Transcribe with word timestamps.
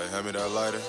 Hey, 0.00 0.08
hand 0.08 0.24
me 0.24 0.32
that 0.32 0.50
lighter. 0.52 0.80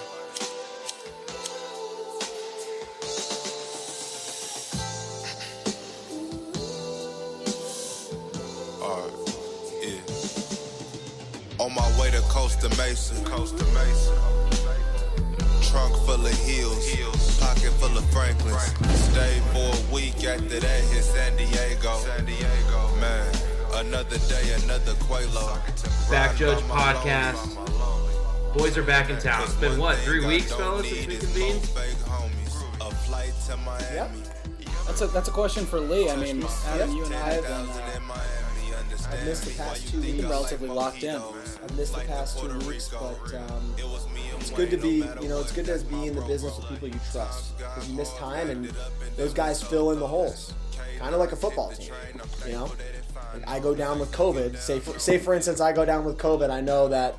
Alright, 8.81 9.11
yeah. 9.83 9.99
On 11.59 11.75
my 11.75 11.99
way 11.99 12.11
to 12.11 12.21
Costa 12.29 12.69
Mesa, 12.77 13.21
Costa 13.25 13.65
Mesa. 13.73 14.15
Trunk 15.69 15.93
full 16.05 16.25
of 16.25 16.45
heels, 16.45 17.37
pocket 17.37 17.73
full 17.81 17.97
of 17.97 18.05
Franklins. 18.11 18.61
Stayed 19.11 19.43
for 19.51 19.75
a 19.75 19.93
week 19.93 20.23
after 20.23 20.61
that, 20.61 20.83
hit 20.85 21.03
San 21.03 21.35
Diego. 21.35 21.97
San 21.97 22.23
Diego, 22.23 22.95
man. 23.01 23.27
Another 23.73 24.19
day, 24.29 24.53
another 24.63 24.93
Quelo. 25.03 25.59
Back 26.09 26.37
Judge 26.37 26.63
Podcast. 26.63 27.60
Boys 28.53 28.77
are 28.77 28.83
back 28.83 29.09
in 29.09 29.17
town. 29.17 29.43
It's 29.43 29.53
been 29.55 29.77
what, 29.79 29.97
three 29.99 30.25
weeks, 30.25 30.51
fellas, 30.51 30.87
since 30.89 31.07
we 31.07 31.17
convened? 31.17 31.69
Yep. 33.93 34.11
That's 34.85 35.01
a 35.01 35.07
that's 35.07 35.29
a 35.29 35.31
question 35.31 35.65
for 35.65 35.79
Lee. 35.79 36.09
I 36.09 36.15
mean, 36.17 36.43
Adam, 36.67 36.91
you 36.91 37.05
and 37.05 37.13
I 37.15 37.33
have 37.33 37.43
been. 37.43 37.51
Uh, 37.53 37.91
I've 39.09 39.25
missed 39.25 39.45
the 39.45 39.53
past 39.55 39.87
two 39.87 40.01
weeks. 40.01 40.23
Relatively 40.23 40.67
locked 40.69 41.03
in. 41.03 41.15
I've 41.15 41.77
missed 41.77 41.95
the 41.95 42.01
past 42.01 42.39
two 42.39 42.59
weeks, 42.67 42.89
but 42.89 43.33
um, 43.35 43.73
it's 44.39 44.51
good 44.51 44.69
to 44.71 44.77
be. 44.77 45.05
You 45.21 45.29
know, 45.29 45.39
it's 45.39 45.51
good 45.53 45.65
to 45.65 45.79
be 45.85 46.07
in 46.07 46.15
the 46.15 46.21
business 46.21 46.57
with 46.57 46.67
people 46.67 46.89
you 46.89 46.99
trust. 47.11 47.57
Because 47.57 47.89
you 47.89 47.95
miss 47.95 48.13
time, 48.15 48.49
and 48.49 48.65
those 49.15 49.33
guys 49.33 49.63
fill 49.63 49.91
in 49.91 49.99
the 49.99 50.07
holes, 50.07 50.53
kind 50.99 51.13
of 51.13 51.19
like 51.21 51.31
a 51.31 51.37
football 51.37 51.71
team. 51.71 51.91
You 52.45 52.53
know, 52.53 52.71
Like, 53.33 53.47
I 53.47 53.59
go 53.59 53.73
down 53.73 53.97
with 53.99 54.11
COVID. 54.11 54.57
Say 54.57 54.79
for, 54.79 54.99
say 54.99 55.17
for 55.17 55.33
instance, 55.33 55.61
I 55.61 55.71
go 55.71 55.85
down 55.85 56.03
with 56.03 56.17
COVID. 56.17 56.49
I 56.49 56.59
know 56.59 56.87
that 56.89 57.15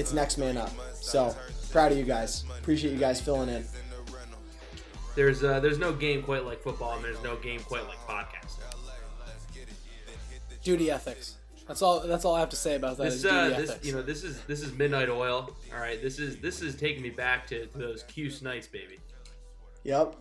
it's 0.00 0.12
next 0.12 0.38
man 0.38 0.56
up. 0.56 0.72
So 0.94 1.36
proud 1.70 1.92
of 1.92 1.98
you 1.98 2.04
guys. 2.04 2.44
Appreciate 2.58 2.92
you 2.92 2.98
guys 2.98 3.20
filling 3.20 3.50
in. 3.50 3.64
There's 5.14 5.44
uh, 5.44 5.60
there's 5.60 5.78
no 5.78 5.92
game 5.92 6.22
quite 6.22 6.44
like 6.44 6.62
football, 6.62 6.96
and 6.96 7.04
there's 7.04 7.22
no 7.22 7.36
game 7.36 7.60
quite 7.60 7.86
like 7.86 7.98
podcasting. 8.08 8.58
Duty 10.62 10.90
ethics. 10.90 11.36
That's 11.66 11.82
all. 11.82 12.00
That's 12.00 12.24
all 12.24 12.34
I 12.34 12.40
have 12.40 12.48
to 12.50 12.56
say 12.56 12.76
about 12.76 12.96
that. 12.96 13.04
This 13.04 13.14
is 13.16 13.24
uh, 13.26 13.54
this 13.56 13.78
you 13.82 13.92
know 13.92 14.02
this 14.02 14.24
is 14.24 14.40
this 14.42 14.62
is 14.62 14.72
Midnight 14.72 15.08
Oil. 15.08 15.54
All 15.72 15.80
right, 15.80 16.00
this 16.00 16.18
is 16.18 16.38
this 16.38 16.62
is 16.62 16.74
taking 16.74 17.02
me 17.02 17.10
back 17.10 17.46
to, 17.48 17.66
to 17.66 17.78
those 17.78 18.02
Cuse 18.04 18.42
nights, 18.42 18.66
baby. 18.66 18.98
Yep. 19.84 20.16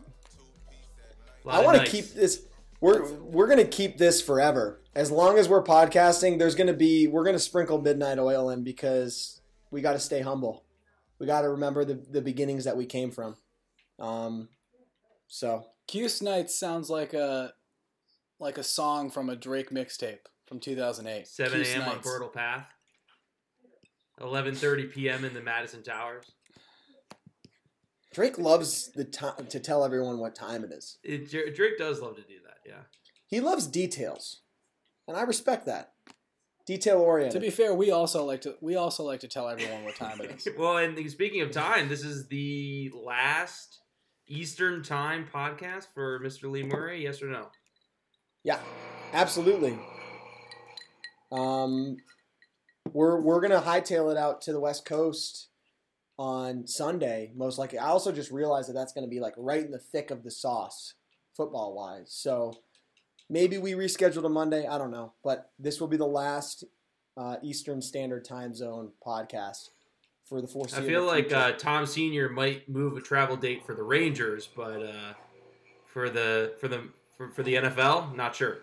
I 1.47 1.63
want 1.63 1.79
to 1.79 1.85
keep 1.89 2.13
this. 2.13 2.43
We're 2.81 3.11
we're 3.13 3.47
gonna 3.47 3.65
keep 3.65 3.97
this 3.97 4.21
forever. 4.21 4.81
As 4.95 5.11
long 5.11 5.37
as 5.37 5.47
we're 5.49 5.63
podcasting, 5.63 6.39
there's 6.39 6.55
gonna 6.55 6.73
be 6.73 7.07
we're 7.07 7.23
gonna 7.23 7.39
sprinkle 7.39 7.81
midnight 7.81 8.19
oil 8.19 8.49
in 8.49 8.63
because 8.63 9.38
we 9.71 9.81
got 9.81 9.93
to 9.93 9.99
stay 9.99 10.21
humble. 10.21 10.65
We 11.19 11.27
got 11.27 11.41
to 11.41 11.49
remember 11.49 11.85
the 11.85 11.95
the 11.95 12.21
beginnings 12.21 12.65
that 12.65 12.77
we 12.77 12.85
came 12.85 13.11
from. 13.11 13.35
Um, 13.99 14.49
so 15.27 15.65
Cuse 15.87 16.21
Nights 16.21 16.57
sounds 16.57 16.89
like 16.89 17.13
a 17.13 17.53
like 18.39 18.57
a 18.57 18.63
song 18.63 19.09
from 19.09 19.29
a 19.29 19.35
Drake 19.35 19.69
mixtape 19.69 20.19
from 20.45 20.59
2008. 20.59 21.27
7 21.27 21.61
a.m. 21.61 21.81
on 21.81 21.87
Nights. 21.87 22.07
Fertile 22.07 22.29
Path. 22.29 22.67
11:30 24.21 24.91
p.m. 24.91 25.25
in 25.25 25.33
the 25.33 25.41
Madison 25.41 25.83
Towers. 25.83 26.31
Drake 28.13 28.37
loves 28.37 28.91
the 28.93 29.05
time 29.05 29.45
to 29.47 29.59
tell 29.59 29.85
everyone 29.85 30.17
what 30.17 30.35
time 30.35 30.63
it 30.63 30.71
is. 30.71 30.97
It, 31.03 31.29
Drake 31.29 31.77
does 31.77 32.01
love 32.01 32.15
to 32.15 32.23
do 32.23 32.35
that. 32.43 32.57
Yeah. 32.65 32.81
He 33.27 33.39
loves 33.39 33.67
details, 33.67 34.41
and 35.07 35.15
I 35.15 35.21
respect 35.21 35.67
that. 35.67 35.93
Detail 36.69 36.99
oriented. 36.99 37.33
To 37.33 37.39
be 37.39 37.49
fair, 37.49 37.73
we 37.73 37.89
also 37.89 38.23
like 38.25 38.41
to 38.41 38.53
we 38.61 38.75
also 38.75 39.01
like 39.01 39.21
to 39.21 39.27
tell 39.27 39.49
everyone 39.49 39.83
what 39.85 39.95
time 39.95 40.21
it 40.21 40.29
is. 40.29 40.47
Well, 40.55 40.77
and 40.77 41.09
speaking 41.09 41.41
of 41.41 41.49
time, 41.49 41.89
this 41.89 42.03
is 42.03 42.27
the 42.27 42.91
last 42.93 43.79
Eastern 44.27 44.83
Time 44.83 45.25
podcast 45.33 45.87
for 45.95 46.19
Mr. 46.19 46.47
Lee 46.47 46.61
Murray. 46.61 47.01
Yes 47.01 47.23
or 47.23 47.31
no? 47.31 47.47
Yeah, 48.43 48.59
absolutely. 49.13 49.79
Um, 51.31 51.97
we're 52.93 53.19
we're 53.19 53.41
gonna 53.41 53.61
hightail 53.61 54.11
it 54.11 54.17
out 54.17 54.41
to 54.41 54.51
the 54.53 54.59
West 54.59 54.85
Coast 54.85 55.47
on 56.19 56.67
Sunday, 56.67 57.31
most 57.35 57.57
likely. 57.57 57.79
I 57.79 57.87
also 57.87 58.11
just 58.11 58.29
realized 58.29 58.69
that 58.69 58.73
that's 58.73 58.93
gonna 58.93 59.07
be 59.07 59.19
like 59.19 59.33
right 59.37 59.65
in 59.65 59.71
the 59.71 59.79
thick 59.79 60.11
of 60.11 60.23
the 60.23 60.29
sauce, 60.29 60.93
football 61.35 61.73
wise. 61.73 62.11
So 62.11 62.53
maybe 63.29 63.57
we 63.57 63.73
reschedule 63.73 64.21
to 64.21 64.29
Monday. 64.29 64.67
I 64.67 64.77
don't 64.77 64.91
know, 64.91 65.13
but 65.23 65.51
this 65.59 65.79
will 65.79 65.87
be 65.87 65.97
the 65.97 66.05
last 66.07 66.63
uh, 67.17 67.37
Eastern 67.43 67.81
Standard 67.81 68.25
Time 68.25 68.53
Zone 68.53 68.91
podcast 69.05 69.69
for 70.27 70.41
the 70.41 70.47
I 70.47 70.51
foreseeable. 70.51 70.87
feel 70.87 71.05
like 71.05 71.31
uh, 71.31 71.53
Tom 71.53 71.85
Senior 71.85 72.29
might 72.29 72.69
move 72.69 72.95
a 72.97 73.01
travel 73.01 73.35
date 73.35 73.65
for 73.65 73.73
the 73.73 73.83
Rangers, 73.83 74.47
but 74.55 74.81
uh, 74.83 75.13
for 75.87 76.09
the 76.09 76.53
for 76.59 76.67
the 76.67 76.83
for, 77.17 77.29
for 77.31 77.43
the 77.43 77.55
NFL, 77.55 78.15
not 78.15 78.35
sure. 78.35 78.59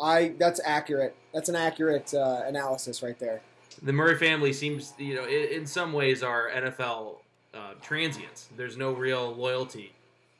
I 0.00 0.34
that's 0.38 0.60
accurate. 0.64 1.14
That's 1.32 1.48
an 1.48 1.56
accurate 1.56 2.12
uh, 2.14 2.42
analysis 2.46 3.02
right 3.02 3.18
there. 3.18 3.42
The 3.82 3.92
Murray 3.92 4.16
family 4.16 4.52
seems, 4.52 4.92
you 4.98 5.14
know, 5.16 5.24
in, 5.24 5.48
in 5.60 5.66
some 5.66 5.92
ways 5.92 6.22
are 6.22 6.48
NFL 6.50 7.16
uh, 7.54 7.74
transients. 7.82 8.48
There's 8.56 8.76
no 8.76 8.92
real 8.92 9.34
loyalty 9.34 9.92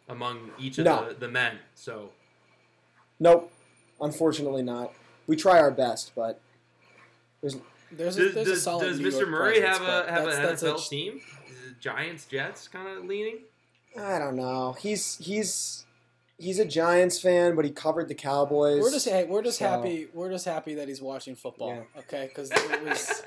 among 0.09 0.51
each 0.59 0.79
of 0.79 0.85
No. 0.85 1.09
the, 1.09 1.15
the 1.15 1.29
men. 1.29 1.59
So 1.75 2.11
Nope, 3.21 3.53
unfortunately 4.01 4.63
not. 4.63 4.93
We 5.27 5.37
try 5.37 5.59
our 5.59 5.71
best, 5.71 6.13
but 6.15 6.41
there's 7.41 7.57
There's 7.93 8.17
a, 8.19 8.33
does, 8.33 8.49
a 8.49 8.57
solid 8.57 8.85
does 8.89 9.01
New 9.01 9.09
Mr. 9.09 9.19
York 9.21 9.29
Murray 9.31 9.61
presence, 9.61 9.79
have 9.79 9.89
a 9.89 10.11
have 10.11 10.25
that's- 10.25 10.37
an 10.37 10.43
that's 10.43 10.63
a 10.63 10.67
NFL 10.73 10.79
ch- 10.79 10.89
team? 10.91 11.21
Is 11.49 11.71
it 11.71 11.81
Giants, 11.81 12.25
Jets, 12.27 12.69
kind 12.69 12.89
of 12.89 13.05
leaning. 13.05 13.39
I 13.99 14.19
don't 14.19 14.37
know. 14.37 14.73
He's 14.79 15.17
he's 15.19 15.85
he's 16.39 16.59
a 16.59 16.65
Giants 16.65 17.21
fan, 17.21 17.55
but 17.55 17.65
he 17.65 17.71
covered 17.71 18.09
the 18.09 18.15
Cowboys. 18.15 18.81
We're 18.83 18.91
just 18.91 19.09
hey, 19.09 19.25
we're 19.25 19.43
just 19.43 19.59
So- 19.59 19.69
happy 19.69 20.09
we're 20.13 20.31
just 20.31 20.45
happy 20.45 20.75
that 20.75 20.89
he's 20.89 21.01
watching 21.01 21.37
football. 21.37 21.69
Yeah. 21.95 22.01
Okay, 22.01 22.27
because 22.29 22.51
it 22.55 22.83
was 22.85 23.23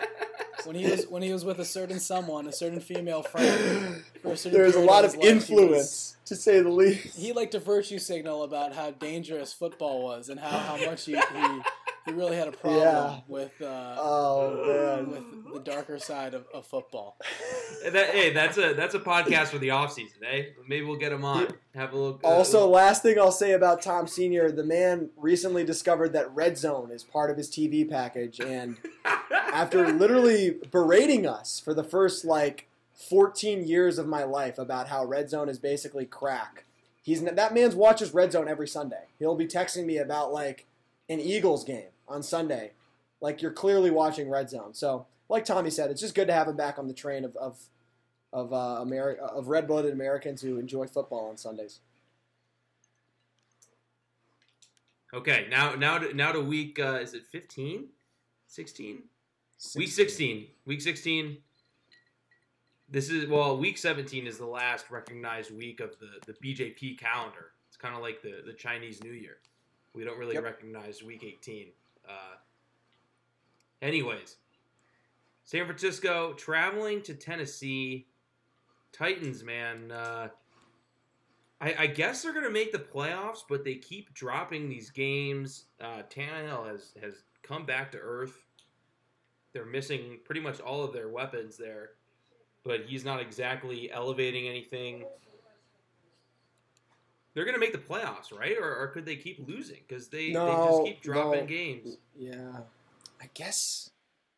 when 0.66 0.76
he 0.76 0.90
was 0.90 1.06
when 1.08 1.22
he 1.22 1.32
was 1.32 1.44
with 1.46 1.60
a 1.60 1.66
certain 1.66 2.00
someone, 2.00 2.48
a 2.48 2.52
certain 2.52 2.80
female 2.80 3.24
friend. 3.24 4.04
Certain 4.36 4.52
There's 4.52 4.76
a 4.76 4.80
lot 4.80 5.06
of 5.06 5.12
life, 5.16 5.22
he 5.22 5.28
was- 5.28 5.28
influence, 5.50 6.18
to 6.26 6.36
say 6.36 6.60
the 6.62 6.70
least. 6.70 7.16
he 7.18 7.32
liked 7.34 7.54
to 7.54 7.60
virtue 7.60 8.00
signal 8.00 8.44
about 8.44 8.74
how 8.74 8.92
dangerous 8.92 9.54
football 9.54 10.04
was 10.04 10.30
and 10.30 10.40
how, 10.40 10.58
how 10.58 10.86
much 10.86 11.06
he, 11.06 11.14
he, 11.14 11.62
he 12.08 12.14
really 12.14 12.36
had 12.38 12.48
a 12.48 12.52
problem 12.52 12.82
Yeah. 12.82 13.20
with 13.28 13.62
uh, 13.62 13.96
Oh 14.00 14.64
man. 14.66 15.12
with 15.12 15.54
the 15.54 15.60
darker 15.60 16.00
side 16.00 16.34
of, 16.34 16.46
of 16.54 16.66
football. 16.66 17.18
That, 17.92 18.10
hey, 18.10 18.32
that's 18.34 18.58
a 18.58 18.74
that's 18.74 18.96
a 18.96 19.00
podcast 19.00 19.48
for 19.48 19.58
the 19.60 19.72
off 19.72 19.92
season. 19.94 20.20
Eh? 20.26 20.44
Maybe 20.68 20.86
we'll 20.86 20.98
get 20.98 21.12
him 21.12 21.24
on. 21.26 21.48
Have 21.76 21.94
a 21.94 21.98
look. 21.98 22.22
uh, 22.24 22.28
Also, 22.28 22.68
last 22.68 23.04
thing 23.04 23.20
I'll 23.20 23.32
say 23.32 23.52
about 23.54 23.82
Tom 23.82 24.08
Senior, 24.08 24.52
the 24.52 24.64
man 24.64 25.10
recently 25.18 25.64
discovered 25.64 26.14
that 26.14 26.34
Red 26.34 26.58
Zone 26.58 26.92
is 26.92 27.04
part 27.04 27.30
of 27.30 27.38
his 27.38 27.50
TV 27.50 27.88
package, 27.90 28.40
and 28.40 28.78
after 29.32 29.88
literally 29.92 30.58
berating 30.72 31.26
us 31.28 31.60
for 31.60 31.74
the 31.74 31.84
first 31.84 32.26
like 32.26 32.68
14 32.94 33.66
years 33.68 33.98
of 34.00 34.08
my 34.08 34.24
life 34.24 34.58
about 34.58 34.88
how 34.88 35.06
Red 35.06 35.30
Zone 35.30 35.50
is 35.50 35.60
basically 35.60 36.06
crack. 36.06 36.64
He's 37.02 37.22
that 37.24 37.54
man's 37.54 37.76
watches 37.76 38.14
Red 38.14 38.32
Zone 38.34 38.48
every 38.50 38.68
Sunday. 38.68 39.04
He'll 39.20 39.36
be 39.36 39.48
texting 39.48 39.86
me 39.86 39.98
about 39.98 40.34
like 40.34 40.66
an 41.10 41.20
Eagles 41.22 41.64
game 41.64 41.88
on 42.08 42.24
Sunday. 42.24 42.72
Like 43.22 43.42
you're 43.42 43.52
clearly 43.52 43.92
watching 43.92 44.30
Red 44.30 44.50
Zone. 44.50 44.74
So, 44.74 45.06
like 45.30 45.44
Tommy 45.46 45.70
said, 45.70 45.90
it's 45.92 46.02
just 46.02 46.16
good 46.16 46.28
to 46.28 46.34
have 46.34 46.48
him 46.48 46.56
back 46.56 46.78
on 46.78 46.88
the 46.88 46.94
train 46.94 47.26
of 47.26 47.36
of 47.36 47.58
of 48.34 48.54
uh, 48.54 48.84
Ameri- 48.86 49.18
of 49.18 49.48
red-blooded 49.48 49.94
Americans 49.94 50.42
who 50.42 50.58
enjoy 50.60 50.86
football 50.88 51.30
on 51.30 51.38
Sundays. 51.38 51.80
okay, 55.14 55.48
now 55.50 55.74
now 55.76 55.98
to, 55.98 56.14
now 56.14 56.32
to 56.32 56.42
week 56.42 56.80
uh, 56.80 57.00
is 57.02 57.14
it 57.14 57.26
15? 57.32 57.86
16? 58.48 59.04
Week 59.76 59.90
16. 59.90 60.48
Week 60.66 60.82
16. 60.82 61.38
This 62.90 63.10
is 63.10 63.28
well, 63.28 63.58
week 63.58 63.78
17 63.78 64.28
is 64.28 64.38
the 64.38 64.46
last 64.46 64.90
recognized 64.92 65.56
week 65.56 65.80
of 65.80 65.96
the 66.00 66.20
the 66.26 66.34
BJP 66.34 66.98
calendar. 67.00 67.52
It's 67.68 67.78
kind 67.78 67.96
of 67.96 68.02
like 68.02 68.22
the 68.22 68.44
the 68.46 68.54
Chinese 68.54 69.04
New 69.04 69.12
Year. 69.12 69.38
We 69.94 70.04
don't 70.04 70.18
really 70.20 70.36
Yep. 70.36 70.44
recognize 70.44 71.02
week 71.02 71.24
18. 71.24 71.68
Uh, 72.08 72.36
anyways, 73.82 74.38
San 75.44 75.66
Francisco 75.66 76.34
traveling 76.34 77.02
to 77.04 77.14
Tennessee. 77.14 78.08
Titans, 78.92 79.44
man. 79.44 79.92
Uh, 79.92 80.30
I, 81.60 81.76
I 81.80 81.88
guess 81.88 82.22
they're 82.22 82.34
gonna 82.34 82.50
make 82.50 82.72
the 82.72 82.80
playoffs, 82.80 83.44
but 83.48 83.64
they 83.64 83.76
keep 83.76 84.14
dropping 84.14 84.70
these 84.70 84.90
games. 84.90 85.66
Uh, 85.82 86.04
Tannehill 86.10 86.68
has 86.68 86.94
has 87.02 87.24
come 87.44 87.66
back 87.66 87.92
to 87.92 87.98
earth. 87.98 88.46
They're 89.54 89.66
missing 89.66 90.20
pretty 90.24 90.42
much 90.42 90.60
all 90.60 90.84
of 90.84 90.94
their 90.94 91.10
weapons 91.10 91.58
there, 91.58 91.92
but 92.64 92.82
he's 92.86 93.06
not 93.06 93.20
exactly 93.20 93.92
elevating 93.92 94.48
anything. 94.48 95.06
They're 97.38 97.46
gonna 97.46 97.60
make 97.60 97.72
the 97.72 97.78
playoffs, 97.78 98.36
right? 98.36 98.58
Or, 98.60 98.76
or 98.76 98.88
could 98.88 99.06
they 99.06 99.16
keep 99.16 99.48
losing 99.48 99.78
because 99.88 100.08
they, 100.08 100.30
they 100.30 100.34
just 100.34 100.84
keep 100.86 101.02
dropping 101.04 101.42
no. 101.42 101.46
games? 101.46 101.98
Yeah, 102.18 102.62
I 103.22 103.30
guess. 103.36 103.92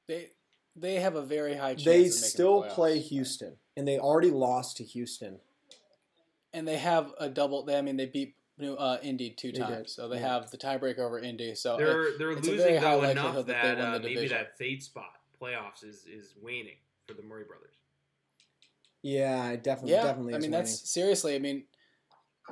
They 0.05 0.31
they 0.75 0.95
have 0.95 1.15
a 1.15 1.21
very 1.21 1.55
high 1.55 1.75
chance. 1.75 1.85
They 1.85 1.91
of 1.95 2.01
making 2.07 2.11
still 2.11 2.61
the 2.61 2.67
playoffs. 2.67 2.73
play 2.73 2.99
Houston, 2.99 3.53
and 3.77 3.87
they 3.87 3.99
already 3.99 4.31
lost 4.31 4.75
to 4.77 4.83
Houston. 4.83 5.39
and 6.53 6.67
they 6.67 6.77
have 6.77 7.13
a 7.19 7.29
double. 7.29 7.63
They, 7.63 7.77
I 7.77 7.81
mean, 7.81 7.95
they 7.95 8.05
beat 8.05 8.35
New 8.57 8.73
uh, 8.73 8.97
Indy 9.01 9.29
two 9.29 9.53
They 9.53 9.59
times, 9.59 9.75
did, 9.77 9.89
so 9.89 10.07
they 10.09 10.19
yeah. 10.19 10.33
have 10.33 10.51
the 10.51 10.57
tiebreaker 10.57 10.99
over 10.99 11.19
Indy. 11.19 11.55
So 11.55 11.77
They're 11.77 12.17
they're 12.17 12.31
it's 12.31 12.47
a 12.47 12.51
losing 12.51 12.57
very 12.57 12.77
high 12.77 12.91
though 12.91 13.01
likelihood 13.07 13.31
enough 13.31 13.45
that 13.45 13.47
that, 13.47 13.75
they 13.77 13.81
win 13.81 13.91
uh, 13.93 13.97
the 13.99 14.15
maybe 14.15 14.27
that 14.27 14.57
fade 14.57 14.83
spot 14.83 15.13
playoffs 15.41 15.83
is 15.83 16.05
is 16.05 16.33
waning 16.41 16.75
for 17.07 17.13
the 17.13 17.23
Murray 17.23 17.45
brothers. 17.45 17.75
Yeah, 19.01 19.55
definitely, 19.55 19.93
yeah, 19.93 20.03
definitely. 20.03 20.33
I 20.33 20.39
mean, 20.39 20.51
winning. 20.51 20.51
that's 20.51 20.89
seriously. 20.89 21.33
I 21.35 21.39
mean, 21.39 21.63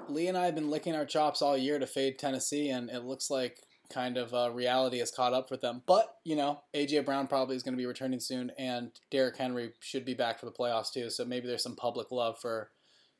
Lee 0.10 0.28
and 0.28 0.38
I 0.38 0.46
have 0.46 0.56
been 0.56 0.70
licking 0.70 0.96
our 0.96 1.06
chops 1.06 1.42
all 1.42 1.58
year 1.58 1.80
to 1.80 1.88
fade 1.88 2.18
Tennessee, 2.20 2.70
and 2.70 2.90
it 2.90 3.04
looks 3.04 3.30
like 3.30 3.60
kind 3.90 4.18
of 4.18 4.34
uh, 4.34 4.52
reality 4.52 5.00
has 5.00 5.12
caught 5.12 5.34
up 5.34 5.50
with 5.50 5.62
them. 5.62 5.82
But 5.86 6.16
you 6.24 6.36
know, 6.36 6.62
AJ 6.74 7.06
Brown 7.06 7.28
probably 7.28 7.56
is 7.56 7.64
going 7.64 7.74
to 7.74 7.82
be 7.82 7.86
returning 7.86 8.20
soon, 8.20 8.52
and 8.58 8.92
Derrick 9.12 9.38
Henry 9.38 9.72
should 9.80 10.06
be 10.06 10.14
back 10.14 10.40
for 10.40 10.46
the 10.46 10.52
playoffs 10.52 10.92
too. 10.92 11.10
So 11.10 11.26
maybe 11.26 11.48
there's 11.48 11.64
some 11.64 11.76
public 11.76 12.12
love 12.12 12.40
for 12.40 12.70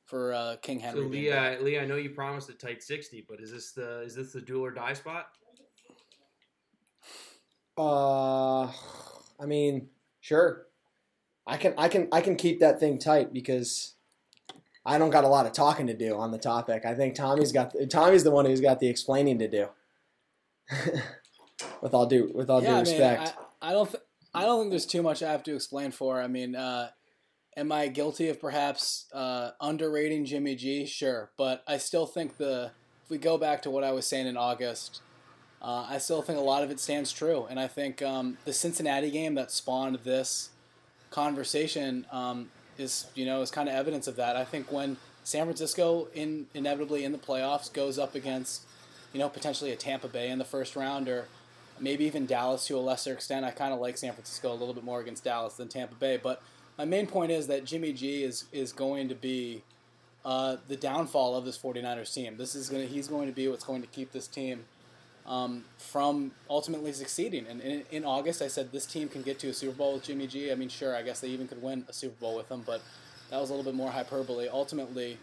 for 0.06 0.34
uh, 0.34 0.56
King 0.62 0.80
Henry. 0.80 1.02
So 1.02 1.08
Lee, 1.08 1.32
uh, 1.32 1.62
Lee, 1.62 1.80
I 1.80 1.86
know 1.86 1.96
you 1.96 2.12
promised 2.12 2.50
a 2.50 2.54
tight 2.54 2.84
sixty, 2.84 3.26
but 3.28 3.40
is 3.40 3.52
this 3.52 3.72
the 3.72 4.02
is 4.02 4.16
this 4.16 4.34
the 4.34 4.42
do 4.42 4.64
or 4.64 4.72
die 4.72 4.94
spot? 4.94 5.28
Uh, 7.78 8.72
I 9.40 9.46
mean, 9.46 9.90
sure. 10.20 10.66
I 11.46 11.58
can, 11.58 11.74
I 11.78 11.88
can, 11.88 12.10
I 12.12 12.22
can 12.22 12.36
keep 12.36 12.60
that 12.60 12.80
thing 12.80 13.00
tight 13.00 13.32
because 13.32 13.94
I 14.88 14.98
don't 14.98 15.10
got 15.10 15.26
a 15.26 15.28
lot 15.28 15.46
of 15.46 15.52
talking 15.52 15.88
to 15.88 15.94
do 15.94 16.16
on 16.16 16.32
the 16.32 16.38
topic. 16.38 16.86
I 16.86 16.96
think 16.96 17.14
Tommy's 17.14 17.52
got, 17.52 17.76
Tommy's 17.90 18.24
the 18.24 18.32
one 18.32 18.46
who's 18.46 18.62
got 18.62 18.80
the 18.80 18.88
explaining 18.88 19.38
to 19.40 19.48
do. 19.50 19.68
with 21.82 21.94
all 21.94 22.06
due, 22.06 22.32
with 22.34 22.50
all 22.50 22.62
due 22.62 22.68
yeah, 22.68 22.72
I 22.72 22.84
mean, 22.84 22.92
respect. 22.92 23.34
I, 23.62 23.70
I 23.70 23.74
don't, 23.74 23.92
th- 23.92 24.04
I 24.34 24.44
don't 24.44 24.62
think 24.62 24.72
there's 24.72 24.86
too 24.86 25.04
much 25.04 25.22
I 25.22 25.30
have 25.30 25.44
to 25.44 25.56
explain 25.56 25.92
for. 25.92 26.22
I 26.22 26.28
mean, 26.28 26.56
uh, 26.56 26.90
am 27.58 27.72
I 27.72 27.90
guilty 27.90 28.30
of 28.30 28.40
perhaps 28.40 29.08
uh, 29.14 29.52
underrating 29.60 30.24
Jimmy 30.24 30.56
G? 30.56 30.86
Sure, 30.86 31.32
but 31.38 31.64
I 31.68 31.78
still 31.78 32.06
think 32.06 32.38
the 32.38 32.72
if 33.04 33.10
we 33.10 33.18
go 33.18 33.38
back 33.38 33.62
to 33.64 33.70
what 33.70 33.84
I 33.84 33.92
was 33.92 34.06
saying 34.06 34.28
in 34.28 34.38
August, 34.38 35.02
uh, 35.62 35.88
I 35.90 35.98
still 35.98 36.22
think 36.22 36.38
a 36.38 36.42
lot 36.42 36.64
of 36.64 36.72
it 36.72 36.80
stands 36.80 37.12
true, 37.12 37.46
and 37.50 37.60
I 37.60 37.68
think 37.68 38.02
um, 38.02 38.38
the 38.46 38.54
Cincinnati 38.54 39.12
game 39.12 39.36
that 39.36 39.52
spawned 39.52 40.00
this 40.04 40.50
conversation 41.10 42.06
um, 42.12 42.52
is 42.78 43.08
you 43.16 43.26
know 43.26 43.42
is 43.42 43.52
kind 43.52 43.70
of 43.70 43.76
evidence 43.76 44.08
of 44.08 44.16
that. 44.16 44.36
I 44.36 44.44
think 44.44 44.72
when 44.72 44.98
San 45.24 45.46
Francisco 45.46 46.08
in 46.14 46.48
inevitably 46.54 47.04
in 47.04 47.12
the 47.12 47.18
playoffs 47.18 47.72
goes 47.72 48.00
up 48.00 48.16
against 48.16 48.64
you 49.14 49.20
know 49.20 49.30
potentially 49.30 49.72
a 49.72 49.76
Tampa 49.76 50.08
Bay 50.08 50.30
in 50.30 50.38
the 50.38 50.46
first 50.46 50.76
round 50.76 51.08
or 51.08 51.26
maybe 51.80 52.06
even 52.06 52.26
Dallas 52.26 52.66
to 52.68 52.78
a 52.78 52.80
lesser 52.80 53.14
extent. 53.14 53.46
I 53.46 53.52
kind 53.52 53.74
of 53.74 53.80
like 53.80 53.98
San 53.98 54.14
Francisco 54.14 54.52
a 54.52 54.56
little 54.56 54.74
bit 54.74 54.84
more 54.84 55.00
against 55.00 55.24
Dallas 55.24 55.56
than 55.56 55.68
Tampa 55.68 55.96
Bay, 55.96 56.20
but 56.22 56.42
my 56.78 56.86
main 56.86 57.08
point 57.08 57.32
is 57.32 57.48
that 57.48 57.66
Jimmy 57.66 57.94
G 57.94 58.24
is 58.24 58.46
is 58.52 58.72
going 58.72 59.10
to 59.10 59.16
be 59.16 59.64
uh, 60.26 60.58
the 60.68 60.76
downfall 60.76 61.36
of 61.36 61.46
this 61.46 61.58
49ers 61.58 62.14
team. 62.14 62.38
This 62.38 62.56
is 62.56 62.70
going 62.70 62.88
to 62.88 62.94
he's 62.94 63.08
going 63.08 63.28
to 63.28 63.34
be 63.34 63.48
what's 63.48 63.64
going 63.64 63.82
to 63.82 63.88
keep 63.88 64.12
this 64.12 64.28
team 64.28 64.66
um, 65.28 65.66
from 65.78 66.32
ultimately 66.50 66.94
succeeding. 66.94 67.46
And 67.48 67.62
in, 67.62 67.84
in 67.92 68.06
August, 68.06 68.42
I 68.42 68.48
said 68.48 68.72
this 68.72 68.86
team 68.86 69.10
can 69.10 69.22
get 69.22 69.40
to 69.40 69.50
a 69.50 69.54
Super 69.54 69.76
Bowl 69.76 69.94
with 69.96 70.04
Jimmy 70.04 70.28
G. 70.28 70.52
I 70.52 70.56
mean, 70.56 70.70
sure, 70.70 70.96
I 70.96 71.02
guess 71.02 71.20
they 71.20 71.28
even 71.28 71.48
could 71.48 71.62
win 71.62 71.86
a 71.90 71.94
Super 71.94 72.16
Bowl 72.20 72.36
with 72.36 72.50
him, 72.50 72.64
but 72.66 72.82
that 73.30 73.40
was 73.40 73.50
a 73.50 73.54
little 73.54 73.70
bit 73.70 73.76
more 73.76 73.92
hyperbole. 73.92 74.48
Ultimately, 74.48 75.18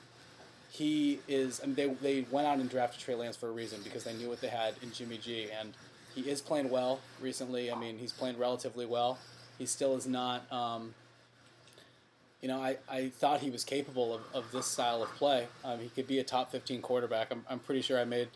he 0.70 1.20
is. 1.26 1.60
I 1.62 1.66
mean, 1.66 1.74
they 1.74 1.86
they 1.86 2.26
went 2.30 2.46
out 2.46 2.58
and 2.58 2.68
drafted 2.68 3.00
Trey 3.00 3.14
Lance 3.14 3.36
for 3.36 3.48
a 3.48 3.52
reason 3.52 3.80
because 3.82 4.04
they 4.04 4.12
knew 4.12 4.28
what 4.28 4.40
they 4.40 4.48
had 4.48 4.74
in 4.82 4.92
Jimmy 4.92 5.16
G, 5.16 5.48
and 5.58 5.72
he 6.14 6.22
is 6.22 6.40
playing 6.40 6.68
well 6.68 7.00
recently. 7.20 7.72
I 7.72 7.78
mean, 7.78 7.98
he's 7.98 8.12
playing 8.12 8.38
relatively 8.38 8.84
well. 8.84 9.18
He 9.58 9.66
still 9.66 9.96
is 9.96 10.06
not. 10.06 10.50
Um, 10.52 10.94
you 12.42 12.48
know, 12.48 12.60
I, 12.60 12.76
I 12.90 13.08
thought 13.08 13.40
he 13.40 13.50
was 13.50 13.64
capable 13.64 14.12
of, 14.12 14.20
of 14.34 14.52
this 14.52 14.66
style 14.66 15.02
of 15.02 15.08
play. 15.14 15.46
Um, 15.64 15.78
he 15.78 15.88
could 15.88 16.06
be 16.06 16.18
a 16.18 16.24
top 16.24 16.52
15 16.52 16.82
quarterback. 16.82 17.28
I'm, 17.30 17.42
I'm 17.48 17.58
pretty 17.58 17.80
sure 17.80 17.98
I 17.98 18.04
made 18.04 18.28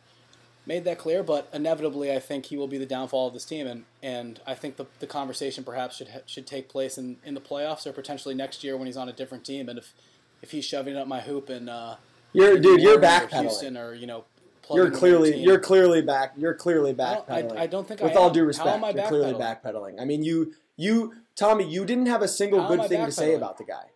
made 0.69 0.85
that 0.85 0.99
clear, 0.99 1.23
but 1.23 1.49
inevitably, 1.53 2.13
I 2.13 2.19
think 2.21 2.47
he 2.47 2.57
will 2.59 2.69
be 2.69 2.77
the 2.77 2.87
downfall 2.87 3.27
of 3.29 3.33
this 3.33 3.47
team, 3.47 3.67
and, 3.67 3.85
and 4.03 4.39
I 4.47 4.55
think 4.55 4.77
the, 4.77 4.85
the 5.01 5.07
conversation 5.07 5.65
perhaps 5.65 5.97
should 5.97 6.09
ha- 6.09 6.21
should 6.27 6.47
take 6.47 6.69
place 6.69 6.99
in, 6.99 7.17
in 7.25 7.33
the 7.35 7.41
playoffs 7.41 7.87
or 7.87 7.93
potentially 7.93 8.35
next 8.35 8.63
year 8.63 8.77
when 8.77 8.87
he's 8.87 8.97
on 8.99 9.09
a 9.09 9.13
different 9.13 9.45
team, 9.45 9.69
and 9.69 9.79
if 9.79 9.95
if 10.43 10.51
he's 10.53 10.65
shoving 10.65 10.97
up 10.97 11.09
my 11.09 11.21
hoop 11.21 11.49
and 11.49 11.69
uh, 11.69 11.97
you're, 12.33 12.57
in 12.57 12.63
dude, 12.63 12.81
you're 12.81 12.97
Orleans 13.03 13.23
or 13.23 13.27
backpedaling. 13.29 13.41
Houston 13.41 13.77
or 13.77 13.95
you 13.95 14.07
know, 14.07 14.25
You're 14.71 14.85
plugging 14.85 14.87
in 14.87 14.95
a 14.95 14.99
clearly, 14.99 15.43
you're 15.43 15.59
clearly 15.59 16.03
back. 16.03 16.35
You're 16.37 16.55
clearly 16.55 16.91
I 16.91 16.95
don't- 16.95 17.31
I- 17.31 17.43
backpedaling. 17.43 17.57
I 17.57 17.67
don't 17.67 17.89
think 17.89 18.03
I 18.03 18.05
with 18.05 18.17
all 18.17 18.27
am. 18.27 18.33
due 18.35 18.45
respect, 18.45 18.85
I 18.85 18.91
you're 18.91 19.09
clearly 19.09 19.33
backpedaling? 19.33 19.65
backpedaling. 19.65 20.01
I 20.01 20.05
mean, 20.05 20.23
you, 20.23 20.53
you, 20.77 21.15
Tommy, 21.35 21.65
you 21.65 21.85
didn't 21.85 22.07
have 22.07 22.23
a 22.23 22.29
single 22.29 22.61
How 22.63 22.69
good 22.69 22.89
thing 22.89 23.05
to 23.05 23.11
say 23.11 23.35
about 23.35 23.59
the 23.59 23.65
guy. 23.65 23.87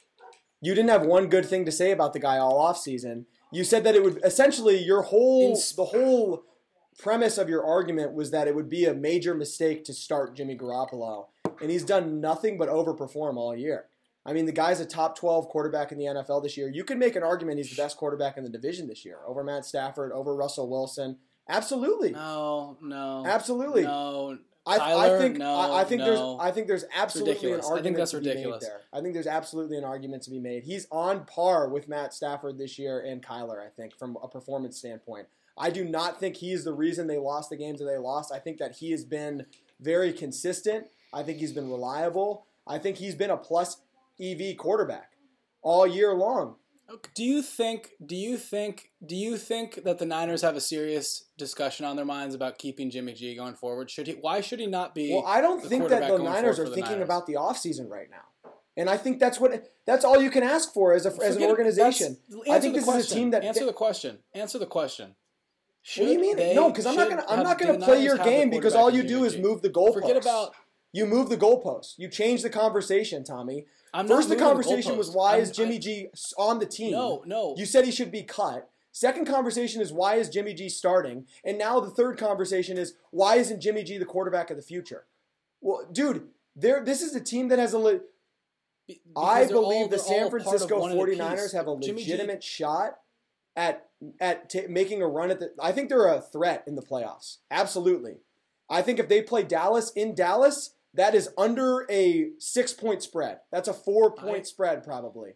You 0.60 0.74
didn't 0.74 0.90
have 0.90 1.02
one 1.02 1.26
good 1.28 1.44
thing 1.44 1.64
to 1.66 1.72
say 1.72 1.90
about 1.92 2.12
the 2.12 2.18
guy 2.20 2.38
all 2.38 2.58
off 2.58 2.78
season. 2.78 3.26
You 3.52 3.62
said 3.64 3.84
that 3.84 3.94
it 3.94 4.02
would 4.02 4.18
essentially 4.24 4.82
your 4.82 5.02
whole 5.02 5.54
the 5.76 5.84
whole 5.84 6.44
premise 6.98 7.38
of 7.38 7.48
your 7.48 7.64
argument 7.64 8.12
was 8.12 8.30
that 8.30 8.48
it 8.48 8.54
would 8.54 8.68
be 8.68 8.84
a 8.84 8.94
major 8.94 9.34
mistake 9.34 9.84
to 9.84 9.94
start 9.94 10.34
Jimmy 10.36 10.56
Garoppolo, 10.56 11.26
and 11.60 11.70
he's 11.70 11.84
done 11.84 12.20
nothing 12.20 12.58
but 12.58 12.68
overperform 12.68 13.36
all 13.36 13.56
year. 13.56 13.86
I 14.24 14.32
mean, 14.32 14.46
the 14.46 14.52
guy's 14.52 14.78
a 14.80 14.86
top 14.86 15.18
12 15.18 15.48
quarterback 15.48 15.90
in 15.90 15.98
the 15.98 16.04
NFL 16.04 16.42
this 16.44 16.56
year. 16.56 16.68
You 16.68 16.84
could 16.84 16.98
make 16.98 17.16
an 17.16 17.24
argument 17.24 17.58
he's 17.58 17.70
the 17.70 17.82
best 17.82 17.96
quarterback 17.96 18.36
in 18.36 18.44
the 18.44 18.50
division 18.50 18.86
this 18.86 19.04
year 19.04 19.18
over 19.26 19.42
Matt 19.42 19.64
Stafford, 19.64 20.12
over 20.12 20.36
Russell 20.36 20.70
Wilson. 20.70 21.18
Absolutely. 21.48 22.12
No, 22.12 22.78
no, 22.80 23.24
Absolutely. 23.26 23.82
no. 23.82 24.38
I, 24.64 24.76
I 24.76 24.78
Kyler, 24.78 25.18
think 25.18 25.38
no, 25.38 25.56
I, 25.56 25.80
I 25.80 25.84
think 25.84 25.98
no. 25.98 26.04
there's 26.04 26.20
I 26.38 26.50
think 26.52 26.68
there's 26.68 26.84
absolutely 26.96 27.32
an 27.32 27.38
ridiculous. 27.38 27.66
I 27.66 27.70
argument 27.72 27.96
that's 27.96 28.10
to 28.12 28.20
be 28.20 28.28
ridiculous. 28.28 28.62
made 28.62 28.70
there. 28.70 28.80
I 28.92 29.00
think 29.00 29.14
there's 29.14 29.26
absolutely 29.26 29.76
an 29.76 29.82
argument 29.84 30.22
to 30.22 30.30
be 30.30 30.38
made. 30.38 30.62
He's 30.62 30.86
on 30.92 31.24
par 31.24 31.68
with 31.68 31.88
Matt 31.88 32.14
Stafford 32.14 32.58
this 32.58 32.78
year 32.78 33.00
and 33.00 33.20
Kyler, 33.20 33.60
I 33.60 33.70
think, 33.70 33.98
from 33.98 34.16
a 34.22 34.28
performance 34.28 34.78
standpoint. 34.78 35.26
I 35.56 35.70
do 35.70 35.84
not 35.84 36.18
think 36.18 36.36
he's 36.36 36.64
the 36.64 36.72
reason 36.72 37.06
they 37.06 37.18
lost 37.18 37.50
the 37.50 37.56
games 37.56 37.80
that 37.80 37.86
they 37.86 37.98
lost. 37.98 38.32
I 38.32 38.38
think 38.38 38.58
that 38.58 38.76
he 38.76 38.90
has 38.92 39.04
been 39.04 39.46
very 39.80 40.12
consistent. 40.12 40.86
I 41.12 41.22
think 41.22 41.38
he's 41.38 41.52
been 41.52 41.70
reliable. 41.70 42.46
I 42.66 42.78
think 42.78 42.96
he's 42.96 43.14
been 43.14 43.30
a 43.30 43.36
plus 43.36 43.82
EV 44.20 44.56
quarterback 44.56 45.12
all 45.62 45.86
year 45.86 46.14
long. 46.14 46.56
Do 47.14 47.24
you 47.24 47.42
think? 47.42 47.90
Do 48.04 48.16
you 48.16 48.36
think? 48.36 48.90
Do 49.04 49.16
you 49.16 49.38
think 49.38 49.84
that 49.84 49.98
the 49.98 50.04
Niners 50.04 50.42
have 50.42 50.56
a 50.56 50.60
serious 50.60 51.24
discussion 51.38 51.86
on 51.86 51.96
their 51.96 52.04
minds 52.04 52.34
about 52.34 52.58
keeping 52.58 52.90
Jimmy 52.90 53.14
G 53.14 53.34
going 53.34 53.54
forward? 53.54 53.90
Should 53.90 54.08
he? 54.08 54.14
Why 54.14 54.40
should 54.40 54.60
he 54.60 54.66
not 54.66 54.94
be? 54.94 55.12
Well, 55.12 55.24
I 55.26 55.40
don't 55.40 55.64
think 55.64 55.88
that 55.88 56.06
the 56.06 56.18
Niners 56.18 56.58
are 56.58 56.64
the 56.64 56.74
thinking 56.74 56.92
Niners? 56.92 57.04
about 57.04 57.26
the 57.26 57.34
offseason 57.34 57.88
right 57.88 58.10
now. 58.10 58.50
And 58.76 58.90
I 58.90 58.96
think 58.96 59.20
that's 59.20 59.38
what 59.38 59.70
that's 59.86 60.04
all 60.04 60.20
you 60.20 60.30
can 60.30 60.42
ask 60.42 60.72
for 60.72 60.92
as 60.92 61.06
a 61.06 61.12
as 61.22 61.36
an 61.36 61.44
organization. 61.44 62.18
I 62.50 62.58
think 62.58 62.74
this 62.74 62.86
is 62.86 63.10
a 63.10 63.14
team 63.14 63.30
that 63.30 63.44
answer 63.44 63.64
the 63.64 63.72
question. 63.72 64.18
Answer 64.34 64.58
the 64.58 64.66
question. 64.66 65.14
What 65.96 66.06
do 66.06 66.12
you 66.12 66.18
mean? 66.20 66.36
they- 66.36 66.54
no, 66.54 66.70
because 66.70 66.86
I'm 66.86 66.94
not 66.96 67.08
gonna 67.08 67.24
I'm 67.28 67.42
not 67.42 67.58
gonna 67.58 67.78
play 67.78 68.02
your 68.04 68.16
game 68.18 68.50
because 68.50 68.74
all 68.74 68.90
you 68.90 69.02
do 69.02 69.24
is 69.24 69.36
move 69.36 69.62
the 69.62 69.70
goalposts. 69.70 69.94
Forget 69.94 70.16
about. 70.16 70.54
you 70.92 71.06
move 71.06 71.28
the 71.28 71.36
goalposts. 71.36 71.94
You 71.98 72.08
change 72.08 72.42
the 72.42 72.50
conversation, 72.50 73.24
Tommy. 73.24 73.66
I'm 73.94 74.06
First, 74.06 74.28
not 74.28 74.34
the 74.38 74.40
moving 74.44 74.48
conversation 74.64 74.96
was 74.96 75.10
why 75.10 75.32
I'm- 75.32 75.40
is 75.42 75.50
Jimmy 75.50 75.76
I- 75.76 75.78
G 75.78 76.08
on 76.38 76.58
the 76.60 76.66
team? 76.66 76.92
No, 76.92 77.22
no. 77.26 77.54
You 77.58 77.66
said 77.66 77.84
he 77.84 77.90
should 77.90 78.10
be 78.12 78.22
cut. 78.22 78.68
Second 78.92 79.26
conversation 79.26 79.80
is 79.80 79.92
why 79.92 80.16
is 80.16 80.28
Jimmy 80.28 80.52
G 80.54 80.68
starting? 80.68 81.26
And 81.44 81.56
now 81.58 81.80
the 81.80 81.90
third 81.90 82.18
conversation 82.18 82.76
is 82.78 82.94
why 83.10 83.36
isn't 83.36 83.60
Jimmy 83.60 83.82
G 83.84 83.96
the 83.98 84.04
quarterback 84.04 84.50
of 84.50 84.56
the 84.56 84.62
future? 84.62 85.06
Well, 85.62 85.86
dude, 85.90 86.28
there 86.54 86.84
this 86.84 87.00
is 87.02 87.14
a 87.16 87.20
team 87.20 87.48
that 87.48 87.58
has 87.58 87.72
a 87.72 87.78
le- 87.78 87.94
I 87.96 88.04
because 88.86 89.48
they're 89.48 89.56
all- 89.56 89.62
believe 89.70 89.90
the 89.90 89.98
San 89.98 90.24
all 90.24 90.30
part 90.30 90.42
of 90.42 90.48
Francisco 90.48 90.78
one 90.80 90.90
and 90.92 91.00
49ers 91.00 91.52
have 91.54 91.68
a 91.68 91.76
Jimmy 91.80 92.02
G- 92.04 92.10
legitimate 92.12 92.42
shot 92.44 92.98
at 93.56 93.88
at 94.20 94.50
t- 94.50 94.66
making 94.68 95.02
a 95.02 95.08
run 95.08 95.30
at 95.30 95.40
the 95.40 95.50
I 95.60 95.72
think 95.72 95.88
they're 95.88 96.06
a 96.06 96.20
threat 96.20 96.64
in 96.66 96.74
the 96.74 96.82
playoffs. 96.82 97.38
Absolutely. 97.50 98.16
I 98.70 98.82
think 98.82 98.98
if 98.98 99.08
they 99.08 99.22
play 99.22 99.42
Dallas 99.42 99.90
in 99.94 100.14
Dallas, 100.14 100.74
that 100.94 101.14
is 101.14 101.30
under 101.38 101.86
a 101.90 102.30
6-point 102.38 103.02
spread. 103.02 103.38
That's 103.50 103.68
a 103.68 103.72
4-point 103.74 104.40
I- 104.40 104.42
spread 104.42 104.84
probably. 104.84 105.32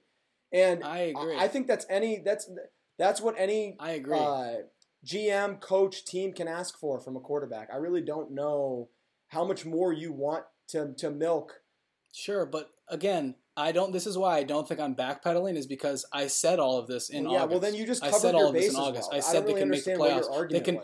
And 0.53 0.85
I 0.85 0.99
agree. 0.99 1.37
I 1.39 1.49
think 1.49 1.67
that's 1.67 1.87
any 1.91 2.23
that's 2.25 2.49
that's 2.99 3.21
what 3.21 3.35
any 3.37 3.77
I 3.81 3.93
agree. 3.93 4.17
uh, 4.19 4.55
GM, 5.05 5.61
coach, 5.61 6.05
team 6.05 6.33
can 6.33 6.49
ask 6.49 6.79
for 6.79 7.01
from 7.01 7.17
a 7.17 7.21
quarterback. 7.21 7.69
I 7.73 7.77
really 7.77 8.01
don't 8.01 8.31
know 8.33 8.89
how 9.29 9.45
much 9.45 9.65
more 9.67 9.93
you 9.93 10.13
want 10.13 10.45
to 10.69 10.95
to 10.99 11.11
milk. 11.11 11.61
Sure, 12.13 12.47
but 12.47 12.71
again, 12.89 13.35
I 13.57 13.73
don't. 13.73 13.93
This 13.93 14.07
is 14.07 14.19
why 14.19 14.37
I 14.37 14.43
don't 14.43 14.69
think 14.69 14.81
I'm 14.81 14.95
backpedaling. 14.95 15.57
Is 15.57 15.67
because 15.67 16.05
I 16.13 16.27
said 16.27 16.59
all 16.59 16.79
of 16.79 16.87
this 16.87 17.09
in 17.09 17.25
Well, 17.25 17.33
yeah, 17.33 17.39
August. 17.41 17.51
well 17.51 17.61
then 17.61 17.75
you 17.75 17.87
just 17.87 18.03
I 18.05 18.11
covered 18.11 18.21
said 18.21 18.35
all 18.35 18.49
of 18.49 18.55
this 18.55 18.71
in 18.71 18.77
August. 18.77 19.11
well. 19.11 19.19
I 19.19 19.21
said 19.21 19.47
don't 19.47 19.55
they 19.55 19.61
can 19.61 19.71
make 19.71 19.85
the 19.85 19.93
playoffs. 19.93 20.51
They 20.51 20.61
can. 20.61 20.81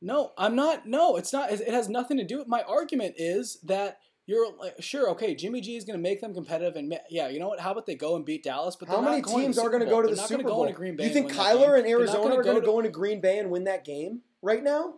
No, 0.00 0.32
I'm 0.38 0.56
not. 0.56 0.86
No, 0.86 1.16
it's 1.16 1.32
not. 1.32 1.50
It 1.50 1.68
has 1.68 1.88
nothing 1.88 2.16
to 2.18 2.24
do 2.24 2.38
with 2.38 2.48
my 2.48 2.62
argument. 2.62 3.14
Is 3.18 3.58
that 3.64 3.98
you're 4.26 4.52
like, 4.56 4.74
sure? 4.80 5.10
Okay, 5.10 5.34
Jimmy 5.34 5.60
G 5.60 5.76
is 5.76 5.84
going 5.84 5.98
to 5.98 6.02
make 6.02 6.20
them 6.20 6.34
competitive, 6.34 6.76
and 6.76 6.98
yeah, 7.10 7.28
you 7.28 7.38
know 7.38 7.48
what? 7.48 7.60
How 7.60 7.72
about 7.72 7.86
they 7.86 7.94
go 7.94 8.16
and 8.16 8.24
beat 8.24 8.42
Dallas? 8.42 8.76
But 8.76 8.88
How 8.88 9.00
many 9.00 9.22
teams 9.22 9.58
are 9.58 9.70
going 9.70 9.84
to 9.84 9.88
go 9.88 10.02
to 10.02 10.08
the 10.08 10.16
Super 10.16 10.42
Bowl? 10.42 10.58
Go 10.58 10.64
into 10.64 10.76
Green 10.76 10.96
Bay 10.96 11.04
you 11.04 11.10
think 11.10 11.30
and 11.30 11.38
win 11.38 11.46
that 11.46 11.56
Kyler 11.56 11.78
and 11.78 11.86
Arizona 11.86 12.34
are 12.34 12.42
going 12.42 12.60
to 12.60 12.66
go 12.66 12.78
into 12.78 12.90
Green 12.90 13.20
Bay 13.20 13.38
and 13.38 13.50
win 13.50 13.64
that 13.64 13.84
game 13.84 14.22
right 14.42 14.62
now? 14.62 14.94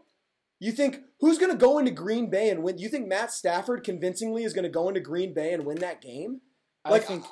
You 0.60 0.72
think 0.72 1.02
who's 1.20 1.38
going 1.38 1.52
to 1.52 1.58
go 1.58 1.78
into 1.78 1.90
Green 1.90 2.30
Bay 2.30 2.50
and 2.50 2.62
win? 2.62 2.78
You 2.78 2.88
think 2.88 3.06
Matt 3.06 3.32
Stafford 3.32 3.84
convincingly 3.84 4.44
is 4.44 4.52
going 4.52 4.64
to 4.64 4.70
go 4.70 4.88
into 4.88 5.00
Green 5.00 5.32
Bay 5.34 5.52
and 5.52 5.64
win 5.64 5.78
that 5.78 6.00
game? 6.00 6.40
I 6.94 6.98
think 6.98 7.24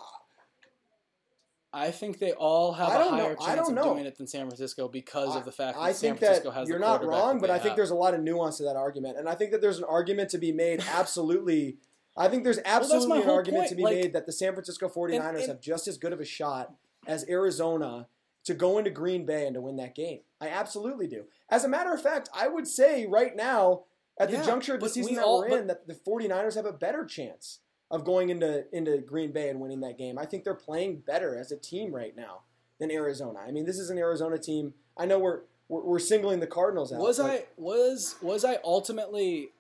I 1.73 1.91
think 1.91 2.19
they 2.19 2.33
all 2.33 2.73
have 2.73 2.89
a 2.89 2.99
don't 3.05 3.17
know. 3.19 3.25
higher 3.25 3.57
chance 3.57 3.69
of 3.69 3.75
know. 3.75 3.93
doing 3.95 4.07
it 4.07 4.17
than 4.17 4.27
San 4.27 4.47
Francisco 4.47 4.89
because 4.89 5.35
I- 5.37 5.41
of 5.41 5.45
the 5.45 5.53
fact 5.53 5.77
that 5.77 5.83
I 5.83 5.93
San 5.93 6.17
Francisco 6.17 6.51
has 6.51 6.69
you're 6.69 6.79
not 6.79 7.05
wrong, 7.05 7.39
but 7.39 7.51
I 7.51 7.59
think 7.59 7.71
have. 7.71 7.77
there's 7.77 7.91
a 7.91 7.95
lot 7.95 8.15
of 8.15 8.23
nuance 8.23 8.57
to 8.59 8.63
that 8.65 8.77
argument, 8.77 9.19
and 9.19 9.29
I 9.29 9.35
think 9.35 9.51
that 9.53 9.61
there's 9.61 9.79
an 9.79 9.85
argument 9.85 10.31
to 10.31 10.39
be 10.39 10.53
made. 10.53 10.81
Absolutely, 10.95 11.77
I 12.17 12.29
think 12.29 12.45
there's 12.45 12.61
absolutely 12.65 13.23
an 13.23 13.29
argument 13.29 13.63
point, 13.63 13.69
to 13.71 13.75
be 13.75 13.83
like- 13.83 13.95
made 13.97 14.13
that 14.15 14.25
the 14.27 14.33
San 14.33 14.55
Francisco 14.55 14.89
49ers 14.89 15.41
and- 15.41 15.49
have 15.49 15.61
just 15.61 15.87
as 15.87 15.99
good 15.99 16.13
of 16.15 16.21
a 16.21 16.25
shot 16.25 16.73
as 17.07 17.29
Arizona 17.29 18.09
to 18.45 18.55
go 18.55 18.79
into 18.79 18.91
Green 18.91 19.27
Bay 19.27 19.45
and 19.45 19.55
to 19.55 19.61
win 19.61 19.77
that 19.77 19.95
game. 19.95 20.21
I 20.41 20.49
absolutely 20.49 21.09
do. 21.09 21.25
As 21.51 21.65
a 21.65 21.69
matter 21.69 21.93
of 21.93 22.01
fact, 22.01 22.29
I 22.33 22.49
would 22.49 22.67
say 22.67 23.07
right 23.07 23.35
now 23.37 23.83
at 24.19 24.31
the 24.31 24.39
juncture 24.39 24.75
of 24.77 24.81
the 24.81 24.89
season 24.89 25.17
that 25.17 25.25
all- 25.25 25.41
we're 25.41 25.59
in 25.59 25.67
that 25.67 25.87
the 25.87 25.95
49ers 25.95 26.55
have 26.55 26.65
a 26.65 26.73
better 26.73 27.05
chance 27.05 27.59
of 27.91 28.05
going 28.05 28.31
into 28.31 28.65
into 28.73 28.99
Green 28.99 29.33
Bay 29.33 29.49
and 29.49 29.61
winning 29.61 29.81
that 29.81 29.99
game. 29.99 30.19
I 30.19 30.27
think 30.27 30.45
they're 30.45 30.55
playing 30.55 31.03
better 31.07 31.39
as 31.39 31.53
a 31.53 31.57
team 31.57 31.95
right 31.95 32.17
now 32.17 32.41
than 32.79 32.91
Arizona. 32.91 33.41
I 33.47 33.51
mean, 33.51 33.65
this 33.65 33.79
is 33.79 33.91
an 33.91 33.99
Arizona 33.99 34.39
team. 34.39 34.75
I 34.97 35.07
know 35.07 35.19
we're 35.19 35.41
we're, 35.69 35.85
we're 35.85 35.99
singling 35.99 36.41
the 36.41 36.47
Cardinals 36.47 36.93
out. 36.93 37.01
Was 37.01 37.21
I 37.21 37.45
was 37.57 38.17
was 38.23 38.45
I 38.45 38.59
ultimately 38.65 39.51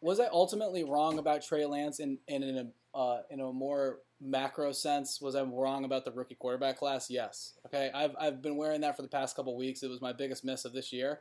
was 0.00 0.20
I 0.20 0.26
ultimately 0.26 0.84
wrong 0.84 1.18
about 1.18 1.42
Trey 1.42 1.64
Lance 1.64 2.00
in 2.00 2.18
in, 2.28 2.42
in 2.42 2.58
a 2.58 2.98
uh, 2.98 3.22
in 3.30 3.40
a 3.40 3.52
more 3.52 4.00
macro 4.20 4.72
sense? 4.72 5.20
Was 5.20 5.34
I 5.34 5.42
wrong 5.42 5.84
about 5.84 6.04
the 6.04 6.12
rookie 6.12 6.34
quarterback 6.34 6.76
class? 6.76 7.10
Yes. 7.10 7.54
Okay, 7.66 7.90
I've 7.94 8.14
I've 8.20 8.42
been 8.42 8.56
wearing 8.56 8.82
that 8.82 8.96
for 8.96 9.02
the 9.02 9.08
past 9.08 9.34
couple 9.34 9.56
weeks. 9.56 9.82
It 9.82 9.88
was 9.88 10.00
my 10.00 10.12
biggest 10.12 10.44
miss 10.44 10.64
of 10.64 10.72
this 10.72 10.92
year, 10.92 11.20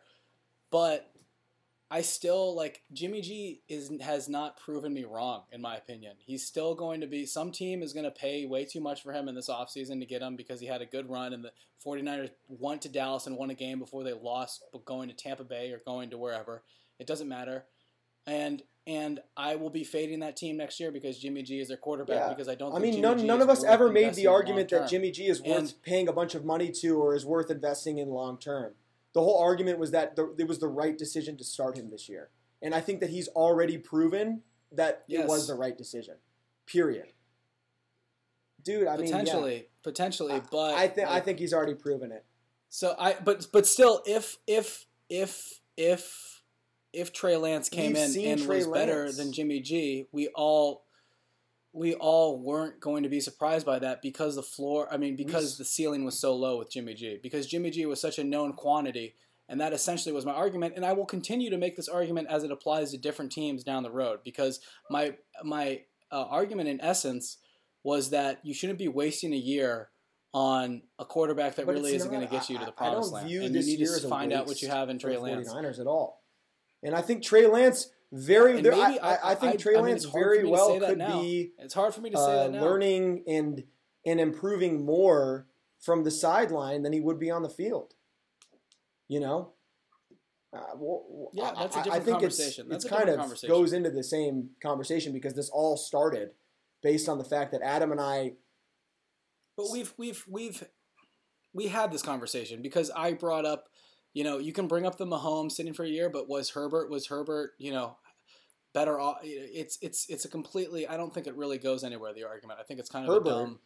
but 0.70 1.11
I 1.94 2.02
still 2.02 2.56
like 2.56 2.84
Jimmy 2.94 3.20
G 3.22 3.64
is 3.68 3.92
has 4.00 4.30
not 4.30 4.56
proven 4.58 4.94
me 4.94 5.04
wrong 5.04 5.44
in 5.52 5.60
my 5.62 5.76
opinion. 5.76 6.16
He's 6.26 6.46
still 6.48 6.74
going 6.74 7.02
to 7.02 7.08
be 7.08 7.26
some 7.26 7.52
team 7.52 7.84
is 7.84 7.92
going 7.92 8.06
to 8.06 8.12
pay 8.12 8.46
way 8.46 8.64
too 8.64 8.80
much 8.80 9.04
for 9.04 9.12
him 9.12 9.28
in 9.28 9.36
this 9.36 9.50
offseason 9.50 10.00
to 10.00 10.06
get 10.06 10.22
him 10.22 10.38
because 10.38 10.62
he 10.62 10.68
had 10.68 10.82
a 10.82 10.86
good 10.86 11.10
run 11.10 11.34
and 11.34 11.44
the 11.44 11.52
49ers 11.86 12.30
went 12.48 12.82
to 12.84 12.90
Dallas 12.90 13.28
and 13.28 13.36
won 13.36 13.50
a 13.50 13.56
game 13.56 13.78
before 13.78 14.06
they 14.06 14.14
lost 14.14 14.64
but 14.72 14.86
going 14.86 15.10
to 15.10 15.16
Tampa 15.16 15.44
Bay 15.44 15.72
or 15.72 15.82
going 15.86 16.10
to 16.12 16.18
wherever. 16.18 16.64
It 16.98 17.08
doesn't 17.08 17.28
matter. 17.28 17.66
And 18.26 18.64
and 18.88 19.20
I 19.36 19.58
will 19.58 19.70
be 19.70 19.84
fading 19.84 20.22
that 20.22 20.38
team 20.38 20.56
next 20.58 20.80
year 20.80 20.92
because 20.92 21.20
Jimmy 21.20 21.44
G 21.44 21.60
is 21.60 21.68
their 21.68 21.78
quarterback 21.78 22.16
Yeah. 22.16 22.30
because 22.30 22.48
I 22.48 22.56
don't 22.56 22.72
I 22.72 22.76
think 22.76 22.84
mean, 22.84 22.94
Jimmy 22.94 23.02
none, 23.02 23.18
G 23.20 23.26
none 23.26 23.42
of 23.42 23.50
us 23.50 23.64
ever 23.66 23.92
made 23.92 24.14
the 24.14 24.28
argument 24.28 24.70
that. 24.70 24.90
Jimmy 24.90 25.12
G 25.12 25.28
is 25.28 25.42
worth 25.42 25.58
And- 25.58 25.74
paying 25.84 26.08
a 26.08 26.14
bunch 26.14 26.36
of 26.36 26.46
money 26.46 26.72
to 26.82 26.98
or 27.02 27.14
is 27.16 27.26
worth 27.26 27.52
investing 27.52 27.98
in 27.98 28.10
long 28.10 28.38
term. 28.40 28.76
The 29.14 29.22
whole 29.22 29.40
argument 29.40 29.80
was 29.80 29.92
that 29.92 30.16
the, 30.16 30.34
it 30.38 30.48
was 30.48 30.60
the 30.60 30.68
right 30.68 30.98
decision 30.98 31.38
to 31.38 31.44
start 31.44 31.78
him 31.78 31.90
this 31.90 32.08
year. 32.08 32.30
And 32.62 32.74
I 32.74 32.82
think 32.82 33.00
that 33.00 33.10
he's 33.10 33.28
already 33.30 33.78
proven 33.78 34.42
that 34.72 35.04
it 35.10 35.28
was 35.28 35.48
the 35.48 35.56
right 35.56 35.78
decision. 35.78 36.16
Period. 36.66 37.08
Dude, 38.64 38.88
I 38.88 38.96
mean, 38.96 39.08
yeah. 39.08 39.18
potentially, 39.18 39.68
potentially, 39.84 40.42
but 40.52 40.76
I 40.76 40.88
think 40.88 41.08
I 41.08 41.20
think 41.20 41.40
he's 41.40 41.52
already 41.52 41.74
proven 41.74 42.12
it. 42.12 42.24
So 42.70 42.96
I, 42.98 43.16
but 43.24 43.48
but 43.52 43.66
still, 43.66 44.04
if 44.06 44.38
if 44.46 44.86
if 45.10 45.60
if 45.76 46.44
if 46.94 47.12
Trey 47.12 47.38
Lance 47.38 47.70
came 47.70 47.94
We've 47.94 48.16
in 48.16 48.32
and 48.34 48.42
Trey 48.42 48.58
was 48.58 48.68
better 48.68 49.12
than 49.12 49.34
Jimmy 49.34 49.62
G, 49.62 50.08
we 50.12 50.28
all 50.30 50.86
we 51.74 51.94
all 51.96 52.40
weren't 52.40 52.80
going 52.80 53.04
to 53.04 53.10
be 53.10 53.22
surprised 53.22 53.66
by 53.66 53.80
that 53.80 54.02
because 54.02 54.36
the 54.36 54.44
floor. 54.44 54.88
I 54.92 54.98
mean, 54.98 55.16
because 55.16 55.58
the 55.58 55.66
ceiling 55.66 56.04
was 56.04 56.20
so 56.20 56.36
low 56.36 56.58
with 56.58 56.72
Jimmy 56.72 56.94
G. 56.94 57.20
Because 57.22 57.48
Jimmy 57.48 57.70
G 57.70 57.86
was 57.86 58.02
such 58.02 58.20
a 58.20 58.24
known 58.24 58.54
quantity, 58.54 59.16
and 59.48 59.62
that 59.62 59.74
essentially 59.74 60.14
was 60.14 60.26
my 60.26 60.34
argument. 60.34 60.74
And 60.76 60.86
I 60.86 60.94
will 60.94 61.06
continue 61.06 61.50
to 61.50 61.58
make 61.58 61.76
this 61.78 61.88
argument 61.88 62.28
as 62.30 62.44
it 62.44 62.52
applies 62.52 62.92
to 62.92 62.98
different 62.98 63.32
teams 63.32 63.64
down 63.64 63.84
the 63.84 63.92
road. 63.92 64.20
Because 64.24 64.60
my 64.90 65.16
my 65.44 65.82
uh, 66.12 66.26
argument 66.26 66.68
in 66.68 66.82
essence 66.82 67.38
was 67.84 68.10
that 68.10 68.40
you 68.44 68.54
shouldn't 68.54 68.80
be 68.80 68.88
wasting 68.88 69.34
a 69.34 69.38
year 69.38 69.90
on 70.34 70.82
a 71.00 71.06
quarterback 71.06 71.56
that 71.56 71.66
But 71.66 71.76
really 71.76 71.96
isn't 71.96 72.10
going 72.10 72.26
to 72.26 72.32
get 72.32 72.50
you 72.50 72.58
to 72.58 72.66
the 72.66 72.72
promised 72.72 73.12
land. 73.12 73.30
And 73.30 73.32
you 73.32 73.50
need 73.50 73.80
year 73.80 74.00
to 74.00 74.08
find 74.08 74.32
out 74.32 74.48
what 74.48 74.62
you 74.62 74.70
have 74.70 74.90
in 74.90 75.00
Trey 75.00 75.18
Lance. 75.18 75.52
49ers 75.52 75.80
at 75.80 75.88
all. 75.88 76.22
And 76.84 76.96
I 76.96 77.02
think 77.02 77.24
Trey 77.24 77.48
Lance 77.48 77.90
very 78.12 78.56
maybe 78.62 78.70
I, 78.72 79.32
I, 79.32 79.36
think 79.36 79.54
I- 79.54 79.56
Trey 79.58 79.74
I 79.76 79.78
mean, 79.78 79.86
Lance 79.92 80.06
very 80.06 80.44
well 80.46 80.78
could 80.80 80.98
now. 80.98 81.22
be 81.22 81.52
It's 81.60 81.74
hard 81.74 81.94
for 81.94 82.02
me 82.02 82.10
to 82.10 82.18
say 82.18 82.24
uh, 82.24 82.44
that 82.44 82.52
now. 82.52 82.62
learning 82.62 83.24
and 83.28 83.64
and 84.06 84.20
improving 84.20 84.84
more 84.86 85.48
from 85.80 86.04
the 86.04 86.12
sideline 86.12 86.84
than 86.84 86.92
he 86.94 87.00
would 87.00 87.20
be 87.20 87.32
on 87.32 87.42
the 87.44 87.50
field. 87.50 87.94
You 89.08 89.20
know. 89.22 89.54
Uh, 90.54 90.60
well, 90.76 91.30
Yeah, 91.34 91.54
that's 91.58 91.76
a 91.76 91.80
I- 91.80 91.82
I 91.82 91.84
different 91.86 92.06
think 92.06 92.16
conversation. 92.18 92.66
It's, 92.72 92.84
That's 92.84 92.86
it's 92.86 92.94
kind 92.94 93.10
of 93.10 93.48
goes 93.48 93.72
into 93.72 93.90
the 93.90 94.04
same 94.04 94.50
conversation 94.62 95.14
because 95.14 95.34
this 95.34 95.50
all 95.50 95.78
started 95.78 96.32
based 96.84 97.08
on 97.08 97.18
the 97.18 97.24
fact 97.24 97.52
that 97.54 97.62
Adam 97.62 97.92
and 97.94 98.02
I. 98.02 98.34
But 99.56 99.68
we've 99.72 99.94
we've 99.98 100.26
we've 100.28 100.64
we 101.54 101.68
had 101.68 101.92
this 101.92 102.02
conversation 102.02 102.62
because 102.62 102.90
I 102.96 103.14
brought 103.14 103.46
up, 103.46 103.70
you 104.14 104.24
know, 104.24 104.38
you 104.40 104.54
can 104.54 104.68
bring 104.68 104.86
up 104.86 104.98
the 104.98 105.06
Mahomes 105.06 105.54
sitting 105.54 105.74
for 105.74 105.84
a 105.84 105.90
year, 105.90 106.10
but 106.10 106.28
was 106.28 106.50
Herbert 106.52 106.90
was 106.90 107.08
Herbert, 107.08 107.52
you 107.58 107.72
know, 107.72 107.98
better 108.74 109.00
off? 109.00 109.18
It's 109.24 109.78
it's 109.82 110.10
it's 110.10 110.26
a 110.26 110.30
completely. 110.30 110.88
I 110.88 110.98
don't 110.98 111.14
think 111.14 111.28
it 111.28 111.36
really 111.36 111.58
goes 111.58 111.84
anywhere. 111.84 112.14
The 112.14 112.26
argument. 112.26 112.60
I 112.60 112.64
think 112.64 112.80
it's 112.80 112.90
kind 112.90 113.08
of 113.08 113.14
Herbert. 113.14 113.30
a 113.30 113.32
dumb. 113.34 113.60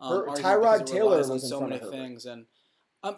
Um, 0.00 0.10
Her- 0.10 0.26
Tyrod 0.42 0.86
Taylor 0.86 1.12
on 1.22 1.28
was 1.30 1.30
in 1.30 1.48
so 1.48 1.60
many 1.60 1.78
things, 1.78 2.26
and 2.26 2.46
um, 3.04 3.16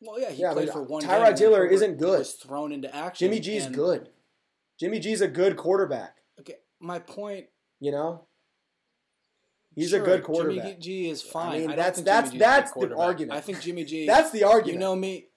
well, 0.00 0.20
yeah, 0.20 0.30
he 0.30 0.42
Yeah, 0.42 0.52
played 0.52 0.70
for 0.70 0.82
one. 0.82 1.02
Tyrod 1.02 1.36
Taylor 1.36 1.62
Herbert 1.62 1.72
isn't 1.74 1.98
good. 1.98 2.18
Was 2.18 2.32
thrown 2.34 2.72
into 2.72 2.94
action. 2.94 3.26
Jimmy 3.26 3.40
G's 3.40 3.66
and- 3.66 3.74
good. 3.74 4.08
Jimmy 4.78 4.98
G's 4.98 5.20
a 5.20 5.28
good 5.28 5.56
quarterback. 5.56 6.18
Okay, 6.40 6.56
my 6.80 6.98
point. 6.98 7.46
You 7.80 7.92
know. 7.92 8.26
He's 9.74 9.90
sure, 9.90 10.02
a 10.02 10.04
good 10.04 10.22
quarterback. 10.22 10.64
Jimmy 10.64 10.76
G 10.80 11.08
is 11.10 11.22
fine. 11.22 11.48
I 11.48 11.58
mean, 11.58 11.66
don't 11.68 11.76
that's- 11.76 12.00
that's- 12.02 12.30
Jimmy 12.30 12.38
G's 12.38 12.70
a 12.70 12.74
good 12.74 12.90
that's 12.90 12.96
the 12.96 12.96
argument. 13.02 13.38
I 13.38 13.40
think 13.40 13.60
Jimmy 13.60 13.84
G. 13.84 14.06
That's 14.06 14.30
the 14.30 14.44
argument. 14.44 14.72
You 14.74 14.78
know 14.78 14.96
me. 14.96 15.28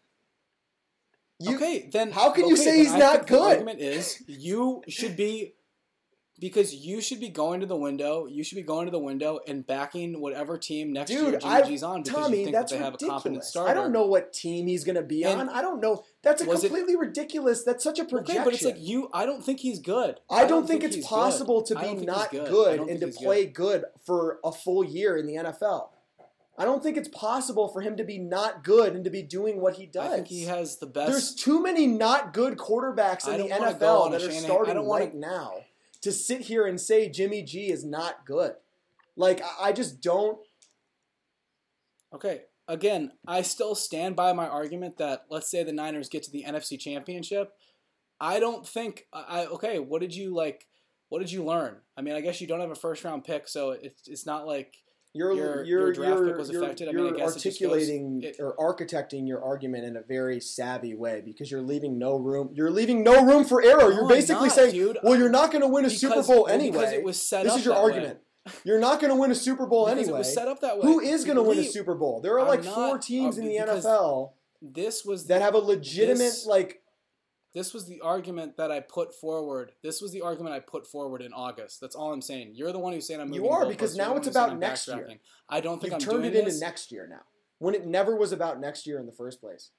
You- 1.40 1.56
okay, 1.56 1.90
then 1.92 2.12
how 2.12 2.32
can 2.32 2.48
you 2.48 2.56
say 2.56 2.78
he's 2.78 2.92
I 2.92 2.98
not 3.00 3.14
think 3.14 3.28
The 3.28 3.34
good? 3.36 3.42
argument 3.44 3.80
is 3.80 4.24
you 4.28 4.82
should 4.88 5.16
be 5.16 5.54
because 6.40 6.74
you 6.74 7.02
should 7.02 7.20
be 7.20 7.30
going 7.30 7.62
to 7.62 7.66
the 7.66 7.76
window. 7.76 8.28
You 8.28 8.44
should 8.44 8.56
be 8.56 8.62
going 8.62 8.86
to 8.86 8.92
the 8.92 9.00
window 9.00 9.40
and 9.48 9.66
backing 9.66 10.20
whatever 10.20 10.58
team 10.58 10.94
next 10.94 11.10
year 11.10 11.32
Dude, 11.32 11.42
Jimmy 11.42 11.54
I, 11.54 11.62
G's 11.64 11.84
on 11.84 12.04
because 12.04 12.26
Tommy, 12.26 12.38
you 12.40 12.44
think 12.46 12.56
that's 12.56 12.72
that 12.72 12.78
they 12.78 12.84
have 12.84 12.94
a 12.94 12.98
competent 12.98 13.44
starter. 13.44 13.72
I 13.72 13.74
don't 13.74 13.92
know 13.92 14.06
what 14.06 14.34
team 14.34 14.68
he's 14.68 14.84
going 14.84 14.96
to 14.96 15.02
be 15.02 15.24
And 15.24 15.42
on. 15.42 15.50
I 15.50 15.62
don't 15.62 15.82
know. 15.82 16.04
That's 16.22 16.44
a 16.44 16.46
was 16.46 16.64
it- 16.64 16.68
completely 16.68 16.96
ridiculous. 16.96 17.64
That's 17.64 17.84
such 17.84 18.00
a 18.00 18.06
projection. 18.06 18.38
Okay, 18.38 18.46
but 18.46 18.54
it's 18.54 18.64
like 18.64 18.80
you. 18.80 19.10
I 19.14 19.26
don't 19.26 19.44
think 19.44 19.60
he's 19.62 19.80
good. 19.80 20.20
I 20.30 20.46
don't, 20.46 20.68
think, 20.68 20.84
it's 20.84 20.96
he's 20.96 21.06
good. 21.06 21.10
possible 21.10 21.64
to 21.64 21.76
be 21.76 21.82
don't 21.82 21.96
think 21.96 22.08
not 22.08 22.32
good, 22.32 22.50
good. 22.50 22.80
And 22.82 23.00
to 23.02 23.08
play 23.08 23.46
good. 23.46 23.54
good. 23.54 23.86
for 24.06 24.40
a 24.44 24.52
full 24.52 24.84
year 24.84 25.18
in 25.18 25.26
the 25.26 25.36
NFL. 25.36 25.90
I 26.60 26.66
don't 26.66 26.82
think 26.82 26.98
it's 26.98 27.10
possible 27.10 27.68
for 27.68 27.82
him 27.82 27.98
to 27.98 28.04
be 28.04 28.18
not 28.18 28.64
good 28.64 28.96
and 28.96 29.04
to 29.04 29.12
be 29.12 29.22
doing 29.22 29.62
what 29.62 29.76
he 29.76 29.86
does. 29.86 30.12
I 30.12 30.16
think 30.16 30.28
he 30.28 30.46
has 30.46 30.78
the 30.78 30.88
best. 30.88 31.12
There's 31.12 31.36
too 31.36 31.62
many 31.62 31.86
not 31.86 32.34
good 32.34 32.58
quarterbacks 32.58 33.28
in 33.28 33.42
the 33.42 33.50
don't 33.50 33.80
NFL 33.80 34.12
that 34.12 34.24
are 34.24 34.30
I 34.30 34.34
starting 34.34 34.74
don't 34.74 34.88
right 34.88 35.14
now 35.14 35.54
to 36.08 36.14
sit 36.14 36.40
here 36.42 36.66
and 36.66 36.80
say 36.80 37.10
Jimmy 37.10 37.44
G 37.44 37.70
is 37.70 37.84
not 37.84 38.26
good. 38.26 38.54
Like 39.18 39.42
I- 39.60 39.74
just 39.74 40.00
don't. 40.02 40.40
Okay. 42.14 42.44
Again, 42.70 43.12
I 43.28 43.42
still 43.42 43.76
stand 43.76 44.16
by 44.16 44.32
my 44.32 44.48
argument 44.48 44.98
that 44.98 45.26
let's 45.30 45.52
say 45.52 45.64
the 45.64 45.74
Niners 45.74 46.08
get 46.10 46.24
to 46.24 46.32
the 46.32 46.44
NFC 46.44 46.80
Championship. 46.80 47.54
I 48.22 48.40
don't 48.40 48.66
think 48.66 49.08
I- 49.12 49.48
okay, 49.48 49.80
what 49.80 50.00
did 50.02 50.16
you 50.16 50.34
like 50.34 50.66
what 51.10 51.20
did 51.20 51.32
you 51.32 51.44
learn? 51.44 51.78
I 51.98 52.02
mean, 52.02 52.16
I 52.16 52.22
guess 52.22 52.42
you 52.42 52.48
don't 52.48 52.60
have 52.62 52.72
a 52.72 52.76
first 52.76 53.04
round 53.04 53.26
pick, 53.26 53.50
so 53.50 53.72
it's 53.72 54.08
it's 54.08 54.26
not 54.26 54.48
like 54.48 54.76
Your- 55.18 55.34
you're 55.34 55.66
your 55.66 55.94
draft 55.94 56.20
you're, 56.20 56.28
pick 56.30 56.38
was 56.38 56.50
affected. 56.50 56.90
I 56.90 56.92
mean, 56.92 57.14
I 57.14 57.18
guess 57.18 57.34
just 57.36 57.60
goes- 57.60 57.72
articulating 57.72 58.22
it- 58.24 58.36
or 58.40 58.56
architecting 58.58 59.28
your 59.28 59.44
argument 59.44 59.86
in 59.86 59.98
a 59.98 60.02
very 60.02 60.40
savvy 60.40 60.94
way 60.96 61.22
because 61.26 61.50
you're 61.52 61.62
leaving 61.62 61.98
no 61.98 62.16
room. 62.16 62.50
You're 62.54 62.72
leaving 62.72 63.04
no 63.04 63.24
room 63.26 63.46
for 63.46 63.62
error. 63.64 63.78
No, 63.80 63.90
you're 63.90 64.08
basically 64.08 64.48
not, 64.48 64.56
saying, 64.56 64.74
dude. 64.74 65.00
"Well, 65.04 65.18
you're 65.18 65.30
not 65.30 65.52
going 65.52 65.62
to 65.62 65.68
win 65.68 65.86
a 65.86 65.88
because, 65.88 66.02
Super 66.02 66.24
Bowl 66.24 66.48
anyway." 66.48 66.72
because 66.72 66.94
it 66.94 67.04
was 67.04 67.22
set 67.22 67.44
this 67.44 67.56
is 67.56 67.66
your 67.66 67.76
argument. 67.76 68.20
You're 68.64 68.80
not 68.80 69.02
going 69.02 69.14
to 69.14 69.20
win 69.20 69.32
a 69.32 69.36
Super 69.36 69.66
Bowl 69.66 69.86
way. 69.86 69.92
Because 69.92 70.06
anyway. 70.06 70.18
it 70.18 70.20
was 70.20 70.34
set 70.34 70.48
up 70.48 70.62
that 70.62 70.78
way. 70.78 70.84
Who 70.84 71.00
is 71.00 71.26
going 71.26 71.36
to 71.36 71.44
win 71.44 71.60
a 71.60 71.64
Super 71.66 71.96
Bowl? 71.96 72.22
There 72.22 72.40
are 72.40 72.48
like 72.48 72.64
not- 72.64 72.76
four 72.76 72.98
teams 72.98 73.38
uh, 73.38 73.42
in 73.42 73.48
the 73.48 73.58
NFL 73.58 74.34
This 74.62 75.04
was 75.06 75.26
that 75.28 75.42
have 75.42 75.54
a 75.54 75.60
legitimate 75.60 76.18
this- 76.20 76.46
like. 76.46 76.82
This 77.58 77.74
was 77.74 77.88
the 77.88 78.00
argument 78.02 78.56
that 78.58 78.72
I 78.72 78.82
put 78.82 79.16
forward. 79.16 79.72
This 79.82 80.00
was 80.00 80.12
the 80.12 80.22
argument 80.22 80.54
I 80.54 80.60
put 80.60 80.86
forward 80.86 81.24
in 81.24 81.34
August. 81.34 81.82
That's 81.82 81.96
all 81.96 82.14
I'm 82.14 82.22
saying. 82.22 82.52
You're 82.54 82.72
the 82.72 82.78
one 82.78 82.94
who's 82.94 83.08
saying 83.08 83.20
I'm 83.20 83.30
moving. 83.30 83.46
You 83.46 83.50
are, 83.50 83.66
because 83.66 83.98
now 83.98 84.16
it's 84.16 84.18
one 84.18 84.24
who's 84.26 84.34
saying 84.36 84.48
about 84.50 84.60
next 84.60 84.88
year. 84.88 85.10
I 85.50 85.60
don't 85.60 85.82
think 85.82 85.94
You've 85.94 86.02
I'm 86.04 86.08
turned 86.08 86.22
doing 86.22 86.34
it 86.36 86.38
into 86.38 86.52
this 86.52 86.62
next 86.62 86.92
year 86.92 87.08
now, 87.10 87.22
when 87.58 87.74
it 87.74 87.88
never 87.88 88.16
was 88.16 88.32
about 88.32 88.60
next 88.60 88.86
year 88.86 89.00
in 89.00 89.08
the 89.08 89.12
first 89.12 89.42
place. 89.42 89.72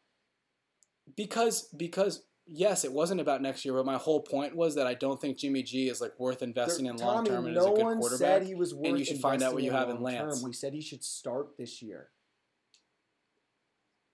because 1.17 1.69
because 1.77 2.25
yes, 2.49 2.85
it 2.85 2.93
wasn't 2.93 3.21
about 3.21 3.43
next 3.43 3.65
year. 3.65 3.75
But 3.75 3.87
my 3.87 3.97
whole 3.97 4.23
point 4.23 4.57
was 4.57 4.75
that 4.75 4.89
I 4.89 4.95
don't 4.95 5.21
think 5.21 5.39
Jimmy 5.39 5.63
G 5.63 5.89
is 5.89 6.01
like 6.01 6.19
worth 6.19 6.43
investing 6.43 6.87
There- 6.87 6.95
in 6.95 7.01
long 7.01 7.25
term 7.25 7.47
and 7.47 7.55
no 7.55 7.61
is 7.61 7.67
a 7.67 7.71
good 7.71 7.85
one 7.85 7.99
quarterback. 8.01 8.19
said 8.41 8.43
he 8.43 8.57
was 8.57 8.75
worth 8.75 8.99
you 8.99 9.05
should 9.05 9.21
find 9.21 9.41
out 9.41 9.55
what 9.55 9.63
investing 9.63 9.65
you 9.65 9.71
have 9.73 9.89
in 9.91 10.03
long 10.03 10.15
Lance. 10.15 10.41
term. 10.41 10.49
We 10.49 10.53
said 10.53 10.73
he 10.73 10.81
should 10.81 11.05
start 11.05 11.57
this 11.57 11.81
year. 11.81 12.09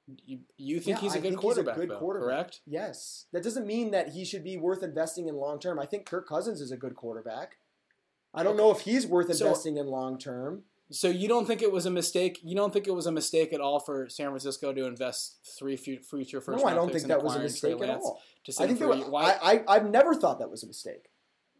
You, 0.06 0.40
you 0.58 0.80
think 0.80 0.98
Yeah, 0.98 1.00
he's 1.02 1.14
a 1.14 1.18
I 1.18 1.20
good 1.22 1.36
quarterback, 1.36 1.74
he's 1.76 1.84
a 1.84 1.86
good 1.86 1.96
though, 1.96 1.98
quarterback. 1.98 2.28
correct? 2.36 2.60
Yes. 2.66 3.26
That 3.32 3.42
doesn't 3.42 3.66
mean 3.66 3.90
that 3.92 4.10
he 4.10 4.24
should 4.24 4.44
be 4.44 4.56
worth 4.58 4.82
investing 4.82 5.28
in 5.28 5.36
long 5.36 5.58
term. 5.58 5.78
I 5.78 5.86
think 5.86 6.04
Kirk 6.06 6.28
Cousins 6.28 6.60
is 6.60 6.70
a 6.70 6.76
good 6.76 6.94
quarterback. 6.94 7.56
I 8.34 8.42
don't 8.42 8.54
Okay. 8.54 8.62
know 8.62 8.70
if 8.70 8.80
he's 8.80 9.06
worth 9.06 9.34
So- 9.34 9.46
investing 9.46 9.76
in 9.78 9.86
long 9.86 10.18
term. 10.18 10.64
So 10.90 11.08
you 11.08 11.26
don't 11.28 11.46
think 11.46 11.62
it 11.62 11.72
was 11.72 11.86
a 11.86 11.90
mistake? 11.90 12.38
You 12.42 12.54
don't 12.54 12.70
think 12.72 12.86
it 12.86 12.90
was 12.90 13.06
a 13.06 13.12
mistake 13.12 13.54
at 13.54 13.60
all 13.60 13.80
for 13.80 14.06
San 14.10 14.26
Francisco 14.28 14.72
to 14.74 14.84
invest 14.84 15.38
three 15.58 15.76
fu- 15.76 15.98
future 16.02 16.42
first? 16.42 16.62
No, 16.62 16.68
I 16.70 16.74
don't 16.74 16.92
think 16.92 17.06
that 17.06 17.22
was 17.24 17.36
a 17.36 17.40
mistake 17.40 17.80
at 17.80 17.88
all. 17.88 18.20
To 18.44 18.52
I 18.62 18.66
think 18.66 18.78
for 18.78 18.88
that 18.88 18.98
was. 18.98 19.08
Why? 19.08 19.38
I, 19.42 19.52
I 19.56 19.64
I've 19.76 19.88
never 19.90 20.14
thought 20.14 20.38
that 20.40 20.50
was 20.50 20.62
a 20.62 20.66
mistake. 20.66 21.08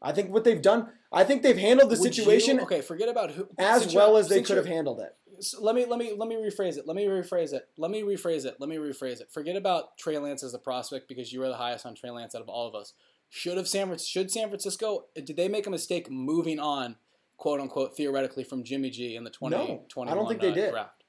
I 0.03 0.13
think 0.13 0.31
what 0.31 0.45
they've 0.45 0.61
done, 0.61 0.91
I 1.11 1.25
think 1.25 1.43
they've 1.43 1.57
handled 1.57 1.91
the 1.91 1.99
Would 1.99 2.15
you- 2.15 2.23
situation 2.25 2.61
okay, 2.61 2.83
forget 2.83 3.09
about 3.09 3.31
who. 3.31 3.49
as 3.59 3.95
well 3.95 4.19
as 4.19 4.29
they 4.29 4.43
could 4.43 4.59
have 4.59 4.67
handled 4.67 5.01
it. 5.01 5.17
So 5.41 5.63
let 5.63 5.75
me 5.75 5.87
let 5.87 5.99
me 5.99 6.13
let 6.17 6.29
me 6.29 6.37
rephrase 6.37 6.77
it. 6.77 6.87
Let 6.87 6.97
me 6.97 7.05
rephrase 7.05 7.53
it. 7.53 7.69
Let 7.77 7.91
me 7.91 8.03
rephrase 8.03 8.45
it. 8.45 8.57
Let 8.59 8.69
me 8.69 8.77
rephrase 8.77 9.21
it. 9.21 9.31
Forget 9.31 9.57
about 9.57 9.97
Trey 9.99 10.19
Lance 10.19 10.43
as 10.43 10.55
a 10.55 10.59
prospect 10.59 11.09
because 11.09 11.33
you 11.33 11.41
were 11.41 11.49
the 11.49 11.57
highest 11.57 11.87
on 11.87 11.95
Trey 11.95 12.11
Lance 12.11 12.35
out 12.35 12.43
of 12.43 12.49
all 12.49 12.67
of 12.67 12.75
us. 12.75 12.95
Should 13.29 13.57
have 13.57 13.69
San 13.69 13.97
should 13.99 14.31
San 14.31 14.49
Francisco 14.49 15.07
did 15.15 15.37
they 15.37 15.49
make 15.49 15.67
a 15.67 15.71
mistake 15.71 16.11
moving 16.11 16.59
on, 16.61 16.97
quote 17.37 17.61
unquote, 17.61 17.97
theoretically 17.97 18.45
from 18.45 18.65
Jimmy 18.65 18.91
G 18.91 19.17
in 19.17 19.25
the 19.25 19.31
2021 19.31 20.09
I 20.09 20.15
don't 20.15 20.29
think 20.29 20.41
they 20.41 20.51
uh, 20.51 20.55
did. 20.55 20.71
draft? 20.71 21.05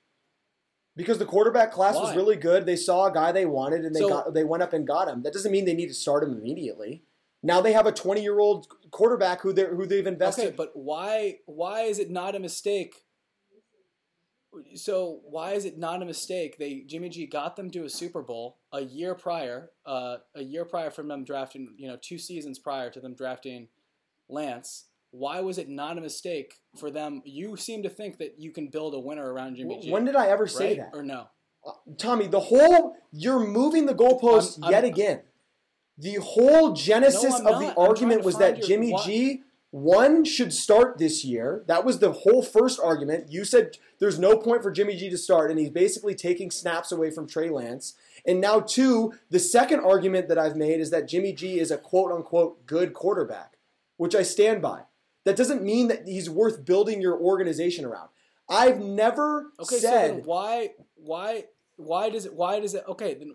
Because 0.96 1.17
the 1.20 1.25
quarterback 1.25 1.72
class 1.72 1.96
was 1.96 2.15
really 2.15 2.38
good. 2.38 2.65
They 2.65 2.77
saw 2.77 3.08
a 3.08 3.13
guy 3.13 3.32
they 3.34 3.46
wanted 3.46 3.84
and 3.84 3.94
they 3.94 4.00
So- 4.00 4.10
got 4.10 4.34
they 4.34 4.44
went 4.44 4.63
up 4.63 4.74
and 4.74 4.88
got 4.88 5.08
him. 5.08 5.24
That 5.24 5.34
doesn't 5.34 5.51
mean 5.51 5.65
they 5.65 5.74
need 5.74 5.88
to 5.88 5.94
start 5.94 6.24
him 6.24 6.32
immediately. 6.32 7.03
Now 7.44 7.62
they 7.62 7.74
have 7.74 7.86
a 7.86 7.91
20 7.91 8.24
year 8.24 8.39
old 8.39 8.67
quarterback 8.89 9.41
who 9.41 9.53
they 9.53 9.65
who 9.65 9.86
they've 9.86 10.08
invested. 10.08 10.48
Okay, 10.48 10.55
but 10.55 10.72
why 10.74 11.39
why 11.46 11.82
is 11.82 12.00
it 12.00 12.10
not 12.10 12.36
a 12.36 12.39
mistake? 12.39 13.05
So 14.76 15.22
why 15.24 15.54
is 15.54 15.66
it 15.66 15.78
not 15.78 16.02
a 16.02 16.06
mistake? 16.06 16.58
They 16.58 16.82
Jimmy 16.88 17.10
G 17.10 17.26
got 17.26 17.56
them 17.56 17.70
to 17.72 17.86
a 17.86 17.90
Super 17.90 18.22
Bowl 18.22 18.58
a 18.72 18.82
year 18.82 19.16
prior, 19.16 19.72
uh, 19.86 20.18
a 20.36 20.44
year 20.44 20.66
prior 20.66 20.90
from 20.92 21.08
them 21.08 21.24
drafting, 21.24 21.74
you 21.78 21.88
know, 21.88 21.98
two 22.02 22.18
seasons 22.18 22.60
prior 22.60 22.90
to 22.90 23.00
them 23.00 23.14
drafting 23.14 23.68
Lance. 24.30 24.86
Why 25.12 25.40
was 25.40 25.58
it 25.58 25.70
not 25.70 25.98
a 25.98 26.02
mistake 26.02 26.56
for 26.78 26.92
them? 26.92 27.22
You 27.26 27.56
seem 27.56 27.84
to 27.84 27.90
think 27.90 28.18
that 28.18 28.36
you 28.38 28.52
can 28.52 28.68
build 28.68 28.94
a 28.94 29.00
winner 29.00 29.32
around 29.32 29.56
Jimmy 29.56 29.80
G. 29.80 29.92
when 29.92 30.06
did 30.06 30.16
I 30.16 30.28
ever 30.28 30.48
say 30.48 30.70
right? 30.70 30.78
that? 30.78 30.98
or 30.98 31.04
no? 31.04 31.28
Tommy, 31.98 32.28
the 32.28 32.40
whole 32.42 32.96
you're 33.12 33.40
moving 33.40 33.86
the 33.86 33.96
goalposts 33.96 34.56
I'm- 34.62 34.64
I'm- 34.66 34.72
yet 34.74 34.84
again. 34.84 35.22
The 35.98 36.16
whole 36.16 36.74
genesis 36.74 37.40
No, 37.40 37.54
of 37.54 37.60
the 37.60 37.74
argument 37.76 38.24
was 38.24 38.38
that 38.38 38.58
your- 38.58 38.68
Jimmy 38.68 38.92
why- 38.92 39.04
G 39.06 39.44
one 39.75 40.24
should 40.24 40.53
start 40.53 41.00
this 41.00 41.25
year. 41.25 41.65
That 41.67 41.84
was 41.84 42.00
the 42.00 42.13
whole 42.13 42.41
first 42.41 42.79
argument. 42.82 43.29
You 43.29 43.44
said 43.44 43.77
there's 44.00 44.17
no 44.17 44.38
point 44.38 44.63
for 44.63 44.72
Jimmy 44.72 44.96
G 44.96 45.10
to 45.10 45.17
start, 45.17 45.51
and 45.51 45.60
he's 45.60 45.70
basically 45.70 46.15
taking 46.15 46.50
snaps 46.50 46.94
away 46.94 47.12
from 47.12 47.27
Trey 47.27 47.50
Lance. 47.50 47.94
And 48.25 48.39
now, 48.39 48.62
two, 48.62 49.13
the 49.29 49.38
second 49.38 49.82
argument 49.82 50.29
that 50.29 50.38
I've 50.38 50.55
made 50.55 50.79
is 50.79 50.91
that 50.91 51.10
Jimmy 51.10 51.34
G 51.34 51.60
is 51.60 51.72
a 51.72 51.77
quote 51.77 52.13
unquote 52.13 52.65
good 52.65 52.94
quarterback, 52.94 53.58
which 53.98 54.15
I 54.15 54.24
stand 54.24 54.62
by. 54.62 54.84
That 55.25 55.36
doesn't 55.36 55.62
mean 55.62 55.89
that 55.89 56.08
he's 56.08 56.29
worth 56.29 56.63
building 56.63 57.01
your 57.01 57.20
organization 57.20 57.84
around. 57.84 58.08
I've 58.48 58.79
never 58.79 59.51
Okay, 59.60 59.75
so 59.75 59.89
said 59.89 60.20
then 60.20 60.24
why 60.24 60.70
why 60.96 61.46
why 61.75 62.10
does 62.10 62.25
it 62.25 62.34
why 62.34 62.62
does 62.62 62.75
it 62.75 62.86
okay 62.88 63.15
then 63.15 63.34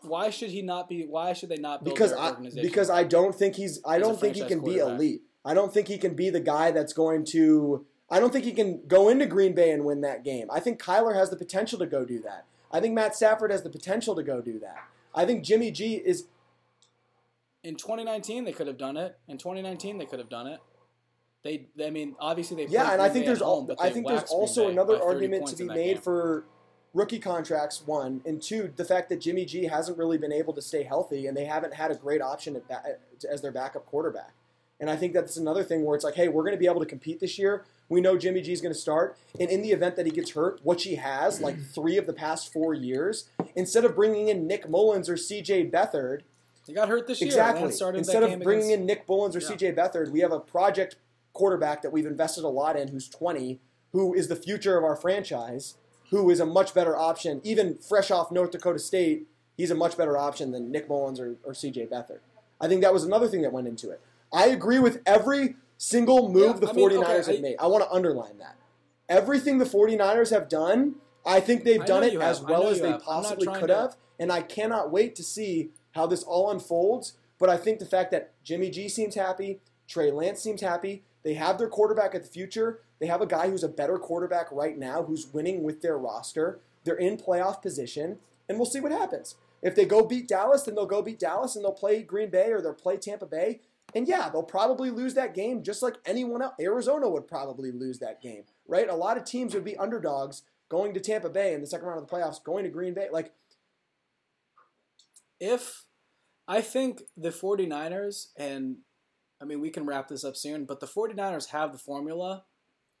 why 0.00 0.30
should 0.30 0.50
he 0.50 0.62
not 0.62 0.88
be 0.88 1.04
why 1.04 1.34
should 1.34 1.50
they 1.50 1.56
not 1.56 1.84
build 1.84 1.96
because 1.96 2.12
I 2.14 2.30
organization? 2.30 2.66
because 2.66 2.88
I 2.88 3.04
don't 3.04 3.34
think 3.34 3.56
he's 3.56 3.80
I 3.84 3.98
don't 3.98 4.18
think 4.18 4.36
he 4.36 4.44
can 4.46 4.64
be 4.64 4.78
elite. 4.78 5.22
I 5.44 5.54
don't 5.54 5.72
think 5.72 5.88
he 5.88 5.98
can 5.98 6.14
be 6.14 6.30
the 6.30 6.40
guy 6.40 6.70
that's 6.70 6.92
going 6.92 7.24
to 7.26 7.86
I 8.10 8.20
don't 8.20 8.32
think 8.32 8.44
he 8.44 8.52
can 8.52 8.82
go 8.86 9.08
into 9.08 9.26
Green 9.26 9.54
Bay 9.54 9.70
and 9.70 9.84
win 9.84 10.02
that 10.02 10.22
game. 10.22 10.48
I 10.50 10.60
think 10.60 10.80
Kyler 10.80 11.14
has 11.14 11.30
the 11.30 11.36
potential 11.36 11.78
to 11.78 11.86
go 11.86 12.04
do 12.04 12.20
that. 12.20 12.44
I 12.70 12.78
think 12.80 12.94
Matt 12.94 13.16
Stafford 13.16 13.50
has 13.50 13.62
the 13.62 13.70
potential 13.70 14.14
to 14.14 14.22
go 14.22 14.42
do 14.42 14.58
that. 14.60 14.84
I 15.14 15.24
think 15.24 15.44
Jimmy 15.44 15.70
G 15.70 15.94
is 15.94 16.26
in 17.62 17.76
2019 17.76 18.44
they 18.44 18.52
could 18.52 18.66
have 18.66 18.78
done 18.78 18.96
it. 18.96 19.18
In 19.28 19.38
2019 19.38 19.98
they 19.98 20.06
could 20.06 20.18
have 20.18 20.28
done 20.28 20.46
it. 20.46 20.60
They, 21.42 21.66
I 21.84 21.90
mean, 21.90 22.14
obviously 22.20 22.64
they. 22.64 22.72
yeah, 22.72 22.92
and 22.92 23.02
I 23.02 23.08
think 23.08 23.24
Bay 23.24 23.28
there's 23.28 23.40
home, 23.40 23.66
but 23.66 23.80
I 23.80 23.90
think 23.90 24.06
there's 24.06 24.30
also 24.30 24.68
another 24.68 25.02
argument 25.02 25.48
to 25.48 25.56
be 25.56 25.64
made 25.64 25.94
game. 25.94 26.02
for 26.02 26.44
rookie 26.94 27.18
contracts. 27.18 27.82
One 27.84 28.20
and 28.24 28.40
two, 28.40 28.72
the 28.76 28.84
fact 28.84 29.08
that 29.08 29.20
Jimmy 29.20 29.44
G 29.44 29.64
hasn't 29.64 29.98
really 29.98 30.18
been 30.18 30.32
able 30.32 30.52
to 30.52 30.62
stay 30.62 30.84
healthy, 30.84 31.26
and 31.26 31.36
they 31.36 31.46
haven't 31.46 31.74
had 31.74 31.90
a 31.90 31.96
great 31.96 32.22
option 32.22 32.54
at 32.54 32.68
ba- 32.68 32.98
as 33.28 33.42
their 33.42 33.50
backup 33.50 33.86
quarterback. 33.86 34.34
And 34.82 34.90
I 34.90 34.96
think 34.96 35.12
that's 35.14 35.36
another 35.36 35.62
thing 35.62 35.84
where 35.84 35.94
it's 35.94 36.04
like, 36.04 36.16
hey, 36.16 36.26
we're 36.26 36.42
going 36.42 36.56
to 36.56 36.58
be 36.58 36.66
able 36.66 36.80
to 36.80 36.86
compete 36.86 37.20
this 37.20 37.38
year. 37.38 37.64
We 37.88 38.00
know 38.00 38.18
Jimmy 38.18 38.42
G 38.42 38.52
is 38.52 38.60
going 38.60 38.74
to 38.74 38.78
start, 38.78 39.16
and 39.38 39.48
in 39.48 39.62
the 39.62 39.70
event 39.70 39.94
that 39.94 40.06
he 40.06 40.12
gets 40.12 40.32
hurt, 40.32 40.58
which 40.64 40.82
he 40.82 40.96
has 40.96 41.40
like 41.40 41.56
three 41.74 41.96
of 41.96 42.06
the 42.06 42.12
past 42.12 42.52
four 42.52 42.74
years, 42.74 43.28
instead 43.54 43.84
of 43.84 43.94
bringing 43.94 44.26
in 44.26 44.48
Nick 44.48 44.68
Mullens 44.68 45.08
or 45.08 45.16
C.J. 45.16 45.70
Beathard, 45.70 46.22
He 46.66 46.72
got 46.72 46.88
hurt 46.88 47.06
this 47.06 47.20
year. 47.20 47.28
Exactly. 47.28 47.70
Started 47.70 47.98
Instead 47.98 48.24
of 48.24 48.40
bringing 48.42 48.72
against- 48.72 48.80
in 48.80 48.86
Nick 48.86 49.06
Mullens 49.06 49.36
or 49.36 49.38
Yeah. 49.38 49.50
CJ 49.50 49.76
Beathard, 49.76 50.10
we 50.10 50.18
have 50.18 50.32
a 50.32 50.40
project 50.40 50.96
quarterback 51.32 51.82
that 51.82 51.92
we've 51.92 52.06
invested 52.06 52.42
a 52.42 52.48
lot 52.48 52.76
in 52.76 52.88
who's 52.88 53.08
20, 53.08 53.60
who 53.92 54.12
is 54.12 54.26
the 54.26 54.36
future 54.36 54.76
of 54.76 54.82
our 54.82 54.96
franchise, 54.96 55.76
who 56.10 56.28
is 56.28 56.40
a 56.40 56.46
much 56.46 56.74
better 56.74 56.96
option. 56.96 57.40
Even 57.44 57.76
fresh 57.76 58.10
off 58.10 58.32
North 58.32 58.50
Dakota 58.50 58.80
State, 58.80 59.28
he's 59.56 59.70
a 59.70 59.76
much 59.76 59.96
better 59.96 60.18
option 60.18 60.50
than 60.50 60.72
Nick 60.72 60.88
Mullens 60.88 61.20
or, 61.20 61.36
or 61.44 61.52
CJ 61.52 61.88
Beathard. 61.88 62.18
I 62.60 62.66
think 62.66 62.80
that 62.82 62.92
was 62.92 63.04
another 63.04 63.28
thing 63.28 63.42
that 63.42 63.52
went 63.52 63.68
into 63.68 63.88
it. 63.88 64.00
I 64.32 64.46
agree 64.46 64.78
with 64.78 65.00
every 65.06 65.56
single 65.78 66.28
move 66.30 66.54
Yeah, 66.54 66.66
the 66.66 66.70
I 66.70 66.72
mean, 66.72 66.90
49ers 66.90 67.02
okay, 67.04 67.16
have 67.16 67.28
I- 67.28 67.40
made. 67.40 67.56
I 67.58 67.66
want 67.66 67.84
to 67.84 67.90
underline 67.90 68.38
that. 68.38 68.56
Everything 69.08 69.58
the 69.58 69.64
49ers 69.64 70.30
have 70.30 70.48
done, 70.48 70.96
I 71.26 71.40
think 71.40 71.64
they've 71.64 71.82
I 71.82 71.86
done 71.86 72.02
it 72.04 72.14
as 72.14 72.38
have. 72.38 72.48
Well 72.48 72.68
as 72.68 72.80
they 72.80 72.90
have. 72.92 73.02
Possibly 73.02 73.46
could 73.46 73.68
to- 73.68 73.74
have 73.74 73.96
and 74.18 74.30
I 74.32 74.40
cannot 74.42 74.90
wait 74.90 75.14
to 75.16 75.22
see 75.22 75.70
how 75.94 76.06
this 76.06 76.22
all 76.22 76.50
unfolds. 76.50 77.14
But 77.38 77.50
I 77.50 77.56
think 77.56 77.80
the 77.80 77.86
fact 77.86 78.12
that 78.12 78.30
Jimmy 78.44 78.70
G 78.70 78.88
seems 78.88 79.16
happy, 79.16 79.60
Trey 79.88 80.12
Lance 80.12 80.40
seems 80.40 80.60
happy, 80.60 81.02
they 81.24 81.34
have 81.34 81.58
their 81.58 81.68
quarterback 81.68 82.14
at 82.14 82.22
the 82.22 82.28
future. 82.28 82.80
They 83.00 83.06
have 83.06 83.20
a 83.20 83.26
guy 83.26 83.50
who's 83.50 83.64
a 83.64 83.68
better 83.68 83.98
quarterback 83.98 84.50
right 84.52 84.78
now 84.78 85.02
who's 85.02 85.26
winning 85.32 85.62
with 85.64 85.82
their 85.82 85.98
roster. 85.98 86.60
They're 86.84 86.94
in 86.94 87.16
playoff 87.16 87.60
position, 87.60 88.18
and 88.48 88.58
we'll 88.58 88.66
see 88.66 88.80
what 88.80 88.92
happens. 88.92 89.34
If 89.60 89.74
they 89.74 89.84
go 89.84 90.04
beat 90.04 90.28
Dallas, 90.28 90.62
then 90.62 90.74
they'll 90.76 90.86
go 90.86 91.02
beat 91.02 91.18
Dallas 91.18 91.54
and 91.56 91.64
they'll 91.64 91.72
play 91.72 92.02
Green 92.02 92.30
Bay 92.30 92.50
or 92.52 92.60
they'll 92.60 92.74
play 92.74 92.96
Tampa 92.96 93.26
Bay. 93.26 93.60
And 93.94 94.08
yeah, 94.08 94.30
they'll 94.30 94.42
probably 94.42 94.90
lose 94.90 95.14
that 95.14 95.34
game 95.34 95.62
just 95.62 95.82
like 95.82 95.96
anyone 96.06 96.42
else. 96.42 96.54
Arizona 96.60 97.08
would 97.08 97.26
probably 97.26 97.70
lose 97.70 97.98
that 97.98 98.22
game, 98.22 98.44
right? 98.66 98.88
A 98.88 98.94
lot 98.94 99.18
of 99.18 99.24
teams 99.24 99.54
would 99.54 99.64
be 99.64 99.76
underdogs 99.76 100.42
going 100.68 100.94
to 100.94 101.00
Tampa 101.00 101.28
Bay 101.28 101.52
in 101.52 101.60
the 101.60 101.66
second 101.66 101.86
round 101.86 102.02
of 102.02 102.08
the 102.08 102.14
playoffs, 102.14 102.42
going 102.42 102.64
to 102.64 102.70
Green 102.70 102.94
Bay. 102.94 103.08
Like, 103.12 103.32
if 105.38 105.84
I 106.48 106.62
think 106.62 107.02
the 107.16 107.28
49ers, 107.28 108.28
and 108.36 108.76
I 109.40 109.44
mean, 109.44 109.60
we 109.60 109.70
can 109.70 109.84
wrap 109.84 110.08
this 110.08 110.24
up 110.24 110.36
soon, 110.36 110.64
but 110.64 110.80
the 110.80 110.86
49ers 110.86 111.50
have 111.50 111.72
the 111.72 111.78
formula 111.78 112.44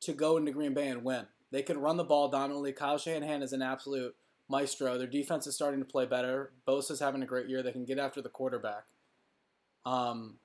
to 0.02 0.12
go 0.12 0.36
into 0.36 0.52
Green 0.52 0.74
Bay 0.74 0.88
and 0.88 1.04
win. 1.04 1.26
They 1.50 1.62
can 1.62 1.78
run 1.78 1.96
the 1.96 2.04
ball 2.04 2.28
dominantly. 2.28 2.72
Kyle 2.72 2.98
Shanahan 2.98 3.42
is 3.42 3.52
an 3.52 3.62
absolute 3.62 4.14
maestro. 4.48 4.98
Their 4.98 5.06
defense 5.06 5.46
is 5.46 5.54
starting 5.54 5.80
to 5.80 5.86
play 5.86 6.04
better. 6.04 6.52
Bosa's 6.66 7.00
having 7.00 7.22
a 7.22 7.26
great 7.26 7.48
year. 7.48 7.62
They 7.62 7.72
can 7.72 7.84
get 7.84 7.98
after 7.98 8.20
the 8.20 8.28
quarterback. 8.28 8.84
Um, 9.86 10.38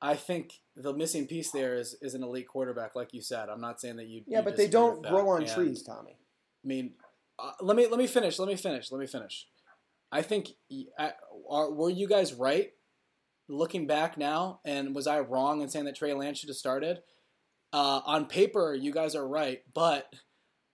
I 0.00 0.14
think 0.14 0.60
the 0.76 0.92
missing 0.92 1.26
piece 1.26 1.50
there 1.50 1.74
is, 1.76 1.96
is 2.02 2.14
an 2.14 2.22
elite 2.22 2.48
quarterback, 2.48 2.94
like 2.94 3.14
you 3.14 3.22
said. 3.22 3.48
I'm 3.48 3.60
not 3.60 3.80
saying 3.80 3.96
that 3.96 4.06
you. 4.08 4.22
yeah, 4.26 4.38
you 4.38 4.44
but 4.44 4.56
they 4.56 4.68
don't 4.68 5.02
grow 5.02 5.28
on 5.30 5.42
And- 5.42 5.50
trees, 5.50 5.82
Tommy. 5.82 6.12
I 6.64 6.66
mean, 6.66 6.94
uh, 7.38 7.52
let 7.60 7.76
me 7.76 7.86
let 7.86 7.98
me 7.98 8.06
finish. 8.06 8.38
Let 8.38 8.48
me 8.48 8.56
finish. 8.56 8.90
Let 8.92 8.98
me 8.98 9.06
finish. 9.06 9.46
I 10.12 10.22
think 10.22 10.50
I- 10.98 11.14
are, 11.48 11.70
were 11.72 11.90
you 11.90 12.08
guys 12.08 12.34
right 12.34 12.72
looking 13.48 13.86
back 13.86 14.18
now? 14.18 14.60
And 14.64 14.94
was 14.94 15.06
I 15.06 15.20
wrong 15.20 15.62
in 15.62 15.68
saying 15.68 15.84
that 15.86 15.96
Trey 15.96 16.12
Lance 16.14 16.38
should 16.40 16.48
have 16.50 16.56
started? 16.56 16.98
Uh, 17.72 18.00
on 18.06 18.26
paper, 18.26 18.74
you 18.74 18.92
guys 18.92 19.14
are 19.14 19.26
right, 19.26 19.62
but 19.74 20.12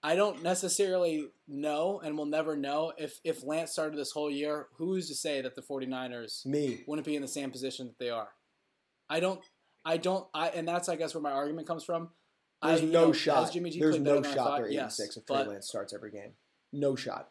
I 0.02 0.14
don't 0.16 0.42
necessarily 0.42 1.28
know, 1.48 2.00
and 2.04 2.16
we'll 2.16 2.26
never 2.26 2.56
know 2.56 2.92
if 2.98 3.20
if 3.24 3.44
Lance 3.44 3.72
started 3.72 3.98
this 3.98 4.12
whole 4.12 4.30
year. 4.30 4.66
Who's 4.78 5.08
to 5.08 5.14
say 5.14 5.40
that 5.42 5.54
the 5.54 5.62
49ers 5.62 6.44
Me. 6.46 6.82
wouldn't 6.86 7.06
be 7.06 7.14
in 7.16 7.22
the 7.22 7.28
same 7.28 7.50
position 7.50 7.86
that 7.86 7.98
they 7.98 8.10
are? 8.10 8.28
I 9.12 9.20
don't. 9.20 9.40
I 9.84 9.98
don't. 9.98 10.26
I 10.32 10.48
and 10.48 10.66
that's 10.66 10.88
I 10.88 10.96
guess 10.96 11.14
where 11.14 11.20
my 11.22 11.32
argument 11.32 11.66
comes 11.66 11.84
from. 11.84 12.08
There's 12.62 12.80
I, 12.80 12.84
no 12.84 13.06
know, 13.08 13.12
shot. 13.12 13.52
Jimmy 13.52 13.68
G 13.70 13.78
There's 13.80 13.98
no 13.98 14.04
better 14.04 14.20
than 14.22 14.30
I 14.32 14.34
shot 14.34 14.44
thought? 14.46 14.56
they're 14.58 14.68
eight 14.68 14.72
Yes, 14.74 14.96
six 14.96 15.16
if 15.16 15.26
Trey 15.26 15.44
Lance 15.44 15.68
starts 15.68 15.92
every 15.92 16.10
game. 16.10 16.30
No 16.72 16.96
shot. 16.96 17.28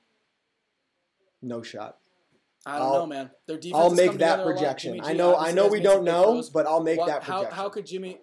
No 1.41 1.63
shot. 1.63 1.97
I 2.65 2.77
don't 2.77 2.87
I'll- 2.87 2.93
know, 2.99 3.05
man. 3.07 3.31
Their 3.47 3.57
defense. 3.57 3.81
I'll 3.81 3.89
make 3.89 4.11
that 4.19 4.35
together 4.37 4.43
a 4.43 4.45
lot. 4.45 4.53
projection. 4.53 5.01
I 5.03 5.13
know. 5.13 5.35
I 5.35 5.51
know 5.51 5.67
we 5.67 5.79
don't 5.79 6.03
know, 6.03 6.23
throws. 6.23 6.49
but 6.51 6.67
I'll 6.67 6.83
make 6.83 6.99
Why- 6.99 7.07
that 7.07 7.23
how, 7.23 7.37
projection. 7.39 7.57
how 7.57 7.69
could 7.69 7.85
Jimmy? 7.87 8.19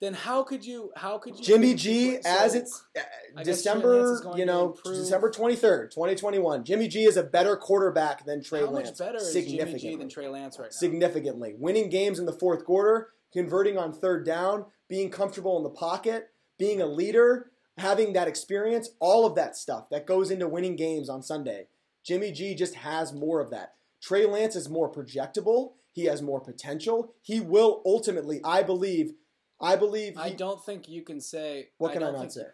Then 0.00 0.14
how 0.14 0.42
could 0.44 0.64
you? 0.64 0.90
How 0.96 1.18
could 1.18 1.38
you? 1.38 1.44
Jimmy 1.44 1.74
G, 1.74 2.14
so- 2.14 2.20
as 2.24 2.54
it's 2.54 2.84
uh, 2.96 3.00
I 3.36 3.44
guess 3.44 3.62
Trey 3.62 3.72
Lance 3.74 4.20
December, 4.20 4.38
you 4.38 4.46
know. 4.46 4.76
December 4.82 5.30
twenty 5.30 5.56
third, 5.56 5.92
twenty 5.92 6.14
twenty 6.14 6.38
one. 6.38 6.64
Jimmy 6.64 6.88
G 6.88 7.04
is 7.04 7.18
a 7.18 7.22
better 7.22 7.54
quarterback 7.56 8.24
than 8.24 8.42
Trey 8.42 8.60
how 8.60 8.66
Lance. 8.70 8.88
much 8.90 8.98
better 8.98 9.18
is 9.18 9.32
Jimmy 9.32 9.78
G 9.78 9.96
than 9.96 10.08
Trey 10.08 10.28
Lance 10.28 10.58
right 10.58 10.66
now? 10.66 10.70
significantly. 10.70 11.54
Winning 11.58 11.90
games 11.90 12.18
in 12.18 12.24
the 12.24 12.32
fourth 12.32 12.64
quarter, 12.64 13.08
converting 13.32 13.76
on 13.76 13.92
third 13.92 14.24
down, 14.24 14.64
being 14.88 15.10
comfortable 15.10 15.58
in 15.58 15.62
the 15.64 15.68
pocket, 15.70 16.30
being 16.58 16.80
a 16.80 16.86
leader, 16.86 17.50
having 17.76 18.14
that 18.14 18.26
experience, 18.26 18.90
all 19.00 19.26
of 19.26 19.34
that 19.34 19.54
stuff 19.54 19.90
that 19.90 20.06
goes 20.06 20.30
into 20.30 20.48
winning 20.48 20.76
games 20.76 21.10
on 21.10 21.22
Sunday. 21.22 21.66
Jimmy 22.02 22.32
G 22.32 22.54
just 22.54 22.76
has 22.76 23.12
more 23.12 23.40
of 23.40 23.50
that. 23.50 23.74
Trey 24.00 24.24
Lance 24.24 24.56
is 24.56 24.70
more 24.70 24.90
projectable. 24.90 25.72
He 25.92 26.04
has 26.06 26.22
more 26.22 26.40
potential. 26.40 27.12
He 27.20 27.40
will 27.40 27.82
ultimately, 27.84 28.40
I 28.44 28.62
believe, 28.62 29.12
I 29.60 29.76
believe. 29.76 30.14
He, 30.14 30.20
I 30.20 30.30
don't 30.32 30.64
think 30.64 30.88
you 30.88 31.02
can 31.02 31.20
say. 31.20 31.68
What 31.78 31.92
can 31.92 32.02
I, 32.02 32.10
don't 32.10 32.20
think- 32.20 32.32
say? 32.32 32.46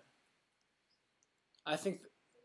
I 1.66 1.76
think. 1.76 2.00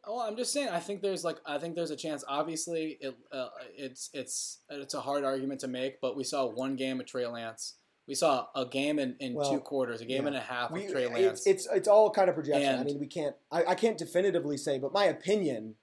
Well, 0.07 0.19
I'm 0.19 0.35
just 0.35 0.51
saying. 0.51 0.69
I 0.69 0.79
think 0.79 1.01
there's 1.01 1.23
like. 1.23 1.37
I 1.45 1.57
think 1.59 1.75
there's 1.75 1.91
a 1.91 1.95
chance. 1.95 2.23
Obviously, 2.27 2.97
it 3.01 3.15
uh, 3.31 3.49
it's 3.75 4.09
it's 4.13 4.59
it's 4.69 4.93
a 4.93 5.01
hard 5.01 5.23
argument 5.23 5.59
to 5.61 5.67
make, 5.67 6.01
but 6.01 6.15
we 6.17 6.23
saw 6.23 6.45
one 6.47 6.75
game 6.75 6.99
of 6.99 7.05
Trey 7.05 7.27
Lance. 7.27 7.75
We 8.07 8.15
saw 8.15 8.47
a 8.55 8.65
game 8.65 8.97
in, 8.97 9.15
in 9.19 9.35
Well, 9.35 9.49
two 9.49 9.59
quarters, 9.59 10.01
a 10.01 10.05
game 10.05 10.23
yeah. 10.23 10.29
and 10.29 10.35
a 10.35 10.41
half 10.41 10.71
We, 10.71 10.85
of 10.85 10.91
Trey 10.91 11.03
it's, 11.03 11.13
Lance. 11.13 11.47
it's 11.47 11.67
it's 11.71 11.87
all 11.87 12.09
kind 12.09 12.29
of 12.29 12.35
projection. 12.35 12.79
I 12.79 12.83
mean, 12.83 12.99
we 12.99 13.05
can't. 13.07 13.35
I, 13.51 13.63
I 13.65 13.75
can't 13.75 13.97
definitively 13.97 14.57
say, 14.57 14.79
but 14.79 14.91
my 14.91 15.05
opinion. 15.05 15.75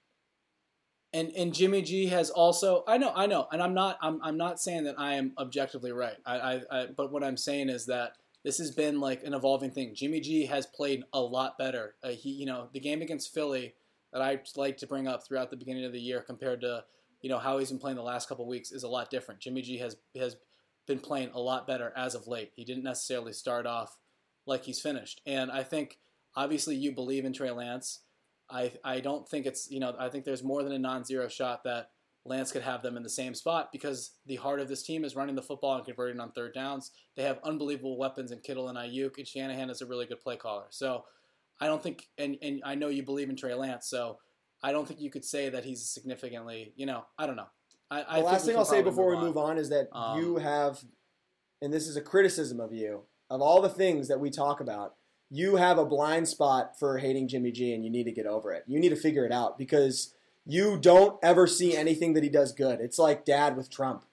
and 1.13 1.31
and 1.31 1.53
Jimmy 1.53 1.81
G 1.81 2.07
has 2.07 2.29
also. 2.29 2.83
I 2.87 2.97
know, 2.97 3.13
I 3.15 3.25
know, 3.25 3.47
and 3.53 3.63
I'm 3.63 3.73
not. 3.73 3.97
I'm 4.01 4.19
I'm 4.21 4.35
not 4.37 4.59
saying 4.59 4.83
that 4.83 4.95
I 4.99 5.13
am 5.13 5.31
objectively 5.37 5.93
right. 5.93 6.17
I, 6.25 6.35
I, 6.35 6.61
I 6.71 6.85
but 6.87 7.09
what 7.11 7.23
I'm 7.23 7.37
saying 7.37 7.69
is 7.69 7.85
that 7.85 8.17
this 8.43 8.57
has 8.57 8.71
been 8.71 8.99
like 8.99 9.23
an 9.23 9.33
evolving 9.33 9.71
thing. 9.71 9.93
Jimmy 9.95 10.19
G 10.19 10.45
has 10.45 10.65
played 10.65 11.03
a 11.13 11.19
lot 11.19 11.57
better. 11.57 11.95
Uh, 12.03 12.09
he, 12.09 12.29
you 12.29 12.45
know, 12.45 12.69
the 12.73 12.79
game 12.79 13.01
against 13.01 13.33
Philly 13.33 13.73
that 14.13 14.21
I 14.21 14.39
like 14.55 14.77
to 14.77 14.87
bring 14.87 15.07
up 15.07 15.25
throughout 15.25 15.51
the 15.51 15.57
beginning 15.57 15.85
of 15.85 15.91
the 15.91 15.99
year 15.99 16.21
compared 16.21 16.61
to 16.61 16.83
you 17.21 17.29
know 17.29 17.37
how 17.37 17.57
he's 17.57 17.69
been 17.69 17.79
playing 17.79 17.97
the 17.97 18.03
last 18.03 18.29
couple 18.29 18.47
weeks 18.47 18.71
is 18.71 18.83
a 18.83 18.87
lot 18.87 19.09
different. 19.09 19.41
Jimmy 19.41 19.61
G 19.61 19.77
has 19.79 19.97
has 20.15 20.37
been 20.87 20.99
playing 20.99 21.31
a 21.33 21.39
lot 21.39 21.67
better 21.67 21.93
as 21.95 22.15
of 22.15 22.27
late. 22.27 22.51
He 22.55 22.63
didn't 22.63 22.83
necessarily 22.83 23.33
start 23.33 23.65
off 23.65 23.97
like 24.45 24.63
he's 24.63 24.81
finished, 24.81 25.21
and 25.25 25.51
I 25.51 25.63
think 25.63 25.99
obviously 26.35 26.75
you 26.75 26.91
believe 26.91 27.25
in 27.25 27.33
Trey 27.33 27.51
Lance. 27.51 27.99
I 28.49 28.71
I 28.83 29.01
don't 29.01 29.27
think 29.27 29.45
it's 29.45 29.69
you 29.69 29.79
know 29.79 29.95
I 29.99 30.09
think 30.09 30.23
there's 30.23 30.43
more 30.43 30.63
than 30.63 30.73
a 30.73 30.79
non-zero 30.79 31.27
shot 31.27 31.63
that 31.65 31.91
Lance 32.25 32.51
could 32.51 32.61
have 32.61 32.81
them 32.83 32.97
in 32.97 33.03
the 33.03 33.09
same 33.09 33.33
spot 33.33 33.69
because 33.71 34.11
the 34.25 34.35
heart 34.35 34.59
of 34.59 34.67
this 34.67 34.83
team 34.83 35.03
is 35.03 35.15
running 35.15 35.35
the 35.35 35.41
football 35.41 35.75
and 35.75 35.85
converting 35.85 36.19
on 36.19 36.31
third 36.31 36.53
downs. 36.53 36.91
They 37.15 37.23
have 37.23 37.39
unbelievable 37.43 37.97
weapons 37.97 38.31
in 38.31 38.39
Kittle 38.39 38.69
and 38.69 38.77
Aiyuk, 38.77 39.17
and 39.17 39.27
Shanahan 39.27 39.69
is 39.69 39.81
a 39.81 39.85
really 39.85 40.05
good 40.05 40.21
play 40.21 40.35
caller. 40.35 40.65
So 40.69 41.05
I 41.59 41.67
don't 41.67 41.81
think, 41.81 42.07
and, 42.17 42.37
and 42.41 42.61
I 42.65 42.75
know 42.75 42.89
you 42.89 43.03
believe 43.03 43.29
in 43.29 43.35
Trey 43.35 43.53
Lance, 43.53 43.87
so 43.87 44.17
I 44.61 44.71
don't 44.71 44.87
think 44.87 44.99
you 44.99 45.09
could 45.09 45.25
say 45.25 45.49
that 45.49 45.65
he's 45.65 45.89
significantly, 45.89 46.73
you 46.75 46.85
know, 46.85 47.05
I 47.17 47.25
don't 47.25 47.35
know. 47.35 47.47
I, 47.89 48.03
I 48.07 48.19
The 48.19 48.25
last 48.25 48.45
thing 48.45 48.57
I'll 48.57 48.65
say 48.65 48.81
before 48.81 49.09
we 49.09 49.15
move 49.15 49.37
on 49.37 49.57
is 49.57 49.69
that 49.69 49.87
Um, 49.91 50.19
you 50.19 50.37
have, 50.37 50.83
and 51.61 51.73
this 51.73 51.87
is 51.87 51.95
a 51.95 52.01
criticism 52.01 52.59
of 52.59 52.73
you, 52.73 53.03
of 53.29 53.41
all 53.41 53.61
the 53.61 53.69
things 53.69 54.07
that 54.09 54.19
we 54.19 54.29
talk 54.29 54.59
about, 54.59 54.95
you 55.31 55.55
have 55.55 55.77
a 55.77 55.85
blind 55.85 56.27
spot 56.27 56.77
for 56.77 56.97
hating 56.97 57.27
Jimmy 57.27 57.51
G 57.51 57.73
and 57.73 57.83
you 57.83 57.89
need 57.89 58.05
to 58.05 58.11
get 58.11 58.25
over 58.25 58.51
it. 58.51 58.63
You 58.67 58.79
need 58.79 58.89
to 58.89 58.95
figure 58.95 59.25
it 59.25 59.31
out 59.31 59.57
because 59.57 60.13
you 60.49 60.77
don't 60.79 61.19
ever 61.21 61.45
see 61.45 61.77
anything 61.77 62.13
that 62.13 62.23
he 62.23 62.29
does 62.29 62.51
good. 62.51 62.79
It's 62.81 62.97
like 62.97 63.23
dad 63.23 63.55
with 63.55 63.69
Trump. 63.69 64.03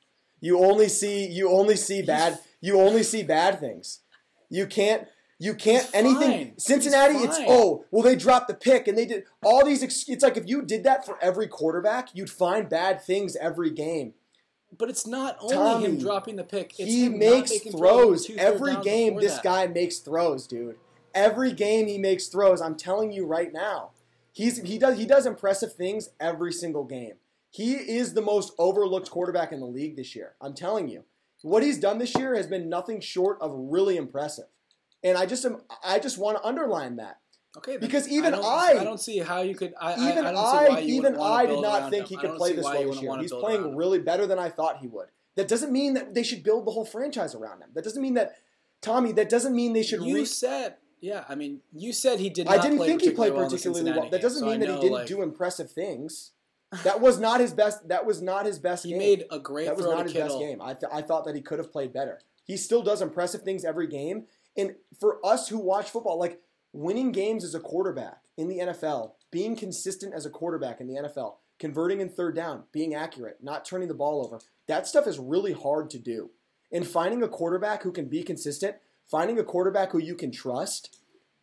You 0.41 0.59
only 0.59 0.89
see 0.89 1.27
you 1.27 1.51
only 1.51 1.77
see 1.77 2.03
bad 2.03 2.39
you 2.61 2.79
only 2.79 3.03
see 3.03 3.23
bad 3.23 3.59
things. 3.59 4.01
You 4.51 4.67
can't 4.67 5.09
you 5.39 5.55
can't 5.55 5.89
anything. 5.95 6.53
Cincinnati 6.59 7.15
it's 7.15 7.39
oh 7.49 7.87
well 7.91 8.03
they 8.03 8.17
dropped 8.17 8.49
the 8.49 8.55
pick 8.55 8.87
and 8.87 8.99
they 8.99 9.07
did 9.07 9.25
all 9.43 9.65
these 9.65 9.83
it's 9.83 10.23
like 10.23 10.37
if 10.37 10.47
you 10.47 10.63
did 10.63 10.85
that 10.85 11.07
for 11.07 11.19
every 11.23 11.49
quarterback 11.49 12.11
you'd 12.15 12.31
find 12.31 12.69
bad 12.69 13.03
things 13.03 13.35
every 13.37 13.71
game. 13.71 14.13
But 14.77 14.91
it's 14.91 15.07
not 15.07 15.39
only 15.41 15.55
Tommy, 15.55 15.87
him 15.87 15.99
dropping 15.99 16.37
the 16.37 16.45
pick. 16.45 16.79
It's 16.79 16.93
he 16.93 17.09
makes 17.09 17.59
throws 17.61 18.31
every 18.37 18.77
game. 18.83 19.17
This 19.17 19.37
that. 19.37 19.43
guy 19.43 19.67
makes 19.69 19.99
throws, 19.99 20.47
dude. 20.47 20.77
Every 21.15 21.53
game 21.53 21.87
he 21.87 21.97
makes 21.97 22.27
throws. 22.27 22.61
I'm 22.61 22.77
telling 22.77 23.11
you 23.11 23.25
right 23.25 23.51
now, 23.53 23.93
he's 24.37 24.59
he 24.59 24.79
does 24.79 24.99
he 24.99 25.07
does 25.07 25.25
impressive 25.27 25.73
things 25.73 26.11
every 26.21 26.53
single 26.53 26.85
game. 26.85 27.15
He 27.51 27.73
is 27.73 28.13
the 28.13 28.21
most 28.23 28.53
overlooked 28.59 29.11
quarterback 29.11 29.51
in 29.51 29.61
the 29.61 29.67
league 29.67 29.97
this 29.97 30.15
year. 30.15 30.35
I'm 30.43 30.53
telling 30.53 30.89
you, 30.89 31.05
what 31.43 31.63
he's 31.63 31.79
done 31.79 31.99
this 31.99 32.15
year 32.15 32.35
has 32.35 32.47
been 32.47 32.69
nothing 32.69 33.01
short 33.01 33.39
of 33.41 33.51
really 33.55 33.97
impressive. 33.97 34.45
And 35.03 35.17
I 35.17 35.25
just 35.25 35.45
am, 35.47 35.63
I 35.83 35.99
just 35.99 36.19
want 36.19 36.37
to 36.37 36.45
underline 36.45 36.97
that. 36.97 37.19
Okay, 37.57 37.73
then 37.73 37.81
Because 37.81 38.09
even 38.09 38.33
don't, 38.33 38.45
I- 38.45 38.77
I 38.79 38.85
don't 38.85 39.01
see 39.01 39.19
how 39.19 39.41
you 39.41 39.55
could. 39.55 39.73
I, 39.81 39.95
even 40.11 40.27
I, 40.27 40.29
I, 40.29 40.31
I, 40.31 40.33
don't 40.33 40.51
see 40.51 40.73
why 40.75 40.79
you 40.81 40.95
even 40.97 41.17
I 41.19 41.47
did 41.47 41.61
not 41.63 41.91
think 41.91 42.03
him. 42.03 42.09
he 42.09 42.17
could 42.17 42.37
play 42.37 42.53
this 42.53 42.65
well 42.65 42.91
this 42.91 43.01
year. 43.01 43.19
He's 43.19 43.33
playing 43.33 43.63
around 43.63 43.71
him. 43.71 43.77
really 43.77 44.01
better 44.01 44.27
than 44.27 44.39
I 44.39 44.51
thought 44.51 44.79
he 44.79 44.89
would. 44.89 45.07
That 45.37 45.49
doesn't 45.49 45.73
mean 45.73 45.95
that 45.95 46.13
they 46.15 46.23
should 46.23 46.43
build 46.43 46.67
the 46.67 46.71
whole 46.73 46.85
franchise 46.85 47.35
around 47.35 47.63
him. 47.63 47.71
That 47.75 47.85
doesn't 47.85 48.03
mean 48.03 48.15
that 48.15 48.37
Tommy. 48.83 49.13
That 49.13 49.31
doesn't 49.31 49.55
mean 49.55 49.73
they 49.73 49.83
should. 49.83 50.03
You 50.03 50.17
re- 50.17 50.25
said, 50.27 50.75
yeah. 51.01 51.25
I 51.29 51.35
mean, 51.35 51.61
you 51.73 51.93
said 51.93 52.21
he 52.21 52.31
did. 52.31 52.49
I 52.49 52.61
didn't 52.61 52.79
play 52.79 52.89
think 52.89 53.03
he 53.03 53.11
played 53.11 53.33
well 53.33 53.45
particularly 53.45 53.91
well. 53.93 54.11
That 54.11 54.23
doesn't 54.23 54.47
mean 54.47 54.61
that 54.61 54.69
he 54.69 54.75
didn't 54.77 54.93
like, 54.93 55.07
do 55.07 55.23
impressive 55.23 55.71
things. 55.71 56.33
That 56.83 57.01
was 57.01 57.21
not 57.21 57.41
his 57.41 57.55
best. 57.55 57.87
That 57.89 58.05
was 58.05 58.21
not 58.21 58.45
his 58.45 58.59
best 58.59 58.83
He 58.83 58.91
game. 58.91 58.99
made 58.99 59.25
a 59.31 59.39
great 59.39 59.67
that 59.67 59.77
was 59.77 59.87
not 59.87 60.03
his 60.03 60.13
Kittle. 60.13 60.29
best 60.29 60.41
game. 60.41 60.61
I, 60.61 60.75
th- 60.75 60.93
I 60.93 61.01
thought 61.01 61.25
that 61.25 61.37
he 61.37 61.41
could 61.41 61.61
have 61.61 61.71
played 61.71 61.93
better. 61.93 62.21
He 62.45 62.57
still 62.57 62.83
does 62.83 63.01
impressive 63.01 63.43
things 63.43 63.65
every 63.65 63.87
game. 63.87 64.25
And 64.57 64.75
for 64.99 65.25
us 65.25 65.49
who 65.49 65.59
watch 65.59 65.91
football, 65.91 66.19
like 66.19 66.41
winning 66.73 67.13
games 67.13 67.45
as 67.45 67.55
a 67.55 67.61
quarterback 67.61 68.19
in 68.37 68.49
the 68.49 68.59
NFL, 68.59 69.13
being 69.31 69.55
consistent 69.55 70.13
as 70.13 70.27
a 70.27 70.31
quarterback 70.31 70.81
in 70.81 70.89
the 70.89 70.95
NFL, 70.95 71.37
converting 71.61 72.01
in 72.01 72.09
third 72.09 72.35
down, 72.35 72.65
being 72.73 72.95
accurate, 72.95 73.39
not 73.41 73.65
turning 73.65 73.87
the 73.89 73.95
ball 73.95 74.25
over, 74.25 74.41
that 74.67 74.89
stuff 74.89 75.07
is 75.07 75.21
really 75.21 75.53
hard 75.53 75.89
to 75.91 75.99
do. 76.01 76.31
And 76.73 76.85
finding 76.87 77.23
a 77.23 77.29
quarterback 77.29 77.85
who 77.85 77.93
can 77.93 78.09
be 78.09 78.25
consistent, 78.25 78.77
finding 79.11 79.39
a 79.39 79.45
quarterback 79.45 79.93
who 79.93 79.99
you 79.99 80.15
can 80.15 80.31
trust, 80.31 80.97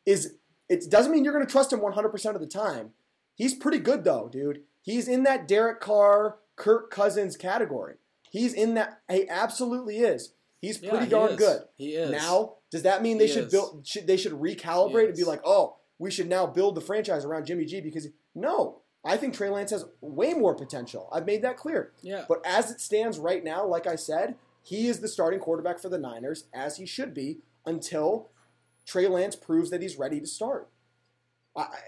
is 0.06 0.36
it 0.69 0.89
doesn't 0.89 1.12
mean 1.12 1.23
you're 1.23 1.34
going 1.34 1.45
to 1.45 1.52
trust 1.52 1.71
him 1.73 1.80
100% 1.80 2.36
of 2.36 2.41
the 2.41 2.47
time. 2.47 2.91
He's 3.36 3.54
pretty 3.54 3.80
good 3.80 4.04
though, 4.04 4.30
dude. 4.32 4.62
He's 4.82 5.08
in 5.08 5.23
that 5.23 5.47
Derek 5.47 5.80
Carr, 5.80 6.38
Kirk 6.56 6.91
Cousins 6.91 7.38
category. 7.38 7.95
He's 8.32 8.54
in 8.54 8.73
that. 8.76 9.02
He 9.10 9.28
absolutely 9.30 9.99
is. 9.99 10.34
He's 10.62 10.82
Yeah, 10.82 10.89
pretty 10.91 11.06
he 11.06 11.12
darn 11.12 11.32
is. 11.32 11.38
good. 11.38 11.62
He 11.76 11.93
is. 11.95 12.10
Now, 12.12 12.56
does 12.71 12.84
that 12.84 13.02
mean 13.02 13.17
they 13.17 13.28
He 13.28 13.34
should 13.34 13.45
is. 13.45 13.52
build? 13.52 13.86
Should 13.88 14.08
they 14.08 14.17
should 14.17 14.34
recalibrate 14.34 15.08
and 15.08 15.15
be 15.15 15.23
like, 15.23 15.41
oh, 15.45 15.76
we 15.99 16.10
should 16.12 16.28
now 16.30 16.45
build 16.47 16.76
the 16.76 16.82
franchise 16.82 17.26
around 17.26 17.45
Jimmy 17.45 17.65
G? 17.65 17.80
Because 17.82 18.08
no, 18.36 18.82
I 19.06 19.17
think 19.17 19.34
Trey 19.34 19.49
Lance 19.49 19.71
has 19.71 19.86
way 20.02 20.34
more 20.34 20.56
potential. 20.56 21.10
I've 21.12 21.26
made 21.26 21.41
that 21.43 21.58
clear. 21.58 21.91
Yeah. 22.02 22.26
But 22.28 22.41
as 22.45 22.71
it 22.71 22.82
stands 22.82 23.19
right 23.19 23.43
now, 23.43 23.65
like 23.65 23.86
I 23.88 23.95
said, 23.95 24.36
he 24.63 24.88
is 24.88 24.99
the 24.99 25.08
starting 25.08 25.39
quarterback 25.39 25.80
for 25.80 25.89
the 25.89 25.97
Niners, 25.97 26.45
as 26.54 26.78
he 26.78 26.86
should 26.86 27.13
be, 27.13 27.39
until 27.65 28.30
Trey 28.86 29.08
Lance 29.08 29.36
proves 29.36 29.69
that 29.69 29.82
he's 29.82 29.97
ready 29.97 30.19
to 30.19 30.28
start. 30.28 30.69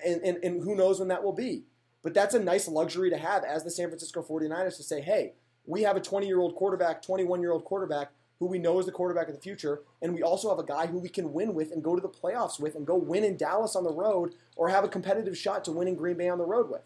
And, 0.05 0.21
and, 0.21 0.38
and 0.43 0.63
who 0.63 0.75
knows 0.75 0.99
when 0.99 1.07
that 1.07 1.23
will 1.23 1.33
be. 1.33 1.63
But 2.03 2.13
that's 2.13 2.35
a 2.35 2.39
nice 2.39 2.67
luxury 2.67 3.09
to 3.09 3.17
have 3.17 3.43
as 3.43 3.63
the 3.63 3.71
San 3.71 3.88
Francisco 3.88 4.21
49ers 4.21 4.77
to 4.77 4.83
say, 4.83 5.01
hey, 5.01 5.33
we 5.65 5.81
have 5.81 5.97
a 5.97 6.01
20 6.01 6.27
year 6.27 6.39
old 6.39 6.55
quarterback, 6.55 7.01
21 7.01 7.41
year 7.41 7.51
old 7.51 7.65
quarterback 7.65 8.11
who 8.39 8.45
we 8.47 8.59
know 8.59 8.79
is 8.79 8.85
the 8.85 8.91
quarterback 8.91 9.27
of 9.27 9.35
the 9.35 9.41
future. 9.41 9.81
And 10.01 10.13
we 10.13 10.21
also 10.21 10.49
have 10.49 10.59
a 10.59 10.63
guy 10.63 10.88
who 10.88 10.99
we 10.99 11.09
can 11.09 11.33
win 11.33 11.53
with 11.53 11.71
and 11.71 11.83
go 11.83 11.95
to 11.95 12.01
the 12.01 12.09
playoffs 12.09 12.59
with 12.59 12.75
and 12.75 12.85
go 12.85 12.95
win 12.95 13.23
in 13.23 13.38
Dallas 13.38 13.75
on 13.75 13.83
the 13.83 13.93
road 13.93 14.35
or 14.55 14.69
have 14.69 14.83
a 14.83 14.89
competitive 14.89 15.38
shot 15.38 15.63
to 15.65 15.71
win 15.71 15.88
in 15.88 15.95
Green 15.95 16.17
Bay 16.17 16.29
on 16.29 16.38
the 16.38 16.45
road 16.45 16.69
with. 16.69 16.81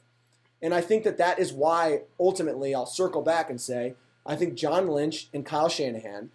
And 0.61 0.73
I 0.73 0.81
think 0.81 1.03
that 1.05 1.17
that 1.17 1.39
is 1.39 1.53
why 1.53 2.01
ultimately 2.19 2.75
I'll 2.75 2.85
circle 2.85 3.21
back 3.21 3.49
and 3.49 3.59
say 3.59 3.95
I 4.25 4.35
think 4.35 4.55
John 4.55 4.87
Lynch 4.87 5.29
and 5.33 5.45
Kyle 5.45 5.69
Shanahan, 5.69 6.29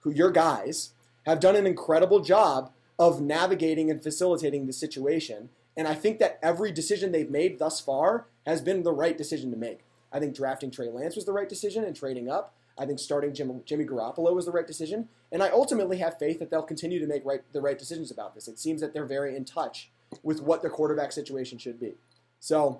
who 0.00 0.10
your 0.10 0.30
guys, 0.30 0.92
have 1.30 1.40
done 1.40 1.56
an 1.56 1.66
incredible 1.66 2.20
job 2.20 2.72
of 2.98 3.20
navigating 3.20 3.90
and 3.90 4.02
facilitating 4.02 4.66
the 4.66 4.72
situation. 4.72 5.48
And 5.76 5.88
I 5.88 5.94
think 5.94 6.18
that 6.18 6.38
every 6.42 6.72
decision 6.72 7.12
they've 7.12 7.30
made 7.30 7.58
thus 7.58 7.80
far 7.80 8.26
has 8.46 8.60
been 8.60 8.82
the 8.82 8.92
right 8.92 9.16
decision 9.16 9.50
to 9.50 9.56
make. 9.56 9.80
I 10.12 10.18
think 10.18 10.34
drafting 10.34 10.70
Trey 10.70 10.88
Lance 10.88 11.16
was 11.16 11.24
the 11.24 11.32
right 11.32 11.48
decision 11.48 11.84
and 11.84 11.96
trading 11.96 12.28
up. 12.28 12.54
I 12.78 12.86
think 12.86 12.98
starting 12.98 13.34
Jim, 13.34 13.62
Jimmy 13.64 13.84
Garoppolo 13.84 14.34
was 14.34 14.46
the 14.46 14.52
right 14.52 14.66
decision. 14.66 15.08
And 15.32 15.42
I 15.42 15.50
ultimately 15.50 15.98
have 15.98 16.18
faith 16.18 16.38
that 16.38 16.50
they'll 16.50 16.62
continue 16.62 16.98
to 16.98 17.06
make 17.06 17.24
right, 17.24 17.42
the 17.52 17.60
right 17.60 17.78
decisions 17.78 18.10
about 18.10 18.34
this. 18.34 18.48
It 18.48 18.58
seems 18.58 18.80
that 18.80 18.92
they're 18.92 19.06
very 19.06 19.36
in 19.36 19.44
touch 19.44 19.90
with 20.22 20.42
what 20.42 20.62
the 20.62 20.70
quarterback 20.70 21.12
situation 21.12 21.58
should 21.58 21.78
be. 21.78 21.94
So 22.40 22.78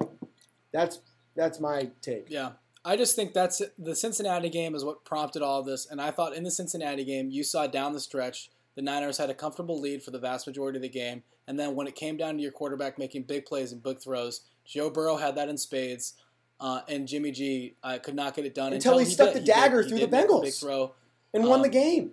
that's 0.72 1.00
that's 1.36 1.60
my 1.60 1.90
take. 2.02 2.26
Yeah. 2.28 2.52
I 2.84 2.96
just 2.96 3.14
think 3.14 3.34
that's 3.34 3.60
the 3.78 3.94
Cincinnati 3.94 4.48
game 4.48 4.74
is 4.74 4.84
what 4.84 5.04
prompted 5.04 5.42
all 5.42 5.60
of 5.60 5.66
this. 5.66 5.86
And 5.90 6.00
I 6.00 6.10
thought 6.10 6.34
in 6.34 6.44
the 6.44 6.50
Cincinnati 6.50 7.04
game, 7.04 7.30
you 7.30 7.44
saw 7.44 7.66
down 7.66 7.92
the 7.92 8.00
stretch, 8.00 8.50
the 8.74 8.82
Niners 8.82 9.18
had 9.18 9.28
a 9.28 9.34
comfortable 9.34 9.78
lead 9.78 10.02
for 10.02 10.10
the 10.10 10.18
vast 10.18 10.46
majority 10.46 10.78
of 10.78 10.82
the 10.82 10.88
game. 10.88 11.22
And 11.46 11.58
then 11.58 11.74
when 11.74 11.86
it 11.86 11.94
came 11.94 12.16
down 12.16 12.36
to 12.36 12.42
your 12.42 12.52
quarterback 12.52 12.98
making 12.98 13.24
big 13.24 13.44
plays 13.44 13.72
and 13.72 13.82
big 13.82 14.00
throws, 14.00 14.42
Joe 14.64 14.88
Burrow 14.88 15.16
had 15.16 15.34
that 15.34 15.48
in 15.48 15.58
spades. 15.58 16.14
Uh, 16.58 16.80
and 16.88 17.08
Jimmy 17.08 17.32
G 17.32 17.74
uh, 17.82 17.98
could 18.02 18.14
not 18.14 18.34
get 18.36 18.44
it 18.44 18.54
done 18.54 18.72
Until 18.72 18.98
he 18.98 19.04
stuck 19.06 19.32
did. 19.32 19.42
the 19.42 19.46
dagger 19.46 19.82
did- 19.82 19.88
through 19.88 19.98
the 20.00 20.08
Bengals. 20.08 20.42
Big 20.42 20.54
throw. 20.54 20.92
And 21.34 21.44
won 21.44 21.56
Um, 21.60 21.62
the 21.62 21.68
game. 21.68 22.12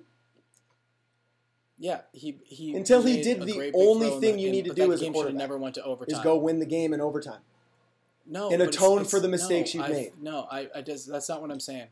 Yeah, 1.79 2.01
he 2.11 2.37
he 2.45 2.73
Until 2.75 3.03
he 3.03 3.21
did 3.21 3.41
the 3.41 3.71
only 3.75 4.09
thing 4.19 4.35
the- 4.37 4.41
you 4.41 4.49
need 4.51 4.65
to 4.65 4.73
do 4.73 4.91
as 4.91 5.01
a 5.01 5.03
game 5.03 5.13
should 5.13 5.17
have 5.19 5.23
quarterback 5.25 5.37
never 5.37 5.57
went 5.57 5.75
to 5.75 5.83
overtime. 5.83 6.17
Is 6.17 6.23
go 6.23 6.35
win 6.37 6.59
the 6.59 6.65
game 6.65 6.93
in 6.93 7.01
overtime. 7.01 7.41
No, 8.29 8.49
and 8.51 8.61
atone 8.61 8.97
it's- 8.99 9.11
for 9.11 9.19
the 9.19 9.27
mistakes 9.29 9.73
no, 9.73 9.81
you've 9.81 9.89
I- 9.89 9.93
made. 9.93 10.11
No, 10.21 10.47
I, 10.51 10.67
I 10.75 10.81
just 10.81 11.07
that's 11.07 11.29
not 11.29 11.41
what 11.41 11.51
I'm 11.51 11.59
saying. 11.59 11.87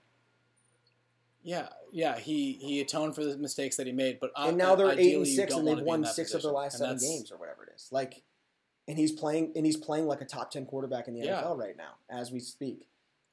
Yeah, 1.43 1.69
yeah, 1.91 2.17
he 2.17 2.53
he 2.53 2.81
atoned 2.81 3.13
for 3.15 3.23
the 3.23 3.37
mistakes 3.37 3.77
that 3.77 3.85
he 3.85 3.93
made, 3.93 4.19
but 4.19 4.31
And 4.35 4.59
uh, 4.59 4.65
now 4.65 4.75
they're 4.75 4.97
eight 4.99 5.15
and 5.15 5.27
six, 5.27 5.53
and 5.53 5.67
they've 5.67 5.79
won 5.79 6.03
six 6.05 6.33
of 6.33 6.41
their 6.41 6.51
last 6.51 6.79
And 6.79 6.99
seven 6.99 7.15
games 7.15 7.31
or 7.31 7.37
whatever 7.37 7.63
it 7.63 7.69
is. 7.75 7.87
Like, 7.91 8.23
and 8.87 8.97
he's 8.97 9.11
playing 9.11 9.51
and 9.55 9.65
he's 9.65 9.77
playing 9.77 10.07
like 10.07 10.21
a 10.21 10.25
top 10.25 10.49
ten 10.49 10.65
quarterback 10.65 11.07
in 11.07 11.13
the 11.13 11.21
Yeah. 11.25 11.43
NFL 11.43 11.57
right 11.59 11.77
now 11.77 11.93
as 12.09 12.31
we 12.31 12.39
speak. 12.39 12.87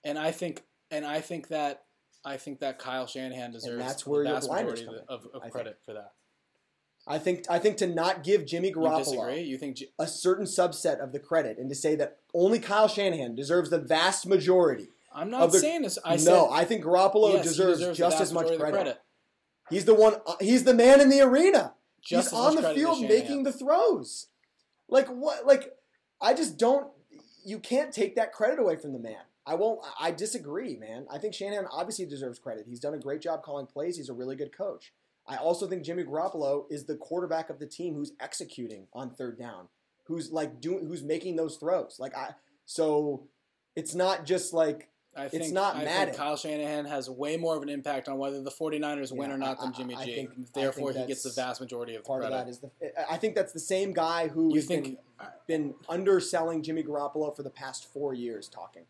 And 0.04 0.18
I 0.18 0.30
think 0.30 0.62
and 0.90 1.06
I 1.06 1.20
think 1.22 1.48
that 1.48 1.84
I 2.24 2.36
think 2.36 2.60
that 2.60 2.78
Kyle 2.78 3.06
Shanahan 3.06 3.50
deserves 3.52 3.82
that's 3.82 4.06
where 4.06 4.24
the 4.24 4.32
vast 4.34 4.50
majority 4.50 4.86
of, 5.08 5.26
of 5.32 5.50
credit 5.50 5.78
for 5.84 5.94
that. 5.94 6.12
I 7.06 7.18
think 7.18 7.44
I 7.50 7.58
think 7.58 7.78
to 7.78 7.86
not 7.86 8.22
give 8.22 8.46
Jimmy 8.46 8.72
Garoppolo 8.72 8.98
disagree? 8.98 9.40
You 9.42 9.58
think 9.58 9.76
J- 9.76 9.88
a 9.98 10.06
certain 10.06 10.44
subset 10.46 11.02
of 11.02 11.12
the 11.12 11.18
credit 11.18 11.58
and 11.58 11.68
to 11.68 11.74
say 11.74 11.96
that 11.96 12.18
only 12.32 12.58
Kyle 12.58 12.88
Shanahan 12.88 13.34
deserves 13.34 13.70
the 13.70 13.78
vast 13.78 14.26
majority. 14.26 14.88
I'm 15.14 15.28
not 15.30 15.50
the- 15.50 15.58
saying 15.58 15.82
this. 15.82 15.98
I 16.04 16.12
no, 16.12 16.16
said 16.16 16.48
I 16.52 16.64
think 16.64 16.84
Garoppolo 16.84 17.34
yes, 17.34 17.44
deserves, 17.44 17.78
deserves 17.80 17.98
just 17.98 18.20
as 18.20 18.32
much 18.32 18.48
the 18.48 18.56
credit. 18.56 18.98
He's 19.70 19.84
the 19.84 19.94
one. 19.94 20.16
uh, 20.26 20.34
He's 20.40 20.64
the 20.64 20.74
man 20.74 21.00
in 21.00 21.08
the 21.08 21.20
arena. 21.22 21.74
Just 22.00 22.30
he's 22.30 22.38
on 22.38 22.56
the 22.56 22.74
field 22.74 23.00
making 23.02 23.44
the 23.44 23.52
throws. 23.52 24.26
Like 24.88 25.08
what? 25.08 25.46
Like 25.46 25.72
I 26.20 26.34
just 26.34 26.58
don't. 26.58 26.88
You 27.44 27.58
can't 27.58 27.92
take 27.92 28.14
that 28.16 28.32
credit 28.32 28.58
away 28.60 28.76
from 28.76 28.92
the 28.92 28.98
man. 29.00 29.22
I 29.44 29.54
won't. 29.54 29.80
I 29.98 30.12
disagree, 30.12 30.76
man. 30.76 31.06
I 31.10 31.18
think 31.18 31.34
Shanahan 31.34 31.66
obviously 31.70 32.06
deserves 32.06 32.38
credit. 32.38 32.66
He's 32.68 32.80
done 32.80 32.94
a 32.94 32.98
great 32.98 33.20
job 33.20 33.42
calling 33.42 33.66
plays. 33.66 33.96
He's 33.96 34.08
a 34.08 34.12
really 34.14 34.36
good 34.36 34.56
coach. 34.56 34.92
I 35.26 35.36
also 35.36 35.66
think 35.66 35.82
Jimmy 35.84 36.04
Garoppolo 36.04 36.64
is 36.70 36.84
the 36.84 36.96
quarterback 36.96 37.48
of 37.50 37.58
the 37.58 37.66
team 37.66 37.94
who's 37.94 38.12
executing 38.20 38.86
on 38.92 39.10
third 39.10 39.38
down, 39.38 39.68
who's 40.04 40.32
like 40.32 40.60
doing, 40.60 40.86
who's 40.86 41.02
making 41.02 41.36
those 41.36 41.56
throws. 41.56 41.96
Like 41.98 42.16
I, 42.16 42.30
so 42.66 43.24
it's 43.76 43.94
not 43.94 44.24
just 44.26 44.52
like 44.52 44.88
I 45.16 45.26
It's 45.26 45.50
not 45.50 45.76
I 45.76 45.84
Madden. 45.84 46.06
think 46.06 46.16
Kyle 46.16 46.36
Shanahan 46.36 46.86
has 46.86 47.08
way 47.10 47.36
more 47.36 47.54
of 47.56 47.62
an 47.62 47.68
impact 47.68 48.08
on 48.08 48.16
whether 48.18 48.40
the 48.42 48.50
49ers 48.50 49.14
win 49.14 49.30
or 49.30 49.36
not 49.38 49.58
I- 49.60 49.64
than 49.64 49.72
Jimmy 49.74 49.94
I 49.94 50.04
G. 50.06 50.14
think- 50.14 50.52
Therefore, 50.54 50.92
think 50.92 51.04
he 51.06 51.08
gets 51.08 51.22
the 51.22 51.30
vast 51.30 51.60
majority 51.60 51.94
of 51.94 52.02
the 52.02 52.06
part 52.08 52.22
of 52.24 52.30
credit. 52.30 52.44
that 52.46 52.50
is 52.50 52.58
the. 52.58 53.10
I 53.12 53.16
think 53.18 53.34
that's 53.34 53.52
the 53.52 53.60
same 53.60 53.92
guy 53.92 54.28
who 54.28 54.48
you 54.50 54.56
has 54.56 54.66
think 54.66 54.84
been 54.84 54.96
been 55.46 55.74
underselling 55.88 56.62
Jimmy 56.62 56.82
Garoppolo 56.82 57.34
for 57.36 57.42
the 57.42 57.50
past 57.50 57.92
four 57.92 58.12
years. 58.14 58.48
Talking, 58.48 58.86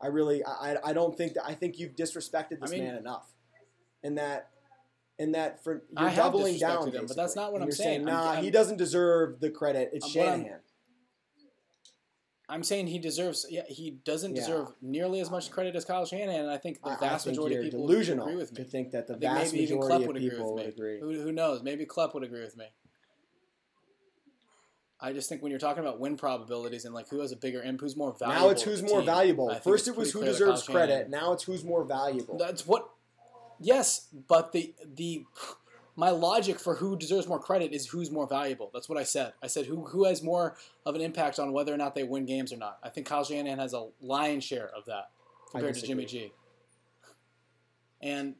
I 0.00 0.06
really, 0.06 0.44
I, 0.44 0.76
I- 0.82 0.92
don't 0.92 1.16
think 1.16 1.34
that. 1.34 1.44
I 1.44 1.54
think 1.54 1.78
you've 1.78 1.94
disrespected 1.96 2.60
this 2.60 2.70
mean- 2.70 2.84
man 2.84 2.94
enough, 2.94 3.26
and 4.04 4.16
that, 4.16 4.50
and 5.18 5.34
that 5.34 5.62
for 5.64 5.82
you're 5.90 6.08
I 6.08 6.14
doubling 6.14 6.58
down. 6.58 6.90
him, 6.92 7.06
but 7.06 7.16
that's 7.16 7.34
not 7.36 7.52
what 7.52 7.60
I'm 7.62 7.68
you're 7.68 7.72
saying. 7.76 8.04
Nah, 8.04 8.30
I'm- 8.32 8.42
he 8.42 8.48
I'm- 8.48 8.52
doesn't 8.52 8.76
deserve 8.76 9.40
the 9.40 9.50
credit. 9.50 9.90
It's 9.92 10.04
I'm- 10.04 10.12
Shanahan. 10.12 10.60
I'm 12.50 12.62
saying 12.62 12.86
he 12.86 12.98
deserves. 12.98 13.44
Yeah, 13.50 13.64
he 13.68 13.90
doesn't 13.90 14.34
Yeah. 14.34 14.40
deserve 14.40 14.68
nearly 14.80 15.20
as 15.20 15.30
much 15.30 15.50
credit 15.50 15.76
as 15.76 15.84
Kyle 15.84 16.06
Shanahan, 16.06 16.40
and 16.42 16.50
I 16.50 16.56
think 16.56 16.82
the 16.82 16.96
vast 16.98 17.24
think 17.26 17.36
majority 17.36 17.56
of 17.56 17.64
people 17.64 17.86
delusional 17.86 18.24
would 18.24 18.30
agree 18.32 18.40
with 18.42 18.52
me. 18.58 18.64
to 18.64 18.70
think 18.70 18.90
that 18.92 19.06
the 19.06 19.16
vast 19.16 19.52
maybe 19.52 19.64
even 19.64 19.78
majority 19.80 19.94
Klepp 19.94 20.00
of 20.00 20.06
would 20.06 20.16
agree 20.16 20.30
people 20.30 20.54
with 20.54 20.64
would 20.64 20.78
me. 20.78 20.96
agree. 20.96 21.00
Who, 21.00 21.22
who 21.24 21.32
knows? 21.32 21.62
Maybe 21.62 21.84
Klepp 21.84 22.14
would 22.14 22.22
agree 22.22 22.40
with 22.40 22.56
me. 22.56 22.64
I 25.00 25.12
just 25.12 25.28
think 25.28 25.42
when 25.42 25.50
you're 25.50 25.60
talking 25.60 25.82
about 25.82 26.00
win 26.00 26.16
probabilities 26.16 26.84
and 26.86 26.94
like 26.94 27.08
who 27.08 27.20
has 27.20 27.30
a 27.32 27.36
bigger 27.36 27.62
imp, 27.62 27.80
who's 27.82 27.96
more 27.96 28.12
valuable. 28.18 28.44
Now 28.46 28.50
it's 28.50 28.62
who's 28.62 28.82
more 28.82 29.00
team, 29.00 29.06
valuable. 29.06 29.54
First 29.56 29.86
it 29.86 29.94
was 29.94 30.10
who 30.12 30.24
deserves 30.24 30.62
credit. 30.64 30.92
Shanahan- 30.92 31.10
Now 31.10 31.32
it's 31.34 31.44
who's 31.44 31.64
more 31.64 31.84
valuable. 31.84 32.36
That's 32.38 32.66
what. 32.66 32.88
Yes, 33.60 34.08
but 34.28 34.52
the 34.52 34.74
the 34.94 35.24
my 35.96 36.10
logic 36.10 36.60
for 36.60 36.76
who 36.76 36.96
deserves 36.96 37.26
more 37.26 37.40
credit 37.40 37.72
is 37.72 37.86
who's 37.86 38.10
more 38.10 38.26
valuable. 38.28 38.70
That's 38.72 38.88
what 38.88 38.98
I 38.98 39.02
said. 39.02 39.32
I 39.42 39.48
said 39.48 39.66
who 39.66 39.84
who 39.86 40.04
has 40.04 40.22
more 40.22 40.56
of 40.86 40.94
an 40.94 41.00
impact 41.00 41.38
on 41.38 41.52
whether 41.52 41.74
or 41.74 41.76
not 41.76 41.94
they 41.94 42.04
win 42.04 42.24
games 42.24 42.52
or 42.52 42.56
not. 42.56 42.78
I 42.82 42.88
think 42.88 43.06
Kyle 43.06 43.24
Shanahan 43.24 43.58
has 43.58 43.74
a 43.74 43.88
lion's 44.00 44.44
share 44.44 44.70
of 44.76 44.84
that 44.86 45.10
compared 45.50 45.74
to 45.74 45.86
Jimmy. 45.86 46.04
G. 46.04 46.32
And 48.00 48.36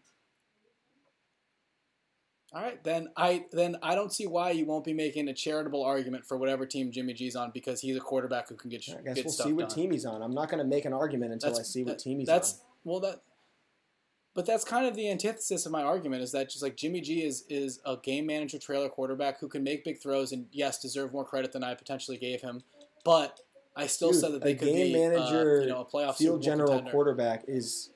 all 2.52 2.62
right, 2.62 2.82
then 2.82 3.08
I 3.16 3.44
then 3.52 3.76
I 3.82 3.94
don't 3.94 4.12
see 4.12 4.26
why 4.26 4.52
you 4.52 4.64
won't 4.64 4.84
be 4.84 4.94
making 4.94 5.28
a 5.28 5.34
charitable 5.34 5.82
argument 5.82 6.24
for 6.24 6.38
whatever 6.38 6.64
team 6.64 6.90
Jimmy 6.90 7.12
G's 7.12 7.36
on 7.36 7.50
because 7.52 7.80
he's 7.80 7.96
a 7.96 8.00
quarterback 8.00 8.48
who 8.48 8.54
can 8.54 8.70
get 8.70 8.84
I 8.88 9.02
guess 9.02 9.16
get 9.16 9.24
we'll 9.24 9.32
see 9.32 9.52
what 9.52 9.68
done. 9.68 9.76
team 9.76 9.90
he's 9.90 10.06
on. 10.06 10.22
I'm 10.22 10.32
not 10.32 10.48
going 10.48 10.62
to 10.62 10.68
make 10.68 10.84
an 10.84 10.92
argument 10.94 11.32
until 11.32 11.50
That's- 11.50 11.68
I 11.68 11.70
see 11.70 11.82
what 11.84 11.98
that- 11.98 12.02
team 12.02 12.20
he's 12.20 12.28
that's, 12.28 12.54
on. 12.54 12.58
Well, 12.84 13.00
that. 13.00 13.20
But 14.38 14.46
that's 14.46 14.62
kind 14.62 14.86
of 14.86 14.94
the 14.94 15.10
antithesis 15.10 15.66
of 15.66 15.72
my 15.72 15.82
argument 15.82 16.22
is 16.22 16.30
that 16.30 16.48
just 16.48 16.62
like 16.62 16.76
Jimmy 16.76 17.00
G 17.00 17.24
is 17.24 17.42
is 17.48 17.80
a 17.84 17.96
game 17.96 18.24
manager 18.24 18.56
trailer 18.56 18.88
quarterback 18.88 19.40
who 19.40 19.48
can 19.48 19.64
make 19.64 19.82
big 19.82 20.00
throws 20.00 20.30
and 20.30 20.46
yes 20.52 20.78
deserve 20.78 21.12
more 21.12 21.24
credit 21.24 21.50
than 21.50 21.64
I 21.64 21.74
potentially 21.74 22.18
gave 22.18 22.40
him, 22.40 22.62
but 23.04 23.40
I 23.74 23.88
still 23.88 24.12
Dude, 24.12 24.20
said 24.20 24.32
that 24.34 24.44
they 24.44 24.52
a 24.52 24.54
could 24.54 24.66
game 24.66 24.92
be 24.92 24.92
manager, 24.92 25.58
uh, 25.58 25.64
you 25.64 25.68
know 25.68 25.80
a 25.80 25.84
playoff 25.84 26.18
field 26.18 26.40
general 26.40 26.68
contender. 26.68 26.92
quarterback 26.92 27.46
is 27.48 27.90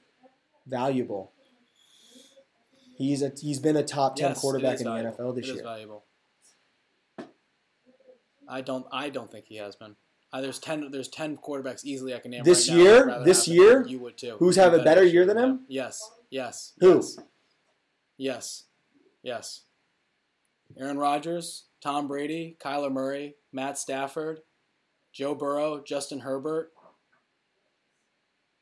valuable. 0.67 1.31
He's 2.99 3.23
a 3.23 3.31
he's 3.41 3.61
been 3.61 3.77
a 3.77 3.85
top 3.85 4.17
ten 4.17 4.31
Yes, 4.31 4.41
quarterback 4.41 4.75
is 4.75 4.81
in 4.81 4.87
the. 4.89 4.95
NFL 4.95 5.37
this 5.37 5.47
It 5.47 5.51
is 5.51 5.55
year. 5.55 5.63
valuable. 5.63 6.05
I 8.49 8.63
don't 8.63 8.85
I 8.91 9.11
don't 9.11 9.31
think 9.31 9.45
he 9.47 9.59
has 9.59 9.77
been. 9.77 9.95
Uh, 10.33 10.41
there's 10.41 10.59
ten 10.59 10.91
there's 10.91 11.07
ten 11.07 11.37
quarterbacks 11.37 11.85
easily 11.85 12.17
I 12.17 12.19
can 12.19 12.33
name 12.33 12.43
This 12.43 12.69
right 12.69 12.77
now 12.77 12.83
year? 12.83 13.23
This 13.25 13.47
year? 13.47 13.87
you 13.87 14.01
would 14.01 14.19
too. 14.19 14.35
Who's 14.41 14.57
have 14.57 14.75
a 14.75 14.83
better 14.83 15.05
year 15.05 15.25
than 15.25 15.37
him? 15.39 15.61
Yes, 15.69 16.03
yes. 16.33 16.73
Who? 16.81 16.97
Yes. 16.97 17.17
Yes. 18.19 18.65
Yes. 19.23 19.63
Aaron 20.79 20.99
Rodgers, 20.99 21.67
Tom 21.83 22.09
Brady, 22.09 22.57
Kyler 22.61 22.91
Murray, 22.91 23.37
Matt 23.53 23.79
Stafford, 23.79 24.41
Joe 25.13 25.35
Burrow, 25.35 25.83
Justin 25.87 26.21
Herbert. 26.21 26.73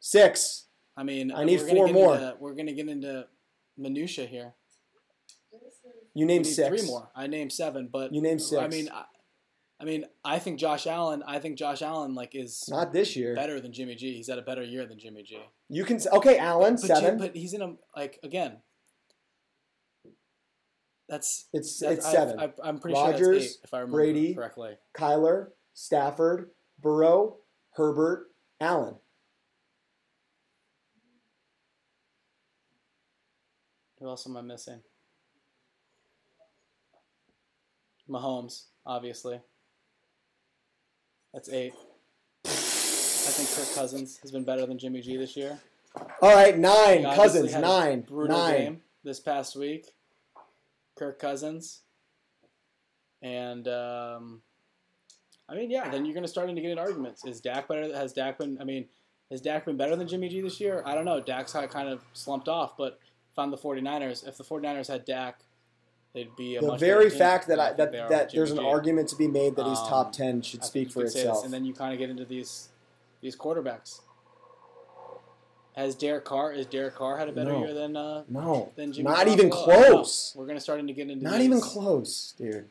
Six. 0.01 0.67
I 0.97 1.05
mean, 1.05 1.33
I 1.33 1.45
need 1.45 1.61
four 1.61 1.89
more. 1.89 2.15
Into, 2.15 2.35
we're 2.41 2.55
going 2.55 2.67
to 2.67 2.73
get 2.73 2.89
into 2.89 3.27
minutia 3.79 4.27
here. 4.27 4.55
You 6.15 6.27
We 6.27 6.33
named 6.33 6.47
six. 6.47 6.69
three 6.69 6.87
more. 6.91 7.09
I 7.15 7.27
named 7.27 7.53
seven, 7.53 7.89
but 7.91 8.13
You 8.13 8.21
named 8.21 8.43
I 8.59 8.67
mean, 8.67 8.89
I, 8.93 9.05
I 9.81 9.85
mean, 9.85 10.05
I 10.25 10.39
think 10.39 10.59
Josh 10.61 10.87
Allen. 10.87 11.23
I 11.27 11.39
think 11.39 11.57
Josh 11.57 11.81
Allen 11.81 12.15
like 12.15 12.35
is 12.35 12.65
Not 12.69 12.93
this 12.93 13.17
year. 13.17 13.35
better 13.35 13.61
than 13.61 13.73
Jimmy 13.73 13.95
G. 13.95 14.15
He's 14.15 14.29
had 14.29 14.39
a 14.39 14.43
better 14.43 14.63
year 14.63 14.85
than 14.87 14.99
Jimmy 14.99 15.23
G. 15.23 15.39
You 15.71 15.85
can 15.85 15.99
okay, 16.13 16.37
Allen 16.37 16.75
But, 16.75 16.83
Ji- 16.83 16.87
seven. 16.89 17.19
but 17.19 17.35
he's 17.35 17.55
in 17.55 17.63
a 17.63 17.75
like 17.97 18.19
again. 18.23 18.59
That's 21.09 21.47
it's 21.55 21.81
that's 21.81 21.97
it's 21.97 22.07
I- 22.07 22.13
seven. 22.13 22.39
I, 22.41 22.53
I'm 22.63 22.79
pretty 22.79 22.95
sure 22.97 23.11
Rodgers, 23.11 23.39
that's 23.43 23.55
eight, 23.55 23.61
if 23.65 23.75
I 23.75 23.79
remember 23.79 23.97
Brady. 23.97 24.35
correctly. 24.35 24.77
Kyler, 24.95 25.47
Stafford, 25.73 26.51
Burrow, 26.79 27.39
Herbert, 27.73 28.27
Allen. 28.61 28.97
Who 33.99 34.09
else 34.09 34.27
am 34.27 34.37
I 34.37 34.41
missing? 34.43 34.81
Mahomes, 38.09 38.65
obviously. 38.87 39.41
That's 41.33 41.49
eight. 41.49 41.75
I 42.45 42.49
think 43.33 43.51
Kirk 43.51 43.75
Cousins 43.75 44.19
has 44.23 44.31
been 44.33 44.45
better 44.45 44.67
than 44.67 44.79
Jimmy 44.79 45.01
G 45.01 45.17
this 45.17 45.37
year. 45.37 45.59
All 46.23 46.35
right, 46.35 46.57
nine. 46.59 47.05
Cousins, 47.15 47.55
nine. 47.55 48.01
Brutal 48.03 48.37
Nine. 48.37 48.57
game 48.59 48.81
this 49.05 49.21
past 49.21 49.57
week. 49.57 49.87
Kirk 50.97 51.19
Cousins. 51.19 51.83
And 53.23 53.69
um, 53.69 54.43
I 55.49 55.55
mean, 55.55 55.71
yeah, 55.71 55.89
then 55.91 56.05
you're 56.05 56.15
going 56.15 56.25
to 56.25 56.29
start 56.29 56.49
to 56.49 56.55
get 56.55 56.65
in 56.71 56.79
arguments. 56.79 57.25
Is 57.25 57.41
Dak 57.41 57.69
better? 57.69 57.95
Has 57.95 58.13
Dak 58.13 58.39
been? 58.39 58.59
I 58.61 58.65
mean, 58.65 58.87
has 59.31 59.41
Dak 59.41 59.65
been 59.65 59.77
better 59.77 59.97
than 59.97 60.09
Jimmy 60.09 60.29
G 60.29 60.41
this 60.41 60.61
year? 60.61 60.83
I 60.87 60.95
don't 60.95 61.05
know. 61.05 61.21
Dak's 61.21 61.53
kind 61.53 61.89
of 61.89 62.03
slumped 62.13 62.49
off, 62.49 62.77
but 62.77 62.99
if 63.33 63.39
I'm 63.39 63.51
the 63.51 63.57
49ers, 63.57 64.27
if 64.27 64.37
the 64.37 64.45
49ers 64.45 64.89
had 64.89 65.05
Dak, 65.05 65.41
they'd 66.13 66.35
be 66.37 66.57
a 66.57 66.61
The 66.61 66.67
much 66.69 66.81
very 66.81 67.11
fact 67.11 67.47
that 67.49 67.59
I, 67.61 67.73
that, 67.75 67.93
that 67.93 68.31
there's 68.33 68.51
an 68.51 68.59
G. 68.59 68.65
argument 68.67 69.09
to 69.11 69.17
be 69.17 69.29
made 69.29 69.57
that 69.57 69.67
he's 69.67 69.79
Um, 69.79 69.89
top 69.89 70.13
ten 70.13 70.43
should 70.43 70.63
I 70.63 70.67
speak 70.67 70.91
for 70.91 71.01
you 71.01 71.05
could 71.07 71.13
say 71.13 71.19
this, 71.21 71.29
itself. 71.29 71.45
and 71.45 71.53
then 71.55 71.65
you 71.65 71.73
kind 71.75 71.93
of 71.93 71.99
get 71.99 72.11
into 72.11 72.25
these 72.25 72.69
these 73.21 73.37
quarterbacks. 73.37 74.01
Has 75.77 75.95
Derek 75.95 76.25
Carr? 76.25 76.53
Is 76.53 76.67
Derek 76.67 76.95
Carr 76.97 77.17
had 77.17 77.29
a 77.29 77.33
better 77.33 77.53
No. 77.53 77.61
year 77.65 77.73
than 77.75 77.97
uh, 77.97 78.25
no, 78.29 78.73
than 78.77 78.93
Jimmy 78.93 79.09
not 79.09 79.29
even 79.29 79.49
Garoppolo? 79.51 79.69
I 79.69 79.79
don't 79.83 79.93
close. 79.93 80.33
We're 80.37 80.47
gonna 80.47 80.61
starting 80.61 80.87
to 80.89 80.93
get 80.93 81.09
into 81.09 81.23
Not 81.25 81.35
these- 81.39 81.45
even 81.47 81.61
close, 81.61 82.35
dude. 82.37 82.69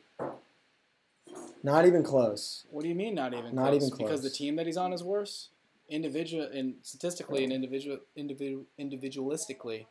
Not 1.62 1.86
even 1.86 2.02
close. 2.02 2.66
What 2.70 2.82
do 2.82 2.88
you 2.88 2.94
mean 2.94 3.14
not 3.14 3.32
even? 3.34 3.54
Not 3.54 3.70
close? 3.70 3.86
even 3.86 3.98
Because 3.98 4.22
the 4.22 4.30
team 4.30 4.56
that 4.56 4.66
he's 4.66 4.76
on 4.76 4.92
is 4.92 5.02
worse. 5.04 5.48
Individual 5.88 6.44
and 6.52 6.74
statistically 6.82 7.42
and 7.44 7.52
individual 7.52 7.98
individual 8.16 8.64
individualistically, 8.78 9.86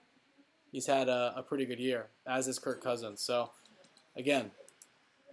he's 0.71 0.85
had 0.85 1.09
a, 1.09 1.33
a 1.35 1.43
pretty 1.43 1.65
good 1.65 1.79
year, 1.79 2.07
as 2.27 2.47
is 2.47 2.59
Kirk 2.59 2.83
Cousins. 2.83 3.21
So, 3.21 3.51
again, 4.15 4.51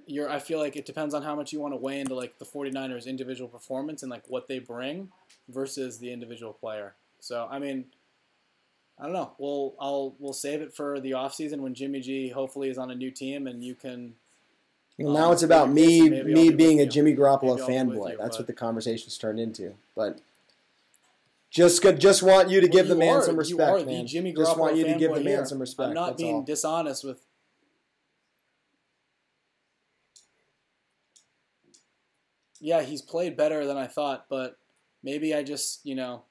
you're. 0.07 0.31
I 0.31 0.39
feel 0.39 0.59
like 0.59 0.77
it 0.77 0.87
depends 0.87 1.15
on 1.15 1.23
how 1.23 1.35
much 1.35 1.53
you 1.53 1.61
want 1.61 1.75
to 1.75 1.79
weigh 1.79 2.01
into 2.01 2.15
like 2.15 2.39
the 2.39 2.45
49ers 2.45 3.07
individual 3.07 3.49
performance 3.49 4.03
and 4.03 4.11
like 4.11 4.25
what 4.29 4.49
they 4.49 4.59
bring 4.59 5.09
versus 5.49 5.99
the 5.99 6.13
individual 6.13 6.53
player. 6.53 6.95
So 7.21 7.49
I 7.51 7.59
mean. 7.59 7.87
I 8.99 9.03
don't 9.05 9.13
know. 9.13 9.33
We'll 9.37 9.75
I'll 9.79 10.15
we'll 10.19 10.33
save 10.33 10.63
it 10.63 10.75
for 10.75 10.99
the 11.01 11.11
offseason 11.11 11.59
when 11.59 11.75
Jimmy 11.75 12.01
G 12.01 12.31
hopefully 12.31 12.71
is 12.71 12.79
on 12.79 12.91
a 12.91 12.95
new 12.95 13.11
team 13.11 13.47
and 13.47 13.63
you 13.63 13.75
can 13.75 14.15
Well, 14.97 15.09
Um, 15.09 15.13
now 15.13 15.33
it's 15.33 15.43
about 15.43 15.69
me 15.71 16.09
me 16.09 16.49
be 16.49 16.51
being 16.57 16.81
a. 16.81 16.87
Jimmy 16.87 17.15
Garoppolo 17.15 17.43
Maybe 17.43 17.77
I'll 17.77 17.85
be 17.85 17.91
with 17.91 17.99
fanboy. 17.99 18.17
That's 18.17 18.37
but- 18.37 18.39
what 18.39 18.47
the 18.47 18.55
conversation's 18.55 19.19
turned 19.19 19.39
into. 19.39 19.75
But 19.95 20.21
just 21.57 21.83
just 21.99 22.23
want 22.23 22.51
you 22.51 22.61
to 22.61 22.67
Well, 22.67 22.73
give 22.73 22.89
the 22.89 22.95
man 22.95 23.17
are- 23.17 23.23
some 23.23 23.35
you 23.35 23.39
respect, 23.39 23.79
the 23.81 23.87
man. 23.87 24.07
Jimmy 24.07 24.33
just 24.33 24.59
want 24.59 24.77
you 24.77 24.85
to 24.85 24.95
give 24.95 25.15
the 25.15 25.21
man 25.21 25.25
here. 25.25 25.45
some 25.47 25.59
respect. 25.59 25.89
I'm 25.89 25.95
not 25.95 26.07
that's 26.11 26.23
being 26.23 26.35
all. 26.37 26.43
dishonest 26.43 27.03
with. 27.05 27.21
yeah, 32.61 32.83
he's 32.83 33.03
played 33.03 33.37
better 33.37 33.67
than 33.67 33.77
I 33.77 33.87
thought, 33.87 34.27
but 34.29 34.57
maybe 35.03 35.35
I 35.35 35.43
just, 35.43 35.85
you 35.85 35.95
know, 35.95 36.23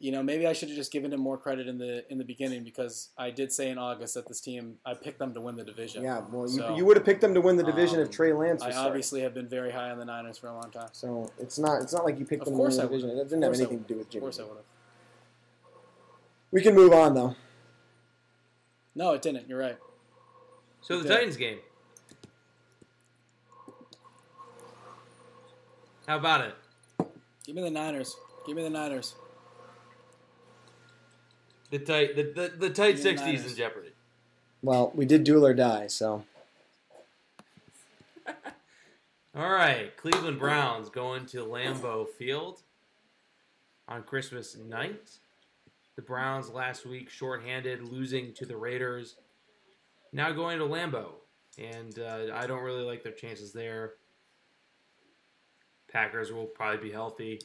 you 0.00 0.12
know, 0.12 0.22
maybe 0.22 0.46
I 0.46 0.52
should 0.52 0.68
have 0.68 0.76
just 0.76 0.92
given 0.92 1.12
him 1.12 1.20
more 1.20 1.36
credit 1.36 1.66
in 1.66 1.76
the 1.78 2.10
in 2.10 2.18
the 2.18 2.24
beginning 2.24 2.62
because 2.64 3.08
I 3.18 3.30
did 3.30 3.50
say 3.52 3.68
in 3.70 3.78
August 3.78 4.14
that 4.14 4.28
this 4.28 4.40
team 4.40 4.76
I 4.86 4.94
picked 4.94 5.18
them 5.18 5.34
to 5.34 5.40
win 5.40 5.56
the 5.56 5.64
division. 5.64 6.04
Yeah, 6.04 6.22
well, 6.30 6.46
So, 6.46 6.70
you, 6.70 6.76
you 6.78 6.84
would 6.84 6.96
have 6.96 7.04
picked 7.04 7.20
them 7.20 7.34
to 7.34 7.40
win 7.40 7.56
the 7.56 7.64
division 7.64 7.96
um, 7.96 8.02
if 8.02 8.10
Trey 8.10 8.32
Lance 8.32 8.62
I 8.62 8.66
was 8.68 8.74
starting. 8.76 8.88
obviously 8.90 9.20
have 9.22 9.34
been 9.34 9.48
very 9.48 9.72
high 9.72 9.90
on 9.90 9.98
the 9.98 10.04
Niners 10.04 10.38
for 10.38 10.46
a 10.48 10.52
long 10.54 10.70
time. 10.70 10.88
So 10.92 11.30
it's 11.38 11.58
not 11.58 11.82
it's 11.82 11.92
not 11.92 12.04
like 12.04 12.18
you 12.18 12.24
picked 12.24 12.42
Of 12.42 12.46
them 12.46 12.54
to 12.54 12.58
win 12.58 12.66
course 12.70 12.76
the 12.76 12.82
I 12.82 12.86
division. 12.86 13.08
would've. 13.10 13.26
It 13.26 13.30
didn't 13.30 13.42
have 13.44 13.54
anything 13.54 13.82
to 13.84 13.88
do 13.94 13.98
with 13.98 14.10
Jimmy. 14.10 14.18
Of 14.20 14.22
course 14.24 14.38
I 14.38 14.42
would 14.44 14.56
have. 14.56 14.64
We 16.52 16.62
can 16.62 16.74
move 16.74 16.92
on 16.92 17.14
though. 17.14 17.34
No, 18.94 19.12
it 19.14 19.22
didn't. 19.22 19.48
You're 19.48 19.58
right. 19.58 19.78
So 20.80 20.98
the 21.00 21.06
Okay. 21.08 21.14
Titans 21.16 21.36
game. 21.36 21.58
How 26.06 26.16
about 26.16 26.40
it? 26.42 26.54
Give 27.44 27.54
me 27.56 27.62
the 27.62 27.70
Niners. 27.70 28.16
Give 28.46 28.56
me 28.56 28.62
the 28.62 28.70
Niners. 28.70 29.14
The 31.70 31.78
tight 31.78 32.16
the, 32.16 32.22
the, 32.22 32.52
the 32.56 32.70
tight 32.70 32.96
Yeah, 32.96 33.02
sixties 33.02 33.46
in 33.46 33.56
jeopardy. 33.56 33.90
Well, 34.62 34.90
we 34.94 35.04
did 35.04 35.24
duel 35.24 35.46
or 35.46 35.54
die, 35.54 35.86
so 35.86 36.24
All 39.36 39.50
right, 39.50 39.96
Cleveland 39.96 40.38
Browns 40.38 40.88
going 40.88 41.26
to 41.26 41.44
Lambeau 41.44 42.08
Field 42.08 42.62
on 43.86 44.02
Christmas 44.02 44.56
night. 44.56 45.10
The 45.96 46.02
Browns 46.02 46.50
last 46.50 46.86
week 46.86 47.10
shorthanded, 47.10 47.82
losing 47.82 48.32
to 48.34 48.46
the 48.46 48.56
Raiders. 48.56 49.16
Now 50.12 50.32
going 50.32 50.58
to 50.58 50.64
Lambeau, 50.64 51.10
and 51.58 51.98
uh, 51.98 52.34
I 52.34 52.46
don't 52.46 52.62
really 52.62 52.84
like 52.84 53.02
their 53.02 53.12
chances 53.12 53.52
there. 53.52 53.94
Packers 55.92 56.32
will 56.32 56.46
probably 56.46 56.88
be 56.88 56.92
healthy. 56.92 57.40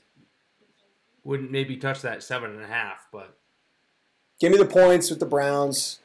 Wouldn't 1.23 1.51
maybe 1.51 1.77
touch 1.77 2.01
that 2.01 2.23
seven 2.23 2.51
and 2.51 2.63
a 2.63 2.67
half, 2.67 3.07
but 3.11 3.37
give 4.43 4.51
me 4.51 4.57
the 4.57 4.65
points 4.65 5.09
with 5.09 5.21
the 5.21 5.25
Browns. 5.25 5.99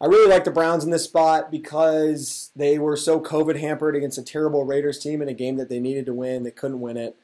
I 0.00 0.06
really 0.06 0.30
like 0.30 0.44
the 0.44 0.52
Browns 0.52 0.84
in 0.84 0.90
this 0.90 1.02
spot 1.02 1.50
because 1.50 2.52
they 2.54 2.78
were 2.78 2.96
so 2.96 3.20
COVID 3.20 3.58
hampered 3.58 3.96
against 3.96 4.18
a 4.18 4.22
terrible 4.22 4.64
Raiders 4.64 5.00
team 5.00 5.20
in 5.20 5.28
a 5.28 5.34
game 5.34 5.56
that 5.56 5.68
they 5.68 5.80
needed 5.80 6.06
to 6.06 6.14
win. 6.14 6.44
They 6.44 6.52
couldn't 6.52 6.80
win 6.80 6.96
it. 6.96 7.16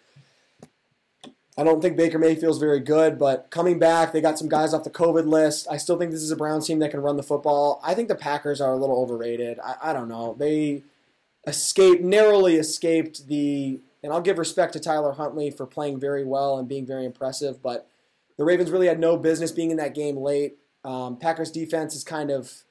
I 1.56 1.62
don't 1.62 1.80
think 1.80 1.96
Baker 1.96 2.18
Mayfield's 2.18 2.58
very 2.58 2.80
good, 2.80 3.20
but 3.20 3.52
coming 3.52 3.78
back, 3.78 4.12
they 4.12 4.20
got 4.20 4.36
some 4.36 4.48
guys 4.48 4.74
off 4.74 4.82
the 4.82 4.90
COVID 4.90 5.26
list. 5.26 5.68
I 5.70 5.76
still 5.76 5.96
think 5.96 6.10
this 6.10 6.22
is 6.22 6.32
a 6.32 6.36
Browns 6.36 6.66
team 6.66 6.80
that 6.80 6.90
can 6.90 7.02
run 7.02 7.16
the 7.16 7.22
football. 7.22 7.80
I 7.84 7.94
think 7.94 8.08
the 8.08 8.16
Packers 8.16 8.60
are 8.60 8.72
a 8.72 8.76
little 8.76 9.00
overrated. 9.00 9.60
I, 9.60 9.76
I 9.80 9.92
don't 9.92 10.08
know. 10.08 10.34
They 10.36 10.82
escaped, 11.46 12.02
narrowly 12.02 12.56
escaped 12.56 13.28
the, 13.28 13.80
and 14.02 14.12
I'll 14.12 14.20
give 14.20 14.38
respect 14.38 14.72
to 14.72 14.80
Tyler 14.80 15.12
Huntley 15.12 15.52
for 15.52 15.66
playing 15.66 16.00
very 16.00 16.24
well 16.24 16.58
and 16.58 16.66
being 16.66 16.84
very 16.84 17.04
impressive, 17.04 17.62
but 17.62 17.88
the 18.38 18.44
Ravens 18.44 18.70
really 18.70 18.86
had 18.86 18.98
no 18.98 19.16
business 19.18 19.52
being 19.52 19.70
in 19.70 19.76
that 19.76 19.94
game 19.94 20.16
late. 20.16 20.56
Um, 20.84 21.18
Packers 21.18 21.50
defense 21.50 21.94
is 21.94 22.04
kind 22.04 22.30
of, 22.30 22.62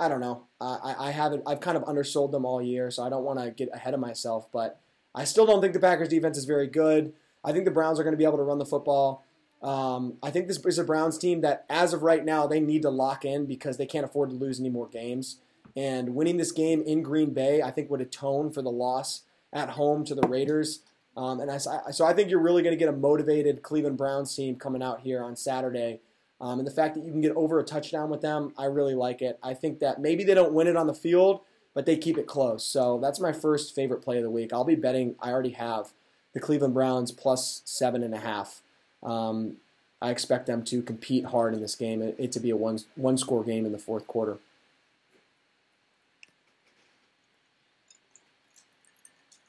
I 0.00 0.08
don't 0.08 0.20
know. 0.20 0.44
I, 0.60 0.96
I 0.98 1.10
haven't, 1.10 1.42
I've 1.46 1.60
kind 1.60 1.76
of 1.76 1.84
undersold 1.84 2.32
them 2.32 2.44
all 2.44 2.60
year, 2.60 2.90
so 2.90 3.04
I 3.04 3.10
don't 3.10 3.24
want 3.24 3.38
to 3.38 3.50
get 3.50 3.68
ahead 3.72 3.94
of 3.94 4.00
myself. 4.00 4.48
But 4.50 4.80
I 5.14 5.24
still 5.24 5.46
don't 5.46 5.60
think 5.60 5.74
the 5.74 5.80
Packers 5.80 6.08
defense 6.08 6.36
is 6.36 6.46
very 6.46 6.66
good. 6.66 7.12
I 7.44 7.52
think 7.52 7.66
the 7.66 7.70
Browns 7.70 8.00
are 8.00 8.04
going 8.04 8.14
to 8.14 8.18
be 8.18 8.24
able 8.24 8.38
to 8.38 8.42
run 8.42 8.58
the 8.58 8.66
football. 8.66 9.24
Um, 9.62 10.14
I 10.22 10.30
think 10.30 10.48
this 10.48 10.58
is 10.64 10.78
a 10.78 10.84
Browns 10.84 11.18
team 11.18 11.40
that, 11.42 11.66
as 11.68 11.92
of 11.92 12.02
right 12.02 12.24
now, 12.24 12.46
they 12.46 12.58
need 12.58 12.82
to 12.82 12.90
lock 12.90 13.24
in 13.24 13.46
because 13.46 13.76
they 13.76 13.86
can't 13.86 14.04
afford 14.04 14.30
to 14.30 14.36
lose 14.36 14.58
any 14.58 14.70
more 14.70 14.88
games. 14.88 15.38
And 15.76 16.14
winning 16.14 16.36
this 16.36 16.52
game 16.52 16.82
in 16.82 17.02
Green 17.02 17.32
Bay, 17.32 17.62
I 17.62 17.70
think, 17.70 17.90
would 17.90 18.00
atone 18.00 18.50
for 18.50 18.62
the 18.62 18.70
loss 18.70 19.22
at 19.52 19.70
home 19.70 20.04
to 20.06 20.14
the 20.14 20.26
Raiders. 20.26 20.80
Um, 21.16 21.40
and 21.40 21.50
I, 21.50 21.58
so 21.58 22.04
I 22.04 22.12
think 22.12 22.30
you're 22.30 22.40
really 22.40 22.62
going 22.62 22.72
to 22.72 22.78
get 22.78 22.88
a 22.88 22.96
motivated 22.96 23.62
Cleveland 23.62 23.98
Browns 23.98 24.34
team 24.34 24.56
coming 24.56 24.82
out 24.82 25.00
here 25.00 25.22
on 25.22 25.36
Saturday. 25.36 26.00
Um, 26.40 26.58
and 26.58 26.66
the 26.66 26.72
fact 26.72 26.94
that 26.94 27.04
you 27.04 27.10
can 27.10 27.20
get 27.20 27.36
over 27.36 27.60
a 27.60 27.64
touchdown 27.64 28.10
with 28.10 28.20
them, 28.20 28.52
I 28.58 28.64
really 28.64 28.94
like 28.94 29.22
it. 29.22 29.38
I 29.42 29.54
think 29.54 29.78
that 29.80 30.00
maybe 30.00 30.24
they 30.24 30.34
don't 30.34 30.52
win 30.52 30.66
it 30.66 30.76
on 30.76 30.86
the 30.86 30.94
field, 30.94 31.40
but 31.74 31.86
they 31.86 31.96
keep 31.96 32.18
it 32.18 32.26
close. 32.26 32.64
So 32.64 32.98
that's 32.98 33.20
my 33.20 33.32
first 33.32 33.74
favorite 33.74 34.02
play 34.02 34.16
of 34.16 34.24
the 34.24 34.30
week. 34.30 34.52
I'll 34.52 34.64
be 34.64 34.74
betting, 34.74 35.14
I 35.20 35.30
already 35.30 35.50
have, 35.50 35.92
the 36.32 36.40
Cleveland 36.40 36.74
Browns 36.74 37.12
plus 37.12 37.62
seven 37.64 38.02
and 38.02 38.14
a 38.14 38.18
half. 38.18 38.62
Um, 39.02 39.58
I 40.00 40.10
expect 40.10 40.46
them 40.46 40.64
to 40.64 40.82
compete 40.82 41.26
hard 41.26 41.54
in 41.54 41.60
this 41.60 41.76
game, 41.76 42.02
it, 42.02 42.16
it 42.18 42.32
to 42.32 42.40
be 42.40 42.50
a 42.50 42.56
one, 42.56 42.80
one 42.96 43.16
score 43.18 43.44
game 43.44 43.64
in 43.64 43.72
the 43.72 43.78
fourth 43.78 44.06
quarter. 44.06 44.38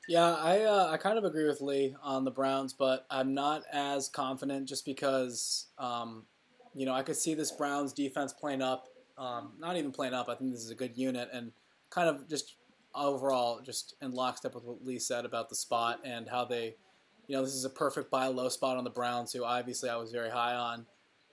Yeah, 0.08 0.34
I 0.34 0.62
uh, 0.64 0.90
I 0.92 0.98
kind 0.98 1.18
of 1.18 1.24
agree 1.24 1.48
with 1.48 1.62
Lee 1.62 1.96
on 2.04 2.26
the 2.26 2.32
Browns, 2.32 2.74
but 2.74 3.06
I'm 3.10 3.34
not 3.34 3.64
as 3.72 4.10
confident 4.10 4.68
just 4.68 4.86
because 4.86 5.68
um, 5.78 6.24
you 6.76 6.86
know 6.86 6.94
I 6.94 7.04
could 7.04 7.16
see 7.16 7.34
this 7.34 7.52
Browns 7.52 7.94
defense 7.94 8.34
playing 8.34 8.62
up, 8.62 8.88
um, 9.18 9.54
not 9.60 9.78
even 9.78 9.92
playing 9.92 10.14
up. 10.14 10.28
I 10.28 10.36
think 10.36 10.52
this 10.52 10.60
is 10.62 10.72
a 10.72 10.76
good 10.76 10.98
unit 10.98 11.30
and 11.32 11.54
kind 11.90 12.10
of 12.10 12.28
just 12.28 12.56
overall 12.94 13.62
just 13.62 13.96
in 14.02 14.12
lockstep 14.12 14.54
with 14.56 14.66
what 14.66 14.86
Lee 14.86 15.00
said 15.00 15.24
about 15.26 15.50
the 15.50 15.56
spot 15.56 16.00
and 16.04 16.28
how 16.28 16.46
they, 16.46 16.76
you 17.28 17.36
know, 17.36 17.44
this 17.44 17.56
is 17.56 17.66
a 17.66 17.70
perfect 17.70 18.12
buy 18.12 18.28
low 18.28 18.50
spot 18.50 18.78
on 18.78 18.84
the 18.84 18.90
Browns, 18.90 19.32
who 19.32 19.46
obviously 19.46 19.90
I 19.90 19.96
was 19.96 20.12
very 20.12 20.30
high 20.30 20.54
on. 20.54 20.86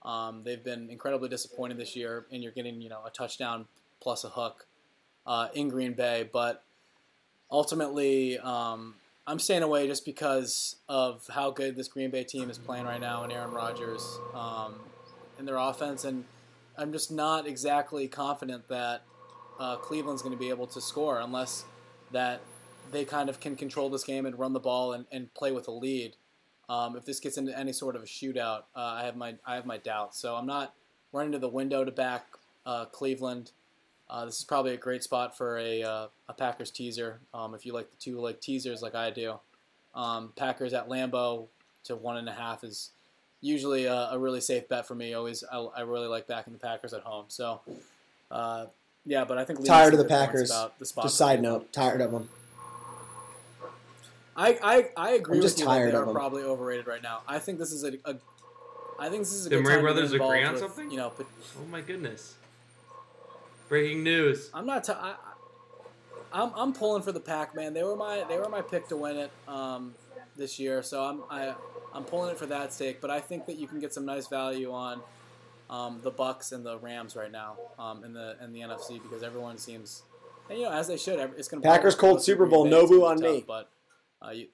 Um, 0.03 0.43
they've 0.43 0.63
been 0.63 0.89
incredibly 0.89 1.27
disappointing 1.27 1.77
this 1.77 1.95
year, 1.95 2.25
and 2.31 2.41
you're 2.41 2.53
getting 2.53 2.81
you 2.81 2.87
know 2.87 3.01
a 3.05 3.09
touchdown 3.09 3.65
plus 3.99 4.23
a 4.23 4.29
hook 4.29 4.65
uh, 5.27 5.49
in 5.53 5.67
Green 5.67 5.93
Bay, 5.93 6.29
but 6.31 6.63
ultimately, 7.51 8.39
um, 8.39 8.95
I'm 9.27 9.39
staying 9.39 9.63
away 9.63 9.87
just 9.87 10.05
because 10.05 10.77
of 10.89 11.25
how 11.27 11.51
good 11.51 11.75
this 11.75 11.87
Green 11.87 12.09
Bay 12.09 12.23
team 12.23 12.49
is 12.49 12.57
playing 12.57 12.85
right 12.85 13.01
now 13.01 13.23
and 13.23 13.31
Aaron 13.31 13.51
Rodgers 13.51 14.19
um, 14.33 14.75
and 15.37 15.47
their 15.47 15.57
offense. 15.57 16.05
And 16.05 16.25
I'm 16.77 16.91
just 16.91 17.11
not 17.11 17.47
exactly 17.47 18.07
confident 18.07 18.67
that 18.69 19.03
uh, 19.59 19.77
Cleveland's 19.77 20.21
going 20.21 20.33
to 20.33 20.39
be 20.39 20.49
able 20.49 20.67
to 20.67 20.81
score 20.81 21.19
unless 21.19 21.65
that 22.11 22.41
they 22.91 23.05
kind 23.05 23.29
of 23.29 23.39
can 23.39 23.55
control 23.55 23.89
this 23.89 24.03
game 24.03 24.25
and 24.25 24.37
run 24.37 24.53
the 24.53 24.59
ball 24.59 24.93
and, 24.93 25.05
and 25.11 25.33
play 25.33 25.51
with 25.51 25.67
a 25.67 25.71
lead. 25.71 26.15
Um, 26.67 26.95
if 26.95 27.05
this 27.05 27.19
gets 27.19 27.37
into 27.37 27.57
any 27.57 27.73
sort 27.73 27.95
of 27.95 28.03
a 28.03 28.05
shootout, 28.05 28.63
uh, 28.75 28.79
I 28.79 29.03
have 29.03 29.15
my 29.15 29.35
I 29.45 29.55
have 29.55 29.65
my 29.65 29.77
doubts. 29.77 30.19
So 30.19 30.35
I'm 30.35 30.45
not 30.45 30.73
running 31.11 31.33
to 31.33 31.39
the 31.39 31.49
window 31.49 31.83
to 31.83 31.91
back 31.91 32.25
uh, 32.65 32.85
Cleveland. 32.85 33.51
Uh, 34.11 34.25
this 34.25 34.39
is 34.39 34.43
probably 34.43 34.73
a 34.73 34.77
great 34.77 35.01
spot 35.01 35.37
for 35.37 35.57
a, 35.57 35.81
uh, 35.83 36.07
a 36.27 36.33
Packers 36.33 36.69
teaser 36.69 37.21
um, 37.33 37.55
if 37.55 37.65
you 37.65 37.71
like 37.71 37.89
the 37.89 37.95
two 37.97 38.19
like 38.19 38.41
teasers 38.41 38.81
like 38.81 38.93
I 38.93 39.09
do. 39.09 39.39
Um, 39.95 40.33
Packers 40.35 40.73
at 40.73 40.89
Lambeau 40.89 41.47
to 41.85 41.95
one 41.95 42.17
and 42.17 42.27
a 42.27 42.33
half 42.33 42.65
is 42.65 42.91
usually 43.39 43.85
a, 43.85 44.09
a 44.11 44.19
really 44.19 44.41
safe 44.41 44.67
bet 44.67 44.85
for 44.85 44.95
me. 44.95 45.13
Always, 45.13 45.45
I, 45.49 45.57
I 45.59 45.81
really 45.81 46.07
like 46.07 46.27
backing 46.27 46.51
the 46.51 46.59
Packers 46.59 46.93
at 46.93 47.03
home. 47.03 47.25
So, 47.29 47.61
uh, 48.29 48.65
yeah, 49.05 49.23
but 49.23 49.37
I 49.37 49.45
think 49.45 49.59
Lee 49.59 49.65
Tired 49.65 49.93
of 49.93 49.99
the 49.99 50.03
some 50.03 50.09
good 50.09 50.17
points 50.17 50.31
Packers. 50.31 50.51
About 50.51 50.79
the 50.79 50.85
spot 50.85 51.05
Just 51.05 51.17
side 51.17 51.41
note, 51.41 51.71
tired 51.71 52.01
of 52.01 52.11
them. 52.11 52.29
I, 54.35 54.59
I, 54.61 54.89
I 54.97 55.11
agree 55.11 55.37
I'm 55.37 55.41
just 55.41 55.55
with 55.55 55.61
you 55.61 55.65
tired 55.67 55.87
that 55.87 55.91
they 55.91 55.97
of 55.97 56.03
are 56.03 56.05
them. 56.05 56.15
probably 56.15 56.43
overrated 56.43 56.85
right 56.87 57.01
now. 57.01 57.21
I 57.27 57.39
think 57.39 57.59
this 57.59 57.71
is 57.71 57.83
a, 57.85 57.93
a 58.05 58.15
I 58.99 59.09
think 59.09 59.23
this 59.23 59.33
is 59.33 59.45
a 59.45 59.49
The 59.49 59.55
good 59.55 59.63
Murray 59.63 59.75
time 59.75 59.83
brothers 59.83 60.11
get 60.11 60.21
agree 60.21 60.43
on 60.43 60.53
with, 60.53 60.61
something? 60.61 60.91
You 60.91 60.97
know, 60.97 61.11
but 61.17 61.27
oh 61.59 61.65
my 61.69 61.81
goodness! 61.81 62.35
Breaking 63.71 64.03
news. 64.03 64.51
I'm 64.53 64.65
not. 64.65 64.83
T- 64.83 64.91
I, 64.91 65.15
I'm 66.33 66.51
I'm 66.57 66.73
pulling 66.73 67.03
for 67.03 67.13
the 67.13 67.21
pack, 67.21 67.55
man. 67.55 67.73
They 67.73 67.83
were 67.83 67.95
my 67.95 68.25
they 68.27 68.37
were 68.37 68.49
my 68.49 68.61
pick 68.61 68.89
to 68.89 68.97
win 68.97 69.15
it 69.15 69.31
um, 69.47 69.95
this 70.35 70.59
year, 70.59 70.83
so 70.83 71.01
I'm 71.01 71.23
I 71.29 71.55
I'm 71.93 72.03
pulling 72.03 72.31
it 72.31 72.37
for 72.37 72.47
that 72.47 72.73
sake. 72.73 72.99
But 72.99 73.11
I 73.11 73.21
think 73.21 73.45
that 73.45 73.55
you 73.55 73.67
can 73.67 73.79
get 73.79 73.93
some 73.93 74.03
nice 74.03 74.27
value 74.27 74.73
on 74.73 74.99
um, 75.69 76.01
the 76.03 76.11
Bucs 76.11 76.51
and 76.51 76.65
the 76.65 76.79
Rams 76.79 77.15
right 77.15 77.31
now 77.31 77.55
um, 77.79 78.03
in 78.03 78.11
the 78.11 78.35
in 78.43 78.51
the 78.51 78.59
NFC 78.59 79.01
because 79.01 79.23
everyone 79.23 79.57
seems, 79.57 80.03
and 80.49 80.59
you 80.59 80.65
know 80.65 80.71
as 80.73 80.89
they 80.89 80.97
should. 80.97 81.17
It's 81.37 81.47
going 81.47 81.63
to 81.63 81.69
Packers 81.69 81.95
cold 81.95 82.21
Super 82.21 82.47
Bowl, 82.47 82.67
Nobu 82.67 83.09
on 83.09 83.21
me. 83.21 83.41
But 83.47 83.69
uh, 84.21 84.31
you, 84.31 84.47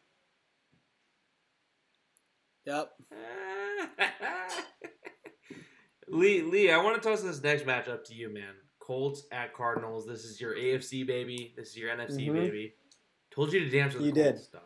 yep. 2.67 2.91
Lee, 6.07 6.43
Lee, 6.43 6.71
I 6.71 6.77
want 6.77 7.01
to 7.01 7.09
toss 7.09 7.23
this 7.23 7.41
next 7.41 7.63
matchup 7.63 8.03
to 8.03 8.13
you, 8.13 8.31
man. 8.31 8.53
Colts 8.87 9.23
at 9.33 9.53
Cardinals. 9.53 10.07
This 10.07 10.23
is 10.23 10.39
your 10.39 10.55
AFC 10.55 11.05
baby. 11.05 11.53
This 11.57 11.71
is 11.71 11.77
your 11.77 11.91
NFC 11.91 12.27
Mhm. 12.29 12.33
baby. 12.33 12.75
Told 13.29 13.51
you 13.51 13.59
to 13.59 13.69
dance 13.69 13.93
with 13.93 14.05
You 14.05 14.13
the 14.13 14.23
did. 14.23 14.35
Colts, 14.35 14.47
dog. 14.47 14.61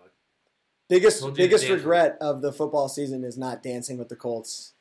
Biggest 0.87 1.33
biggest 1.33 1.67
regret 1.67 2.17
of 2.21 2.43
the 2.43 2.53
football 2.53 2.87
season 2.87 3.23
is 3.23 3.35
not 3.35 3.63
dancing 3.63 3.97
with 3.97 4.09
the 4.09 4.15
Colts. 4.15 4.73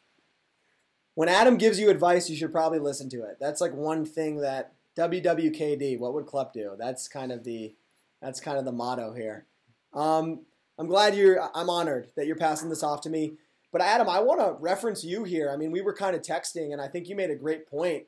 When 1.15 1.29
Adam 1.31 1.57
gives 1.57 1.81
you 1.81 1.89
advice, 1.89 2.29
you 2.29 2.37
should 2.37 2.53
probably 2.53 2.81
listen 2.81 3.09
to 3.11 3.23
it. 3.25 3.39
That's 3.41 3.63
like 3.63 3.73
one 3.73 4.05
thing 4.05 4.37
that 4.39 4.75
WWKD. 4.95 5.97
What 5.97 6.13
would 6.13 6.27
Klepp 6.27 6.53
do? 6.53 6.75
That's 6.79 7.09
kind 7.09 7.33
of 7.33 7.43
the 7.45 7.75
that's 8.21 8.41
kind 8.41 8.59
of 8.59 8.67
the 8.67 8.73
motto 8.73 9.15
here. 9.15 9.47
Um, 9.95 10.45
I'm 10.77 10.87
glad 10.87 11.17
you're. 11.17 11.41
I'm 11.55 11.71
honored 11.71 12.13
that 12.15 12.27
you're 12.27 12.37
passing 12.37 12.69
this 12.69 12.83
off 12.83 13.01
to 13.03 13.11
me. 13.11 13.39
But 13.73 13.81
Adam, 13.81 14.09
I 14.09 14.21
want 14.21 14.41
to 14.41 14.57
reference 14.61 15.03
you 15.03 15.25
here. 15.25 15.49
I 15.51 15.57
mean, 15.57 15.71
we 15.71 15.81
were 15.81 15.95
kind 15.95 16.15
of 16.15 16.21
texting, 16.21 16.73
and 16.73 16.81
I 16.83 16.89
think 16.89 17.09
you 17.09 17.17
made 17.17 17.31
a 17.31 17.37
great 17.37 17.67
point 17.67 18.07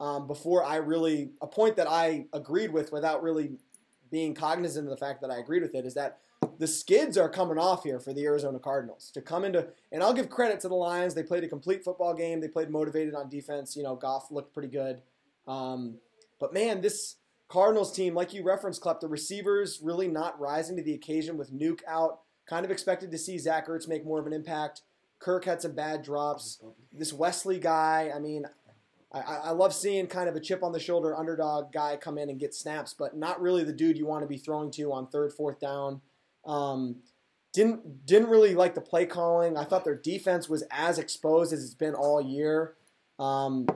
um, 0.00 0.26
before 0.26 0.64
I 0.64 0.76
really 0.76 1.30
a 1.40 1.46
point 1.46 1.76
that 1.76 1.88
I 1.88 2.26
agreed 2.32 2.72
with 2.72 2.92
without 2.92 3.22
really 3.22 3.52
being 4.10 4.34
cognizant 4.34 4.86
of 4.86 4.90
the 4.90 4.96
fact 4.96 5.20
that 5.22 5.30
I 5.30 5.38
agreed 5.38 5.62
with 5.62 5.74
it 5.74 5.86
is 5.86 5.94
that 5.94 6.18
the 6.58 6.66
skids 6.66 7.16
are 7.16 7.28
coming 7.28 7.58
off 7.58 7.84
here 7.84 7.98
for 7.98 8.12
the 8.12 8.24
Arizona 8.24 8.58
Cardinals 8.58 9.10
to 9.14 9.22
come 9.22 9.44
into, 9.44 9.66
and 9.90 10.02
I'll 10.02 10.12
give 10.12 10.28
credit 10.28 10.60
to 10.60 10.68
the 10.68 10.74
Lions. 10.74 11.14
They 11.14 11.22
played 11.22 11.44
a 11.44 11.48
complete 11.48 11.82
football 11.82 12.14
game. 12.14 12.40
They 12.40 12.48
played 12.48 12.70
motivated 12.70 13.14
on 13.14 13.28
defense. 13.28 13.76
You 13.76 13.82
know, 13.82 13.96
Goff 13.96 14.30
looked 14.30 14.52
pretty 14.52 14.68
good. 14.68 15.02
Um, 15.46 15.98
but 16.38 16.52
man, 16.52 16.80
this 16.80 17.16
Cardinals 17.48 17.92
team, 17.92 18.14
like 18.14 18.32
you 18.32 18.42
referenced, 18.42 18.82
Klepp, 18.82 19.00
the 19.00 19.08
receivers 19.08 19.80
really 19.82 20.08
not 20.08 20.38
rising 20.40 20.76
to 20.76 20.82
the 20.82 20.94
occasion 20.94 21.36
with 21.36 21.52
Nuk 21.52 21.80
out. 21.86 22.20
Kind 22.46 22.64
of 22.64 22.70
expected 22.70 23.10
to 23.10 23.18
see 23.18 23.38
Zach 23.38 23.68
Ertz 23.68 23.88
make 23.88 24.04
more 24.04 24.18
of 24.18 24.26
an 24.26 24.32
impact. 24.32 24.82
Kirk 25.20 25.44
had 25.44 25.62
some 25.62 25.72
bad 25.72 26.02
drops. 26.02 26.60
This 26.92 27.12
Wesley 27.12 27.60
guy, 27.60 28.10
I 28.14 28.18
mean, 28.18 28.44
I, 29.12 29.20
I 29.20 29.50
love 29.50 29.74
seeing 29.74 30.06
kind 30.06 30.28
of 30.28 30.36
a 30.36 30.40
chip 30.40 30.62
on 30.62 30.72
the 30.72 30.80
shoulder 30.80 31.16
underdog 31.16 31.72
guy 31.72 31.96
come 31.96 32.18
in 32.18 32.30
and 32.30 32.40
get 32.40 32.54
snaps, 32.54 32.94
but 32.94 33.16
not 33.16 33.40
really 33.40 33.62
the 33.62 33.72
dude 33.72 33.98
you 33.98 34.06
want 34.06 34.22
to 34.22 34.28
be 34.28 34.38
throwing 34.38 34.70
to 34.72 34.92
on 34.92 35.08
third, 35.08 35.32
fourth 35.32 35.60
down. 35.60 36.00
Um, 36.46 36.96
didn't 37.52 38.06
didn't 38.06 38.28
really 38.28 38.54
like 38.54 38.74
the 38.74 38.80
play 38.80 39.04
calling. 39.04 39.56
I 39.56 39.64
thought 39.64 39.84
their 39.84 39.96
defense 39.96 40.48
was 40.48 40.64
as 40.70 40.98
exposed 40.98 41.52
as 41.52 41.62
it's 41.62 41.74
been 41.74 41.94
all 41.94 42.20
year. 42.20 42.74
Um, 43.18 43.66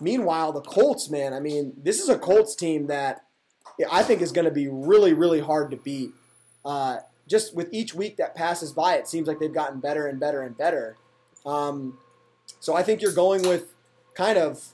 meanwhile, 0.00 0.52
the 0.52 0.60
Colts, 0.60 1.08
man, 1.10 1.32
I 1.32 1.40
mean, 1.40 1.72
this 1.76 2.00
is 2.00 2.10
a 2.10 2.18
Colts 2.18 2.54
team 2.54 2.86
that 2.88 3.24
I 3.90 4.02
think 4.02 4.20
is 4.20 4.32
going 4.32 4.44
to 4.44 4.50
be 4.50 4.68
really, 4.68 5.14
really 5.14 5.40
hard 5.40 5.70
to 5.70 5.78
beat. 5.78 6.10
Uh, 6.64 6.98
just 7.26 7.56
with 7.56 7.68
each 7.72 7.94
week 7.94 8.18
that 8.18 8.34
passes 8.34 8.72
by, 8.72 8.96
it 8.96 9.08
seems 9.08 9.26
like 9.26 9.38
they've 9.38 9.52
gotten 9.52 9.80
better 9.80 10.06
and 10.06 10.20
better 10.20 10.42
and 10.42 10.56
better. 10.56 10.96
Um, 11.46 11.98
so 12.60 12.74
I 12.74 12.82
think 12.82 13.00
you're 13.00 13.14
going 13.14 13.48
with 13.48 13.72
kind 14.14 14.36
of 14.36 14.73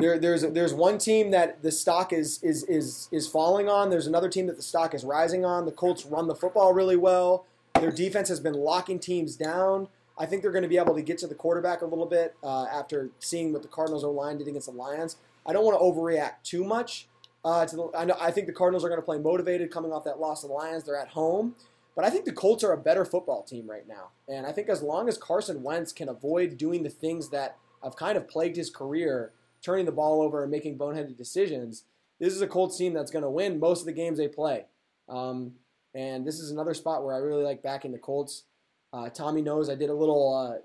there, 0.00 0.18
there's 0.18 0.42
there's 0.42 0.74
one 0.74 0.98
team 0.98 1.30
that 1.30 1.62
the 1.62 1.72
stock 1.72 2.12
is 2.12 2.42
is 2.42 2.64
is 2.64 3.08
is 3.12 3.26
falling 3.26 3.68
on. 3.68 3.90
There's 3.90 4.06
another 4.06 4.28
team 4.28 4.46
that 4.46 4.56
the 4.56 4.62
stock 4.62 4.94
is 4.94 5.04
rising 5.04 5.44
on. 5.44 5.66
The 5.66 5.72
Colts 5.72 6.04
run 6.06 6.28
the 6.28 6.34
football 6.34 6.72
really 6.72 6.96
well. 6.96 7.46
Their 7.74 7.90
defense 7.90 8.28
has 8.28 8.40
been 8.40 8.54
locking 8.54 8.98
teams 8.98 9.36
down. 9.36 9.88
I 10.18 10.26
think 10.26 10.42
they're 10.42 10.52
going 10.52 10.62
to 10.62 10.68
be 10.68 10.76
able 10.76 10.94
to 10.94 11.02
get 11.02 11.16
to 11.18 11.26
the 11.26 11.34
quarterback 11.34 11.80
a 11.80 11.86
little 11.86 12.06
bit 12.06 12.34
uh, 12.42 12.66
after 12.66 13.10
seeing 13.20 13.52
what 13.52 13.62
the 13.62 13.68
Cardinals 13.68 14.04
O 14.04 14.10
line 14.10 14.36
did 14.36 14.48
against 14.48 14.66
the 14.66 14.72
Lions. 14.72 15.16
I 15.46 15.54
don't 15.54 15.64
want 15.64 15.78
to 15.78 15.82
overreact 15.82 16.42
too 16.44 16.62
much. 16.62 17.06
Uh, 17.42 17.64
to 17.64 17.76
the, 17.76 17.90
I, 17.96 18.04
know, 18.04 18.16
I 18.20 18.30
think 18.30 18.46
the 18.46 18.52
Cardinals 18.52 18.84
are 18.84 18.88
going 18.88 19.00
to 19.00 19.04
play 19.04 19.16
motivated 19.16 19.70
coming 19.70 19.92
off 19.92 20.04
that 20.04 20.20
loss 20.20 20.42
to 20.42 20.48
the 20.48 20.52
Lions. 20.52 20.84
They're 20.84 21.00
at 21.00 21.08
home. 21.08 21.54
But 21.96 22.04
I 22.04 22.10
think 22.10 22.26
the 22.26 22.32
Colts 22.32 22.62
are 22.62 22.72
a 22.72 22.76
better 22.76 23.04
football 23.06 23.42
team 23.42 23.68
right 23.68 23.88
now. 23.88 24.10
And 24.28 24.46
I 24.46 24.52
think 24.52 24.68
as 24.68 24.82
long 24.82 25.08
as 25.08 25.16
Carson 25.16 25.62
Wentz 25.62 25.92
can 25.92 26.08
avoid 26.08 26.58
doing 26.58 26.82
the 26.82 26.90
things 26.90 27.30
that 27.30 27.56
have 27.82 27.96
kind 27.96 28.16
of 28.16 28.28
plagued 28.28 28.56
his 28.56 28.70
career, 28.70 29.32
turning 29.62 29.86
the 29.86 29.92
ball 29.92 30.22
over 30.22 30.42
and 30.42 30.50
making 30.50 30.78
boneheaded 30.78 31.16
decisions, 31.16 31.84
this 32.18 32.34
is 32.34 32.42
a 32.42 32.46
Colts 32.46 32.76
team 32.76 32.92
that's 32.92 33.10
going 33.10 33.22
to 33.22 33.30
win 33.30 33.58
most 33.58 33.80
of 33.80 33.86
the 33.86 33.92
games 33.92 34.18
they 34.18 34.28
play. 34.28 34.64
Um, 35.08 35.52
and 35.94 36.26
this 36.26 36.38
is 36.38 36.50
another 36.50 36.74
spot 36.74 37.04
where 37.04 37.14
I 37.14 37.18
really 37.18 37.42
like 37.42 37.62
backing 37.62 37.92
the 37.92 37.98
Colts. 37.98 38.44
Uh, 38.92 39.08
Tommy 39.08 39.42
knows 39.42 39.68
I 39.68 39.74
did 39.74 39.90
a 39.90 39.94
little 39.94 40.34
uh, 40.34 40.58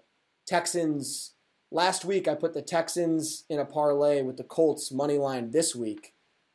Texans 0.45 1.31
last 1.71 2.05
week. 2.05 2.27
I 2.27 2.35
put 2.35 2.53
the 2.53 2.61
Texans 2.61 3.43
in 3.49 3.59
a 3.59 3.65
parlay 3.65 4.21
with 4.21 4.37
the 4.37 4.43
Colts 4.43 4.91
money 4.91 5.17
line 5.17 5.51
this 5.51 5.75
week. 5.75 6.13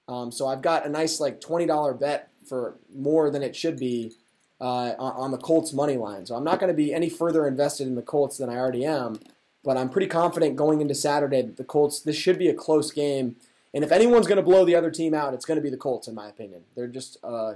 Um, 0.09 0.33
so 0.33 0.47
I've 0.47 0.63
got 0.63 0.87
a 0.87 0.89
nice 0.89 1.21
like 1.21 1.41
twenty 1.41 1.67
dollar 1.67 1.95
bet 1.95 2.31
for 2.49 2.79
more 2.93 3.31
than 3.31 3.43
it 3.43 3.55
should 3.55 3.79
be 3.79 4.13
uh, 4.61 4.95
on 4.99 5.31
the 5.31 5.39
Colts 5.39 5.73
money 5.73 5.97
line. 5.97 6.27
So 6.27 6.35
I'm 6.35 6.45
not 6.45 6.59
going 6.59 6.69
to 6.69 6.77
be 6.77 6.93
any 6.93 7.09
further 7.09 7.47
invested 7.47 7.87
in 7.87 7.95
the 7.95 8.03
Colts 8.03 8.37
than 8.37 8.51
I 8.51 8.57
already 8.57 8.85
am. 8.85 9.21
But 9.63 9.77
I'm 9.77 9.91
pretty 9.91 10.07
confident 10.07 10.57
going 10.57 10.81
into 10.81 10.95
Saturday 10.95 11.43
that 11.43 11.57
the 11.57 11.65
Colts, 11.65 12.01
this 12.01 12.17
should 12.17 12.39
be 12.39 12.49
a 12.49 12.55
close 12.55 12.91
game. 12.91 13.37
And 13.75 13.85
if 13.85 13.93
anyone's 13.93 14.27
going 14.27 14.37
to 14.37 14.43
blow 14.43 14.65
the 14.65 14.75
other 14.75 14.91
team 14.91 15.15
out, 15.15 15.35
it's 15.35 15.45
going 15.45 15.57
to 15.57 15.63
be 15.63 15.71
the 15.71 15.77
Colts, 15.77 16.09
in 16.09 16.15
my 16.15 16.29
opinion. 16.29 16.63
They're 16.75 16.89
just, 16.89 17.19
uh, 17.23 17.55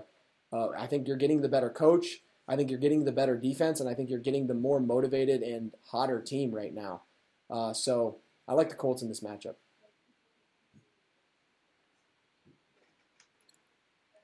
uh, 0.53 0.69
I 0.79 0.87
think 0.87 1.09
you're 1.09 1.17
getting 1.17 1.41
the 1.41 1.49
better 1.49 1.71
coach. 1.71 2.21
I 2.47 2.57
think 2.57 2.71
you're 2.71 2.79
getting 2.79 3.05
the 3.05 3.13
better 3.13 3.37
defense, 3.37 3.81
and 3.81 3.89
I 3.89 3.95
think 3.95 4.11
you're 4.11 4.21
getting 4.21 4.47
the 4.47 4.55
more 4.55 4.81
motivated 4.81 5.43
and 5.43 5.73
hotter 5.87 6.21
team 6.21 6.53
right 6.55 6.75
now. 6.75 7.03
Uh, 7.51 7.73
so 7.73 8.19
I 8.47 8.53
like 8.53 8.69
the 8.69 8.75
Colts 8.75 9.03
in 9.03 9.09
this 9.09 9.21
matchup. 9.21 9.55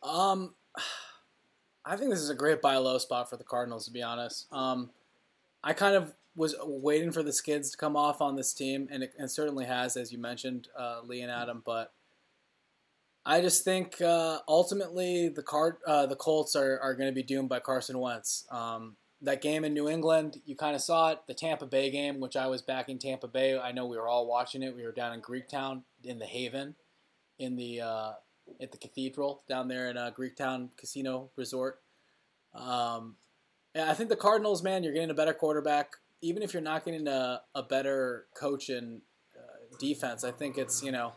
Um, 0.03 0.55
I 1.85 1.97
think 1.97 2.11
this 2.11 2.21
is 2.21 2.31
a 2.31 2.35
great 2.35 2.61
buy 2.61 2.77
low 2.77 2.99
spot 2.99 3.31
for 3.31 3.37
the 3.37 3.45
Cardinals, 3.45 3.87
to 3.87 3.91
be 3.91 4.03
honest. 4.03 4.47
Um, 4.53 4.91
I 5.65 5.73
kind 5.73 5.95
of 5.95 6.15
was 6.35 6.55
waiting 6.63 7.13
for 7.13 7.23
the 7.23 7.33
skids 7.33 7.71
to 7.71 7.77
come 7.77 7.97
off 7.97 8.21
on 8.21 8.37
this 8.37 8.53
team, 8.53 8.89
and 8.91 9.03
it, 9.03 9.13
and 9.19 9.31
certainly 9.31 9.67
has, 9.67 9.97
as 9.97 10.13
you 10.13 10.19
mentioned, 10.19 10.69
uh, 10.79 11.01
Lee 11.05 11.21
and 11.21 11.31
Adam. 11.31 11.63
But 11.65 11.93
I 13.25 13.41
just 13.41 13.65
think 13.65 14.01
uh, 14.01 14.39
ultimately 14.49 15.29
the 15.29 15.43
card 15.43 15.77
uh, 15.87 16.07
the 16.07 16.17
Colts 16.17 16.57
are, 16.57 16.79
are 16.81 16.95
going 16.95 17.09
to 17.09 17.15
be 17.15 17.23
doomed 17.23 17.49
by 17.49 17.61
Carson 17.61 17.99
Wentz. 17.99 18.47
Um, 18.51 18.97
that 19.23 19.43
game 19.43 19.65
in 19.65 19.75
New 19.75 19.89
England, 19.89 20.41
you 20.47 20.57
kind 20.57 20.75
of 20.75 20.81
saw 20.81 21.11
it. 21.11 21.19
The 21.27 21.35
Tampa 21.35 21.67
Bay 21.67 21.91
game, 21.91 22.21
which 22.21 22.37
I 22.37 22.47
was 22.47 22.63
back 22.63 22.89
in 22.89 22.99
Tampa 22.99 23.29
Bay. 23.29 23.59
I 23.59 23.73
know 23.73 23.87
we 23.87 23.99
were 23.99 24.09
all 24.09 24.27
watching 24.27 24.63
it. 24.63 24.75
We 24.75 24.85
were 24.85 24.93
down 24.93 25.13
in 25.13 25.21
Greektown 25.21 25.83
in 26.03 26.19
the 26.19 26.27
Haven, 26.27 26.75
in 27.39 27.57
the 27.57 27.83
uh, 27.83 28.13
at 28.61 28.73
the 28.73 28.79
Cathedral 28.79 29.43
down 29.49 29.69
there 29.69 29.91
in 29.91 29.97
uh, 29.97 30.11
Greektown 30.17 30.71
Casino 30.77 31.31
Resort. 31.37 31.81
Um, 32.55 33.17
I 33.75 33.95
think 33.95 34.09
the 34.09 34.17
Cardinals, 34.17 34.63
man, 34.63 34.83
you're 34.83 34.93
getting 34.93 35.11
a 35.11 35.15
better 35.15 35.35
quarterback 35.35 35.97
even 36.23 36.43
if 36.43 36.53
you're 36.53 36.63
not 36.63 36.85
getting 36.85 37.09
a, 37.09 37.41
a 37.55 37.63
better 37.63 38.27
coach 38.35 38.69
and 38.69 39.01
uh, 39.37 39.77
defense, 39.79 40.25
I 40.25 40.31
think 40.31 40.59
it's, 40.59 40.83
you 40.83 40.93
know, 40.93 41.13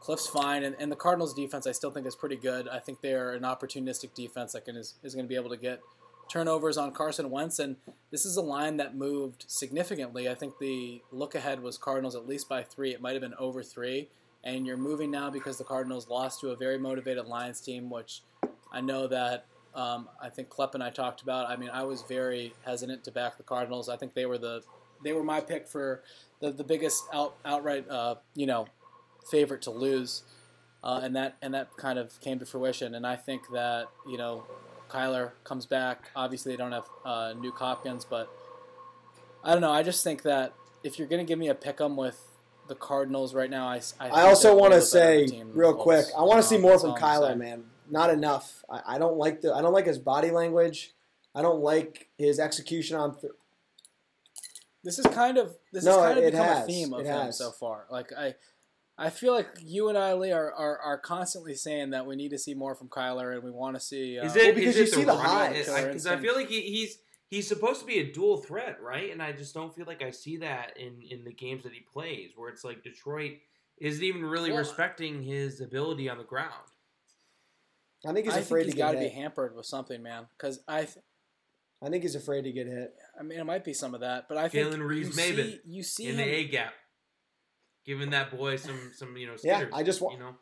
Kliff's 0.00 0.26
fine. 0.26 0.64
And, 0.64 0.76
and 0.78 0.92
the 0.92 0.96
Cardinals' 0.96 1.34
defense, 1.34 1.66
I 1.66 1.72
still 1.72 1.90
think 1.90 2.06
is 2.06 2.14
pretty 2.14 2.36
good. 2.36 2.68
I 2.68 2.78
think 2.78 3.00
they're 3.00 3.32
an 3.32 3.42
opportunistic 3.42 4.14
defense 4.14 4.52
that 4.52 4.64
can, 4.64 4.76
is, 4.76 4.94
is 5.02 5.14
going 5.14 5.24
to 5.24 5.28
be 5.28 5.34
able 5.34 5.50
to 5.50 5.56
get 5.56 5.80
turnovers 6.28 6.76
on 6.76 6.92
Carson 6.92 7.30
Wentz. 7.30 7.58
And 7.58 7.76
this 8.10 8.24
is 8.24 8.36
a 8.36 8.42
line 8.42 8.76
that 8.76 8.96
moved 8.96 9.44
significantly. 9.48 10.28
I 10.28 10.34
think 10.34 10.58
the 10.58 11.02
look 11.10 11.34
ahead 11.34 11.60
was 11.60 11.78
Cardinals 11.78 12.14
at 12.14 12.26
least 12.26 12.48
by 12.48 12.62
three. 12.62 12.92
It 12.92 13.00
might 13.00 13.12
have 13.12 13.22
been 13.22 13.34
over 13.38 13.62
three. 13.62 14.08
And 14.42 14.66
you're 14.66 14.76
moving 14.76 15.10
now 15.10 15.30
because 15.30 15.56
the 15.56 15.64
Cardinals 15.64 16.08
lost 16.08 16.40
to 16.40 16.50
a 16.50 16.56
very 16.56 16.78
motivated 16.78 17.26
Lions 17.26 17.62
team, 17.62 17.88
which 17.88 18.22
I 18.70 18.82
know 18.82 19.06
that 19.06 19.46
um, 19.74 20.08
I 20.22 20.28
think 20.28 20.48
Klepp 20.48 20.74
and 20.74 20.82
I 20.82 20.90
talked 20.90 21.22
about. 21.22 21.50
I 21.50 21.56
mean, 21.56 21.70
I 21.70 21.82
was 21.82 22.02
very 22.02 22.54
hesitant 22.64 23.04
to 23.04 23.10
back 23.10 23.36
the 23.36 23.42
Cardinals. 23.42 23.88
I 23.88 23.96
think 23.96 24.14
they 24.14 24.26
were 24.26 24.38
the 24.38 24.62
they 25.02 25.12
were 25.12 25.24
my 25.24 25.40
pick 25.40 25.68
for 25.68 26.02
the, 26.40 26.50
the 26.50 26.64
biggest 26.64 27.04
out, 27.12 27.36
outright 27.44 27.88
uh, 27.90 28.16
you 28.34 28.46
know 28.46 28.66
favorite 29.30 29.62
to 29.62 29.70
lose, 29.70 30.22
uh, 30.82 31.00
and 31.02 31.16
that 31.16 31.36
and 31.42 31.54
that 31.54 31.76
kind 31.76 31.98
of 31.98 32.20
came 32.20 32.38
to 32.38 32.46
fruition. 32.46 32.94
And 32.94 33.06
I 33.06 33.16
think 33.16 33.50
that 33.52 33.86
you 34.08 34.16
know 34.16 34.44
Kyler 34.88 35.32
comes 35.42 35.66
back. 35.66 36.10
Obviously, 36.14 36.52
they 36.52 36.56
don't 36.56 36.72
have 36.72 36.88
uh, 37.04 37.34
Nuk 37.34 37.56
Hopkins, 37.56 38.04
but 38.04 38.30
I 39.42 39.52
don't 39.52 39.60
know. 39.60 39.72
I 39.72 39.82
just 39.82 40.04
think 40.04 40.22
that 40.22 40.54
if 40.84 40.98
you're 40.98 41.08
going 41.08 41.24
to 41.24 41.28
give 41.28 41.38
me 41.38 41.48
a 41.48 41.54
pick 41.54 41.80
'em 41.80 41.96
with 41.96 42.20
the 42.68 42.76
Cardinals 42.76 43.34
right 43.34 43.50
now, 43.50 43.66
I 43.66 43.80
I, 43.98 44.08
I 44.08 44.22
also 44.22 44.56
want 44.56 44.72
to 44.72 44.80
say 44.80 45.42
real 45.52 45.74
quick, 45.74 46.06
I 46.16 46.22
want 46.22 46.40
to 46.40 46.46
see 46.46 46.58
more 46.58 46.78
from 46.78 46.92
Kyler, 46.92 47.36
man 47.36 47.64
not 47.90 48.10
enough. 48.10 48.64
I, 48.70 48.94
I, 48.94 48.98
don't 48.98 49.16
like 49.16 49.40
the 49.40 49.54
I 49.54 49.62
don't 49.62 49.72
like 49.72 49.86
his 49.86 49.98
body 49.98 50.30
language. 50.30 50.92
I 51.34 51.42
don't 51.42 51.60
like 51.60 52.08
his 52.18 52.38
execution 52.38 52.96
on. 52.96 53.18
Th- 53.18 53.32
this 54.82 54.98
is 54.98 55.06
kind 55.06 55.38
of 55.38 55.56
this 55.72 55.84
no, 55.84 56.02
has 56.02 56.14
kind 56.14 56.18
of 56.18 56.32
become 56.32 56.46
has. 56.46 56.64
a 56.64 56.66
theme 56.66 56.92
of 56.92 57.00
it 57.00 57.06
him 57.06 57.26
has. 57.26 57.38
so 57.38 57.50
far. 57.50 57.86
Like 57.90 58.12
I, 58.12 58.34
I 58.96 59.10
feel 59.10 59.34
like 59.34 59.48
you 59.60 59.88
and 59.88 59.98
I, 59.98 60.14
Lee, 60.14 60.30
are, 60.30 60.52
are, 60.52 60.78
are 60.78 60.98
constantly 60.98 61.54
saying 61.54 61.90
that 61.90 62.06
we 62.06 62.16
need 62.16 62.30
to 62.30 62.38
see 62.38 62.54
more 62.54 62.74
from 62.74 62.88
Kyler 62.88 63.34
and 63.34 63.42
we 63.42 63.50
want 63.50 63.76
to 63.76 63.80
see. 63.80 64.18
Uh, 64.18 64.26
is 64.26 64.36
it 64.36 64.44
well, 64.44 64.54
because 64.54 64.76
you 64.76 64.86
see 64.86 65.04
the 65.04 65.16
highs? 65.16 65.66
Because 65.66 66.06
I, 66.06 66.14
I, 66.14 66.16
feel 66.18 66.34
like 66.34 66.48
he, 66.48 66.60
he's 66.60 66.98
he's 67.28 67.48
supposed 67.48 67.80
to 67.80 67.86
be 67.86 67.98
a 67.98 68.12
dual 68.12 68.38
threat, 68.38 68.78
right? 68.80 69.10
And 69.10 69.20
I 69.20 69.32
just 69.32 69.54
don't 69.54 69.74
feel 69.74 69.86
like 69.86 70.02
I 70.02 70.10
see 70.10 70.36
that 70.38 70.76
in 70.76 71.02
in 71.10 71.24
the 71.24 71.32
games 71.32 71.64
that 71.64 71.72
he 71.72 71.80
plays, 71.80 72.30
where 72.36 72.50
it's 72.50 72.62
like 72.62 72.84
Detroit 72.84 73.38
isn't 73.78 74.04
even 74.04 74.24
really 74.24 74.50
well, 74.50 74.60
respecting 74.60 75.22
his 75.22 75.60
ability 75.60 76.08
on 76.08 76.18
the 76.18 76.24
ground. 76.24 76.52
I 78.06 78.12
think 78.12 78.26
he's 78.26 78.36
afraid 78.36 78.62
think 78.62 78.66
he's 78.66 78.74
to 78.74 78.76
get 78.76 78.86
got 78.86 78.92
to 78.92 78.98
be 78.98 79.08
hampered 79.08 79.56
with 79.56 79.66
something, 79.66 80.02
man. 80.02 80.26
Because 80.36 80.60
I, 80.68 80.80
th- 80.84 81.04
I 81.82 81.88
think 81.88 82.02
he's 82.02 82.14
afraid 82.14 82.42
to 82.42 82.52
get 82.52 82.66
hit. 82.66 82.94
I 83.18 83.22
mean, 83.22 83.38
it 83.38 83.44
might 83.44 83.64
be 83.64 83.74
some 83.74 83.94
of 83.94 84.00
that, 84.00 84.28
but 84.28 84.38
I 84.38 84.48
think 84.48 84.68
Jalen 84.68 84.86
Reeves 84.86 85.16
Maybin 85.16 85.36
see, 85.36 85.60
you 85.64 85.82
see 85.82 86.04
in 86.06 86.12
him, 86.12 86.16
the 86.18 86.24
A 86.24 86.44
gap, 86.48 86.72
giving 87.84 88.10
that 88.10 88.36
boy 88.36 88.56
some 88.56 88.92
some 88.94 89.16
you 89.16 89.26
know 89.26 89.32
skitters, 89.34 89.42
yeah. 89.44 89.64
I 89.72 89.82
just 89.82 90.00
want 90.00 90.18
you 90.18 90.20
know. 90.20 90.34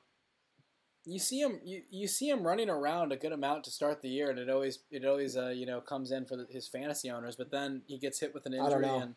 You 1.05 1.19
see 1.19 1.41
him, 1.41 1.61
you, 1.65 1.83
you 1.91 2.07
see 2.07 2.31
him 2.31 2.47
running 2.47 2.71
around 2.71 3.11
a 3.11 3.17
good 3.17 3.33
amount 3.33 3.65
to 3.65 3.73
start 3.73 4.03
the 4.03 4.09
year, 4.09 4.31
and 4.31 4.39
it 4.39 4.49
always 4.49 4.79
it 4.93 5.05
always 5.05 5.37
uh, 5.37 5.49
you 5.49 5.67
know 5.67 5.81
comes 5.81 6.13
in 6.13 6.27
for 6.27 6.37
the, 6.37 6.47
his 6.49 6.69
fantasy 6.69 7.11
owners. 7.11 7.35
But 7.35 7.51
then 7.51 7.83
he 7.87 7.99
gets 7.99 8.21
hit 8.21 8.33
with 8.33 8.47
an 8.47 8.55
injury, 8.55 8.89
and 8.89 9.17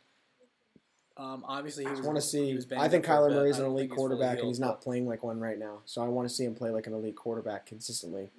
um, 1.17 1.45
obviously, 1.47 1.85
he 1.85 1.89
was. 1.89 2.01
I 2.01 2.03
want 2.03 2.17
to 2.17 2.21
see. 2.21 2.59
I 2.77 2.89
think 2.89 3.05
Kyler 3.05 3.31
Murray 3.31 3.49
is 3.49 3.59
an 3.59 3.65
elite 3.65 3.91
quarterback, 3.91 4.39
and 4.39 4.47
he's 4.47 4.59
not 4.59 4.81
playing 4.81 5.07
like 5.07 5.23
one 5.23 5.39
right 5.39 5.57
now. 5.57 5.79
So 5.85 6.01
I 6.01 6.07
want 6.07 6.27
to 6.27 6.33
see 6.33 6.43
him 6.43 6.55
play 6.55 6.71
like 6.71 6.87
an 6.87 6.93
elite 6.93 7.15
quarterback 7.15 7.65
consistently. 7.65 8.29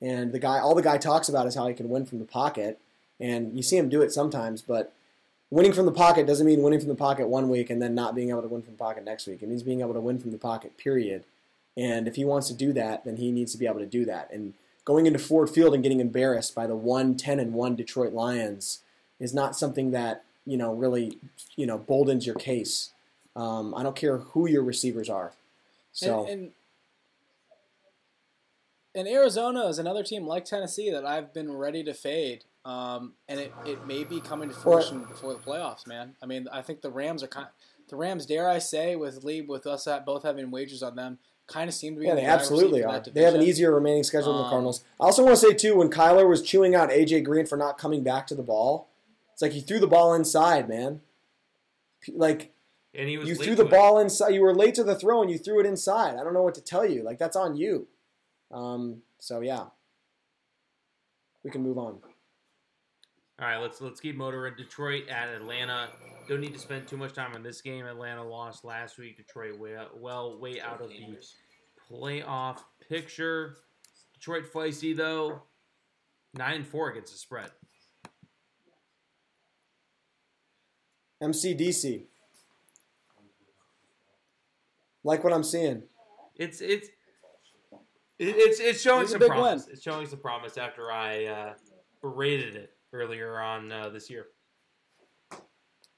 And 0.00 0.32
the 0.32 0.38
guy, 0.38 0.58
all 0.58 0.74
the 0.74 0.82
guy 0.82 0.98
talks 0.98 1.28
about 1.28 1.46
is 1.46 1.54
how 1.54 1.66
he 1.66 1.74
can 1.74 1.88
win 1.88 2.06
from 2.06 2.18
the 2.20 2.24
pocket, 2.24 2.78
and 3.18 3.56
you 3.56 3.62
see 3.62 3.76
him 3.76 3.88
do 3.88 4.02
it 4.02 4.12
sometimes. 4.12 4.62
But 4.62 4.92
winning 5.50 5.72
from 5.72 5.86
the 5.86 5.92
pocket 5.92 6.26
doesn't 6.26 6.46
mean 6.46 6.62
winning 6.62 6.80
from 6.80 6.88
the 6.88 6.94
pocket 6.94 7.28
one 7.28 7.48
week 7.48 7.70
and 7.70 7.82
then 7.82 7.94
not 7.94 8.14
being 8.14 8.30
able 8.30 8.42
to 8.42 8.48
win 8.48 8.62
from 8.62 8.74
the 8.74 8.78
pocket 8.78 9.04
next 9.04 9.26
week. 9.26 9.42
It 9.42 9.48
means 9.48 9.62
being 9.62 9.80
able 9.80 9.94
to 9.94 10.00
win 10.00 10.18
from 10.18 10.30
the 10.30 10.38
pocket. 10.38 10.78
Period. 10.78 11.24
And 11.76 12.06
if 12.06 12.16
he 12.16 12.24
wants 12.24 12.48
to 12.48 12.54
do 12.54 12.72
that, 12.74 13.04
then 13.04 13.16
he 13.16 13.30
needs 13.32 13.52
to 13.52 13.58
be 13.58 13.66
able 13.66 13.80
to 13.80 13.86
do 13.86 14.04
that. 14.04 14.30
And 14.32 14.54
going 14.84 15.06
into 15.06 15.18
Ford 15.18 15.50
Field 15.50 15.74
and 15.74 15.82
getting 15.82 16.00
embarrassed 16.00 16.54
by 16.54 16.66
the 16.66 16.76
one 16.76 17.16
ten 17.16 17.40
and 17.40 17.52
one 17.52 17.76
Detroit 17.76 18.12
Lions 18.12 18.80
is 19.18 19.34
not 19.34 19.56
something 19.56 19.90
that 19.90 20.24
you 20.46 20.56
know 20.56 20.72
really 20.72 21.18
you 21.56 21.66
know 21.66 21.78
boldens 21.78 22.26
your 22.26 22.34
case. 22.34 22.92
Um, 23.34 23.74
I 23.74 23.82
don't 23.82 23.96
care 23.96 24.18
who 24.18 24.48
your 24.48 24.62
receivers 24.62 25.08
are. 25.08 25.32
So 25.92 26.26
And, 26.26 26.30
and 26.30 26.50
and 28.94 29.08
Arizona 29.08 29.66
is 29.68 29.78
another 29.78 30.02
team 30.02 30.26
like 30.26 30.44
Tennessee 30.44 30.90
that 30.90 31.06
I've 31.06 31.32
been 31.32 31.50
ready 31.52 31.82
to 31.84 31.94
fade. 31.94 32.44
Um, 32.64 33.14
and 33.28 33.40
it, 33.40 33.52
it 33.64 33.86
may 33.86 34.04
be 34.04 34.20
coming 34.20 34.48
to 34.50 34.54
fruition 34.54 35.04
before 35.04 35.32
the 35.32 35.40
playoffs, 35.40 35.86
man. 35.86 36.14
I 36.22 36.26
mean, 36.26 36.46
I 36.52 36.62
think 36.62 36.82
the 36.82 36.90
Rams 36.90 37.22
are 37.22 37.26
kind. 37.28 37.46
Of, 37.46 37.88
The 37.88 37.96
Rams, 37.96 38.26
dare 38.26 38.48
I 38.48 38.58
say, 38.58 38.94
with 38.94 39.24
Lee, 39.24 39.40
with 39.40 39.66
us 39.66 39.86
at 39.86 40.06
both 40.06 40.22
having 40.22 40.50
wagers 40.50 40.82
on 40.82 40.94
them, 40.94 41.18
kind 41.48 41.68
of 41.68 41.74
seem 41.74 41.94
to 41.94 42.00
be. 42.00 42.06
yeah, 42.06 42.14
the 42.14 42.20
they 42.20 42.26
absolutely 42.26 42.84
are. 42.84 43.00
They 43.00 43.22
have 43.22 43.34
an 43.34 43.42
easier 43.42 43.74
remaining 43.74 44.04
schedule 44.04 44.32
than 44.32 44.42
the 44.42 44.44
Um, 44.44 44.50
Cardinals. 44.50 44.84
I 45.00 45.04
also 45.04 45.24
want 45.24 45.38
to 45.38 45.44
say 45.44 45.54
too, 45.54 45.76
when 45.76 45.90
Kyler 45.90 46.28
was 46.28 46.42
chewing 46.42 46.74
out 46.74 46.90
AJ 46.90 47.24
Green 47.24 47.46
for 47.46 47.56
not 47.56 47.78
coming 47.78 48.02
back 48.04 48.26
to 48.28 48.34
the 48.34 48.42
ball, 48.42 48.88
it's 49.32 49.42
like 49.42 49.54
you 49.54 49.60
threw 49.60 49.78
the 49.80 49.86
ball 49.86 50.14
inside, 50.14 50.68
man. 50.68 51.00
Like 52.12 52.52
And 52.94 53.08
he 53.08 53.18
was 53.18 53.28
you 53.28 53.34
threw 53.34 53.54
the 53.54 53.64
it. 53.66 53.70
ball 53.70 53.98
inside. 53.98 54.30
You 54.30 54.42
were 54.42 54.54
late 54.54 54.74
to 54.76 54.84
the 54.84 54.94
throw 54.94 55.22
and 55.22 55.30
you 55.30 55.38
threw 55.38 55.60
it 55.60 55.66
inside. 55.66 56.16
I 56.18 56.24
don't 56.24 56.34
know 56.34 56.42
what 56.42 56.54
to 56.56 56.60
tell 56.62 56.84
you. 56.84 57.02
Like 57.02 57.18
that's 57.18 57.36
on 57.36 57.56
you. 57.56 57.86
Um, 58.50 59.02
so 59.18 59.40
yeah, 59.40 59.66
we 61.44 61.50
can 61.50 61.62
move 61.62 61.78
on. 61.78 61.98
All 63.40 63.48
right, 63.48 63.56
let's 63.58 63.80
let's 63.80 64.00
keep 64.00 64.16
motoring. 64.16 64.54
Detroit 64.56 65.08
at 65.08 65.28
Atlanta. 65.28 65.88
Don't 66.28 66.40
need 66.40 66.52
to 66.52 66.58
spend 66.60 66.86
too 66.86 66.96
much 66.96 67.12
time 67.14 67.34
on 67.34 67.42
this 67.42 67.60
game. 67.60 67.86
Atlanta 67.86 68.22
lost 68.22 68.64
last 68.64 68.98
week. 68.98 69.16
Detroit 69.16 69.58
way 69.58 69.76
out, 69.76 69.98
well 69.98 70.38
way 70.38 70.60
out 70.60 70.80
of 70.80 70.90
the 70.90 71.16
playoff 71.90 72.58
picture. 72.88 73.56
Detroit 74.14 74.44
feisty 74.52 74.96
though. 74.96 75.42
Nine 76.34 76.56
and 76.56 76.66
four 76.66 76.90
against 76.90 77.12
the 77.12 77.18
spread. 77.18 77.50
MCDC. 81.22 82.04
Like 85.04 85.24
what 85.24 85.32
I'm 85.32 85.44
seeing. 85.44 85.82
It's 86.36 86.60
it's 86.60 86.88
it's 88.18 88.60
it's 88.60 88.80
showing 88.80 89.02
It's 89.02 89.10
some 89.12 89.20
big 89.20 89.30
promise. 89.30 89.64
win. 89.66 89.72
It's 89.74 89.82
showing 89.82 90.06
some 90.06 90.20
promise 90.20 90.56
after 90.56 90.90
I 90.92 91.24
uh, 91.26 91.54
berated 92.00 92.54
it 92.56 92.72
earlier 92.92 93.38
on 93.40 93.70
uh, 93.72 93.88
this 93.88 94.08
year. 94.10 94.26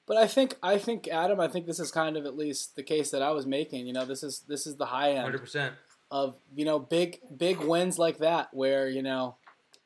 But 0.07 0.17
I 0.17 0.27
think 0.27 0.57
I 0.63 0.79
think 0.79 1.09
Adam, 1.09 1.41
I 1.41 1.49
think 1.49 1.67
this 1.67 1.81
is 1.81 1.91
kind 1.91 2.17
of 2.17 2.25
at 2.27 2.37
least 2.37 2.77
the 2.77 2.83
case 2.83 3.11
that 3.11 3.23
I 3.23 3.31
was 3.33 3.47
making. 3.47 3.87
You 3.87 3.93
know, 3.93 4.05
this 4.05 4.23
is 4.23 4.41
this 4.49 4.67
is 4.67 4.77
the 4.77 4.87
high 4.87 5.11
end 5.13 5.21
Hundred 5.23 5.41
percent. 5.41 5.75
of 6.11 6.37
you 6.55 6.65
know 6.65 6.79
big 6.79 7.21
big 7.37 7.59
wins 7.61 7.99
like 7.99 8.19
that 8.19 8.53
where 8.53 8.89
you 8.89 9.03
know 9.03 9.37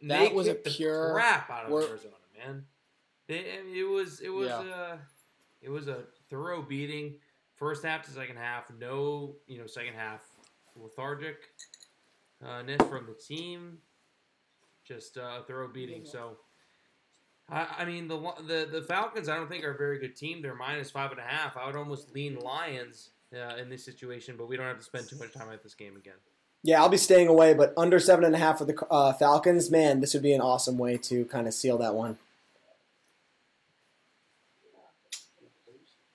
That 0.02 0.32
was 0.34 0.46
a 0.48 0.54
pure- 0.54 1.12
crap 1.14 1.50
out 1.50 1.64
of 1.66 1.70
wor- 1.70 1.82
Arizona, 1.82 2.14
man. 2.38 2.64
They, 3.26 3.44
it 3.74 3.88
was 3.88 4.20
it 4.20 4.30
was 4.30 4.48
Yeah. 4.48 4.58
uh, 4.58 4.96
it 5.62 5.70
was 5.70 5.88
a 5.88 6.04
thorough 6.30 6.62
beating. 6.62 7.14
First 7.56 7.84
half 7.84 8.04
to 8.04 8.10
second 8.10 8.36
half, 8.36 8.70
no 8.78 9.36
you 9.46 9.58
know 9.58 9.66
second 9.66 9.94
half 9.94 10.20
lethargic 10.76 11.36
uh, 12.44 12.62
from 12.88 13.06
the 13.06 13.14
team. 13.14 13.78
Just 14.86 15.18
uh, 15.18 15.40
a 15.40 15.44
thorough 15.46 15.68
beating. 15.68 16.04
So. 16.04 16.38
I, 17.50 17.66
I 17.78 17.84
mean 17.86 18.08
the 18.08 18.18
the 18.46 18.68
the 18.70 18.82
Falcons. 18.82 19.30
I 19.30 19.36
don't 19.36 19.48
think 19.48 19.64
are 19.64 19.72
a 19.72 19.78
very 19.78 19.98
good 19.98 20.14
team. 20.14 20.42
They're 20.42 20.54
minus 20.54 20.90
five 20.90 21.12
and 21.12 21.20
a 21.20 21.22
half. 21.22 21.56
I 21.56 21.66
would 21.66 21.76
almost 21.76 22.14
lean 22.14 22.38
Lions 22.40 23.10
uh, 23.34 23.56
in 23.56 23.70
this 23.70 23.84
situation, 23.84 24.34
but 24.36 24.48
we 24.48 24.56
don't 24.56 24.66
have 24.66 24.78
to 24.78 24.84
spend 24.84 25.08
too 25.08 25.16
much 25.16 25.32
time 25.32 25.48
at 25.50 25.62
this 25.62 25.74
game 25.74 25.96
again. 25.96 26.14
Yeah, 26.62 26.82
I'll 26.82 26.88
be 26.88 26.96
staying 26.96 27.28
away, 27.28 27.54
but 27.54 27.72
under 27.76 28.00
seven 28.00 28.24
and 28.24 28.34
a 28.34 28.38
half 28.38 28.58
for 28.58 28.64
the 28.64 28.76
uh, 28.90 29.12
Falcons. 29.12 29.70
Man, 29.70 30.00
this 30.00 30.12
would 30.14 30.22
be 30.22 30.32
an 30.32 30.40
awesome 30.40 30.76
way 30.76 30.96
to 30.98 31.24
kind 31.26 31.46
of 31.46 31.54
seal 31.54 31.78
that 31.78 31.94
one. 31.94 32.18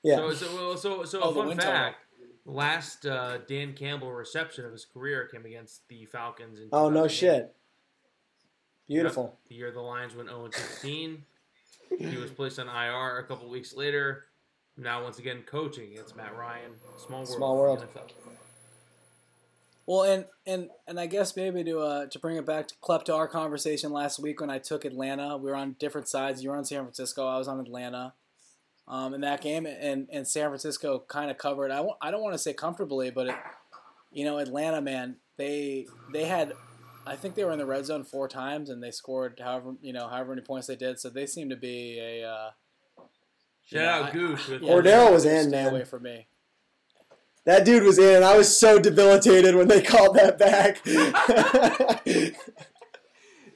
Yeah. 0.03 0.17
So 0.17 0.33
so 0.33 0.75
so, 0.75 1.03
so 1.05 1.21
Oh, 1.21 1.31
a 1.31 1.33
fun 1.35 1.47
win 1.47 1.57
total. 1.57 1.71
fact: 1.71 1.97
last 2.45 3.05
uh, 3.05 3.37
Dan 3.47 3.73
Campbell 3.73 4.11
reception 4.11 4.65
of 4.65 4.71
his 4.71 4.85
career 4.85 5.27
came 5.31 5.45
against 5.45 5.87
the 5.87 6.05
Falcons. 6.05 6.59
In 6.59 6.69
oh 6.71 6.89
no 6.89 7.07
shit. 7.07 7.55
Beautiful. 8.87 9.39
The 9.47 9.55
year 9.55 9.71
the 9.71 9.79
Lions 9.81 10.13
went 10.15 10.27
0 10.29 10.49
16. 10.51 11.23
he 11.99 12.17
was 12.17 12.31
placed 12.31 12.59
on 12.59 12.67
IR 12.67 13.19
a 13.19 13.23
couple 13.23 13.49
weeks 13.49 13.73
later. 13.75 14.25
Now 14.75 15.03
once 15.03 15.19
again 15.19 15.43
coaching 15.45 15.91
against 15.93 16.17
Matt 16.17 16.35
Ryan. 16.35 16.71
Small 16.97 17.19
world. 17.19 17.29
Small 17.29 17.57
world. 17.57 17.79
NFL. 17.79 18.11
Well, 19.85 20.03
and 20.03 20.25
and 20.45 20.69
and 20.87 20.99
I 20.99 21.05
guess 21.07 21.35
maybe 21.35 21.63
to 21.65 21.79
uh, 21.79 22.05
to 22.07 22.19
bring 22.19 22.37
it 22.37 22.45
back 22.45 22.67
to 22.69 22.75
Klep 22.81 23.03
to 23.05 23.13
our 23.15 23.27
conversation 23.27 23.91
last 23.91 24.19
week 24.19 24.39
when 24.41 24.49
I 24.49 24.57
took 24.59 24.85
Atlanta, 24.85 25.37
we 25.37 25.49
were 25.49 25.55
on 25.57 25.75
different 25.79 26.07
sides. 26.07 26.43
You 26.43 26.49
were 26.51 26.55
on 26.57 26.65
San 26.65 26.83
Francisco, 26.83 27.27
I 27.27 27.37
was 27.37 27.47
on 27.47 27.59
Atlanta. 27.59 28.13
Um, 28.85 29.13
in 29.13 29.21
that 29.21 29.39
game, 29.41 29.65
and 29.65 30.09
and 30.11 30.27
San 30.27 30.49
Francisco 30.49 30.99
kind 31.07 31.31
of 31.31 31.37
covered. 31.37 31.71
I 31.71 31.77
w- 31.77 31.95
I 32.01 32.11
don't 32.11 32.21
want 32.21 32.33
to 32.33 32.37
say 32.37 32.51
comfortably, 32.53 33.11
but 33.11 33.27
it, 33.27 33.35
you 34.11 34.25
know, 34.25 34.39
Atlanta, 34.39 34.81
man, 34.81 35.15
they 35.37 35.87
they 36.11 36.25
had, 36.25 36.51
I 37.07 37.15
think 37.15 37.35
they 37.35 37.45
were 37.45 37.53
in 37.53 37.59
the 37.59 37.65
red 37.65 37.85
zone 37.85 38.03
four 38.03 38.27
times, 38.27 38.69
and 38.69 38.83
they 38.83 38.91
scored 38.91 39.39
however 39.41 39.75
you 39.81 39.93
know 39.93 40.09
however 40.09 40.29
many 40.35 40.41
points 40.41 40.67
they 40.67 40.75
did. 40.75 40.99
So 40.99 41.09
they 41.09 41.25
seem 41.25 41.49
to 41.49 41.55
be 41.55 41.97
a. 41.99 42.27
Uh, 42.29 42.49
Shout 43.65 43.81
know, 43.81 43.89
out 43.89 44.03
I- 44.03 44.11
Goose. 44.11 44.47
With 44.49 44.61
yeah, 44.61 44.69
Cordarrelle 44.69 45.11
was 45.13 45.23
in, 45.25 45.49
man. 45.49 45.67
Away 45.69 45.85
from 45.85 46.03
me. 46.03 46.27
That 47.45 47.63
dude 47.65 47.83
was 47.83 47.97
in. 47.99 48.21
I 48.23 48.35
was 48.37 48.57
so 48.57 48.79
debilitated 48.79 49.55
when 49.55 49.69
they 49.69 49.81
called 49.81 50.15
that 50.17 50.37
back. 50.37 50.81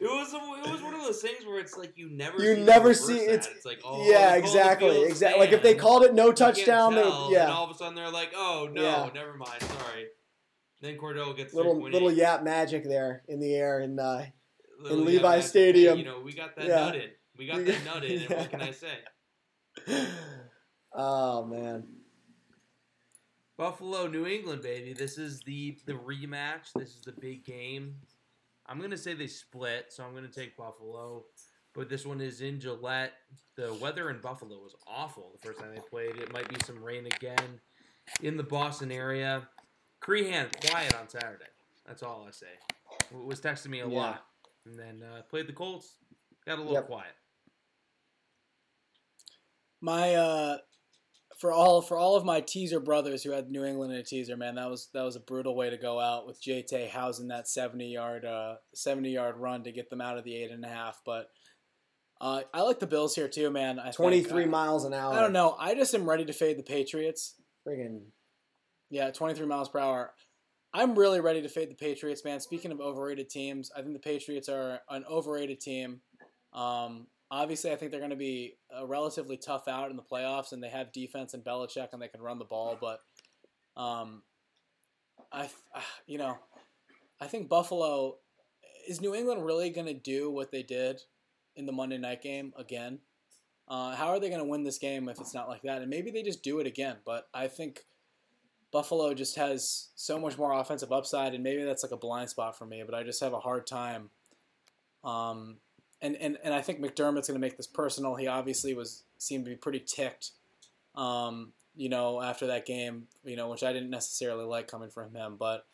It 0.08 0.12
was 0.12 0.34
it 0.34 0.72
was 0.72 0.82
one 0.82 0.94
of 0.94 1.02
those 1.02 1.22
things 1.22 1.46
where 1.46 1.60
it's 1.60 1.78
like 1.78 1.98
you 1.98 2.10
never 2.10 2.42
You 2.42 2.56
see 2.56 2.62
never 2.64 2.94
see- 2.94 3.20
it's- 3.20 3.48
it's 3.54 3.66
like 3.66 3.80
oh 3.84 4.08
yeah, 4.10 4.36
they 4.36 4.42
called 4.42 4.44
the 4.44 4.48
exactly, 4.60 5.04
exactly. 5.04 5.40
Like 5.42 5.52
if 5.54 5.62
they 5.64 5.76
called 5.76 6.04
it 6.04 6.14
no 6.14 6.32
touchdown, 6.32 6.96
they, 6.96 7.02
tell, 7.02 7.26
And 7.26 7.34
yeah, 7.34 7.52
all 7.52 7.66
of 7.66 7.72
a 7.72 7.74
sudden 7.78 7.96
they're 7.96 8.10
like, 8.12 8.32
oh 8.36 8.70
no, 8.72 8.82
Yeah. 8.82 9.10
never 9.14 9.36
mind, 9.36 9.62
sorry. 9.62 10.08
Then 10.82 10.98
Cordarrelle 10.98 11.36
gets 11.36 11.54
little 11.54 11.82
little 11.82 12.12
yap 12.12 12.44
magic 12.44 12.84
there 12.86 13.24
in 13.28 13.40
the 13.40 13.54
air, 13.56 13.80
and 13.80 14.00
uh, 14.00 14.22
in 14.90 15.06
Levi 15.06 15.24
magic. 15.24 15.42
Hey, 15.44 15.48
Stadium. 15.48 15.98
you 16.00 16.06
know, 16.06 16.20
we 16.24 16.34
got 16.34 16.56
that 16.56 16.66
Yeah. 16.66 16.76
nut 16.86 16.96
in. 16.96 17.10
We 17.38 17.48
got 17.48 17.58
that 17.66 17.86
got- 17.86 17.96
nut 17.96 18.06
in. 18.06 18.22
And 18.22 18.30
yeah. 18.30 18.38
what 18.38 18.50
can 18.52 18.62
I 18.62 18.72
say? 18.72 18.98
oh 20.94 21.46
man, 21.46 21.84
Buffalo, 23.58 24.08
New 24.08 24.26
England, 24.28 24.62
baby. 24.62 24.94
This 24.94 25.18
is 25.18 25.42
the 25.42 25.78
the 25.86 25.94
rematch. 25.94 26.72
This 26.76 26.90
is 26.96 27.02
the 27.02 27.14
big 27.14 27.44
game. 27.44 27.96
I'm 28.68 28.80
gonna 28.82 28.98
say 28.98 29.14
they 29.14 29.28
split, 29.28 29.88
so 29.90 30.04
I'm 30.04 30.14
gonna 30.14 30.28
take 30.28 30.58
Buffalo. 30.58 31.26
But 31.74 31.90
this 31.90 32.06
one 32.06 32.22
is 32.22 32.42
in 32.42 32.60
Gillette. 32.60 33.14
The 33.56 33.74
weather 33.76 34.10
in 34.10 34.20
Buffalo 34.20 34.58
was 34.58 34.76
awful 34.88 35.32
the 35.34 35.48
first 35.48 35.60
time 35.60 35.74
they 35.76 35.82
played. 35.82 36.16
It 36.18 36.34
might 36.34 36.50
be 36.50 36.56
some 36.66 36.84
rain 36.84 37.06
again 37.06 37.60
in 38.22 38.36
the 38.36 38.44
Boston 38.44 38.92
area. 38.92 39.48
Crehan 40.02 40.50
quiet 40.70 40.96
on 40.96 41.08
Saturday. 41.08 41.46
That's 41.86 42.02
all 42.04 42.26
I 42.28 42.32
say. 42.32 42.48
W- 43.12 43.28
Was 43.28 43.40
texting 43.42 43.68
me 43.70 43.82
a 43.82 43.88
Yeah. 43.88 43.96
lot, 43.96 44.26
and 44.66 44.78
then 44.78 45.04
uh, 45.04 45.22
played 45.30 45.48
the 45.48 45.54
Colts. 45.54 45.94
Got 46.46 46.56
a 46.58 46.62
little 46.62 46.74
Yep. 46.74 46.88
quiet. 46.88 47.14
My 49.82 50.16
uh, 50.16 50.58
for 51.38 51.52
all 51.52 51.82
for 51.82 51.98
all 51.98 52.16
of 52.16 52.26
my 52.26 52.42
teaser 52.42 52.80
brothers 52.80 53.24
who 53.24 53.32
had 53.32 53.50
New 53.50 53.64
England 53.64 53.94
in 53.94 54.00
a 54.00 54.04
teaser, 54.04 54.36
man, 54.36 54.56
that 54.56 54.70
was 54.70 54.90
that 54.94 55.04
was 55.04 55.16
a 55.16 55.22
brutal 55.22 55.56
way 55.56 55.70
to 55.70 55.78
go 55.78 56.00
out 56.00 56.26
with 56.28 56.42
JT 56.42 56.90
housing 56.90 57.30
that 57.30 57.48
seventy 57.48 57.94
yard 57.94 58.26
uh, 58.26 58.56
seventy 58.74 59.12
yard 59.12 59.38
run 59.38 59.64
to 59.64 59.72
get 59.72 59.90
them 59.90 60.02
out 60.02 60.18
of 60.18 60.24
the 60.24 60.36
eight 60.36 60.52
and 60.52 60.66
a 60.66 60.70
half. 60.70 61.00
But 61.06 61.30
uh, 62.20 62.42
I 62.54 62.62
like 62.62 62.80
the 62.80 62.88
Bills 62.88 63.16
here 63.16 63.28
too, 63.28 63.50
man. 63.52 63.80
I 63.80 63.92
twenty 63.92 64.24
three 64.24 64.46
miles 64.46 64.86
an 64.86 64.94
hour. 64.94 65.14
I 65.14 65.22
don't 65.22 65.34
know. 65.34 65.56
I 65.60 65.76
just 65.76 65.94
am 65.94 66.10
ready 66.10 66.26
to 66.26 66.34
fade 66.34 66.58
the 66.58 66.64
Patriots. 66.64 67.36
Friggin' 67.68 68.02
Yeah, 68.90 69.12
23 69.12 69.46
miles 69.46 69.70
per 69.70 69.80
hour. 69.80 70.14
I'm 70.74 70.98
really 70.98 71.20
ready 71.20 71.42
to 71.42 71.50
fade 71.50 71.70
the 71.70 71.76
Patriots, 71.76 72.24
man. 72.24 72.40
Speaking 72.40 72.72
of 72.72 72.80
overrated 72.80 73.30
teams, 73.30 73.72
I 73.76 73.82
think 73.82 73.94
the 73.94 74.00
Patriots 74.00 74.50
are 74.50 74.80
an 74.90 75.04
overrated 75.10 75.60
team. 75.60 76.02
Um, 76.54 77.08
obviously, 77.30 77.72
I 77.72 77.76
think 77.76 77.92
they're 77.92 78.00
going 78.00 78.12
to 78.12 78.16
be 78.16 78.58
a 78.76 78.86
relatively 78.86 79.38
tough 79.38 79.68
out 79.68 79.90
in 79.90 79.98
the 79.98 80.04
playoffs, 80.04 80.52
and 80.52 80.64
they 80.64 80.70
have 80.70 80.92
defense 80.92 81.34
and 81.34 81.44
Belichick, 81.44 81.90
and 81.94 82.02
they 82.02 82.08
can 82.08 82.22
run 82.22 82.40
the 82.40 82.46
ball. 82.46 82.78
But 82.80 83.02
um, 83.76 84.24
I, 85.32 85.50
you 86.08 86.18
know, 86.18 86.38
I 87.20 87.28
think 87.28 87.50
Buffalo 87.50 88.18
is 88.88 89.02
New 89.02 89.16
England 89.16 89.46
really 89.46 89.70
going 89.70 89.88
to 89.88 89.94
do 89.94 90.32
what 90.32 90.52
they 90.52 90.64
did 90.64 91.02
in 91.56 91.66
the 91.66 91.72
Monday 91.72 91.98
night 91.98 92.22
game 92.22 92.54
again. 92.58 93.00
Uh, 93.68 93.96
how 93.96 94.08
are 94.08 94.20
they 94.20 94.30
going 94.30 94.42
to 94.42 94.48
win 94.48 94.64
this 94.64 94.78
game 94.78 95.10
if 95.10 95.20
it's 95.20 95.34
not 95.34 95.50
like 95.50 95.62
that? 95.64 95.82
And 95.82 95.90
maybe 95.90 96.10
they 96.10 96.24
just 96.24 96.44
do 96.44 96.60
it 96.60 96.68
again. 96.68 96.98
But 97.06 97.28
I 97.34 97.48
think 97.48 97.82
Buffalo 98.72 99.14
just 99.14 99.36
has 99.36 99.90
so 99.96 100.18
much 100.20 100.38
more 100.38 100.54
offensive 100.54 100.94
upside, 100.94 101.34
and 101.34 101.44
maybe 101.44 101.64
that's 101.64 101.84
like 101.84 101.92
a 101.92 101.98
blind 101.98 102.30
spot 102.30 102.58
for 102.58 102.66
me. 102.66 102.84
But 102.86 102.96
I 102.96 103.04
just 103.04 103.22
have 103.22 103.34
a 103.34 103.40
hard 103.40 103.68
time. 103.68 104.10
Um, 105.04 105.58
and 106.02 106.16
and 106.18 106.38
and 106.44 106.54
I 106.54 106.62
think 106.62 106.80
McDermott's 106.80 107.28
going 107.28 107.40
to 107.40 107.46
make 107.46 107.58
this 107.58 107.68
personal. 107.68 108.16
He 108.16 108.28
obviously 108.28 108.74
was 108.74 109.04
seemed 109.18 109.46
to 109.46 109.52
be 109.52 109.58
pretty 109.58 109.80
ticked. 109.80 110.32
Um, 110.96 111.54
you 111.76 111.90
know, 111.90 112.22
after 112.22 112.48
that 112.48 112.66
game, 112.66 113.04
you 113.24 113.36
know, 113.36 113.50
which 113.50 113.64
I 113.64 113.72
didn't 113.72 113.92
necessarily 113.92 114.46
like 114.46 114.68
coming 114.68 114.90
from 114.90 115.14
him, 115.14 115.36
but 115.38 115.66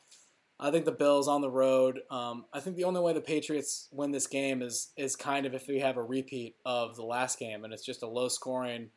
I 0.59 0.71
think 0.71 0.85
the 0.85 0.91
Bills 0.91 1.27
on 1.27 1.41
the 1.41 1.49
road. 1.49 2.01
Um, 2.09 2.45
I 2.53 2.59
think 2.59 2.75
the 2.75 2.83
only 2.83 3.01
way 3.01 3.13
the 3.13 3.21
Patriots 3.21 3.87
win 3.91 4.11
this 4.11 4.27
game 4.27 4.61
is 4.61 4.91
is 4.97 5.15
kind 5.15 5.45
of 5.45 5.53
if 5.53 5.67
we 5.67 5.79
have 5.79 5.97
a 5.97 6.03
repeat 6.03 6.55
of 6.65 6.95
the 6.95 7.03
last 7.03 7.39
game, 7.39 7.63
and 7.63 7.73
it's 7.73 7.85
just 7.85 8.03
a 8.03 8.07
low 8.07 8.27
scoring 8.27 8.89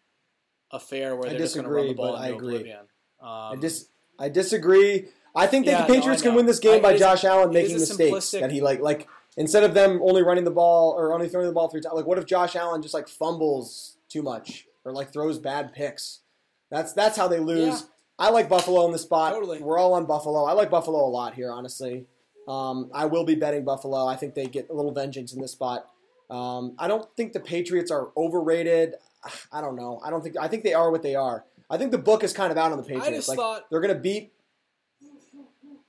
affair 0.71 1.17
where 1.17 1.29
I 1.29 1.31
they're 1.31 1.39
just 1.41 1.55
going 1.55 1.65
to 1.65 1.71
run 1.71 1.85
disagree, 1.85 2.05
the 2.05 2.13
ball 2.13 2.23
into 2.23 2.37
oblivion. 2.37 2.79
Um, 3.21 3.29
I 3.29 3.57
dis 3.61 3.89
I 4.19 4.29
disagree. 4.29 5.09
I 5.35 5.47
think 5.47 5.67
that 5.67 5.73
Yeah, 5.73 5.87
the 5.87 5.93
Patriots 5.95 6.23
I 6.23 6.27
can 6.27 6.35
win 6.35 6.47
this 6.47 6.59
game 6.59 6.85
I- 6.85 6.93
by 6.93 6.97
Josh 6.97 7.25
Allen 7.25 7.53
making 7.53 7.75
mistakes 7.75 8.31
that 8.33 8.51
he 8.51 8.61
like 8.61 8.81
like 8.81 9.09
instead 9.37 9.65
of 9.65 9.75
them 9.75 10.01
only 10.03 10.23
running 10.23 10.45
the 10.45 10.51
ball 10.51 10.93
or 10.93 11.13
only 11.13 11.29
throwing 11.29 11.47
the 11.47 11.53
ball 11.53 11.69
three 11.69 11.81
times. 11.81 11.95
Like 11.95 12.07
what 12.07 12.19
if 12.19 12.27
Josh 12.27 12.57
Allen 12.57 12.83
just 12.83 12.95
like 12.95 13.09
fumbles 13.09 13.97
too 14.09 14.23
much 14.23 14.67
or 14.85 14.93
like 14.93 15.13
throws 15.13 15.39
bad 15.39 15.73
picks? 15.73 16.21
That's 16.71 16.93
that's 16.93 17.17
how 17.17 17.29
they 17.29 17.39
lose. 17.39 17.81
Yeah. 17.81 17.87
I 18.19 18.31
like 18.31 18.49
Buffalo 18.49 18.87
in 18.87 18.93
the 18.93 18.99
spot. 18.99 19.33
Totally. 19.35 19.61
We're 19.61 19.79
all 19.79 19.93
on 19.95 20.07
Buffalo. 20.07 20.45
I 20.45 20.53
like 20.53 20.71
Buffalo 20.71 21.05
a 21.05 21.11
lot 21.11 21.35
here, 21.35 21.53
honestly. 21.53 22.07
Um, 22.49 22.91
I 22.95 23.05
will 23.07 23.25
be 23.25 23.35
betting 23.35 23.65
Buffalo. 23.65 24.07
I 24.07 24.17
think 24.17 24.35
they 24.35 24.47
get 24.47 24.71
a 24.71 24.73
little 24.73 24.93
vengeance 24.93 25.35
in 25.35 25.41
this 25.41 25.53
spot. 25.53 25.87
Um, 26.31 26.75
I 26.79 26.89
don't 26.89 27.07
think 27.17 27.33
the 27.33 27.41
Patriots 27.41 27.91
are 27.91 28.09
overrated. 28.17 28.95
I 29.53 29.61
don't 29.61 29.77
know. 29.77 30.01
I 30.05 30.11
don't 30.11 30.23
think. 30.23 30.37
I 30.41 30.49
think 30.49 30.65
they 30.65 30.73
are 30.75 30.91
what 30.91 31.03
they 31.03 31.15
are. 31.15 31.45
I 31.69 31.77
think 31.77 31.91
the 31.91 31.99
book 31.99 32.23
is 32.25 32.33
kind 32.33 32.53
of 32.53 32.57
out 32.59 32.71
on 32.73 32.79
the 32.79 32.85
Patriots. 32.85 33.09
just 33.11 33.29
like 33.29 33.39
thought- 33.39 33.69
they're 33.71 33.81
going 33.81 33.95
to 33.95 34.01
beat 34.01 34.33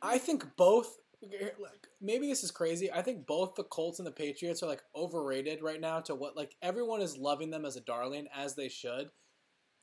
I 0.01 0.17
think 0.17 0.45
both. 0.55 0.99
Like, 1.21 1.86
maybe 2.01 2.27
this 2.27 2.43
is 2.43 2.51
crazy. 2.51 2.91
I 2.91 3.01
think 3.01 3.25
both 3.25 3.55
the 3.55 3.63
Colts 3.63 3.99
and 3.99 4.07
the 4.07 4.11
Patriots 4.11 4.61
are 4.63 4.67
like 4.67 4.83
overrated 4.95 5.61
right 5.61 5.81
now 5.81 5.99
to 6.01 6.15
what 6.15 6.35
like 6.35 6.55
everyone 6.61 7.01
is 7.01 7.17
loving 7.17 7.49
them 7.49 7.65
as 7.65 7.75
a 7.75 7.81
darling 7.81 8.27
as 8.35 8.55
they 8.55 8.69
should. 8.69 9.09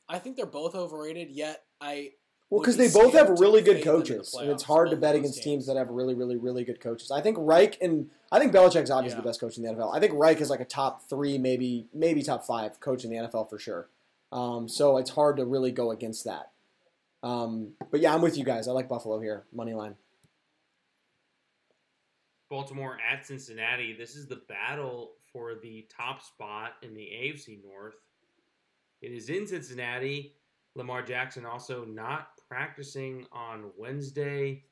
I 0.07 0.19
think 0.19 0.35
they're 0.35 0.45
both 0.45 0.75
overrated. 0.75 1.31
Yet 1.31 1.63
I 1.81 2.11
Well, 2.49 2.61
because 2.61 2.77
they 2.77 2.89
both 2.89 3.13
have 3.13 3.39
really 3.39 3.61
good 3.61 3.83
coaches, 3.83 4.35
and 4.39 4.49
it's 4.51 4.63
hard 4.63 4.91
to 4.91 4.95
bet 4.95 5.15
against 5.15 5.43
teams 5.43 5.65
that 5.67 5.77
have 5.77 5.89
really, 5.89 6.13
really, 6.13 6.37
really 6.37 6.63
good 6.63 6.79
coaches. 6.79 7.11
I 7.11 7.21
think 7.21 7.37
Reich 7.39 7.77
and 7.81 8.09
I 8.31 8.39
think 8.39 8.53
Belichick's 8.53 8.91
obviously 8.91 9.17
Yeah. 9.17 9.21
the 9.21 9.27
best 9.29 9.39
coach 9.39 9.57
in 9.57 9.63
the 9.63 9.69
NFL. 9.69 9.93
I 9.93 9.99
think 9.99 10.13
Reich 10.15 10.41
is 10.41 10.49
like 10.49 10.59
a 10.59 10.65
top 10.65 11.09
three, 11.09 11.37
maybe 11.37 11.87
maybe 11.93 12.21
top 12.21 12.45
five 12.45 12.79
coach 12.79 13.03
in 13.03 13.09
the 13.09 13.17
NFL 13.17 13.49
for 13.49 13.57
sure. 13.57 13.89
Um, 14.31 14.67
so 14.67 14.97
it's 14.97 15.11
hard 15.11 15.37
to 15.37 15.45
really 15.45 15.71
go 15.71 15.91
against 15.91 16.25
that. 16.25 16.51
Um, 17.23 17.73
but 17.89 18.01
yeah, 18.01 18.13
I'm 18.13 18.21
with 18.21 18.37
you 18.37 18.43
guys. 18.43 18.67
I 18.67 18.71
like 18.71 18.87
Buffalo 18.87 19.19
here, 19.19 19.45
money 19.51 19.73
line. 19.73 19.95
Baltimore 22.55 22.97
at 23.11 23.25
Cincinnati. 23.27 23.93
This 23.99 24.15
is 24.15 24.27
the 24.27 24.41
battle 24.47 25.15
for 25.33 25.55
the 25.55 25.85
top 25.93 26.21
spot 26.21 26.75
in 26.83 26.93
the 26.93 27.01
AFC 27.01 27.61
North. 27.61 27.95
It 29.01 29.11
is 29.11 29.27
in 29.27 29.45
Cincinnati. 29.45 30.35
Lamar 30.73 31.01
Jackson 31.01 31.45
also 31.45 31.83
not 31.83 32.29
practicing 32.47 33.25
on 33.33 33.71
Wednesday. 33.77 34.63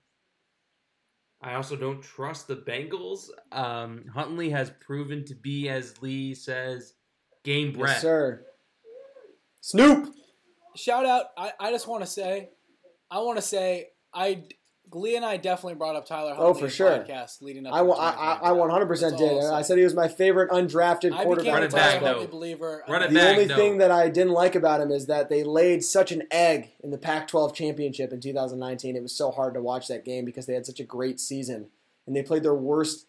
I 1.41 1.55
also 1.55 1.75
don't 1.75 2.01
trust 2.01 2.47
the 2.47 2.55
Bengals. 2.55 3.27
Um, 3.51 4.05
Huntley 4.13 4.49
has 4.49 4.71
proven 4.79 5.25
to 5.25 5.35
be, 5.35 5.67
as 5.67 6.01
Lee 6.01 6.33
says, 6.33 6.93
game 7.43 7.73
bred. 7.73 7.89
Yes, 7.89 8.01
sir. 8.01 8.45
Snoop. 9.59 10.15
shout 10.77 11.05
out. 11.05 11.25
I, 11.37 11.51
I 11.59 11.71
just 11.71 11.89
want 11.89 12.01
to 12.01 12.09
say, 12.09 12.51
I 13.11 13.19
want 13.19 13.39
to 13.39 13.41
say 13.41 13.89
I. 14.13 14.45
Lee 14.95 15.15
and 15.15 15.25
I 15.25 15.37
definitely 15.37 15.75
brought 15.75 15.95
up 15.95 16.05
Tyler. 16.05 16.35
Oh, 16.37 16.53
for 16.53 16.69
sure. 16.69 16.89
Podcast 16.99 17.41
leading 17.41 17.65
up. 17.65 17.73
I, 17.73 17.79
to 17.79 17.85
the 17.87 17.91
I, 17.93 18.39
I, 18.43 18.49
I 18.49 18.53
100% 18.53 18.87
That's 18.87 18.99
did. 19.13 19.21
all 19.31 19.47
I'll 19.47 19.53
I 19.55 19.61
say. 19.61 19.67
said 19.69 19.77
he 19.77 19.83
was 19.83 19.93
my 19.93 20.07
favorite 20.07 20.49
undrafted 20.51 21.05
I 21.05 21.09
became 21.09 21.23
quarterback. 21.23 21.53
Run 21.53 21.63
it 21.63 21.71
back, 21.71 21.99
Tyler 21.99 22.19
though. 22.19 22.27
Believer. 22.27 22.83
Run 22.87 23.03
it 23.03 23.09
The 23.11 23.13
think- 23.13 23.25
back. 23.25 23.31
only 23.37 23.45
no. 23.47 23.55
thing 23.55 23.77
that 23.79 23.91
I 23.91 24.09
didn't 24.09 24.33
like 24.33 24.55
about 24.55 24.81
him 24.81 24.91
is 24.91 25.07
that 25.07 25.29
they 25.29 25.43
laid 25.43 25.83
such 25.83 26.11
an 26.11 26.23
egg 26.31 26.69
in 26.83 26.91
the 26.91 26.97
Pac-12 26.97 27.53
championship 27.53 28.13
in 28.13 28.19
2019. 28.21 28.95
It 28.95 29.01
was 29.01 29.15
so 29.15 29.31
hard 29.31 29.53
to 29.55 29.61
watch 29.61 29.87
that 29.87 30.05
game 30.05 30.25
because 30.25 30.45
they 30.45 30.53
had 30.53 30.65
such 30.65 30.79
a 30.79 30.83
great 30.85 31.19
season, 31.19 31.67
and 32.07 32.15
they 32.15 32.23
played 32.23 32.43
their 32.43 32.55
worst. 32.55 33.07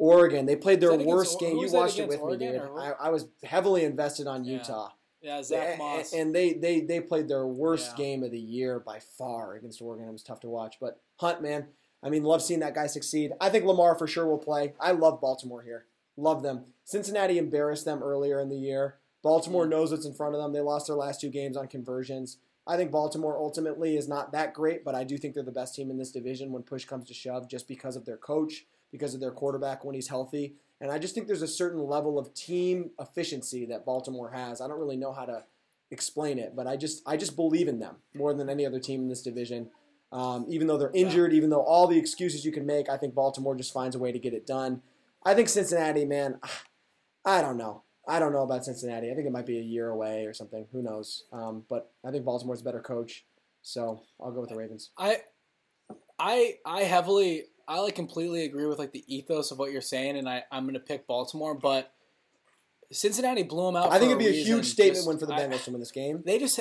Oregon, 0.00 0.46
they 0.46 0.54
played 0.54 0.80
their 0.80 0.90
Was 0.90 0.98
that 0.98 1.02
against 1.02 1.16
worst 1.16 1.40
game. 1.40 1.56
You 1.58 1.72
watched 1.72 1.98
it 1.98 2.04
against, 2.04 2.24
with 2.24 2.38
me, 2.40 2.46
dude. 2.52 2.62
I. 2.78 2.92
I 3.00 3.10
was 3.10 3.26
heavily 3.42 3.82
invested 3.84 4.28
on 4.28 4.44
Yeah. 4.44 4.58
Utah, 4.58 4.90
Yeah, 5.20 5.42
Zack 5.42 5.68
and, 5.70 5.78
Moss. 5.78 6.12
and 6.12 6.32
they, 6.32 6.52
they 6.52 6.80
they 6.82 7.00
played 7.00 7.26
their 7.26 7.44
worst 7.48 7.90
Yeah. 7.98 8.04
game 8.04 8.22
of 8.22 8.30
the 8.30 8.38
year 8.38 8.78
by 8.78 9.00
far 9.00 9.54
against 9.54 9.82
Oregon. 9.82 10.08
It 10.08 10.12
was 10.12 10.22
tough 10.22 10.38
to 10.40 10.48
watch, 10.48 10.76
but 10.80 11.00
Hunt, 11.18 11.42
man, 11.42 11.66
I 12.02 12.10
mean, 12.10 12.22
love 12.22 12.42
seeing 12.42 12.60
that 12.60 12.74
guy 12.74 12.86
succeed. 12.86 13.32
I 13.40 13.48
think 13.48 13.64
Lamar 13.64 13.96
for 13.96 14.06
sure 14.06 14.26
will 14.26 14.38
play. 14.38 14.74
I 14.80 14.92
love 14.92 15.20
Baltimore 15.20 15.62
here. 15.62 15.86
Love 16.16 16.42
them. 16.42 16.66
Cincinnati 16.84 17.38
embarrassed 17.38 17.84
them 17.84 18.02
earlier 18.02 18.40
in 18.40 18.48
the 18.48 18.56
year. 18.56 18.96
Baltimore 19.22 19.66
Mm. 19.66 19.70
knows 19.70 19.90
what's 19.90 20.06
in 20.06 20.14
front 20.14 20.34
of 20.34 20.40
them. 20.40 20.52
They 20.52 20.60
lost 20.60 20.86
their 20.86 20.96
last 20.96 21.20
two 21.20 21.28
games 21.28 21.56
on 21.56 21.66
conversions. 21.68 22.38
I 22.66 22.76
think 22.76 22.90
Baltimore 22.90 23.36
ultimately 23.36 23.96
is 23.96 24.08
not 24.08 24.30
that 24.32 24.54
great, 24.54 24.84
but 24.84 24.94
I 24.94 25.02
do 25.02 25.16
think 25.18 25.34
they're 25.34 25.42
the 25.42 25.50
best 25.50 25.74
team 25.74 25.90
in 25.90 25.96
this 25.96 26.12
division 26.12 26.52
when 26.52 26.62
push 26.62 26.84
comes 26.84 27.08
to 27.08 27.14
shove, 27.14 27.48
just 27.48 27.66
because 27.66 27.96
of 27.96 28.04
their 28.04 28.16
coach, 28.16 28.66
because 28.92 29.14
of 29.14 29.20
their 29.20 29.30
quarterback 29.32 29.84
when 29.84 29.94
he's 29.94 30.08
healthy. 30.08 30.54
And 30.80 30.92
I 30.92 30.98
just 30.98 31.14
think 31.14 31.26
there's 31.26 31.42
a 31.42 31.48
certain 31.48 31.84
level 31.84 32.18
of 32.18 32.32
team 32.34 32.90
efficiency 33.00 33.64
that 33.66 33.84
Baltimore 33.84 34.30
has. 34.30 34.60
I 34.60 34.68
don't 34.68 34.78
really 34.78 34.96
know 34.96 35.12
how 35.12 35.24
to 35.24 35.44
explain 35.90 36.38
it, 36.38 36.54
but 36.54 36.66
I 36.66 36.76
just 36.76 37.02
I 37.06 37.16
just 37.16 37.34
believe 37.34 37.66
in 37.68 37.80
them 37.80 37.96
more 38.14 38.34
than 38.34 38.48
any 38.48 38.64
other 38.66 38.78
team 38.78 39.02
in 39.02 39.08
this 39.08 39.22
division. 39.22 39.70
Um, 40.10 40.46
even 40.48 40.66
though 40.66 40.78
they're 40.78 40.90
Yeah. 40.94 41.02
injured, 41.06 41.32
even 41.34 41.50
though 41.50 41.62
all 41.62 41.86
the 41.86 41.98
excuses 41.98 42.44
you 42.44 42.52
can 42.52 42.64
make, 42.64 42.88
I 42.88 42.96
think 42.96 43.14
Baltimore 43.14 43.54
just 43.54 43.72
finds 43.72 43.94
a 43.94 43.98
way 43.98 44.10
to 44.12 44.18
get 44.18 44.32
it 44.32 44.46
done. 44.46 44.82
I 45.24 45.34
think 45.34 45.48
Cincinnati, 45.48 46.04
man, 46.06 46.40
I 47.24 47.42
don't 47.42 47.56
know. 47.58 47.82
I 48.06 48.18
don't 48.18 48.32
know 48.32 48.42
about 48.42 48.64
Cincinnati. 48.64 49.10
I 49.10 49.14
think 49.14 49.26
it 49.26 49.32
might 49.32 49.44
be 49.44 49.58
a 49.58 49.62
year 49.62 49.90
away 49.90 50.24
or 50.24 50.32
something. 50.32 50.66
Who 50.72 50.80
knows? 50.82 51.24
Um, 51.30 51.64
but 51.68 51.92
I 52.02 52.10
think 52.10 52.24
Baltimore's 52.24 52.62
a 52.62 52.64
better 52.64 52.80
coach, 52.80 53.26
so 53.60 54.00
I'll 54.18 54.30
go 54.32 54.40
with 54.40 54.48
the 54.48 54.56
Ravens. 54.56 54.90
I, 54.96 55.18
I, 56.18 56.54
I 56.64 56.84
heavily, 56.84 57.44
I 57.66 57.80
like 57.80 57.94
completely 57.94 58.44
agree 58.46 58.64
with 58.64 58.78
like 58.78 58.92
the 58.92 59.04
ethos 59.14 59.50
of 59.50 59.58
what 59.58 59.72
you're 59.72 59.82
saying, 59.82 60.16
and 60.16 60.26
I, 60.26 60.44
I'm 60.50 60.64
going 60.64 60.72
to 60.72 60.80
pick 60.80 61.06
Baltimore, 61.06 61.54
but 61.54 61.92
Cincinnati 62.90 63.42
blew 63.42 63.66
them 63.66 63.76
out. 63.76 63.92
I 63.92 63.98
think 63.98 64.06
it'd 64.12 64.18
be 64.18 64.26
a 64.28 64.30
reason. 64.30 64.54
huge 64.54 64.66
statement 64.68 64.96
Just- 64.96 65.08
win 65.08 65.18
for 65.18 65.26
the 65.26 65.34
I- 65.34 65.40
Bengals 65.40 65.64
to 65.64 65.70
win 65.72 65.80
this 65.80 65.92
game. 65.92 66.22
They 66.24 66.38
just, 66.38 66.60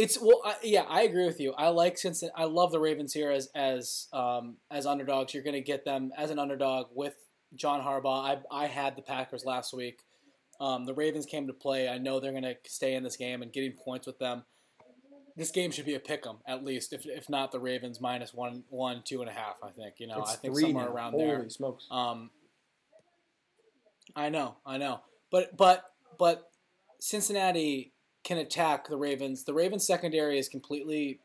it's 0.00 0.18
well, 0.20 0.40
I, 0.44 0.56
yeah, 0.62 0.82
I 0.88 1.02
agree 1.02 1.26
with 1.26 1.40
you. 1.40 1.52
I 1.52 1.68
like 1.68 1.98
Cincinnati. 1.98 2.34
I 2.36 2.44
love 2.44 2.72
the 2.72 2.80
Ravens 2.80 3.12
here 3.12 3.30
as 3.30 3.48
as 3.54 4.08
um, 4.12 4.56
as 4.70 4.86
underdogs. 4.86 5.34
You're 5.34 5.42
going 5.42 5.54
to 5.54 5.60
get 5.60 5.84
them 5.84 6.12
as 6.16 6.30
an 6.30 6.38
underdog 6.38 6.86
with 6.94 7.14
John 7.54 7.82
Harbaugh. 7.82 8.24
I 8.24 8.64
I 8.64 8.66
had 8.66 8.96
the 8.96 9.02
Packers 9.02 9.44
last 9.44 9.72
week. 9.74 10.00
Um, 10.60 10.84
the 10.84 10.94
Ravens 10.94 11.26
came 11.26 11.46
to 11.46 11.52
play. 11.52 11.88
I 11.88 11.98
know 11.98 12.20
they're 12.20 12.32
going 12.32 12.42
to 12.42 12.56
stay 12.66 12.94
in 12.94 13.02
this 13.02 13.16
game 13.16 13.40
and 13.42 13.52
getting 13.52 13.72
points 13.72 14.06
with 14.06 14.18
them. 14.18 14.44
This 15.36 15.50
game 15.50 15.70
should 15.70 15.86
be 15.86 15.94
a 15.94 16.00
pick 16.00 16.26
'em 16.26 16.38
at 16.46 16.64
least, 16.64 16.92
if, 16.92 17.06
if 17.06 17.30
not 17.30 17.50
the 17.50 17.60
Ravens 17.60 17.98
minus 17.98 18.34
one, 18.34 18.64
one, 18.68 19.02
two 19.02 19.22
and 19.22 19.30
a 19.30 19.32
half. 19.32 19.56
I 19.62 19.70
think 19.70 19.94
you 19.98 20.06
know. 20.06 20.20
it's 20.20 20.32
I 20.32 20.36
think 20.36 20.58
somewhere 20.58 20.84
now. 20.86 20.92
around 20.92 21.12
Holy 21.12 21.26
there. 21.26 21.48
smokes! 21.48 21.86
Um, 21.90 22.30
I 24.14 24.28
know, 24.28 24.56
I 24.66 24.76
know, 24.76 25.00
but 25.30 25.56
but 25.56 25.84
but 26.18 26.50
Cincinnati 26.98 27.94
can 28.24 28.38
attack 28.38 28.88
the 28.88 28.96
Ravens. 28.96 29.44
The 29.44 29.54
Ravens 29.54 29.86
secondary 29.86 30.38
is 30.38 30.48
completely, 30.48 31.20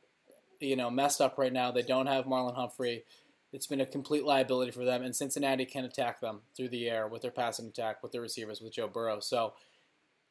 you 0.60 0.76
know, 0.76 0.90
messed 0.90 1.22
up 1.22 1.38
right 1.38 1.54
now. 1.54 1.72
They 1.72 1.82
don't 1.82 2.08
have 2.08 2.26
Marlon 2.26 2.56
Humphrey. 2.56 3.04
It's 3.52 3.68
been 3.68 3.82
a 3.82 3.86
complete 3.86 4.26
liability 4.26 4.72
for 4.72 4.84
them, 4.84 5.04
and 5.04 5.16
Cincinnati 5.16 5.66
can 5.66 5.86
attack 5.86 6.20
them 6.20 6.42
through 6.56 6.70
the 6.70 6.90
air 6.90 7.08
with 7.08 7.22
their 7.22 7.32
passing 7.32 7.68
attack, 7.68 8.04
with 8.04 8.12
their 8.12 8.22
receivers, 8.22 8.62
with 8.62 8.74
Joe 8.74 8.88
Burrow. 8.88 9.20
So 9.20 9.54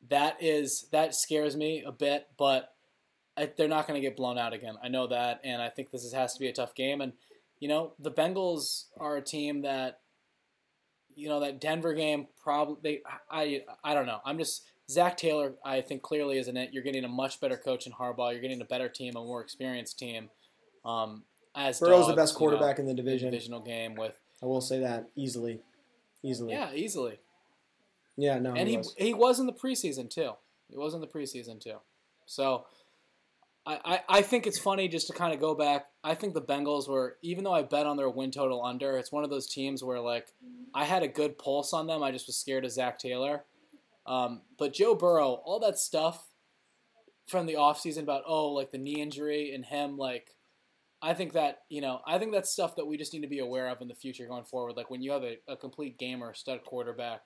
that 0.09 0.43
is 0.43 0.87
that 0.93 1.15
scares 1.15 1.57
me 1.57 1.83
a 1.85 1.93
bit, 1.93 2.29
but 2.37 2.75
I, 3.37 3.51
they're 3.57 3.69
not 3.69 3.87
going 3.87 4.01
to 4.01 4.07
get 4.07 4.17
blown 4.17 4.39
out 4.39 4.53
again. 4.53 4.77
I 4.83 4.89
know 4.89 5.07
that, 5.07 5.41
and 5.43 5.63
I 5.63 5.69
think 5.69 5.91
this 5.91 6.05
is, 6.05 6.13
has 6.13 6.35
to 6.35 6.41
be 6.41 6.49
a 6.49 6.53
tough 6.53 6.75
game. 6.75 7.01
And 7.01 7.15
you 7.61 7.69
know, 7.69 7.95
the 7.99 8.11
Bengals 8.11 8.85
are 8.99 9.17
a 9.17 9.23
team 9.23 9.63
that 9.63 10.01
you 11.15 11.29
know 11.29 11.41
that 11.41 11.61
Denver 11.61 11.95
game 11.95 12.27
probably 12.43 12.77
they 12.83 13.03
I 13.31 13.63
I 13.83 13.95
don't 13.95 14.07
know. 14.07 14.21
I'm 14.25 14.39
just 14.39 14.65
Zac 14.91 15.17
Taylor. 15.17 15.55
I 15.65 15.81
think 15.81 16.03
clearly 16.03 16.39
isn't 16.39 16.57
it. 16.57 16.71
You're 16.73 16.83
getting 16.83 17.05
a 17.05 17.09
much 17.09 17.41
better 17.41 17.57
coach 17.57 17.87
in 17.87 17.93
Harbaugh. 17.93 18.33
You're 18.33 18.43
getting 18.43 18.61
a 18.61 18.67
better 18.67 18.89
team, 18.89 19.17
a 19.17 19.21
more 19.21 19.41
experienced 19.41 19.99
team. 19.99 20.31
Um, 20.85 21.23
as 21.55 21.81
Burrow's 21.81 22.07
the 22.07 22.13
dogs, 22.13 22.23
best 22.23 22.33
you 22.33 22.35
know, 22.35 22.39
quarterback 22.39 22.79
in 22.79 22.87
the 22.87 22.95
division. 22.95 23.31
divisional 23.31 23.61
game 23.61 23.95
with 23.95 24.19
I 24.43 24.47
will 24.47 24.61
say 24.61 24.81
that 24.81 25.09
easily, 25.17 25.61
easily. 26.23 26.53
yeah 26.53 26.73
easily. 26.75 27.21
yeah. 28.17 28.39
No, 28.39 28.55
and 28.55 28.69
he 28.69 28.77
was. 28.77 28.95
he 28.99 29.15
was 29.15 29.41
in 29.41 29.47
the 29.47 29.53
preseason 29.53 30.11
too. 30.11 30.33
He 30.69 30.77
was 30.77 30.95
in 30.95 31.01
the 31.01 31.07
preseason 31.07 31.61
too. 31.61 31.77
So 32.27 32.67
I, 33.67 33.79
I, 33.85 34.01
I 34.09 34.23
think 34.23 34.47
it's 34.47 34.59
funny 34.59 34.89
just 34.89 35.07
to 35.07 35.13
kind 35.13 35.33
of 35.33 35.41
go 35.41 35.55
back. 35.55 35.87
I 36.03 36.15
think 36.15 36.35
the 36.35 36.43
Bengals 36.43 36.89
were 36.89 37.17
even 37.23 37.45
though 37.45 37.55
I 37.55 37.63
bet 37.63 37.87
on 37.87 37.97
their 37.97 38.11
win 38.11 38.31
total 38.31 38.65
under, 38.65 38.97
it's 38.99 39.13
one 39.13 39.25
of 39.25 39.31
those 39.31 39.47
teams 39.47 39.83
where 39.83 40.01
like 40.01 40.29
I 40.75 40.85
had 40.85 41.03
a 41.03 41.09
good 41.09 41.39
pulse 41.39 41.73
on 41.73 41.87
them. 41.87 42.03
I 42.03 42.11
just 42.11 42.27
was 42.27 42.37
scared 42.37 42.65
of 42.65 42.73
Zac 42.73 42.99
Taylor. 42.99 43.45
Um, 44.07 44.43
but 44.59 44.73
Joe 44.75 44.95
Burrow, 44.95 45.41
all 45.45 45.61
that 45.61 45.79
stuff 45.79 46.27
from 47.27 47.47
the 47.47 47.55
offseason 47.55 48.03
about 48.03 48.23
oh 48.27 48.51
like 48.51 48.71
the 48.71 48.77
knee 48.79 49.01
injury 49.01 49.55
and 49.55 49.65
him 49.65 49.97
like 49.97 50.29
I 51.01 51.15
think 51.15 51.33
that 51.33 51.61
you 51.71 51.81
know 51.81 52.01
I 52.07 52.19
think 52.19 52.33
that's 52.33 52.51
stuff 52.51 52.77
that 52.77 52.87
we 52.87 52.99
just 52.99 53.13
need 53.15 53.23
to 53.23 53.29
be 53.29 53.39
aware 53.39 53.69
of 53.69 53.81
in 53.81 53.89
the 53.89 53.95
future 53.95 54.27
going 54.27 54.45
forward. 54.45 54.77
Like 54.77 54.91
when 54.91 55.01
you 55.03 55.13
have 55.13 55.23
a, 55.23 55.37
a 55.49 55.57
complete 55.57 55.99
gamer, 55.99 56.35
stud 56.35 56.65
quarterback, 56.65 57.23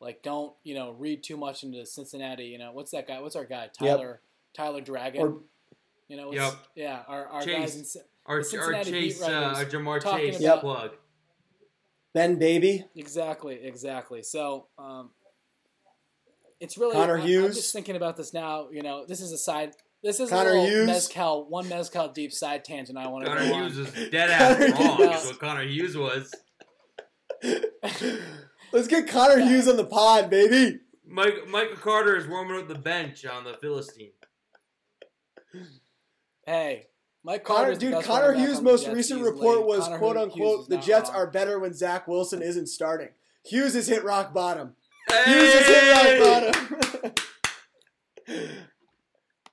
like 0.00 0.22
don't 0.22 0.54
you 0.64 0.74
know 0.74 0.92
read 0.92 1.22
too 1.22 1.36
much 1.36 1.62
into 1.62 1.84
Cincinnati. 1.86 2.46
You 2.46 2.58
know 2.58 2.72
what's 2.72 2.90
that 2.90 3.06
guy? 3.06 3.20
What's 3.20 3.36
our 3.36 3.44
guy? 3.44 3.68
Tyler 3.78 4.20
Tyler 4.54 4.80
Dragon. 4.80 5.20
Or- 5.22 5.40
you 6.10 6.16
know, 6.16 6.28
what's, 6.28 6.38
Yep. 6.40 6.54
yeah, 6.74 7.02
our, 7.06 7.26
our 7.26 7.42
Chase. 7.42 7.58
guys 7.58 7.76
in 7.76 7.84
Ci- 7.84 8.06
Our, 8.24 8.36
our 8.38 8.82
Chase, 8.82 9.18
beat 9.20 9.28
uh, 9.28 9.52
our 9.56 9.64
Ja'Marr 9.66 10.02
Chase 10.02 10.40
about- 10.40 10.60
plug. 10.62 10.90
Ben 12.14 12.38
Baby. 12.38 12.86
Exactly, 12.96 13.56
exactly. 13.62 14.22
So, 14.22 14.68
um, 14.78 15.10
it's 16.60 16.76
really. 16.78 16.92
Connor 16.94 17.18
I- 17.18 17.22
I'm 17.22 17.52
just 17.52 17.72
thinking 17.72 17.96
about 17.96 18.16
this 18.16 18.32
now. 18.32 18.68
You 18.70 18.82
know, 18.82 19.04
this 19.06 19.20
is 19.20 19.32
a 19.32 19.38
side. 19.38 19.74
This 20.02 20.20
is 20.20 20.30
Connor 20.30 20.50
a 20.50 20.52
little 20.54 20.66
Hughes. 20.68 20.86
mezcal, 20.86 21.48
one 21.48 21.68
mezcal 21.68 22.08
deep 22.08 22.32
side 22.32 22.64
tangent. 22.64 22.96
I 22.96 23.08
want 23.08 23.24
to 23.24 23.30
Connor 23.32 23.48
go 23.48 23.54
on. 23.54 23.62
Hughes 23.64 23.76
was 23.78 24.10
dead 24.10 24.30
ass 24.30 24.56
Connor 24.56 24.72
wrong. 24.88 24.96
Hughes. 24.98 25.22
Is 25.22 25.26
what 25.30 25.40
Connor 25.40 25.62
Hughes 25.64 25.96
was. 25.96 26.34
Let's 28.72 28.86
get 28.88 29.08
Connor 29.08 29.40
Hughes 29.40 29.66
on 29.66 29.76
the 29.76 29.84
pod, 29.84 30.30
baby. 30.30 30.78
Mike, 31.06 31.48
Michael 31.48 31.76
Carter 31.76 32.16
is 32.16 32.26
warming 32.28 32.60
up 32.60 32.68
the 32.68 32.74
bench 32.76 33.24
on 33.24 33.44
the 33.44 33.54
Philistine. 33.54 34.12
Hey, 36.46 36.86
Mike 37.24 37.44
Connor, 37.44 37.74
dude, 37.74 38.02
Connor 38.04 38.32
Hughes' 38.34 38.60
most 38.60 38.84
Jets 38.84 38.94
recent 38.94 39.20
easily. 39.20 39.34
report 39.34 39.66
was 39.66 39.80
Connor 39.84 39.98
quote 39.98 40.16
Hughes 40.16 40.24
unquote 40.32 40.68
the 40.68 40.76
Jets 40.78 41.10
wrong. 41.10 41.18
are 41.18 41.26
better 41.30 41.58
when 41.58 41.74
Zach 41.74 42.06
Wilson 42.08 42.42
isn't 42.42 42.68
starting. 42.68 43.08
Hughes 43.44 43.74
has 43.74 43.88
hit 43.88 44.04
rock 44.04 44.32
bottom. 44.32 44.74
Hughes 45.24 45.54
has 45.54 45.66
hit 45.66 46.20
rock 46.22 46.52
bottom. 46.54 47.12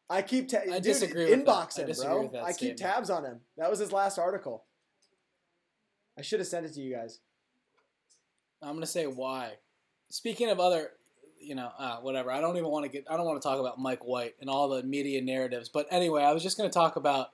I 0.10 0.22
keep 0.22 0.49
ta- 0.49 0.60
I 0.60 0.76
dude, 0.76 0.84
disagree 0.84 1.30
with 1.30 1.45
inbox. 1.45 1.78
I 1.80 1.82
him, 1.84 1.88
disagree 1.88 2.14
bro. 2.14 2.22
with 2.24 2.32
that 2.34 2.43
I 2.43 2.49
keep 2.49 2.78
statement. 2.78 2.80
tabs 2.80 3.10
on 3.10 3.26
him. 3.26 3.39
That 3.58 3.70
was 3.70 3.80
his 3.80 3.91
last 3.91 4.20
article. 4.20 4.66
I 6.18 6.22
should 6.22 6.39
have 6.39 6.47
sent 6.47 6.66
it 6.66 6.74
to 6.74 6.82
you 6.82 6.93
guys. 6.95 7.20
I'm 8.62 8.74
gonna 8.76 8.86
say 8.86 9.06
why. 9.08 9.53
Speaking 10.10 10.49
of 10.49 10.60
other, 10.60 10.91
you 11.39 11.56
know, 11.56 11.72
uh, 11.78 11.97
whatever. 11.97 12.32
I 12.32 12.39
don't 12.39 12.56
even 12.58 12.70
want 12.70 12.86
to 12.86 12.89
get. 12.89 13.06
I 13.10 13.18
don't 13.18 13.26
want 13.26 13.41
to 13.41 13.47
talk 13.47 13.60
about 13.60 13.80
Mike 13.80 14.06
White 14.06 14.36
and 14.39 14.49
all 14.49 14.70
the 14.70 14.84
media 14.84 15.22
narratives. 15.22 15.70
But 15.70 15.88
anyway, 15.89 16.24
I 16.24 16.32
was 16.34 16.43
just 16.43 16.58
gonna 16.58 16.70
talk 16.70 16.95
about 16.95 17.30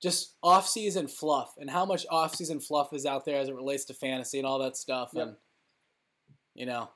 just 0.00 0.34
off-season 0.42 1.08
fluff 1.08 1.54
and 1.58 1.68
how 1.68 1.84
much 1.84 2.06
off-season 2.08 2.60
fluff 2.60 2.92
is 2.92 3.04
out 3.04 3.24
there 3.24 3.38
as 3.40 3.48
it 3.48 3.54
relates 3.54 3.84
to 3.86 3.94
fantasy 3.94 4.38
and 4.38 4.46
all 4.46 4.60
that 4.60 4.76
stuff. 4.76 5.10
Yep. 5.12 5.26
And 5.26 5.36
you 6.54 6.66
know, 6.66 6.88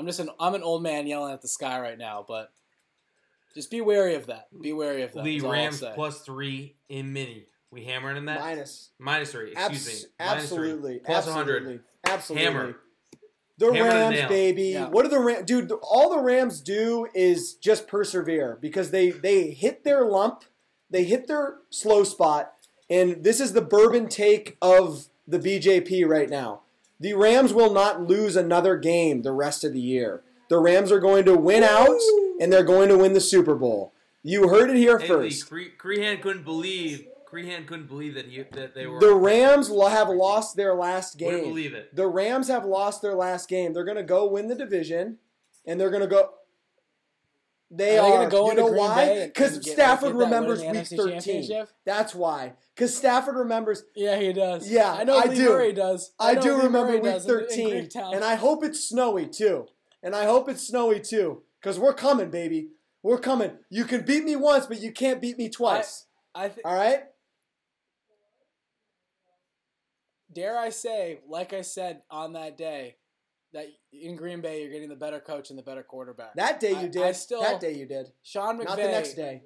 I'm 0.00 0.06
just 0.06 0.18
an 0.18 0.30
I'm 0.40 0.54
an 0.54 0.62
old 0.62 0.82
man 0.82 1.06
yelling 1.06 1.34
at 1.34 1.42
the 1.42 1.48
sky 1.48 1.78
right 1.78 1.98
now, 1.98 2.24
but 2.26 2.50
just 3.54 3.70
be 3.70 3.82
wary 3.82 4.14
of 4.14 4.26
that. 4.28 4.46
Be 4.58 4.72
wary 4.72 5.02
of 5.02 5.12
that. 5.12 5.22
Lee 5.22 5.36
is 5.36 5.44
all 5.44 5.52
I'll 5.52 5.58
Rams 5.58 5.84
plus 5.94 6.22
three 6.22 6.76
in 6.88 7.12
mini. 7.12 7.44
We 7.70 7.84
hammering 7.84 8.16
in 8.16 8.24
that? 8.24 8.40
Minus. 8.40 8.90
Minus 8.98 9.32
three. 9.32 9.52
Excuse 9.52 9.86
Abs- 9.86 10.02
me. 10.02 10.08
Minus 10.18 10.42
absolutely. 10.44 10.98
Three. 11.00 11.14
Absolutely. 11.14 11.52
100. 11.52 11.80
Absolutely. 12.06 12.46
Hammer. 12.46 12.76
The 13.58 13.74
Hammer 13.74 13.88
Rams, 13.90 14.16
nail. 14.16 14.28
baby. 14.30 14.62
Yeah. 14.68 14.88
What 14.88 15.04
are 15.04 15.10
the 15.10 15.20
Rams, 15.20 15.44
dude? 15.44 15.70
All 15.82 16.08
the 16.08 16.22
Rams 16.22 16.62
do 16.62 17.06
is 17.14 17.54
just 17.54 17.86
persevere 17.86 18.56
because 18.58 18.90
they 18.90 19.10
they 19.10 19.50
hit 19.50 19.84
their 19.84 20.06
lump, 20.06 20.44
they 20.88 21.04
hit 21.04 21.26
their 21.28 21.58
slow 21.68 22.04
spot, 22.04 22.54
and 22.88 23.22
this 23.22 23.38
is 23.38 23.52
the 23.52 23.60
bourbon 23.60 24.08
take 24.08 24.56
of 24.62 25.08
the 25.28 25.38
BJP 25.38 26.08
right 26.08 26.30
now. 26.30 26.62
The 27.00 27.14
Rams 27.14 27.52
will 27.54 27.72
not 27.72 28.02
lose 28.02 28.36
another 28.36 28.76
game 28.76 29.22
the 29.22 29.32
rest 29.32 29.64
of 29.64 29.72
the 29.72 29.80
year. 29.80 30.22
The 30.48 30.58
Rams 30.58 30.92
are 30.92 31.00
going 31.00 31.24
to 31.24 31.34
win 31.36 31.62
out, 31.62 31.98
and 32.40 32.52
they're 32.52 32.62
going 32.64 32.88
to 32.90 32.98
win 32.98 33.14
the 33.14 33.20
Super 33.20 33.54
Bowl. 33.54 33.94
You 34.22 34.48
heard 34.48 34.68
it 34.70 34.76
here 34.76 34.98
Hey, 34.98 35.08
first. 35.08 35.48
Cre- 35.48 35.74
Crehan 35.78 36.20
couldn't 36.20 36.44
believe. 36.44 37.06
Crehan 37.30 37.66
couldn't 37.66 37.86
believe 37.86 38.14
that 38.14 38.26
he 38.26 38.42
that 38.52 38.74
they 38.74 38.86
were. 38.86 38.98
The 39.00 39.14
Rams 39.14 39.68
have 39.68 40.08
lost 40.08 40.56
their 40.56 40.74
last 40.74 41.18
Wouldn't 41.20 41.42
game. 41.44 41.50
believe 41.50 41.72
it. 41.74 41.94
The 41.94 42.08
Rams 42.08 42.48
have 42.48 42.64
lost 42.64 43.00
their 43.02 43.14
last 43.14 43.48
game. 43.48 43.72
They're 43.72 43.84
going 43.84 43.96
to 43.96 44.02
go 44.02 44.26
win 44.26 44.48
the 44.48 44.54
division, 44.56 45.18
and 45.64 45.80
they're 45.80 45.90
going 45.90 46.02
to 46.02 46.08
go. 46.08 46.30
They 47.72 47.98
Are 47.98 48.02
they 48.02 48.08
are. 48.16 48.18
gonna 48.18 48.30
go 48.30 48.48
you 48.50 48.56
know 48.56 48.66
why? 48.66 49.26
Because 49.26 49.64
Stafford 49.64 49.64
get 49.64 49.76
that 49.76 50.02
win 50.02 50.10
in 50.10 50.16
remembers 50.18 50.60
Week 50.60 50.86
13. 50.86 51.66
That's 51.84 52.14
why. 52.16 52.54
Because 52.74 52.96
Stafford 52.96 53.36
remembers. 53.36 53.84
Yeah, 53.94 54.18
he 54.18 54.32
does. 54.32 54.68
Yeah, 54.68 54.92
I 54.92 55.04
know. 55.04 55.16
I 55.16 55.26
Lee 55.26 55.36
do. 55.36 55.48
Murray 55.50 55.72
does. 55.72 56.12
I, 56.18 56.34
know 56.34 56.40
do 56.40 56.50
Lee 56.56 56.64
remember 56.64 56.78
Murray 56.88 57.00
Week 57.00 57.12
does 57.12 57.26
in- 57.26 57.30
in 57.70 57.88
13, 57.90 58.14
and 58.14 58.24
I 58.24 58.34
hope 58.34 58.64
it's 58.64 58.88
snowy 58.88 59.26
too. 59.26 59.66
And 60.02 60.16
I 60.16 60.24
hope 60.24 60.48
it's 60.48 60.66
snowy 60.66 60.98
too, 60.98 61.42
because 61.60 61.78
we're 61.78 61.94
coming, 61.94 62.30
baby. 62.30 62.70
We're 63.02 63.18
coming. 63.18 63.52
You 63.70 63.84
can 63.84 64.04
beat 64.04 64.24
me 64.24 64.34
once, 64.34 64.66
but 64.66 64.80
you 64.80 64.90
can't 64.92 65.20
beat 65.20 65.38
me 65.38 65.48
twice. 65.48 66.06
I 66.34 66.48
th- 66.48 66.60
All 66.64 66.74
right. 66.74 67.04
dare 70.32 70.58
I 70.58 70.70
say, 70.70 71.20
like 71.28 71.52
I 71.52 71.62
said 71.62 72.02
on 72.10 72.32
that 72.34 72.56
day, 72.56 72.96
that 73.52 73.66
in 73.92 74.16
Green 74.16 74.40
Bay 74.40 74.62
you're 74.62 74.70
getting 74.72 74.88
the 74.88 74.96
better 74.96 75.20
coach 75.20 75.50
and 75.50 75.58
the 75.58 75.62
better 75.62 75.82
quarterback. 75.82 76.34
That 76.34 76.60
day 76.60 76.74
I- 76.74 76.82
you 76.82 76.88
did. 76.88 77.02
I 77.02 77.12
still- 77.12 77.42
that 77.42 77.60
day 77.60 77.72
you 77.74 77.86
did. 77.86 78.12
Sean 78.22 78.58
McVay. 78.58 78.64
Not 78.64 78.76
the 78.76 78.82
next 78.84 79.14
day. 79.14 79.42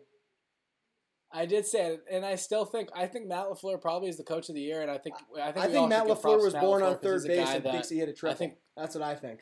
I 1.32 1.46
did 1.46 1.66
say 1.66 1.94
it, 1.94 2.04
and 2.08 2.24
I 2.24 2.36
still 2.36 2.64
think 2.64 2.90
I 2.94 3.06
think 3.08 3.26
Matt 3.26 3.46
LaFleur 3.46 3.80
probably 3.80 4.08
is 4.08 4.16
the 4.16 4.22
coach 4.24 4.48
of 4.48 4.54
the 4.54 4.60
year, 4.60 4.82
and 4.82 4.90
I 4.90 4.98
think 4.98 5.16
I 5.36 5.50
think, 5.52 5.64
I 5.66 5.68
think 5.68 5.88
Matt 5.88 6.06
LaFleur 6.06 6.40
was 6.42 6.52
Matt 6.52 6.62
born 6.62 6.82
LaFleur 6.82 6.90
on 6.90 6.98
third 6.98 7.24
base 7.26 7.48
and 7.48 7.64
that- 7.64 7.72
thinks 7.72 7.88
he 7.88 7.98
hit 7.98 8.08
a 8.08 8.12
triple. 8.12 8.36
think- 8.36 8.54
That's 8.76 8.94
what 8.94 9.02
I 9.02 9.14
think. 9.16 9.40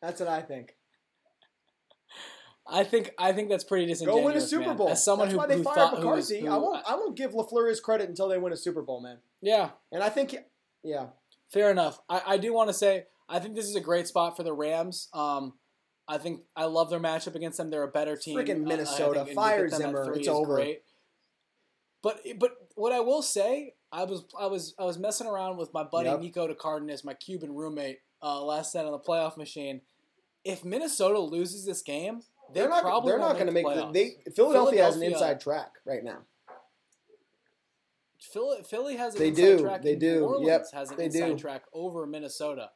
That's 0.00 0.18
what 0.20 0.28
I 0.28 0.42
think. 0.42 0.76
I 2.66 2.82
think 2.84 3.12
I 3.18 3.32
think 3.32 3.50
that's 3.50 3.64
pretty 3.64 3.86
disingenuous. 3.86 4.20
Go 4.22 4.26
win 4.26 4.36
a 4.36 4.40
Super 4.40 4.66
man. 4.68 4.76
Bowl. 4.76 4.88
As 4.88 5.04
someone 5.04 5.28
That's 5.28 5.32
who, 5.34 5.38
why 5.38 5.46
they 5.46 5.56
who 5.58 5.62
fired 5.62 5.74
thought, 5.76 5.98
who 5.98 6.08
was- 6.08 6.30
McCarthy. 6.30 6.46
who- 6.46 6.52
I 6.52 6.58
won't. 6.58 6.84
I 6.88 6.94
won't 6.96 7.16
give 7.16 7.32
LaFleur 7.32 7.68
his 7.68 7.80
credit 7.80 8.08
until 8.08 8.28
they 8.28 8.38
win 8.38 8.52
a 8.52 8.56
Super 8.56 8.82
Bowl, 8.82 9.00
man. 9.00 9.18
Yeah, 9.40 9.70
And 9.90 10.02
I 10.02 10.08
think, 10.08 10.34
yeah, 10.84 11.08
Fair 11.52 11.70
enough. 11.70 12.00
I, 12.08 12.22
I 12.26 12.36
do 12.38 12.52
want 12.52 12.68
to 12.70 12.74
say 12.74 13.04
I 13.28 13.38
think 13.38 13.54
this 13.54 13.66
is 13.66 13.76
a 13.76 13.80
great 13.80 14.06
spot 14.06 14.36
for 14.36 14.42
the 14.42 14.52
Rams. 14.52 15.08
Um, 15.12 15.54
I 16.08 16.18
think 16.18 16.42
I 16.56 16.64
love 16.64 16.90
their 16.90 17.00
matchup 17.00 17.34
against 17.34 17.58
them. 17.58 17.70
They're 17.70 17.82
a 17.82 17.88
better 17.88 18.16
team. 18.16 18.36
Freaking 18.38 18.64
Uh, 18.64 18.68
Minnesota. 18.68 19.24
to 19.26 19.34
Fire 19.34 19.68
get 19.68 19.78
them 19.78 19.94
at 19.96 20.04
Zimmer. 20.04 20.14
It's 20.14 20.28
over. 20.28 20.54
Great. 20.56 20.82
But 22.02 22.20
but 22.38 22.52
what 22.74 22.92
I 22.92 23.00
will 23.00 23.22
say, 23.22 23.74
I 23.92 24.04
was 24.04 24.24
I 24.38 24.46
was 24.46 24.74
I 24.78 24.84
was 24.84 24.98
messing 24.98 25.26
around 25.26 25.56
with 25.58 25.72
my 25.72 25.84
buddy 25.84 26.08
Yep. 26.08 26.20
Nico 26.20 26.48
DeCardenas, 26.48 27.04
my 27.04 27.14
Cuban 27.14 27.54
roommate, 27.54 28.00
uh, 28.22 28.42
last 28.42 28.74
night 28.74 28.84
on 28.86 28.92
the 28.92 28.98
playoff 28.98 29.36
machine. 29.36 29.82
If 30.44 30.64
Minnesota 30.64 31.20
loses 31.20 31.64
this 31.64 31.82
game, 31.82 32.22
they 32.52 32.60
they're 32.60 32.68
not. 32.68 32.82
probably 32.82 33.12
They're 33.12 33.20
not 33.20 33.34
going 33.34 33.46
to 33.46 33.52
make 33.52 33.64
the 33.66 33.86
The, 33.86 33.92
they 33.92 34.16
Philadelphia, 34.34 34.84
has 34.84 34.96
an 34.96 35.04
inside 35.04 35.40
track 35.40 35.70
right 35.86 36.02
now. 36.02 36.18
Philly, 38.32 38.62
Philly 38.62 38.96
has 38.96 39.14
an 39.14 39.20
They 39.20 39.28
inside 39.28 39.42
do. 39.42 39.60
track. 39.62 39.82
They 39.82 39.92
and 39.92 40.00
do. 40.00 40.14
New 40.20 40.24
Orleans 40.26 40.46
Yep. 40.46 40.66
has 40.72 40.90
an 40.90 40.96
They 40.96 41.04
inside 41.06 41.28
do. 41.30 41.38
track 41.38 41.62
over 41.72 42.06
Minnesota. 42.06 42.70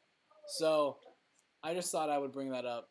So 0.49 0.99
I 1.63 1.75
just 1.75 1.91
thought 1.93 2.11
I 2.11 2.19
would 2.19 2.33
bring 2.33 2.51
that 2.51 2.65
up. 2.65 2.89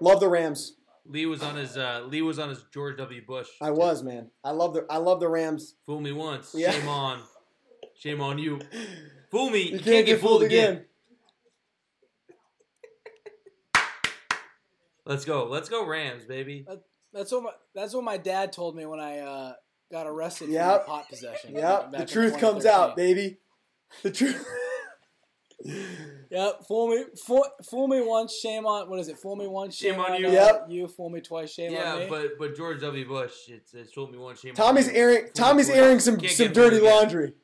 Love 0.00 0.20
the 0.20 0.28
Rams. 0.28 0.76
Lee 1.04 1.26
was 1.26 1.42
on 1.42 1.56
his 1.56 1.76
uh, 1.76 2.04
Lee 2.06 2.22
was 2.22 2.38
on 2.38 2.48
his 2.48 2.64
George 2.72 2.96
W. 2.96 3.24
Bush. 3.26 3.48
I 3.60 3.70
was 3.72 4.02
man. 4.04 4.30
I 4.44 4.50
love 4.52 4.72
the. 4.74 4.86
I 4.88 4.98
love 4.98 5.18
the 5.20 5.28
Rams. 5.28 5.74
Fool 5.84 6.00
me 6.00 6.12
once, 6.12 6.54
Yeah. 6.56 6.70
shame 6.70 6.88
on, 6.88 7.20
shame 7.96 8.20
on 8.20 8.38
you. 8.38 8.60
Fool 9.32 9.50
me, 9.50 9.62
You 9.62 9.78
you, 9.78 9.80
can't, 9.80 10.06
get 10.06 10.20
fooled 10.20 10.42
again. 10.42 10.84
Let's 15.04 15.24
go, 15.24 15.46
let's 15.46 15.68
go 15.68 15.84
Rams, 15.86 16.24
baby. 16.24 16.64
That's 17.12 17.32
what 17.32 17.42
my 17.42 17.50
that's 17.74 17.94
what 17.94 18.04
my 18.04 18.16
dad 18.18 18.52
told 18.52 18.76
me 18.76 18.86
when 18.86 19.00
I 19.00 19.18
uh, 19.20 19.52
got 19.92 20.06
arrested 20.08 20.48
Yep. 20.48 20.80
for 20.80 20.86
pot 20.86 21.08
possession. 21.08 21.54
Yep. 21.54 21.92
The 21.92 22.06
truth 22.06 22.38
comes 22.38 22.66
out, 22.66 22.96
baby. 22.96 23.38
The 24.02 24.10
truth. 24.10 24.44
Yep. 26.30 26.66
Fool 26.66 26.88
me, 26.88 27.04
fool, 27.24 27.46
fool 27.70 27.86
me 27.86 28.00
once, 28.00 28.34
shame 28.34 28.66
on. 28.66 28.90
What 28.90 28.98
is 28.98 29.08
it? 29.08 29.18
Fool 29.18 29.36
me 29.36 29.46
once, 29.46 29.76
shame, 29.76 29.92
Shame 29.92 30.00
on 30.00 30.12
on 30.12 30.20
you. 30.20 30.30
Yep. 30.30 30.66
You 30.70 30.88
fool 30.88 31.08
me 31.10 31.20
twice, 31.20 31.52
shame 31.52 31.76
on 31.76 31.98
me. 31.98 32.02
yeah, 32.04 32.08
but 32.10 32.30
but 32.38 32.56
George 32.56 32.80
W. 32.80 33.06
Bush, 33.06 33.32
it's 33.48 33.72
it's 33.74 33.92
fool 33.92 34.08
me 34.08 34.18
once, 34.18 34.40
shame 34.40 34.54
Tommy's 34.54 34.88
on 34.88 34.94
you. 34.94 35.00
airing. 35.00 35.28
Tommy's 35.34 35.70
airing 35.70 36.00
some 36.00 36.16
Can't 36.16 36.32
some 36.32 36.52
dirty 36.52 36.80
laundry. 36.80 37.34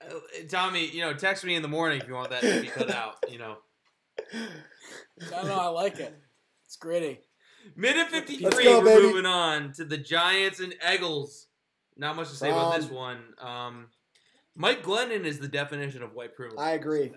Uh, 0.00 0.14
Tommy, 0.48 0.86
you 0.88 1.02
know, 1.02 1.12
text 1.12 1.44
me 1.44 1.54
in 1.54 1.60
the 1.60 1.68
morning 1.68 2.00
if 2.00 2.08
you 2.08 2.14
want 2.14 2.30
that 2.30 2.40
to 2.40 2.62
be 2.62 2.68
cut 2.68 2.90
out. 2.90 3.16
You 3.28 3.38
know, 3.38 3.56
I 4.32 5.30
don't 5.30 5.46
know. 5.48 5.58
I 5.58 5.66
like 5.66 5.98
it. 5.98 6.16
It's 6.64 6.76
gritty. 6.76 7.20
Minute 7.76 8.08
53, 8.08 8.64
go, 8.64 8.80
We're 8.80 8.84
baby. 8.84 9.02
moving 9.06 9.26
on 9.26 9.72
to 9.72 9.84
the 9.84 9.96
Giants 9.98 10.60
and 10.60 10.74
Eagles. 10.92 11.46
Not 11.96 12.16
much 12.16 12.28
to 12.30 12.34
say 12.36 12.50
about 12.50 12.74
Um, 12.74 12.80
this 12.80 12.90
one. 12.90 13.18
Um, 13.40 13.86
Mike 14.54 14.82
Glennon 14.82 15.24
is 15.24 15.38
the 15.40 15.48
definition 15.48 16.02
of 16.02 16.14
white 16.14 16.34
privilege. 16.34 16.58
I 16.60 16.72
agree. 16.72 17.12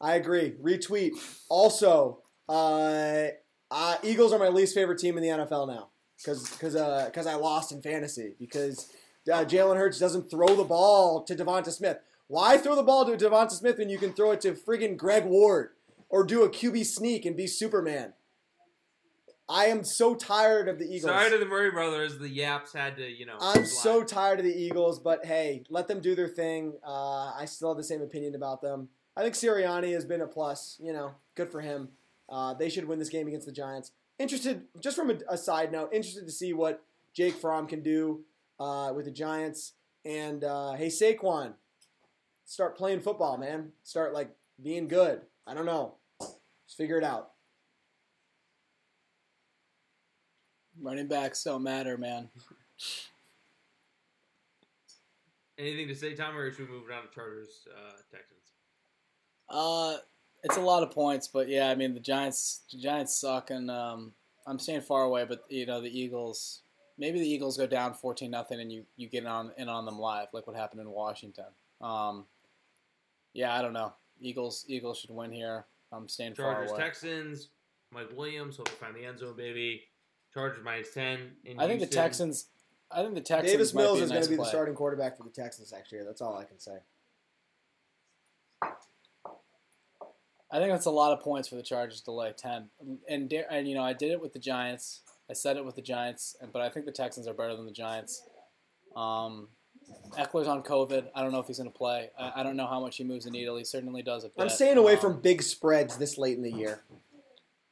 I 0.00 0.14
agree. 0.14 0.52
Retweet. 0.62 1.12
Also, 1.48 2.22
uh, 2.48 3.28
uh, 3.70 3.96
Eagles 4.02 4.32
are 4.32 4.38
my 4.38 4.48
least 4.48 4.74
favorite 4.74 4.98
team 4.98 5.16
in 5.18 5.22
the 5.22 5.28
NFL 5.28 5.68
now 5.68 5.90
because 6.16 6.48
because 6.50 6.74
because 7.06 7.26
I 7.26 7.34
lost 7.34 7.72
in 7.72 7.82
fantasy 7.82 8.34
because 8.38 8.90
uh, 9.30 9.44
Jalen 9.44 9.76
Hurts 9.76 9.98
doesn't 9.98 10.30
throw 10.30 10.54
the 10.54 10.64
ball 10.64 11.22
to 11.24 11.34
Devonta 11.34 11.70
Smith. 11.70 11.98
Why 12.26 12.56
throw 12.58 12.74
the 12.76 12.82
ball 12.82 13.04
to 13.06 13.16
Devonta 13.16 13.50
Smith 13.52 13.78
when 13.78 13.90
you 13.90 13.98
can 13.98 14.12
throw 14.12 14.30
it 14.30 14.40
to 14.42 14.52
friggin' 14.52 14.96
Greg 14.96 15.24
Ward 15.24 15.70
or 16.08 16.24
do 16.24 16.42
a 16.44 16.48
QB 16.48 16.84
sneak 16.86 17.24
and 17.26 17.36
be 17.36 17.46
Superman? 17.46 18.14
I 19.50 19.66
am 19.66 19.82
so 19.82 20.14
tired 20.14 20.68
of 20.68 20.78
the 20.78 20.84
Eagles. 20.84 21.10
Sorry 21.12 21.30
to 21.30 21.38
the 21.38 21.44
Murray 21.44 21.70
brothers. 21.72 22.18
The 22.18 22.28
Yaps 22.28 22.72
had 22.72 22.96
to, 22.98 23.08
you 23.08 23.26
know. 23.26 23.36
I'm 23.40 23.66
slide. 23.66 23.82
so 23.82 24.04
tired 24.04 24.38
of 24.38 24.44
the 24.44 24.54
Eagles, 24.56 25.00
but 25.00 25.24
hey, 25.26 25.64
let 25.68 25.88
them 25.88 26.00
do 26.00 26.14
their 26.14 26.28
thing. 26.28 26.74
Uh, 26.86 27.32
I 27.36 27.46
still 27.46 27.68
have 27.68 27.76
the 27.76 27.84
same 27.84 28.00
opinion 28.00 28.36
about 28.36 28.62
them. 28.62 28.88
I 29.16 29.22
think 29.22 29.34
Sirianni 29.34 29.92
has 29.92 30.04
been 30.04 30.20
a 30.20 30.26
plus. 30.26 30.78
You 30.80 30.92
know, 30.92 31.14
good 31.34 31.50
for 31.50 31.60
him. 31.60 31.88
Uh, 32.28 32.54
they 32.54 32.68
should 32.68 32.86
win 32.86 33.00
this 33.00 33.08
game 33.08 33.26
against 33.26 33.46
the 33.46 33.52
Giants. 33.52 33.90
Interested, 34.20 34.62
just 34.78 34.96
from 34.96 35.10
a, 35.10 35.14
a 35.28 35.36
side 35.36 35.72
note, 35.72 35.90
interested 35.92 36.26
to 36.26 36.32
see 36.32 36.52
what 36.52 36.82
Jake 37.12 37.34
Fromm 37.34 37.66
can 37.66 37.82
do. 37.82 38.24
uh, 38.60 38.92
with 38.94 39.06
the 39.06 39.10
Giants. 39.10 39.72
And 40.04 40.44
uh, 40.44 40.72
hey, 40.74 40.88
Saquon, 40.88 41.54
start 42.44 42.76
playing 42.76 43.00
football, 43.00 43.36
man. 43.38 43.72
Start 43.82 44.14
like 44.14 44.30
being 44.62 44.86
good. 44.86 45.22
I 45.46 45.54
don't 45.54 45.66
know. 45.66 45.94
Just 46.20 46.76
figure 46.76 46.98
it 46.98 47.04
out. 47.04 47.30
Running 50.80 51.08
backs 51.08 51.44
don't 51.44 51.62
matter, 51.62 51.98
man. 51.98 52.28
Anything 55.58 55.88
to 55.88 55.94
say, 55.94 56.14
Tom, 56.14 56.36
or 56.36 56.50
should 56.50 56.70
we 56.70 56.74
move 56.74 56.84
on 56.90 57.06
to 57.06 57.14
Chargers 57.14 57.68
uh, 57.76 57.92
Texans? 58.10 58.40
Uh, 59.48 59.98
it's 60.42 60.56
a 60.56 60.60
lot 60.60 60.82
of 60.82 60.90
points, 60.90 61.28
but 61.28 61.48
yeah, 61.48 61.68
I 61.68 61.74
mean 61.74 61.92
the 61.92 62.00
Giants. 62.00 62.62
The 62.72 62.78
Giants 62.78 63.14
suck, 63.14 63.50
and 63.50 63.70
um, 63.70 64.12
I'm 64.46 64.58
staying 64.58 64.80
far 64.80 65.02
away. 65.02 65.26
But 65.28 65.44
you 65.50 65.66
know 65.66 65.82
the 65.82 66.00
Eagles. 66.00 66.62
Maybe 66.96 67.18
the 67.18 67.28
Eagles 67.28 67.58
go 67.58 67.66
down 67.66 67.92
fourteen 67.92 68.30
nothing, 68.30 68.60
and 68.60 68.72
you 68.72 68.84
you 68.96 69.08
get 69.08 69.26
on 69.26 69.52
in 69.58 69.68
on 69.68 69.84
them 69.84 69.98
live, 69.98 70.28
like 70.32 70.46
what 70.46 70.56
happened 70.56 70.80
in 70.80 70.90
Washington. 70.90 71.46
Um, 71.82 72.24
yeah, 73.34 73.54
I 73.54 73.60
don't 73.60 73.74
know. 73.74 73.92
Eagles 74.20 74.64
Eagles 74.66 74.98
should 74.98 75.10
win 75.10 75.30
here. 75.30 75.66
I'm 75.92 76.08
staying 76.08 76.34
Chargers 76.34 76.70
far 76.70 76.76
away. 76.78 76.86
Texans. 76.86 77.48
Mike 77.92 78.16
Williams 78.16 78.56
hope 78.56 78.68
to 78.68 78.76
find 78.76 78.94
the 78.94 79.04
end 79.04 79.18
zone, 79.18 79.34
baby. 79.36 79.82
Chargers 80.34 80.62
minus 80.64 80.92
ten. 80.94 81.32
In 81.44 81.58
I 81.58 81.66
think 81.66 81.80
the 81.80 81.86
Texans. 81.86 82.46
I 82.90 83.02
think 83.02 83.14
the 83.14 83.20
Texans. 83.20 83.52
Davis 83.52 83.74
might 83.74 83.82
Mills 83.82 83.98
be 83.98 84.02
a 84.02 84.04
is 84.04 84.10
nice 84.10 84.16
going 84.18 84.24
to 84.24 84.30
be 84.30 84.36
play. 84.36 84.44
the 84.44 84.50
starting 84.50 84.74
quarterback 84.74 85.16
for 85.16 85.22
the 85.24 85.30
Texans 85.30 85.72
next 85.72 85.92
year. 85.92 86.04
That's 86.04 86.20
all 86.20 86.36
I 86.36 86.44
can 86.44 86.58
say. 86.58 86.78
I 90.52 90.58
think 90.58 90.72
that's 90.72 90.86
a 90.86 90.90
lot 90.90 91.12
of 91.12 91.20
points 91.20 91.48
for 91.48 91.54
the 91.54 91.62
Chargers 91.62 92.00
to 92.02 92.12
lay 92.12 92.32
ten. 92.32 92.68
And 93.08 93.32
and 93.50 93.68
you 93.68 93.74
know 93.74 93.82
I 93.82 93.92
did 93.92 94.10
it 94.10 94.20
with 94.20 94.32
the 94.32 94.38
Giants. 94.40 95.02
I 95.28 95.32
said 95.32 95.56
it 95.56 95.64
with 95.64 95.76
the 95.76 95.82
Giants, 95.82 96.36
but 96.52 96.60
I 96.60 96.68
think 96.68 96.86
the 96.86 96.92
Texans 96.92 97.28
are 97.28 97.34
better 97.34 97.54
than 97.54 97.66
the 97.66 97.70
Giants. 97.72 98.24
Um, 98.96 99.46
Ekeler's 100.18 100.48
on 100.48 100.64
COVID. 100.64 101.06
I 101.14 101.22
don't 101.22 101.30
know 101.30 101.38
if 101.38 101.46
he's 101.46 101.58
going 101.58 101.70
to 101.70 101.76
play. 101.76 102.10
I, 102.18 102.40
I 102.40 102.42
don't 102.42 102.56
know 102.56 102.66
how 102.66 102.80
much 102.80 102.96
he 102.96 103.04
moves 103.04 103.26
the 103.26 103.30
needle. 103.30 103.56
He 103.56 103.62
certainly 103.64 104.02
does 104.02 104.24
a 104.24 104.28
bit. 104.28 104.34
I'm 104.40 104.48
staying 104.48 104.76
away 104.76 104.94
Um, 104.94 104.98
from 104.98 105.20
big 105.20 105.42
spreads 105.42 105.96
this 105.98 106.18
late 106.18 106.36
in 106.36 106.42
the 106.42 106.50
year. 106.50 106.82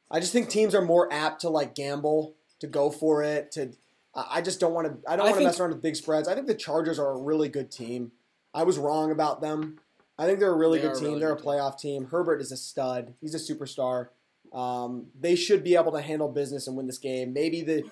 I 0.09 0.21
just 0.21 0.31
think 0.31 0.47
teams 0.49 0.73
are 0.73 0.81
more 0.81 1.11
apt 1.11 1.41
to 1.41 1.49
like 1.49 1.75
gamble, 1.75 2.35
to 2.59 2.67
go 2.67 2.89
for 2.89 3.23
it. 3.23 3.51
To 3.53 3.71
I 4.15 4.41
just 4.41 4.59
don't 4.59 4.73
want 4.73 4.87
to. 4.87 5.09
I 5.09 5.15
don't 5.15 5.25
want 5.25 5.37
to 5.37 5.43
mess 5.45 5.59
around 5.59 5.71
with 5.71 5.81
big 5.81 5.95
spreads. 5.95 6.27
I 6.27 6.35
think 6.35 6.47
the 6.47 6.55
Chargers 6.55 6.99
are 6.99 7.11
a 7.11 7.17
really 7.17 7.49
good 7.49 7.71
team. 7.71 8.11
I 8.53 8.63
was 8.63 8.77
wrong 8.77 9.11
about 9.11 9.41
them. 9.41 9.79
I 10.17 10.25
think 10.25 10.39
they're 10.39 10.51
a 10.51 10.57
really 10.57 10.79
They 10.79 10.87
good 10.87 10.95
team. 10.95 11.07
really 11.09 11.19
they're 11.19 11.31
a 11.33 11.35
good 11.35 11.43
team. 11.43 11.51
playoff 11.51 11.79
team. 11.79 12.05
Herbert 12.05 12.41
is 12.41 12.51
a 12.51 12.57
stud. 12.57 13.13
He's 13.21 13.35
a 13.35 13.53
superstar. 13.53 14.07
Um, 14.51 15.07
they 15.19 15.35
should 15.35 15.63
be 15.63 15.75
able 15.75 15.91
to 15.91 16.01
handle 16.01 16.27
business 16.27 16.67
and 16.67 16.75
win 16.75 16.87
this 16.87 16.97
game. 16.97 17.31
Maybe 17.33 17.61
the 17.61 17.83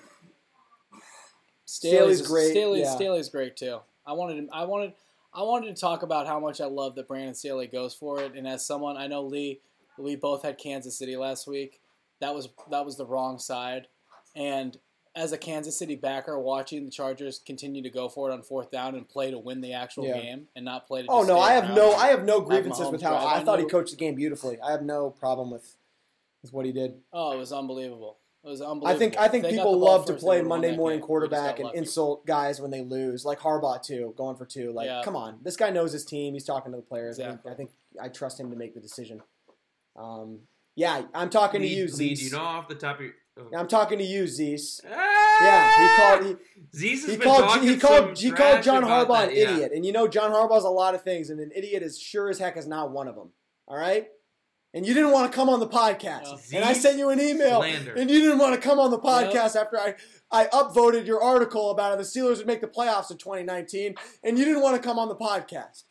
Staley's, 1.64 2.18
Staley's 2.18 2.22
great, 2.22 2.50
Staley's, 2.50 2.82
yeah. 2.84 2.94
Staley's 2.96 3.28
great 3.28 3.56
too. 3.56 3.78
I 4.06 4.12
wanted. 4.12 4.48
I 4.52 4.64
wanted. 4.64 4.94
I 5.32 5.42
wanted 5.42 5.74
to 5.76 5.80
talk 5.80 6.02
about 6.02 6.26
how 6.26 6.40
much 6.40 6.60
I 6.60 6.64
love 6.66 6.94
that 6.96 7.06
Brandon 7.06 7.34
Staley 7.34 7.66
goes 7.66 7.94
for 7.94 8.20
it. 8.20 8.32
And 8.34 8.48
as 8.48 8.66
someone, 8.66 8.96
I 8.96 9.06
know 9.06 9.22
Lee, 9.22 9.60
we 9.98 10.16
both 10.16 10.42
had 10.42 10.56
Kansas 10.58 10.96
City 10.96 11.16
last 11.16 11.46
week. 11.46 11.80
That 12.20 12.34
was 12.34 12.48
that 12.70 12.84
was 12.84 12.96
the 12.96 13.06
wrong 13.06 13.38
side. 13.38 13.86
And 14.36 14.76
as 15.16 15.32
a 15.32 15.38
Kansas 15.38 15.76
City 15.78 15.96
backer, 15.96 16.38
watching 16.38 16.84
the 16.84 16.90
Chargers 16.90 17.40
continue 17.44 17.82
to 17.82 17.90
go 17.90 18.08
for 18.08 18.30
it 18.30 18.32
on 18.32 18.42
fourth 18.42 18.70
down 18.70 18.94
and 18.94 19.08
play 19.08 19.30
to 19.30 19.38
win 19.38 19.60
the 19.60 19.72
actual 19.72 20.06
Yeah. 20.06 20.20
game 20.20 20.48
and 20.54 20.64
not 20.64 20.86
play 20.86 21.02
to. 21.02 21.08
Oh 21.10 21.22
no, 21.22 21.40
stay 21.40 21.50
I 21.50 21.52
have 21.54 21.74
no, 21.74 21.92
I 21.94 22.08
have 22.08 22.24
no 22.24 22.40
grievances 22.40 22.86
Mahomes 22.86 22.92
with 22.92 23.02
how 23.02 23.10
drive 23.18 23.42
I 23.42 23.44
thought 23.44 23.58
he 23.58 23.64
coached 23.66 23.90
the 23.90 23.96
game 23.96 24.14
beautifully. 24.14 24.60
I 24.60 24.70
have 24.70 24.82
no 24.82 25.10
problem 25.10 25.50
with 25.50 25.76
with 26.42 26.52
what 26.52 26.66
he 26.66 26.72
did. 26.72 27.00
Oh, 27.12 27.32
it 27.32 27.38
was 27.38 27.52
unbelievable. 27.52 28.18
It 28.44 28.48
was 28.48 28.60
unbelievable. 28.60 28.88
I 28.94 28.96
think 28.98 29.18
I 29.18 29.26
think 29.28 29.42
they 29.44 29.50
people 29.50 29.76
love 29.76 30.06
to 30.06 30.12
play 30.14 30.36
they 30.36 30.42
would've 30.42 30.50
won 30.50 30.60
Monday 30.60 30.76
morning 30.76 31.00
game. 31.00 31.06
Quarterback 31.06 31.58
and 31.58 31.74
insult 31.74 32.24
guys 32.24 32.60
when 32.60 32.70
they 32.70 32.82
lose, 32.82 33.24
like 33.24 33.40
Harbaugh 33.40 33.82
too, 33.82 34.14
going 34.16 34.36
for 34.36 34.44
two. 34.46 34.70
Like, 34.70 34.86
Yeah. 34.86 35.02
come 35.04 35.16
on, 35.16 35.40
this 35.42 35.56
guy 35.56 35.70
knows 35.70 35.90
his 35.92 36.04
team. 36.04 36.34
He's 36.34 36.44
talking 36.44 36.70
to 36.70 36.76
the 36.76 36.82
players. 36.82 37.18
Exactly. 37.18 37.50
I, 37.50 37.54
think, 37.56 37.70
I 38.00 38.04
think 38.04 38.12
I 38.12 38.14
trust 38.16 38.38
him 38.38 38.50
to 38.50 38.56
make 38.56 38.74
the 38.74 38.80
decision. 38.80 39.22
Um, 39.96 40.42
yeah, 40.76 41.02
I'm 41.12 41.28
talking 41.30 41.60
Lee, 41.60 41.70
to 41.70 41.74
you, 41.74 41.86
Lee, 41.88 42.14
do 42.14 42.24
you 42.24 42.30
know 42.30 42.38
off 42.38 42.68
the 42.68 42.76
top 42.76 42.96
of 43.00 43.06
your. 43.06 43.14
Oh. 43.38 43.56
I'm 43.56 43.68
talking 43.68 43.98
to 43.98 44.04
you, 44.04 44.26
Zeus. 44.26 44.80
Ah! 44.90 45.28
Yeah, 45.40 45.78
he 45.78 45.96
called 45.96 46.38
he, 46.78 46.90
has 46.90 47.04
he 47.04 47.16
been 47.16 47.20
called 47.20 47.44
talking 47.44 47.68
he 47.68 47.76
called 47.76 48.18
he 48.18 48.30
called 48.30 48.62
John 48.62 48.82
Harbaugh 48.82 49.26
that, 49.26 49.28
an 49.30 49.36
yeah. 49.36 49.50
idiot, 49.50 49.72
and 49.74 49.86
you 49.86 49.92
know 49.92 50.08
John 50.08 50.32
Harbaugh's 50.32 50.64
a 50.64 50.70
lot 50.70 50.94
of 50.94 51.02
things, 51.02 51.30
and 51.30 51.38
an 51.40 51.50
idiot 51.54 51.82
is 51.82 51.98
sure 51.98 52.28
as 52.28 52.38
heck 52.38 52.56
is 52.56 52.66
not 52.66 52.90
one 52.90 53.06
of 53.06 53.14
them. 53.14 53.30
All 53.66 53.76
right. 53.76 54.08
And 54.74 54.84
you 54.84 54.92
didn't 54.92 55.12
want 55.12 55.30
to 55.32 55.34
come 55.34 55.48
on 55.48 55.60
the 55.60 55.68
podcast, 55.68 56.52
and 56.52 56.62
I 56.62 56.74
sent 56.74 56.98
you 56.98 57.08
an 57.08 57.20
email, 57.20 57.62
slander. 57.62 57.94
and 57.94 58.10
you 58.10 58.20
didn't 58.20 58.38
want 58.38 58.54
to 58.54 58.60
come 58.60 58.78
on 58.78 58.90
the 58.90 58.98
podcast 58.98 59.56
after 59.56 59.78
I 59.78 59.94
I 60.30 60.46
upvoted 60.46 61.06
your 61.06 61.22
article 61.22 61.70
about 61.70 61.90
how 61.90 61.96
the 61.96 62.02
Steelers 62.02 62.36
would 62.36 62.46
make 62.46 62.60
the 62.60 62.66
playoffs 62.66 63.10
in 63.10 63.16
2019, 63.16 63.94
and 64.22 64.38
you 64.38 64.44
didn't 64.44 64.60
want 64.60 64.76
to 64.76 64.86
come 64.86 64.98
on 64.98 65.08
the 65.08 65.16
podcast. 65.16 65.84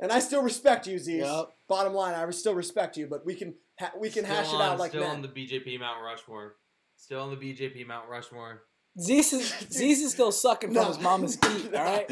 And 0.00 0.12
I 0.12 0.18
still 0.18 0.42
respect 0.42 0.86
you, 0.86 0.98
Zeus. 0.98 1.26
Yep. 1.26 1.48
Bottom 1.68 1.94
line, 1.94 2.14
I 2.14 2.28
still 2.30 2.54
respect 2.54 2.96
you, 2.96 3.06
but 3.06 3.24
we 3.24 3.34
can 3.34 3.54
ha- 3.78 3.92
we 3.98 4.10
can 4.10 4.24
Still 4.24 4.36
hash 4.36 4.52
it 4.52 4.60
out 4.60 4.78
like 4.78 4.92
that. 4.92 4.98
Still 4.98 5.08
that. 5.08 5.16
on 5.16 5.22
the 5.22 5.28
BJP 5.28 5.78
Mount 5.80 6.02
Rushmore. 6.02 6.56
Still 6.96 7.20
on 7.20 7.30
the 7.30 7.36
BJP 7.36 7.86
Mount 7.86 8.08
Rushmore. 8.08 8.62
Zeus 9.00 9.32
is 9.32 9.48
Zeus 9.70 10.00
is 10.00 10.12
still 10.12 10.32
sucking 10.32 10.70
from 10.74 10.82
No. 10.82 10.88
his 10.88 11.00
mama's 11.00 11.36
teeth. 11.40 11.74
All 11.74 11.84
right. 11.84 12.10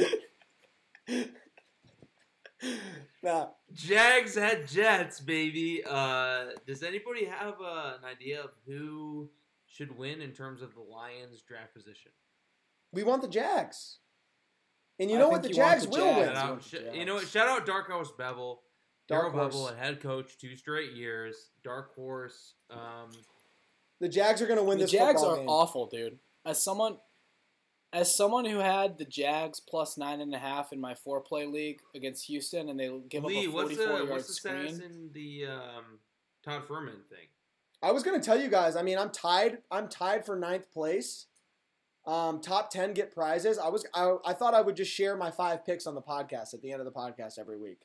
Nah. 3.22 3.48
Jags 3.74 4.34
had 4.36 4.66
Jets, 4.68 5.20
baby. 5.20 5.82
Uh, 5.88 6.46
does 6.66 6.82
anybody 6.82 7.24
have 7.26 7.54
uh, 7.60 7.94
an 7.98 8.04
idea 8.08 8.40
of 8.42 8.50
who 8.66 9.28
should 9.66 9.96
win 9.98 10.20
in 10.22 10.30
terms 10.32 10.62
of 10.62 10.74
the 10.74 10.80
Lions 10.80 11.42
draft 11.46 11.74
position? 11.74 12.12
We 12.92 13.02
want 13.02 13.22
the 13.22 13.28
Jags. 13.28 13.98
And 14.98 15.10
you 15.10 15.16
I 15.16 15.20
know 15.20 15.28
what? 15.28 15.42
The 15.42 15.52
you 15.52 15.60
want 15.60 15.80
Jags 15.80 15.88
will 15.88 16.14
win. 16.16 16.28
Out, 16.30 16.62
sh- 16.64 16.76
the 16.90 16.96
you 16.96 17.04
know 17.04 17.16
what? 17.16 17.26
Shout 17.28 17.48
out 17.48 17.66
Dark 17.66 17.90
Horse 17.90 18.12
Bevell. 18.18 18.58
Dark 19.08 19.32
Darrell 19.32 19.48
Bevell, 19.50 19.52
Horse. 19.54 19.72
a 19.72 19.76
head 19.76 20.00
coach, 20.00 20.36
two 20.38 20.56
straight 20.56 20.92
years. 20.92 21.50
Dark 21.62 21.94
Horse. 21.94 22.54
Um, 22.70 23.10
The 24.00 24.08
Jags 24.08 24.42
are 24.42 24.46
going 24.46 24.58
to 24.58 24.64
win 24.64 24.78
this. 24.78 24.90
the 24.90 24.98
Jags 24.98 25.22
are 25.22 25.36
game. 25.36 25.48
awful, 25.48 25.86
dude. 25.86 26.18
As 26.44 26.62
someone, 26.62 26.98
as 27.92 28.14
someone 28.14 28.44
who 28.44 28.58
had 28.58 28.98
the 28.98 29.04
Jags 29.04 29.60
plus 29.60 29.96
nine 29.96 30.20
and 30.20 30.34
a 30.34 30.38
half 30.38 30.72
in 30.72 30.80
my 30.80 30.94
four 30.94 31.20
play 31.20 31.46
league 31.46 31.80
against 31.94 32.26
Houston, 32.26 32.68
and 32.68 32.78
they 32.78 32.90
give 33.08 33.24
Lee, 33.24 33.38
up 33.38 33.44
a 33.44 33.48
what's 33.48 33.62
forty-four 33.76 33.86
the 33.86 33.92
yard 33.98 34.10
what's 34.10 34.26
the 34.26 34.32
status 34.34 34.76
screen. 34.76 34.90
in 34.90 35.10
the 35.12 35.46
um, 35.46 35.84
Todd 36.44 36.62
Fuhrman 36.68 37.04
thing? 37.08 37.28
I 37.82 37.92
was 37.92 38.02
going 38.02 38.18
to 38.20 38.24
tell 38.24 38.40
you 38.40 38.48
guys. 38.48 38.74
I 38.74 38.82
mean, 38.82 38.98
I'm 38.98 39.10
tied. 39.10 39.58
I'm 39.70 39.88
tied 39.88 40.24
for 40.26 40.34
ninth 40.36 40.72
place. 40.72 41.26
Um, 42.06 42.40
top 42.40 42.70
ten 42.70 42.92
get 42.92 43.12
prizes. 43.14 43.58
I 43.58 43.68
was. 43.68 43.86
I, 43.94 44.16
I 44.24 44.32
thought 44.32 44.54
I 44.54 44.60
would 44.60 44.76
just 44.76 44.92
share 44.92 45.16
my 45.16 45.30
five 45.30 45.64
picks 45.64 45.86
on 45.86 45.94
the 45.94 46.02
podcast 46.02 46.54
at 46.54 46.62
the 46.62 46.72
end 46.72 46.80
of 46.80 46.84
the 46.86 46.92
podcast 46.92 47.38
every 47.38 47.58
week 47.58 47.80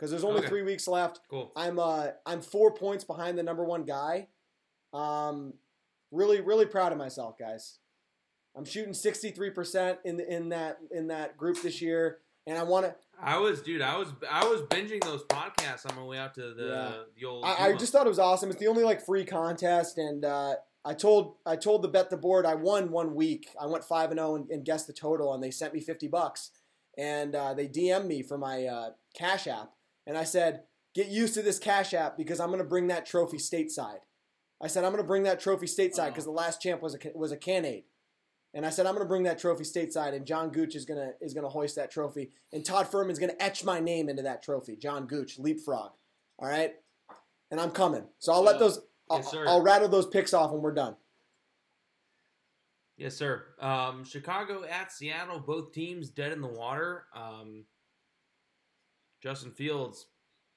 because 0.00 0.10
there's 0.10 0.24
only 0.24 0.38
Okay. 0.40 0.48
three 0.48 0.62
weeks 0.62 0.88
left. 0.88 1.20
Cool. 1.28 1.52
I'm 1.54 1.78
uh 1.78 2.08
I'm 2.24 2.40
four 2.40 2.72
points 2.72 3.04
behind 3.04 3.36
the 3.36 3.42
number 3.42 3.64
one 3.64 3.84
guy. 3.84 4.28
Um, 4.94 5.52
really 6.10 6.40
really 6.40 6.64
proud 6.66 6.92
of 6.92 6.98
myself, 6.98 7.38
guys. 7.38 7.78
I'm 8.56 8.64
shooting 8.64 8.94
63 8.94 9.50
percent 9.50 9.98
in 10.04 10.16
the, 10.16 10.34
in 10.34 10.48
that 10.48 10.78
in 10.90 11.08
that 11.08 11.36
group 11.36 11.60
this 11.62 11.80
year, 11.82 12.18
and 12.46 12.58
I 12.58 12.62
want 12.64 12.86
to. 12.86 12.94
I 13.22 13.36
was, 13.36 13.60
dude. 13.60 13.82
I 13.82 13.98
was, 13.98 14.08
I 14.30 14.46
was 14.46 14.62
binging 14.62 15.04
those 15.04 15.22
podcasts 15.24 15.88
on 15.88 15.94
my 15.94 16.02
way 16.02 16.16
out 16.16 16.32
to 16.36 16.54
the 16.54 16.64
Yeah. 16.64 16.92
the 17.20 17.26
old. 17.26 17.44
I, 17.44 17.66
I 17.68 17.72
just 17.76 17.92
thought 17.92 18.06
it 18.06 18.08
was 18.08 18.18
awesome. 18.18 18.48
It's 18.50 18.58
the 18.58 18.66
only 18.68 18.82
like 18.82 19.04
free 19.04 19.26
contest, 19.26 19.98
and 19.98 20.24
uh, 20.24 20.54
I 20.84 20.94
told 20.94 21.36
I 21.44 21.56
told 21.56 21.82
the 21.82 21.88
bet 21.88 22.08
the 22.10 22.16
board 22.16 22.46
I 22.46 22.54
won 22.54 22.90
one 22.90 23.14
week. 23.14 23.48
I 23.60 23.66
went 23.66 23.84
five 23.84 24.10
and 24.10 24.18
zero 24.18 24.34
and 24.36 24.50
and 24.50 24.64
guessed 24.64 24.86
the 24.86 24.94
total, 24.94 25.34
and 25.34 25.42
they 25.42 25.50
sent 25.50 25.74
me 25.74 25.80
fifty 25.80 26.08
bucks, 26.08 26.50
and 26.98 27.36
uh, 27.36 27.52
they 27.54 27.68
DM'd 27.68 28.06
me 28.06 28.22
for 28.22 28.38
my 28.38 28.64
uh, 28.64 28.90
Cash 29.14 29.46
App, 29.46 29.70
and 30.06 30.16
I 30.16 30.24
said, 30.24 30.64
"Get 30.94 31.08
used 31.08 31.34
to 31.34 31.42
this 31.42 31.58
Cash 31.58 31.94
App 31.94 32.16
because 32.16 32.40
I'm 32.40 32.48
going 32.48 32.58
to 32.58 32.64
bring 32.64 32.88
that 32.88 33.06
trophy 33.06 33.38
stateside." 33.38 34.00
I 34.62 34.66
said, 34.66 34.84
"I'm 34.84 34.92
going 34.92 35.02
to 35.02 35.06
bring 35.06 35.22
that 35.24 35.40
trophy 35.40 35.66
stateside 35.66 36.08
because 36.08 36.24
the 36.24 36.30
last 36.30 36.60
champ 36.60 36.82
was 36.82 36.94
a 36.94 36.98
was 37.14 37.32
a 37.32 37.36
Canade." 37.36 37.84
And 38.52 38.66
I 38.66 38.70
said, 38.70 38.84
I'm 38.84 38.94
going 38.94 39.04
to 39.04 39.08
bring 39.08 39.22
that 39.22 39.38
trophy 39.38 39.62
stateside, 39.62 40.12
and 40.12 40.26
John 40.26 40.50
Gooch 40.50 40.74
is 40.74 40.84
going 40.84 40.98
to 40.98 41.12
is 41.24 41.34
going 41.34 41.44
to 41.44 41.50
hoist 41.50 41.76
that 41.76 41.90
trophy, 41.90 42.32
and 42.52 42.64
Todd 42.64 42.90
Fuhrman's 42.90 43.20
going 43.20 43.30
to 43.30 43.40
etch 43.40 43.62
my 43.64 43.78
name 43.78 44.08
into 44.08 44.22
that 44.22 44.42
trophy. 44.42 44.74
John 44.74 45.06
Gooch, 45.06 45.38
leapfrog. 45.38 45.92
All 46.38 46.48
right, 46.48 46.74
and 47.52 47.60
I'm 47.60 47.70
coming. 47.70 48.04
So 48.18 48.32
I'll 48.32 48.42
let 48.42 48.58
those. 48.58 48.80
I'll, 49.08 49.18
Yes. 49.18 49.34
I'll 49.34 49.62
rattle 49.62 49.88
those 49.88 50.06
picks 50.06 50.32
off 50.34 50.52
when 50.52 50.62
we're 50.62 50.72
done. 50.74 50.96
Yes, 52.96 53.16
sir. 53.16 53.44
Um, 53.60 54.04
Chicago 54.04 54.62
at 54.64 54.92
Seattle, 54.92 55.40
both 55.40 55.72
teams 55.72 56.10
dead 56.10 56.32
in 56.32 56.40
the 56.40 56.48
water. 56.48 57.06
Um, 57.14 57.64
Justin 59.22 59.50
Fields, 59.50 60.06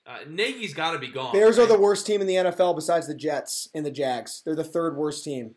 uh, 0.06 0.20
Nagy's 0.28 0.74
got 0.74 0.92
to 0.92 1.00
be 1.00 1.08
gone. 1.10 1.34
Bears 1.34 1.60
are 1.60 1.66
the 1.66 1.80
worst 1.80 2.06
team 2.06 2.22
in 2.22 2.28
the 2.28 2.36
NFL 2.36 2.76
besides 2.76 3.08
the 3.08 3.16
Jets 3.16 3.68
and 3.74 3.86
the 3.86 3.92
Jags. 3.92 4.42
They're 4.46 4.56
the 4.56 4.64
third 4.64 4.96
worst 4.98 5.24
team. 5.24 5.56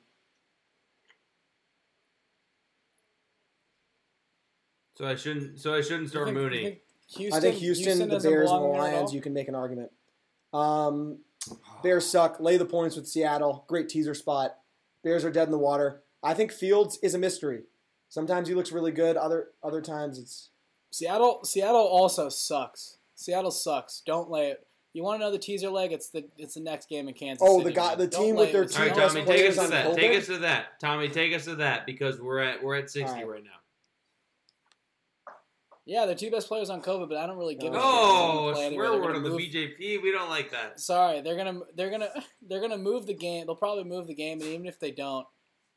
So 4.97 5.07
I 5.07 5.15
shouldn't. 5.15 5.61
So 5.61 5.75
I 5.75 5.81
shouldn't 5.83 6.09
start 6.09 6.29
You 6.29 6.35
think- 6.35 6.37
you 6.37 6.43
mooning. 6.51 6.65
think 6.65 6.83
Houston, 7.19 7.39
I 7.39 7.41
think 7.41 7.57
Houston, 7.59 7.99
the 7.99 8.07
Bears, 8.07 8.25
and 8.25 8.35
the 8.35 8.41
belong 8.45 8.73
there 8.73 8.81
Lions. 8.83 9.15
You 9.15 9.21
can 9.21 9.33
make 9.33 9.49
an 9.49 9.55
argument. 9.55 9.93
Um, 10.53 11.19
Bears 11.83 12.07
suck. 12.07 12.41
Lay 12.41 12.57
the 12.57 12.65
points 12.65 12.97
with 12.97 13.07
Seattle. 13.07 13.65
Great 13.69 13.89
teaser 13.89 14.15
spot. 14.15 14.59
Bears 15.05 15.25
are 15.25 15.31
dead 15.31 15.47
in 15.47 15.53
the 15.53 15.59
water. 15.59 16.03
I 16.23 16.35
think 16.35 16.51
Fields 16.51 16.99
is 17.03 17.15
a 17.15 17.19
mystery. 17.19 17.65
Sometimes 18.09 18.49
he 18.49 18.55
looks 18.55 18.73
really 18.73 18.91
good. 18.91 19.17
Other 19.17 19.51
other 19.63 19.81
times 19.83 20.19
it's 20.19 20.51
Seattle 20.91 21.45
Seattle 21.45 21.87
also 21.87 22.29
sucks. 22.29 22.96
Seattle 23.17 23.51
sucks. 23.51 24.03
Don't 24.07 24.31
lay 24.31 24.51
it. 24.51 24.67
You 24.93 25.03
want 25.03 25.21
to 25.21 25.27
know 25.27 25.31
the 25.33 25.39
teaser 25.39 25.69
leg? 25.69 25.93
It's 25.93 26.09
the 26.09 26.27
it's 26.39 26.55
the 26.55 26.61
next 26.61 26.89
game 26.89 27.07
in 27.09 27.15
Kansas. 27.15 27.47
Oh, 27.47 27.59
City, 27.59 27.71
the 27.71 27.77
guy- 27.77 27.95
the 27.97 28.09
team 28.09 28.37
lay 28.37 28.41
with 28.41 28.49
it 28.49 28.53
their 28.53 28.63
All 28.63 28.69
two 28.69 28.83
right, 28.83 28.95
best 28.97 29.15
Tommy, 29.15 29.27
take 29.27 29.49
us 29.51 29.57
to 29.57 29.63
on 29.65 29.71
that. 29.71 29.87
COVID? 29.87 29.97
Take 29.97 30.19
us 30.19 30.27
to 30.27 30.39
that. 30.39 30.81
Tommy, 30.81 31.09
take 31.09 31.35
us 31.35 31.45
to 31.45 31.55
that 31.57 31.85
because 31.85 32.21
we're 32.21 32.39
at 32.39 32.63
we're 32.63 32.77
at 32.77 32.89
sixty 32.89 33.11
All 33.11 33.15
right. 33.17 33.29
right 33.29 33.45
now. 33.45 33.51
Yeah, 35.85 36.07
they're 36.07 36.17
two 36.17 36.33
best 36.33 36.49
players 36.49 36.69
on 36.69 36.83
COVID, 36.83 37.09
but 37.09 37.17
I 37.19 37.27
don't 37.29 37.37
really 37.39 37.55
give 37.55 37.73
a 37.73 37.77
shit. 37.77 37.83
Oh, 37.85 38.47
They're 38.47 38.55
gonna 38.55 38.55
play 38.55 38.75
swear 38.75 38.93
word 38.93 39.03
gonna 39.15 39.17
on 39.19 39.23
the 39.23 39.31
BJP. 39.31 40.03
We 40.03 40.11
don't 40.11 40.29
like 40.29 40.51
that. 40.51 40.81
Sorry, 40.81 41.21
they're 41.21 41.37
gonna 41.37 41.61
they're 41.77 41.91
gonna 41.91 42.11
they're 42.49 42.61
gonna 42.61 42.79
move 42.79 43.07
the 43.07 43.15
game. 43.15 43.47
They'll 43.47 43.55
probably 43.55 43.85
move 43.85 44.07
the 44.09 44.15
game, 44.15 44.41
and 44.41 44.51
even 44.51 44.67
if 44.67 44.81
they 44.81 44.91
don't, 44.91 45.27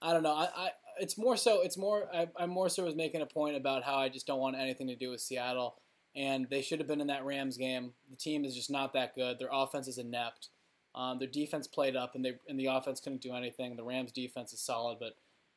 I 0.02 0.14
don't 0.14 0.24
know. 0.24 0.34
I, 0.34 0.48
I 0.56 0.70
it's 1.00 1.18
more 1.18 1.38
so 1.38 1.62
it's 1.62 1.78
more 1.78 2.08
I, 2.14 2.28
I 2.38 2.46
more 2.48 2.70
so 2.70 2.86
was 2.86 2.96
making 2.96 3.22
a 3.22 3.26
point 3.28 3.56
about 3.56 3.84
how 3.84 3.98
I 3.98 4.10
just 4.10 4.26
don't 4.26 4.40
want 4.40 4.56
anything 4.56 4.88
to 4.88 4.96
do 4.96 5.12
with 5.12 5.22
Seattle, 5.22 5.76
and 6.16 6.48
they 6.50 6.62
should 6.62 6.80
have 6.80 6.88
been 6.88 7.02
in 7.02 7.08
that 7.08 7.26
Rams 7.26 7.58
game. 7.58 7.94
The 8.10 8.16
team 8.16 8.46
is 8.46 8.56
just 8.56 8.72
not 8.72 8.94
that 8.94 9.16
good. 9.16 9.40
Their 9.40 9.50
offense 9.52 9.88
is 9.88 9.98
inept. 9.98 10.50
Um, 10.96 11.20
their 11.20 11.28
defense 11.28 11.68
played 11.68 11.96
up, 11.96 12.16
and 12.16 12.26
they 12.26 12.36
and 12.48 12.60
the 12.60 12.66
offense 12.68 13.00
couldn't 13.00 13.22
do 13.22 13.34
anything. 13.34 13.76
The 13.76 13.84
Rams 13.84 14.12
defense 14.12 14.54
is 14.54 14.60
solid, 14.60 14.98
but 15.00 15.16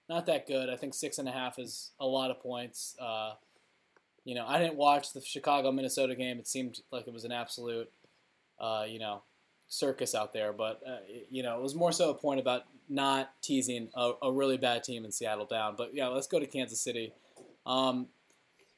not 0.08 0.26
that 0.26 0.46
good. 0.46 0.68
I 0.68 0.76
think 0.76 0.94
six 0.94 1.18
and 1.18 1.28
a 1.28 1.32
half 1.32 1.58
is 1.58 1.92
a 1.98 2.06
lot 2.06 2.30
of 2.30 2.40
points. 2.40 2.96
Uh, 3.00 3.34
you 4.24 4.34
know, 4.34 4.46
I 4.46 4.58
didn't 4.58 4.76
watch 4.76 5.12
the 5.12 5.20
Chicago 5.20 5.72
Minnesota 5.72 6.14
game. 6.14 6.38
It 6.38 6.46
seemed 6.46 6.80
like 6.90 7.06
it 7.06 7.12
was 7.12 7.24
an 7.24 7.32
absolute, 7.32 7.90
uh, 8.60 8.84
you 8.86 8.98
know, 8.98 9.22
circus 9.68 10.14
out 10.14 10.32
there. 10.32 10.52
But 10.52 10.80
uh, 10.86 10.98
you 11.30 11.42
know, 11.42 11.56
it 11.56 11.62
was 11.62 11.74
more 11.74 11.92
so 11.92 12.10
a 12.10 12.14
point 12.14 12.40
about 12.40 12.64
not 12.88 13.32
teasing 13.42 13.88
a, 13.94 14.12
a 14.22 14.32
really 14.32 14.58
bad 14.58 14.84
team 14.84 15.04
in 15.04 15.10
Seattle 15.10 15.46
down. 15.46 15.74
But 15.76 15.94
yeah, 15.94 16.08
let's 16.08 16.26
go 16.26 16.38
to 16.38 16.46
Kansas 16.46 16.80
City. 16.80 17.14
Um, 17.64 18.08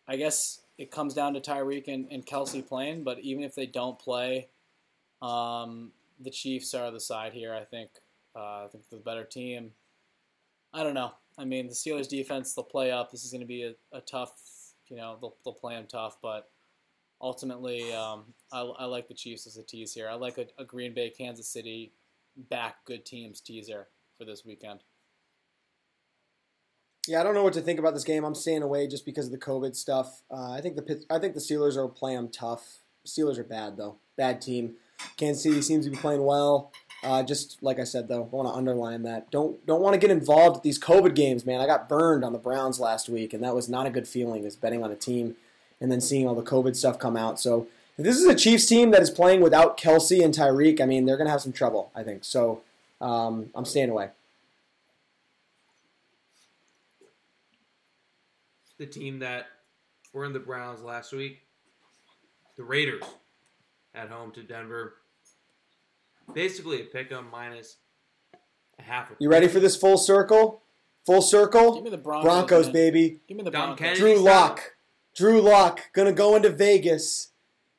I 0.07 0.17
guess 0.17 0.61
it 0.79 0.91
comes 0.91 1.15
down 1.15 1.35
to 1.35 1.41
Tyreek 1.41 1.89
and, 1.89 2.07
and 2.11 2.25
Kelsey 2.25 2.63
playing. 2.63 3.05
But 3.05 3.21
even 3.21 3.45
if 3.45 3.55
they 3.55 3.67
don't 3.67 3.99
play, 3.99 4.49
um, 5.23 5.93
the 6.21 6.31
Chiefs 6.31 6.75
are 6.75 6.91
the 6.91 7.01
side 7.01 7.33
here. 7.33 7.55
I 7.55 7.65
think. 7.65 7.91
Uh, 8.37 8.65
I 8.65 8.69
think 8.71 8.89
the 8.91 8.97
better 8.97 9.25
team. 9.25 9.71
I 10.73 10.83
don't 10.83 10.95
know. 10.95 11.13
I 11.39 11.45
mean, 11.45 11.69
the 11.69 11.75
Steelers' 11.75 12.09
defense, 12.09 12.53
they'll 12.53 12.65
play 12.65 12.91
up. 12.91 13.11
This 13.11 13.25
is 13.25 13.31
going 13.31 13.41
to 13.41 13.47
be 13.47 13.63
a, 13.63 13.75
a 13.97 14.01
tough, 14.01 14.33
you 14.89 14.97
know, 14.97 15.17
they'll, 15.21 15.37
they'll 15.45 15.55
play 15.55 15.75
them 15.75 15.87
tough. 15.89 16.19
But 16.21 16.49
ultimately, 17.21 17.93
um, 17.93 18.25
I, 18.53 18.61
I 18.61 18.85
like 18.87 19.07
the 19.07 19.15
Chiefs 19.15 19.47
as 19.47 19.57
a 19.57 19.63
tease 19.63 19.95
here. 19.95 20.09
I 20.09 20.15
like 20.15 20.39
a, 20.39 20.47
a 20.59 20.65
Green 20.65 20.95
Bay, 20.95 21.11
Kansas 21.11 21.49
City, 21.49 21.93
back 22.51 22.85
good 22.85 23.05
teams 23.05 23.41
teaser 23.41 23.87
for 24.19 24.25
this 24.25 24.45
weekend. 24.45 24.81
Yeah, 27.07 27.21
I 27.21 27.23
don't 27.23 27.35
know 27.35 27.43
what 27.43 27.53
to 27.55 27.61
think 27.61 27.79
about 27.79 27.93
this 27.93 28.05
game. 28.05 28.25
I'm 28.25 28.35
staying 28.35 28.63
away 28.63 28.87
just 28.87 29.05
because 29.05 29.27
of 29.27 29.33
the 29.33 29.39
COVID 29.39 29.77
stuff. 29.77 30.23
Uh, 30.31 30.53
I 30.53 30.61
think 30.61 30.77
the 30.77 31.05
I 31.11 31.19
think 31.19 31.35
the 31.35 31.41
Steelers 31.41 31.77
are 31.77 31.89
playing 31.89 32.17
them 32.17 32.29
tough. 32.29 32.79
Steelers 33.07 33.39
are 33.39 33.45
bad 33.45 33.77
though, 33.77 33.97
bad 34.17 34.41
team. 34.41 34.75
Kansas 35.17 35.43
City 35.43 35.61
seems 35.61 35.85
to 35.85 35.91
be 35.91 35.97
playing 35.97 36.25
well. 36.25 36.73
Uh, 37.03 37.23
just 37.23 37.63
like 37.63 37.79
I 37.79 37.85
said 37.85 38.09
though, 38.09 38.23
I 38.23 38.35
want 38.35 38.49
to 38.49 38.55
underline 38.55 39.03
that. 39.03 39.31
Don't 39.31 39.65
don't 39.67 39.83
want 39.83 39.93
to 39.93 40.01
get 40.01 40.11
involved 40.11 40.57
with 40.57 40.63
these 40.63 40.79
COVID 40.79 41.15
games, 41.15 41.45
man. 41.45 41.61
I 41.61 41.67
got 41.67 41.89
burned 41.89 42.25
on 42.25 42.33
the 42.33 42.39
Browns 42.39 42.81
last 42.81 43.11
week, 43.11 43.35
and 43.35 43.45
that 43.45 43.55
was 43.55 43.69
not 43.69 43.87
a 43.87 43.91
good 43.91 44.09
feeling. 44.09 44.45
Is 44.45 44.57
betting 44.57 44.83
on 44.83 44.91
a 44.91 44.97
team 44.97 45.37
and 45.81 45.93
then 45.93 46.01
seeing 46.01 46.27
all 46.27 46.35
the 46.35 46.43
COVID 46.43 46.75
stuff 46.75 46.99
come 46.99 47.17
out. 47.17 47.39
So 47.39 47.67
if 47.99 48.05
this 48.05 48.17
is 48.17 48.25
a 48.25 48.35
Chiefs 48.35 48.67
team 48.67 48.93
that 48.93 49.03
is 49.03 49.11
playing 49.11 49.43
without 49.43 49.77
Kelsey 49.77 50.23
and 50.23 50.33
Tyreek, 50.33 50.81
I 50.81 50.87
mean 50.87 51.05
they're 51.05 51.19
gonna 51.19 51.29
have 51.29 51.43
some 51.43 51.53
trouble. 51.53 51.91
I 51.95 52.03
think 52.03 52.25
so. 52.25 52.63
Um, 53.03 53.51
I'm 53.55 53.67
staying 53.67 53.91
away. 53.91 54.09
The 58.79 58.87
team 58.87 59.21
that 59.21 59.47
were 60.13 60.25
in 60.25 60.33
the 60.33 60.41
Browns 60.41 60.83
last 60.83 61.13
week, 61.13 61.43
the 62.57 62.65
Raiders, 62.65 63.05
at 63.95 64.09
home 64.09 64.33
to 64.33 64.43
Denver. 64.43 64.95
Basically, 66.33 66.81
a 66.81 66.85
pick 66.85 67.13
'em 67.13 67.29
minus 67.31 67.77
a 68.79 68.83
half. 68.83 69.11
A 69.11 69.17
You 69.21 69.31
ready 69.31 69.47
for 69.47 69.61
this 69.61 69.77
full 69.77 69.99
circle? 69.99 70.63
Full 71.07 71.23
circle. 71.23 71.75
Give 71.75 71.85
me 71.85 71.91
the 71.91 71.99
Broncos. 71.99 72.25
Broncos, 72.25 72.69
baby. 72.71 73.21
Give 73.29 73.37
me 73.37 73.45
the 73.45 73.51
Dom 73.51 73.77
Broncos. 73.77 73.79
Kennedy. 73.79 74.01
Drew 74.01 74.15
style? 74.15 74.25
Lock. 74.25 74.77
Drew 75.15 75.41
Lock 75.41 75.93
gonna 75.93 76.13
go 76.13 76.35
into 76.35 76.51
Vegas. 76.51 77.29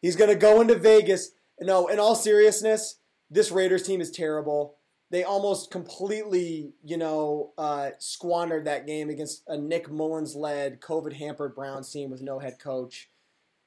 He's 0.01 0.15
gonna 0.15 0.35
go 0.35 0.61
into 0.61 0.75
Vegas. 0.75 1.31
No, 1.59 1.87
in 1.87 1.99
all 1.99 2.15
seriousness, 2.15 2.99
this 3.29 3.51
Raiders 3.51 3.83
team 3.83 3.99
is 3.99 4.11
terrible. 4.11 4.77
They 5.11 5.23
almost 5.23 5.71
completely, 5.71 6.73
you 6.83 6.97
know, 6.97 7.53
uh, 7.57 7.91
squandered 7.99 8.65
that 8.65 8.87
game 8.87 9.09
against 9.09 9.43
a 9.47 9.57
Nick 9.57 9.89
Mullens-led, 9.89 10.81
COVID-hampered 10.81 11.55
Browns 11.55 11.91
team 11.91 12.09
with 12.09 12.21
no 12.21 12.39
head 12.39 12.59
coach. 12.59 13.09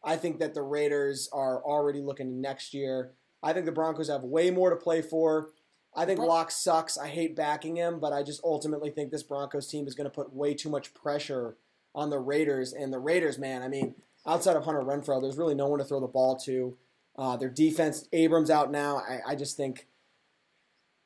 I 0.03 0.16
think 0.16 0.41
that 0.41 0.55
the 0.55 0.62
Raiders 0.62 1.28
are 1.32 1.62
already 1.62 2.01
looking 2.01 2.41
next 2.41 2.74
year. 2.74 3.12
I 3.43 3.53
think 3.53 3.66
the 3.66 3.72
Broncos 3.72 4.09
have 4.09 4.22
way 4.24 4.51
more 4.51 4.70
to 4.70 4.76
play 4.76 5.01
for. 5.01 5.51
I 5.95 6.05
think 6.05 6.18
Bron- 6.18 6.28
Lock 6.28 6.51
sucks. 6.51 6.99
I 6.99 7.09
hate 7.09 7.36
backing 7.36 7.76
him, 7.76 8.01
but 8.01 8.12
I 8.12 8.22
just 8.22 8.43
ultimately 8.45 8.91
think 8.91 9.11
this 9.11 9.22
Broncos 9.22 9.68
team 9.68 9.86
is 9.86 9.95
going 9.95 10.11
to 10.11 10.14
put 10.14 10.32
way 10.34 10.55
too 10.55 10.68
much 10.68 10.93
pressure 10.93 11.57
on 11.95 12.11
the 12.11 12.18
Raiders. 12.18 12.72
And 12.72 12.93
the 12.93 12.99
Raiders, 12.99 13.39
man, 13.39 13.62
I 13.62 13.68
mean, 13.68 13.95
outside 14.26 14.57
of 14.57 14.64
Hunter 14.64 14.82
Renfrow, 14.82 15.20
there's 15.20 15.39
really 15.39 15.55
no 15.55 15.68
one 15.68 15.78
to 15.78 15.84
throw 15.84 16.01
the 16.01 16.07
ball 16.07 16.36
to. 16.41 16.76
Uh, 17.16 17.36
their 17.36 17.49
defense, 17.49 18.09
Abrams 18.12 18.51
out 18.51 18.70
now. 18.70 18.99
I, 18.99 19.32
I 19.32 19.34
just 19.34 19.57
think, 19.57 19.89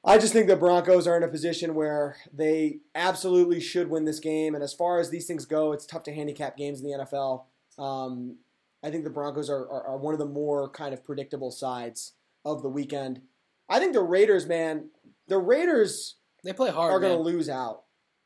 I 0.04 0.18
just 0.18 0.32
think 0.32 0.48
the 0.48 0.56
Broncos 0.56 1.06
are 1.06 1.16
in 1.16 1.22
a 1.22 1.28
position 1.28 1.74
where 1.74 2.16
they 2.32 2.80
absolutely 2.94 3.60
should 3.60 3.88
win 3.88 4.04
this 4.04 4.18
game. 4.18 4.54
And 4.54 4.62
as 4.64 4.74
far 4.74 4.98
as 4.98 5.10
these 5.10 5.26
things 5.26 5.44
go, 5.44 5.72
it's 5.72 5.86
tough 5.86 6.02
to 6.04 6.12
handicap 6.12 6.56
games 6.56 6.80
in 6.80 6.86
the 6.86 6.98
NFL. 7.04 7.44
Um, 7.78 8.38
I 8.82 8.90
think 8.90 9.04
the 9.04 9.10
Broncos 9.10 9.48
are, 9.48 9.60
are, 9.68 9.86
are 9.86 9.96
one 9.98 10.12
of 10.12 10.18
the 10.18 10.26
more 10.26 10.68
kind 10.68 10.92
of 10.92 11.04
predictable 11.04 11.52
sides 11.52 12.14
of 12.44 12.62
the 12.62 12.68
weekend. 12.68 13.20
I 13.68 13.78
think 13.78 13.92
the 13.92 14.02
Raiders, 14.02 14.44
man, 14.46 14.88
the 15.28 15.38
Raiders 15.38 16.16
They 16.42 16.52
play 16.52 16.70
hard. 16.70 16.92
are 16.92 16.98
going 16.98 17.16
to 17.16 17.22
lose 17.22 17.48
out. 17.48 17.82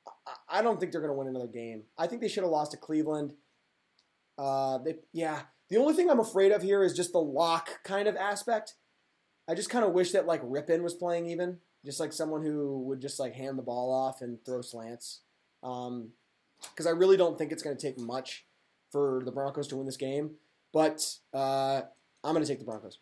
I- 0.07 0.59
I 0.59 0.63
don't 0.63 0.81
think 0.81 0.93
they're 0.93 1.01
going 1.03 1.13
to 1.13 1.19
win 1.19 1.29
another 1.29 1.47
game. 1.47 1.83
I 1.99 2.07
think 2.07 2.21
they 2.23 2.29
should 2.29 2.43
have 2.43 2.51
lost 2.51 2.71
to 2.71 2.77
Cleveland. 2.79 3.35
Uh, 4.39 4.79
they, 4.79 4.97
yeah. 5.13 5.43
The 5.69 5.77
only 5.77 5.95
thing 5.95 6.09
I'm 6.11 6.21
afraid 6.21 6.53
of 6.53 6.63
here 6.63 6.83
is 6.83 6.95
just 6.95 7.13
the 7.13 7.21
lock 7.21 7.83
kind 7.85 8.09
of 8.09 8.17
aspect. 8.17 8.75
I 9.49 9.55
just 9.55 9.71
kind 9.71 9.85
of 9.85 9.93
wish 9.93 10.13
that 10.13 10.27
like 10.27 10.43
Rypien 10.43 10.83
was 10.83 10.95
playing 10.95 11.27
even, 11.27 11.59
just 11.85 12.01
like 12.01 12.13
someone 12.13 12.43
who 12.43 12.83
would 12.83 13.01
just 13.01 13.21
like 13.21 13.35
hand 13.35 13.59
the 13.59 13.63
ball 13.63 13.93
off 13.93 14.23
and 14.23 14.45
throw 14.45 14.61
slants. 14.61 15.21
Because 15.63 16.87
I 16.87 16.91
really 16.91 17.17
don't 17.17 17.39
think 17.39 17.53
it's 17.53 17.63
going 17.63 17.77
to 17.77 17.81
take 17.81 17.99
much 17.99 18.45
for 18.91 19.23
the 19.25 19.33
Broncos 19.33 19.69
to 19.69 19.77
win 19.77 19.87
this 19.87 19.97
game. 19.97 20.33
But 20.73 21.17
uh, 21.33 21.83
I'm 22.25 22.33
going 22.33 22.45
to 22.45 22.49
take 22.49 22.59
the 22.59 22.65
Broncos. 22.65 22.99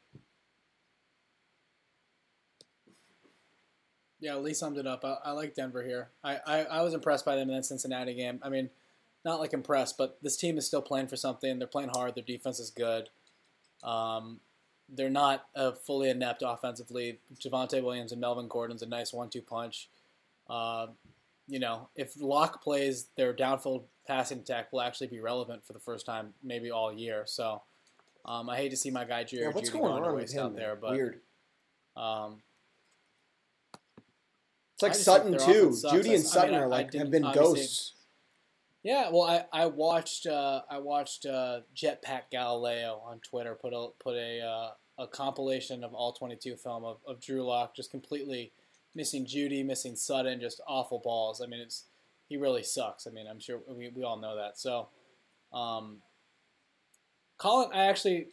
Yeah, 4.20 4.36
Lee 4.36 4.54
summed 4.54 4.78
it 4.78 4.86
up. 4.86 5.04
I, 5.04 5.16
I 5.24 5.30
like 5.32 5.54
Denver 5.54 5.82
here. 5.82 6.10
I, 6.22 6.38
I, 6.46 6.64
I 6.64 6.82
was 6.82 6.94
impressed 6.94 7.24
by 7.24 7.36
them 7.36 7.50
in 7.50 7.56
that 7.56 7.64
Cincinnati 7.64 8.14
game. 8.14 8.38
I 8.42 8.48
mean, 8.48 8.70
not 9.24 9.40
like 9.40 9.52
impressed, 9.52 9.98
but 9.98 10.18
this 10.22 10.36
team 10.36 10.56
is 10.56 10.66
still 10.66 10.82
playing 10.82 11.08
for 11.08 11.16
something. 11.16 11.58
They're 11.58 11.68
playing 11.68 11.90
hard. 11.90 12.14
Their 12.14 12.24
defense 12.24 12.58
is 12.58 12.70
good. 12.70 13.10
Um, 13.82 14.40
they're 14.88 15.10
not 15.10 15.46
uh, 15.56 15.72
fully 15.72 16.10
inept 16.10 16.42
offensively. 16.46 17.18
Javonte 17.38 17.82
Williams 17.82 18.12
and 18.12 18.20
Melvin 18.20 18.48
Gordon's 18.48 18.82
a 18.82 18.86
nice 18.86 19.12
one-two 19.12 19.42
punch. 19.42 19.88
Uh, 20.48 20.88
you 21.48 21.58
know, 21.58 21.88
if 21.96 22.20
Lock 22.20 22.62
plays, 22.62 23.08
their 23.16 23.32
downfield 23.34 23.84
passing 24.06 24.38
attack 24.38 24.72
will 24.72 24.80
actually 24.82 25.06
be 25.08 25.20
relevant 25.20 25.64
for 25.66 25.72
the 25.72 25.78
first 25.78 26.06
time, 26.06 26.34
maybe 26.42 26.70
all 26.70 26.92
year. 26.92 27.24
So, 27.26 27.62
um, 28.24 28.48
I 28.48 28.56
hate 28.56 28.70
to 28.70 28.76
see 28.76 28.90
my 28.90 29.04
guy 29.04 29.24
Jerry 29.24 29.44
Yeah, 29.44 29.48
what's 29.50 29.70
Jeudy 29.70 29.80
going 29.80 30.02
on 30.04 30.14
with 30.14 30.32
him? 30.32 30.44
out 30.46 30.56
there, 30.56 30.76
but 30.76 30.92
Weird. 30.92 31.20
um, 31.96 32.42
It's 34.74 34.82
like 34.82 34.94
Sutton 34.94 35.32
too. 35.38 35.70
Jeudy 35.70 35.94
and 35.94 36.06
I 36.06 36.08
mean, 36.10 36.22
Sutton 36.22 36.54
I- 36.54 36.58
are 36.60 36.68
like 36.68 36.92
have 36.94 37.10
been 37.10 37.30
ghosts. 37.32 37.92
Yeah, 38.84 39.08
well, 39.10 39.22
I, 39.22 39.62
I 39.62 39.66
watched 39.66 40.26
uh, 40.26 40.60
I 40.70 40.78
watched 40.78 41.24
uh, 41.24 41.60
Jetpack 41.74 42.24
Galileo 42.30 43.00
on 43.04 43.18
Twitter 43.20 43.54
put 43.54 43.72
a 43.72 43.88
put 43.98 44.14
a 44.14 44.40
uh, 44.42 45.02
a 45.02 45.06
compilation 45.08 45.82
of 45.82 45.94
all 45.94 46.12
22 46.12 46.54
film 46.56 46.84
of, 46.84 46.98
of 47.06 47.18
Drew 47.18 47.42
Lock 47.42 47.74
just 47.74 47.90
completely 47.90 48.52
missing 48.94 49.24
Jeudy, 49.24 49.64
missing 49.64 49.96
Sutton, 49.96 50.38
just 50.38 50.60
awful 50.68 50.98
balls. 50.98 51.40
I 51.40 51.46
mean, 51.46 51.60
it's 51.60 51.84
he 52.28 52.36
really 52.36 52.62
sucks. 52.62 53.06
I 53.06 53.10
mean, 53.10 53.26
I'm 53.26 53.40
sure 53.40 53.60
we, 53.66 53.88
we 53.88 54.04
all 54.04 54.18
know 54.18 54.36
that. 54.36 54.58
So, 54.58 54.88
um, 55.52 56.02
Colin, 57.38 57.70
I 57.72 57.86
actually 57.86 58.28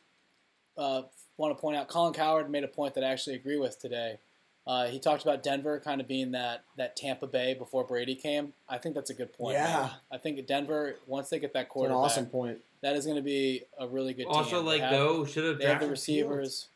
uh, 0.78 1.04
want 1.38 1.56
to 1.56 1.62
point 1.62 1.78
out 1.78 1.88
Colin 1.88 2.14
Cowherd 2.14 2.52
made 2.52 2.66
a 2.66 2.68
point 2.68 2.94
that 2.96 3.06
I 3.06 3.08
actually 3.10 3.38
agree 3.38 3.58
with 3.58 3.80
today. 3.80 4.20
Uh, 4.68 4.86
he 4.88 5.00
talked 5.00 5.24
about 5.24 5.42
Denver 5.42 5.80
kind 5.80 6.00
of 6.00 6.08
being 6.08 6.32
that, 6.32 6.64
that 6.78 6.96
Tampa 6.96 7.26
Bay 7.26 7.56
before 7.56 7.84
Brady 7.84 8.14
came. 8.16 8.54
I 8.70 8.78
think 8.78 8.94
that's 8.94 9.10
a 9.10 9.14
good 9.14 9.34
point. 9.34 9.58
man. 9.58 9.68
Yeah. 9.68 9.90
I 10.12 10.18
think 10.18 10.46
Denver 10.46 10.96
once 11.08 11.30
they 11.30 11.40
get 11.40 11.54
that 11.54 11.62
It's 11.62 11.66
an 11.68 11.72
quarterback, 11.72 11.98
awesome 11.98 12.26
point. 12.28 12.60
that 12.82 12.96
is 12.96 13.06
going 13.06 13.16
to 13.18 13.24
be 13.24 13.64
a 13.80 13.88
really 13.88 14.14
good 14.14 14.26
team. 14.28 14.34
Also, 14.36 14.60
They 14.62 14.68
like 14.68 14.82
have- 14.82 14.92
though, 14.92 15.26
should 15.26 15.46
have 15.46 15.58
they 15.58 15.66
have 15.66 15.80
the 15.80 15.86
drafted 15.88 15.90
receivers. 15.90 16.68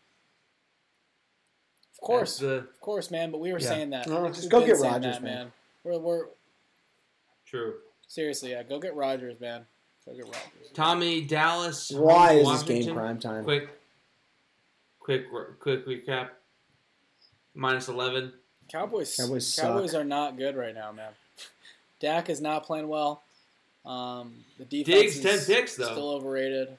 Of 1.93 2.01
course, 2.01 2.39
the 2.39 2.47
of 2.55 2.81
course, 2.81 3.09
man. 3.11 3.31
But 3.31 3.39
we 3.39 3.51
were 3.53 3.59
Yeah. 3.59 3.67
saying 3.67 3.89
that. 3.91 4.07
No, 4.07 4.27
just 4.29 4.49
go 4.49 4.65
get 4.65 4.77
saying 4.77 4.91
Rodgers, 4.93 5.15
that, 5.15 5.23
man. 5.23 5.51
We're 5.83 5.97
we're 5.99 6.25
true. 7.45 7.75
Seriously, 8.07 8.51
yeah, 8.51 8.63
go 8.63 8.79
get 8.79 8.95
Rodgers, 8.95 9.39
man. 9.39 9.65
Go 10.05 10.13
get 10.13 10.25
Rodgers. 10.25 10.71
Tommy 10.73 11.21
Dallas. 11.21 11.91
Why 11.91 12.33
is 12.33 12.47
to 12.47 12.53
this 12.73 12.85
game 12.85 12.93
prime 12.95 13.19
time? 13.19 13.43
Quick, 13.43 13.69
quick, 14.99 15.25
quick 15.59 15.85
recap. 15.87 16.29
Minus 17.55 17.87
eleven. 17.87 18.33
Cowboys. 18.69 19.15
Cowboys 19.15 19.55
Cowboys 19.59 19.91
suck. 19.91 20.01
are 20.01 20.03
not 20.03 20.37
good 20.37 20.55
right 20.55 20.75
now, 20.75 20.91
man. 20.91 21.11
Dak 21.99 22.29
is 22.29 22.41
not 22.41 22.63
playing 22.65 22.87
well. 22.87 23.21
Um, 23.85 24.33
the 24.57 24.65
defense 24.65 25.13
Diggs, 25.13 25.17
is 25.25 25.45
10 25.47 25.55
picks, 25.55 25.75
though. 25.75 25.85
still 25.85 26.09
overrated. 26.09 26.77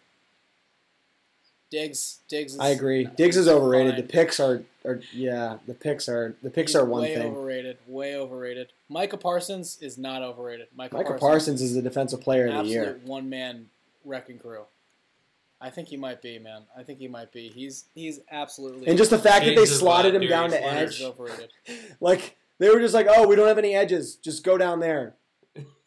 Diggs, 1.71 2.19
Diggs. 2.29 2.55
Is 2.55 2.61
I 2.61 2.69
agree. 2.69 3.05
not- 3.05 3.17
Diggs 3.17 3.37
is 3.37 3.49
overrated. 3.49 3.95
fine. 3.95 4.01
The 4.03 4.07
picks 4.09 4.39
are, 4.41 4.63
are 4.85 5.01
yeah. 5.13 5.59
The 5.67 5.75
picks 5.75 6.09
are 6.09 6.37
the 6.43 6.51
picks 6.51 6.73
He's 6.73 6.77
are 6.77 6.85
one 6.85 7.03
way 7.03 7.15
thing. 7.15 7.33
overrated. 7.35 7.79
Way 7.89 8.17
overrated. 8.17 8.69
Micah 8.89 9.17
Parsons 9.17 9.79
is 9.81 9.97
not 9.99 10.23
overrated. 10.23 10.69
Micah, 10.77 10.95
Micah 10.97 11.15
Parsons 11.15 11.61
is 11.63 11.75
the 11.75 11.83
defensive 11.83 12.21
player 12.21 12.47
of 12.49 12.65
the 12.67 12.71
year. 12.71 13.01
one 13.05 13.29
man 13.29 13.67
wrecking 14.05 14.39
crew. 14.39 14.63
I 15.61 15.71
think 15.71 15.89
he 15.89 15.97
might 15.97 16.21
be, 16.21 16.39
man. 16.39 16.63
I 16.77 16.83
think 16.83 16.99
he 16.99 17.09
might 17.09 17.33
be. 17.33 17.49
He's 17.49 17.87
he's 17.95 18.21
absolutely. 18.31 18.89
And 18.89 18.99
just 18.99 19.11
the 19.11 19.19
fact 19.19 19.47
that 19.47 19.57
they 19.57 19.65
slotted 19.65 20.15
him 20.15 20.27
down 20.29 20.51
to 20.51 20.63
edge, 20.63 21.03
like 22.01 22.37
they 22.59 22.69
were 22.69 22.81
just 22.81 22.95
like, 22.95 23.07
oh, 23.09 23.27
we 23.27 23.37
don't 23.37 23.49
have 23.49 23.59
any 23.59 23.75
edges, 23.75 24.17
just 24.17 24.45
go 24.45 24.59
down 24.59 24.81
there, 24.81 25.17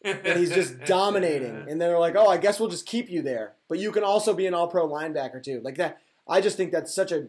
and 0.04 0.38
he's 0.38 0.50
just 0.50 0.80
dominating. 0.86 1.66
And 1.68 1.80
they're 1.80 1.98
like, 1.98 2.16
oh, 2.16 2.26
I 2.26 2.36
guess 2.36 2.58
we'll 2.58 2.68
just 2.68 2.86
keep 2.86 3.08
you 3.08 3.22
there, 3.22 3.54
but 3.68 3.78
you 3.78 3.92
can 3.92 4.02
also 4.02 4.34
be 4.34 4.46
an 4.46 4.54
All-Pro 4.54 4.88
linebacker 4.88 5.42
too. 5.42 5.60
Like 5.62 5.76
that, 5.76 6.00
I 6.28 6.40
just 6.40 6.56
think 6.56 6.72
that's 6.72 6.92
such 6.92 7.12
a 7.12 7.28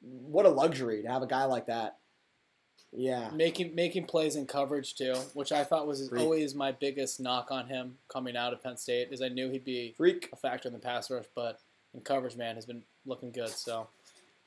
what 0.00 0.46
a 0.46 0.50
luxury 0.50 1.02
to 1.02 1.08
have 1.08 1.22
a 1.22 1.26
guy 1.26 1.44
like 1.44 1.66
that. 1.66 1.98
Yeah, 2.94 3.30
making 3.34 3.74
making 3.74 4.04
plays 4.04 4.36
in 4.36 4.46
coverage 4.46 4.94
too, 4.94 5.14
which 5.34 5.52
I 5.52 5.64
thought 5.64 5.86
was 5.86 6.08
Freak. 6.08 6.22
always 6.22 6.54
my 6.54 6.72
biggest 6.72 7.20
knock 7.20 7.50
on 7.50 7.66
him 7.68 7.96
coming 8.08 8.36
out 8.36 8.52
of 8.54 8.62
Penn 8.62 8.76
State, 8.76 9.08
is 9.12 9.20
I 9.20 9.28
knew 9.28 9.50
he'd 9.50 9.64
be 9.64 9.94
freak. 9.96 10.28
a 10.32 10.36
factor 10.36 10.68
in 10.68 10.74
the 10.74 10.78
pass 10.80 11.10
rush, 11.10 11.24
but 11.34 11.58
in 11.94 12.00
coverage, 12.00 12.36
man, 12.36 12.54
has 12.56 12.66
been 12.66 12.82
looking 13.06 13.30
good. 13.32 13.48
So, 13.50 13.88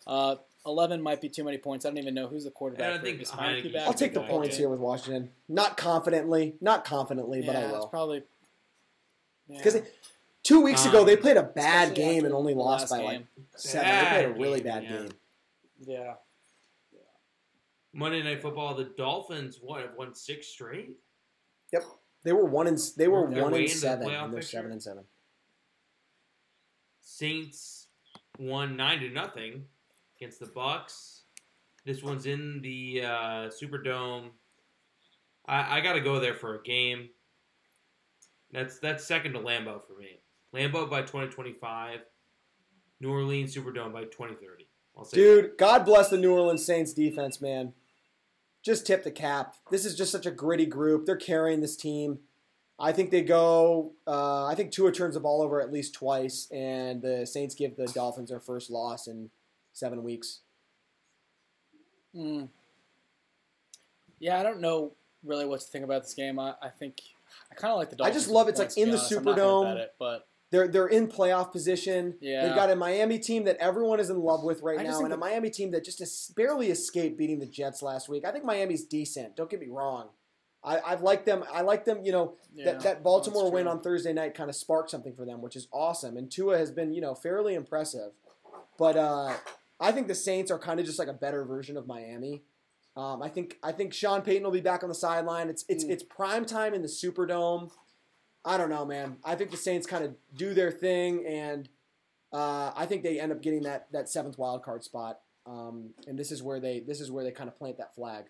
uh, 0.07 0.35
eleven 0.65 1.01
might 1.01 1.21
be 1.21 1.29
too 1.29 1.43
many 1.43 1.57
points. 1.57 1.85
I 1.85 1.89
don't 1.89 1.97
even 1.97 2.13
know 2.13 2.27
who's 2.27 2.43
the 2.45 2.51
quarterback. 2.51 2.99
I 2.99 3.03
think 3.03 3.19
Heinicke 3.21 3.29
Heinicke 3.63 3.73
back. 3.73 3.87
I'll 3.87 3.93
take 3.93 4.13
the 4.13 4.21
Okay. 4.21 4.29
points 4.29 4.57
here 4.57 4.69
with 4.69 4.79
Washington. 4.79 5.31
Not 5.47 5.77
confidently, 5.77 6.55
not 6.61 6.85
confidently, 6.85 7.41
but 7.45 7.55
I 7.55 7.59
Yeah, 7.61 7.69
it's 7.69 7.79
will. 7.79 7.87
probably 7.87 8.23
yeah. 9.47 9.57
Because 9.57 9.81
two 10.43 10.61
weeks 10.61 10.85
ago 10.85 11.01
Um, 11.01 11.05
they 11.05 11.15
played 11.17 11.37
a 11.37 11.43
bad 11.43 11.93
game 11.95 12.25
and 12.25 12.33
only 12.33 12.53
lost 12.55 12.89
last 12.91 12.99
by 12.99 13.03
like 13.03 13.17
game. 13.19 13.27
seven. 13.55 13.87
They 13.87 14.09
played 14.09 14.25
a 14.25 14.29
Bad 14.29 14.39
really 14.41 14.59
game, 14.61 14.67
bad 14.67 14.83
yeah. 14.83 14.89
game. 14.89 15.09
yeah. 15.81 16.13
Monday 17.93 18.21
Night 18.23 18.41
Football. 18.41 18.75
The 18.75 18.85
Dolphins 18.97 19.59
what 19.61 19.81
have 19.81 19.95
won 19.95 20.13
six 20.13 20.47
straight. 20.47 20.97
Yep, 21.71 21.83
they 22.23 22.33
were 22.33 22.45
one 22.45 22.67
and 22.67 22.77
they 22.97 23.07
were 23.07 23.29
They're 23.29 23.43
one 23.43 23.51
way 23.53 23.59
and 23.59 23.67
into 23.69 23.73
the 23.75 23.79
seven, 23.79 24.09
and 24.09 24.33
they're 24.33 24.39
picture? 24.41 24.57
seven 24.57 24.71
and 24.71 24.83
seven. 24.83 25.03
Saints 27.05 27.87
won 28.39 28.75
nine 28.75 28.99
to 28.99 29.09
nothing 29.09 29.63
against 30.17 30.39
the 30.39 30.47
Bucs. 30.47 31.21
This 31.85 32.01
one's 32.01 32.25
in 32.25 32.61
the 32.61 33.03
uh, 33.03 33.49
Superdome. 33.49 34.29
I, 35.47 35.77
I 35.77 35.81
got 35.81 35.93
to 35.93 36.01
go 36.01 36.19
there 36.19 36.33
for 36.33 36.55
a 36.55 36.63
game. 36.63 37.09
That's 38.51 38.79
that's 38.79 39.05
second 39.05 39.33
to 39.33 39.39
Lambeau 39.39 39.81
for 39.85 39.97
me. 39.99 40.19
Lambeau 40.53 40.89
by 40.89 41.01
2025. 41.01 41.99
New 43.01 43.11
Orleans 43.11 43.55
Superdome 43.55 43.93
by 43.93 44.05
2030. 44.05 44.67
I'll 44.97 45.05
say 45.05 45.17
Dude, 45.17 45.57
God 45.59 45.85
bless 45.85 46.09
the 46.09 46.17
New 46.17 46.33
Orleans 46.33 46.65
Saints 46.65 46.91
defense, 46.91 47.39
man. 47.39 47.73
Just 48.63 48.87
tip 48.87 49.03
the 49.03 49.11
cap. 49.11 49.55
This 49.69 49.85
is 49.85 49.95
just 49.95 50.11
such 50.11 50.25
a 50.25 50.31
gritty 50.31 50.65
group. 50.65 51.05
They're 51.05 51.17
carrying 51.17 51.61
this 51.61 51.75
team. 51.75 52.19
I 52.77 52.91
think 52.91 53.09
they 53.09 53.21
go. 53.21 53.93
Uh, 54.05 54.45
I 54.45 54.55
think 54.55 54.71
Tua 54.71 54.91
turns 54.91 55.13
the 55.13 55.21
ball 55.21 55.41
over 55.41 55.61
at 55.61 55.71
least 55.71 55.93
twice, 55.93 56.47
and 56.51 57.01
the 57.01 57.25
Saints 57.25 57.55
give 57.55 57.77
the 57.77 57.87
Dolphins 57.87 58.29
their 58.29 58.39
first 58.39 58.69
loss 58.69 59.07
in 59.07 59.29
seven 59.71 60.03
weeks. 60.03 60.41
Mm. 62.15 62.49
Yeah, 64.19 64.39
I 64.39 64.43
don't 64.43 64.59
know 64.59 64.93
really 65.23 65.45
what 65.45 65.61
to 65.61 65.65
think 65.65 65.85
about 65.85 66.03
this 66.03 66.13
game. 66.13 66.37
I, 66.39 66.55
I 66.61 66.69
think 66.69 66.99
I 67.51 67.55
kind 67.55 67.71
of 67.71 67.77
like 67.77 67.89
the 67.89 67.95
Dolphins. 67.95 68.15
I 68.15 68.19
just 68.19 68.29
love 68.29 68.47
it's 68.47 68.59
like 68.59 68.69
points, 68.69 68.77
in 68.77 68.89
the 68.91 68.97
honest. 68.97 69.11
I'm 69.11 69.23
not 69.23 69.37
Superdome. 69.37 69.75
it, 69.77 69.93
but 69.97 70.27
They're 70.51 70.67
they're 70.67 70.87
in 70.87 71.07
playoff 71.07 71.51
position. 71.51 72.15
Yeah. 72.19 72.45
They've 72.45 72.55
got 72.55 72.69
a 72.69 72.75
Miami 72.75 73.19
team 73.19 73.45
that 73.45 73.57
everyone 73.57 73.99
is 73.99 74.09
in 74.09 74.19
love 74.19 74.43
with 74.43 74.61
right 74.61 74.79
I 74.79 74.83
now, 74.83 74.99
and 75.01 75.13
a 75.13 75.17
Miami 75.17 75.49
team 75.49 75.71
that 75.71 75.83
just 75.83 76.35
barely 76.35 76.71
escaped 76.71 77.17
beating 77.17 77.39
the 77.39 77.45
Jets 77.45 77.81
last 77.81 78.09
week. 78.09 78.25
I 78.25 78.31
think 78.31 78.43
Miami's 78.43 78.83
decent. 78.83 79.35
Don't 79.35 79.49
get 79.49 79.59
me 79.59 79.67
wrong. 79.69 80.09
I, 80.65 80.79
I've 80.85 81.01
liked 81.01 81.25
them. 81.25 81.43
I 81.53 81.61
like 81.61 81.85
them. 81.85 81.99
You 82.03 82.11
know 82.11 82.33
yeah, 82.53 82.65
that 82.65 82.81
that 82.81 83.03
Baltimore 83.03 83.51
win 83.51 83.67
on 83.67 83.81
Thursday 83.81 84.13
night 84.13 84.33
kind 84.33 84.49
of 84.49 84.55
sparked 84.55 84.89
something 84.89 85.13
for 85.13 85.25
them, 85.25 85.41
which 85.41 85.55
is 85.55 85.67
awesome. 85.71 86.17
And 86.17 86.31
Tua 86.31 86.57
has 86.57 86.71
been 86.71 86.93
you 86.93 87.01
know 87.01 87.13
fairly 87.15 87.53
impressive, 87.53 88.11
but 88.77 88.97
uh, 88.97 89.33
I 89.79 89.91
think 89.91 90.07
the 90.07 90.15
Saints 90.15 90.49
are 90.51 90.59
kind 90.59 90.79
of 90.79 90.85
just 90.85 90.99
like 90.99 91.07
a 91.07 91.13
better 91.13 91.45
version 91.45 91.77
of 91.77 91.87
Miami. 91.87 92.43
Um, 92.97 93.21
I 93.21 93.29
think 93.29 93.57
I 93.61 93.71
think 93.71 93.93
Sean 93.93 94.21
Payton 94.21 94.43
will 94.43 94.51
be 94.51 94.61
back 94.61 94.81
on 94.83 94.89
the 94.89 94.95
sideline. 94.95 95.49
It's 95.49 95.65
it's 95.67 95.83
Mm. 95.83 95.89
it's 95.91 96.03
prime 96.03 96.45
time 96.45 96.73
in 96.73 96.81
the 96.81 96.87
Superdome. 96.87 97.71
I 98.43 98.57
don't 98.57 98.69
know, 98.69 98.85
man. 98.85 99.17
I 99.23 99.35
think 99.35 99.51
the 99.51 99.57
Saints 99.57 99.85
kind 99.87 100.03
of 100.05 100.15
do 100.35 100.53
their 100.53 100.71
thing, 100.71 101.25
and 101.25 101.67
uh, 102.31 102.71
I 102.75 102.85
think 102.85 103.03
they 103.03 103.19
end 103.19 103.31
up 103.31 103.41
getting 103.41 103.63
that 103.63 103.91
that 103.91 104.07
seventh 104.09 104.37
wild 104.37 104.63
card 104.63 104.83
spot. 104.83 105.19
Um, 105.45 105.91
and 106.07 106.17
this 106.17 106.31
is 106.31 106.41
where 106.41 106.59
they 106.59 106.79
this 106.79 107.01
is 107.01 107.11
where 107.11 107.23
they 107.23 107.31
kind 107.31 107.49
of 107.49 107.57
plant 107.57 107.77
that 107.77 107.93
flag. 107.95 108.25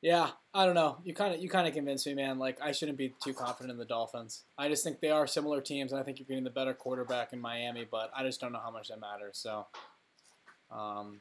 Yeah, 0.00 0.30
I 0.54 0.64
don't 0.64 0.76
know. 0.76 0.98
You 1.02 1.12
kind 1.12 1.34
of 1.34 1.42
you 1.42 1.48
kind 1.48 1.66
of 1.66 1.74
convinced 1.74 2.06
me, 2.06 2.14
man. 2.14 2.38
Like 2.38 2.58
I 2.62 2.70
shouldn't 2.72 2.98
be 2.98 3.14
too 3.22 3.34
confident 3.34 3.72
in 3.72 3.78
the 3.78 3.84
Dolphins. 3.84 4.44
I 4.56 4.68
just 4.68 4.84
think 4.84 5.00
they 5.00 5.10
are 5.10 5.26
similar 5.26 5.60
teams, 5.60 5.90
and 5.92 6.00
I 6.00 6.04
think 6.04 6.18
you're 6.20 6.26
getting 6.26 6.44
the 6.44 6.50
better 6.50 6.72
quarterback 6.72 7.32
in 7.32 7.40
Miami. 7.40 7.84
But 7.90 8.12
I 8.16 8.22
just 8.22 8.40
don't 8.40 8.52
know 8.52 8.60
how 8.62 8.70
much 8.70 8.88
that 8.88 9.00
matters. 9.00 9.38
So, 9.38 9.66
um, 10.70 11.20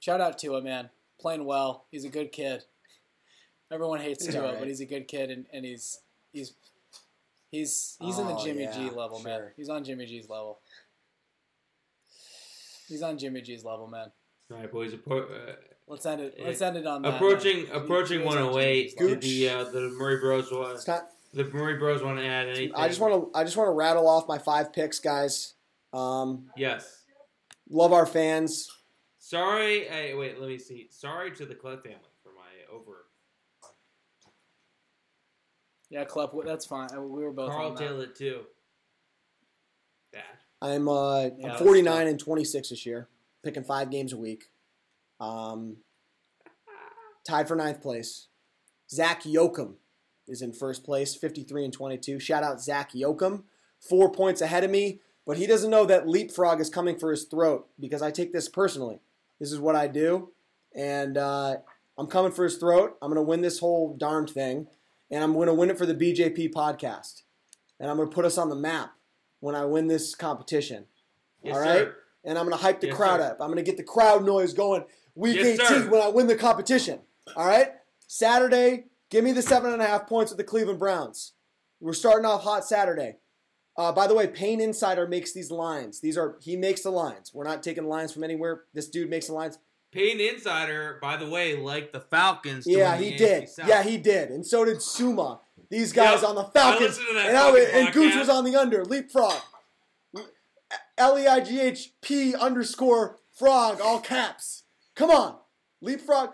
shout 0.00 0.22
out 0.22 0.38
to 0.38 0.56
him, 0.56 0.64
man. 0.64 0.88
Playing 1.20 1.44
well. 1.44 1.84
He's 1.90 2.04
a 2.06 2.08
good 2.08 2.32
kid. 2.32 2.64
Everyone 3.70 4.00
hates 4.00 4.24
He's 4.24 4.34
Tua, 4.34 4.44
alright. 4.44 4.58
but 4.60 4.68
he's 4.68 4.80
a 4.80 4.86
good 4.86 5.08
kid, 5.08 5.30
and, 5.30 5.44
and 5.52 5.64
he's 5.66 6.00
he's 6.32 6.54
he's 7.50 7.96
he's 8.00 8.18
in 8.18 8.26
the 8.28 8.34
Oh, 8.34 8.42
Jimmy 8.44 8.66
G 8.72 8.84
yeah, 8.84 8.90
level, 8.92 9.20
man. 9.20 9.50
He's 9.56 9.68
on 9.68 9.84
Jimmy 9.84 10.06
G's 10.06 10.28
level. 10.30 10.60
He's 12.88 13.02
on 13.02 13.18
Jimmy 13.18 13.42
G's 13.42 13.64
level, 13.64 13.88
man. 13.88 14.10
All 14.50 14.58
right, 14.58 14.70
boys. 14.70 14.92
Appro- 15.88 15.90
uh, 15.90 15.92
Let's 15.92 16.06
end 16.06 16.20
it. 16.20 16.34
Let's 16.44 16.60
end 16.62 16.76
it 16.76 16.86
on 16.86 17.02
that. 17.02 17.14
approaching 17.14 17.64
man. 17.68 17.72
approaching 17.76 18.20
He 18.20 18.26
was 18.26 18.36
on 18.36 18.46
108. 18.52 19.20
The 19.20 19.48
uh, 19.48 19.64
the 19.64 19.94
Murray 19.98 20.18
Bros 20.18 20.50
want 20.52 20.72
It's 20.74 20.86
not. 20.86 21.08
the 21.32 21.44
Murray 21.44 21.78
Bros 21.78 22.02
want 22.02 22.18
to 22.18 22.24
add 22.26 22.48
anything? 22.48 22.72
I 22.74 22.88
just 22.88 23.00
want 23.00 23.14
to 23.32 23.38
I 23.38 23.44
just 23.44 23.56
want 23.56 23.68
to 23.68 23.72
rattle 23.72 24.08
off 24.08 24.26
my 24.28 24.38
five 24.38 24.72
picks, 24.72 24.98
guys. 24.98 25.54
Um, 25.92 26.50
Yes. 26.56 27.04
love 27.70 27.92
our 27.92 28.06
fans. 28.06 28.68
Sorry. 29.18 29.84
Hey, 29.84 30.14
wait. 30.14 30.38
Let 30.40 30.48
me 30.48 30.58
see. 30.58 30.88
Sorry 30.90 31.30
to 31.32 31.46
the 31.46 31.54
Clef 31.54 31.82
family 31.82 31.98
for 32.22 32.30
my 32.32 32.74
over. 32.76 33.06
Yeah, 35.88 36.04
Klepp, 36.04 36.44
that's 36.44 36.66
fine. 36.66 36.88
We 36.94 37.22
were 37.24 37.32
both 37.32 37.50
Carl 37.50 37.68
on 37.68 37.74
that. 37.76 37.80
Taylor 37.80 38.06
too. 38.08 38.40
Bad. 40.12 40.22
I'm 40.60 40.88
uh, 40.88 41.28
Yeah, 41.38 41.52
I'm 41.52 41.58
49 41.58 42.06
and 42.08 42.18
26 42.18 42.70
this 42.70 42.84
year, 42.86 43.08
picking 43.44 43.62
five 43.62 43.90
games 43.90 44.12
a 44.12 44.16
week. 44.16 44.50
Um, 45.20 45.78
tied 47.26 47.48
for 47.48 47.56
ninth 47.56 47.80
place. 47.82 48.28
Zach 48.90 49.22
Yoakum 49.24 49.74
is 50.28 50.42
in 50.42 50.52
first 50.52 50.84
place, 50.84 51.14
53 51.14 51.64
and 51.64 51.72
22. 51.72 52.18
Shout 52.20 52.42
out 52.42 52.60
Zach 52.62 52.92
Yoakum, 52.92 53.44
four 53.80 54.10
points 54.12 54.40
ahead 54.40 54.64
of 54.64 54.70
me, 54.70 55.00
but 55.26 55.36
he 55.38 55.46
doesn't 55.46 55.70
know 55.70 55.84
that 55.86 56.08
leapfrog 56.08 56.60
is 56.60 56.70
coming 56.70 56.98
for 56.98 57.10
his 57.10 57.24
throat 57.24 57.66
because 57.80 58.02
I 58.02 58.10
take 58.10 58.32
this 58.32 58.48
personally. 58.48 59.00
This 59.40 59.52
is 59.52 59.58
what 59.60 59.76
I 59.76 59.86
do, 59.86 60.30
and 60.74 61.18
uh, 61.18 61.56
I'm 61.98 62.06
coming 62.06 62.32
for 62.32 62.44
his 62.44 62.56
throat. 62.56 62.96
I'm 63.02 63.10
going 63.10 63.16
to 63.16 63.28
win 63.28 63.42
this 63.42 63.58
whole 63.58 63.94
darn 63.96 64.26
thing, 64.26 64.68
and 65.10 65.22
I'm 65.22 65.32
going 65.34 65.48
to 65.48 65.54
win 65.54 65.68
it 65.70 65.78
for 65.78 65.84
the 65.86 65.94
BJP 65.94 66.52
podcast, 66.52 67.22
and 67.80 67.90
I'm 67.90 67.96
going 67.96 68.08
to 68.08 68.14
put 68.14 68.24
us 68.24 68.38
on 68.38 68.48
the 68.48 68.56
map 68.56 68.92
when 69.40 69.54
I 69.54 69.64
win 69.64 69.88
this 69.88 70.14
competition. 70.14 70.86
Yes, 71.42 71.54
All 71.54 71.60
right? 71.60 71.78
sir. 71.78 71.96
And 72.24 72.36
I'm 72.38 72.46
going 72.46 72.56
to 72.56 72.62
hype 72.62 72.80
the 72.80 72.88
Yes, 72.88 72.96
crowd 72.96 73.20
sir. 73.20 73.26
up. 73.26 73.36
I'm 73.40 73.46
going 73.52 73.56
to 73.58 73.62
get 73.62 73.76
the 73.76 73.84
crowd 73.84 74.24
noise 74.24 74.52
going 74.52 74.84
week 75.16 75.36
Yes, 75.36 75.58
18 75.60 75.66
sir. 75.66 75.88
when 75.90 76.00
I 76.00 76.08
win 76.08 76.28
the 76.28 76.36
competition. 76.36 77.00
All 77.34 77.46
right? 77.46 77.72
Saturday, 78.06 78.84
give 79.10 79.24
me 79.24 79.32
the 79.32 79.42
seven 79.42 79.72
and 79.72 79.82
a 79.82 79.86
half 79.86 80.06
points 80.06 80.30
with 80.30 80.38
the 80.38 80.44
Cleveland 80.44 80.78
Browns. 80.78 81.32
We're 81.80 81.92
starting 81.92 82.24
off 82.24 82.42
hot 82.44 82.64
Saturday. 82.64 83.16
Uh, 83.76 83.92
by 83.92 84.06
the 84.06 84.14
way, 84.14 84.26
Payne 84.26 84.60
Insider 84.60 85.06
makes 85.08 85.32
these 85.32 85.50
lines. 85.50 86.00
These 86.00 86.16
are 86.16 86.36
he 86.40 86.56
makes 86.56 86.82
the 86.82 86.90
lines. 86.90 87.32
We're 87.34 87.44
not 87.44 87.62
taking 87.62 87.86
lines 87.88 88.12
from 88.12 88.24
anywhere. 88.24 88.62
This 88.72 88.88
dude 88.88 89.10
makes 89.10 89.26
the 89.26 89.34
lines. 89.34 89.58
Payne 89.92 90.18
Insider, 90.20 90.98
by 91.02 91.16
the 91.16 91.28
way, 91.28 91.56
like 91.56 91.92
the 91.92 92.00
Falcons. 92.00 92.66
Yeah, 92.66 92.96
he 92.96 93.16
did. 93.16 93.48
Yeah, 93.66 93.82
he 93.82 93.98
did. 93.98 94.30
And 94.30 94.46
so 94.46 94.64
did 94.64 94.80
Suma. 94.80 95.40
These 95.70 95.92
guys 95.92 96.20
Yep. 96.22 96.30
on 96.30 96.34
the 96.36 96.44
I 96.44 96.50
Falcons. 96.50 96.98
that 96.98 97.26
and, 97.28 97.36
I, 97.36 97.58
and 97.58 97.92
Gooch 97.92 98.14
was 98.14 98.28
on 98.28 98.44
the 98.44 98.56
under. 98.56 98.84
Leapfrog. 98.84 99.40
L 100.98 101.18
E 101.18 101.26
I 101.26 101.40
G 101.40 101.60
H 101.60 101.92
P 102.00 102.34
underscore 102.34 103.18
frog, 103.32 103.80
all 103.82 104.00
caps. 104.00 104.62
Come 104.96 105.10
on. 105.10 105.36
Leapfrog. 105.82 106.30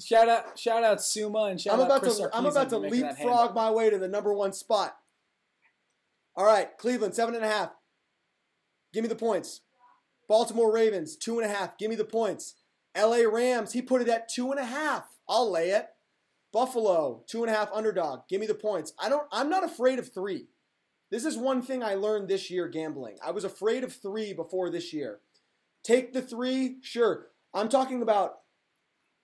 Shout 0.00 0.28
out, 0.28 0.58
shout 0.58 0.82
out 0.82 1.00
Suma 1.00 1.44
and 1.44 1.60
shout 1.60 1.74
I'm 1.74 1.80
out 1.82 1.86
about 1.86 2.02
Chris 2.02 2.18
to 2.18 2.28
I'm 2.34 2.46
about 2.46 2.68
to 2.70 2.76
for 2.76 2.80
making 2.80 3.00
that 3.02 3.16
leapfrog 3.16 3.48
handle. 3.48 3.54
my 3.54 3.70
way 3.70 3.90
to 3.90 3.98
the 3.98 4.08
number 4.08 4.34
one 4.34 4.52
spot. 4.52 4.96
All 6.36 6.44
right, 6.44 6.76
Cleveland 6.78 7.14
seven 7.14 7.36
and 7.36 7.44
a 7.44 7.48
half. 7.48 7.70
Give 8.92 9.02
me 9.02 9.08
the 9.08 9.14
points. 9.14 9.60
Baltimore 10.28 10.72
Ravens 10.72 11.16
two 11.16 11.38
and 11.38 11.48
a 11.48 11.54
half. 11.54 11.78
Give 11.78 11.90
me 11.90 11.96
the 11.96 12.04
points. 12.04 12.56
L.A. 12.96 13.26
Rams 13.28 13.72
he 13.72 13.82
put 13.82 14.02
it 14.02 14.08
at 14.08 14.28
two 14.28 14.50
and 14.50 14.58
a 14.58 14.64
half. 14.64 15.04
I'll 15.28 15.48
lay 15.48 15.70
it. 15.70 15.88
Buffalo 16.52 17.22
two 17.28 17.44
and 17.44 17.52
a 17.52 17.56
half 17.56 17.70
underdog. 17.72 18.22
Give 18.28 18.40
me 18.40 18.48
the 18.48 18.54
points. 18.54 18.94
I 18.98 19.08
don't. 19.08 19.28
I'm 19.30 19.48
not 19.48 19.62
afraid 19.62 20.00
of 20.00 20.12
three. 20.12 20.48
This 21.12 21.24
is 21.24 21.36
one 21.36 21.62
thing 21.62 21.84
I 21.84 21.94
learned 21.94 22.26
this 22.26 22.50
year 22.50 22.66
gambling. 22.66 23.18
I 23.24 23.30
was 23.30 23.44
afraid 23.44 23.84
of 23.84 23.92
three 23.92 24.32
before 24.32 24.70
this 24.70 24.92
year. 24.92 25.20
Take 25.84 26.12
the 26.14 26.22
three, 26.22 26.78
sure. 26.82 27.28
I'm 27.52 27.68
talking 27.68 28.02
about 28.02 28.38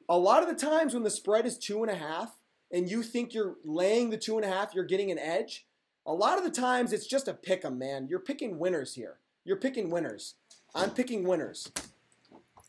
a 0.08 0.18
lot 0.18 0.42
of 0.42 0.48
the 0.48 0.54
times 0.54 0.92
when 0.94 1.02
the 1.02 1.10
spread 1.10 1.46
is 1.46 1.58
two 1.58 1.82
and 1.82 1.90
a 1.90 1.94
half 1.96 2.36
and 2.70 2.88
you 2.88 3.02
think 3.02 3.32
you're 3.32 3.56
laying 3.64 4.10
the 4.10 4.18
two 4.18 4.36
and 4.36 4.44
a 4.44 4.48
half, 4.48 4.74
you're 4.74 4.84
getting 4.84 5.10
an 5.10 5.18
edge. 5.18 5.66
A 6.06 6.12
lot 6.12 6.38
of 6.38 6.44
the 6.44 6.50
times 6.50 6.92
it's 6.92 7.06
just 7.06 7.28
a 7.28 7.34
pick 7.34 7.64
'em, 7.64 7.78
man. 7.78 8.06
You're 8.08 8.20
picking 8.20 8.58
winners 8.58 8.94
here. 8.94 9.18
You're 9.44 9.56
picking 9.56 9.90
winners. 9.90 10.34
I'm 10.74 10.90
picking 10.90 11.24
winners. 11.24 11.72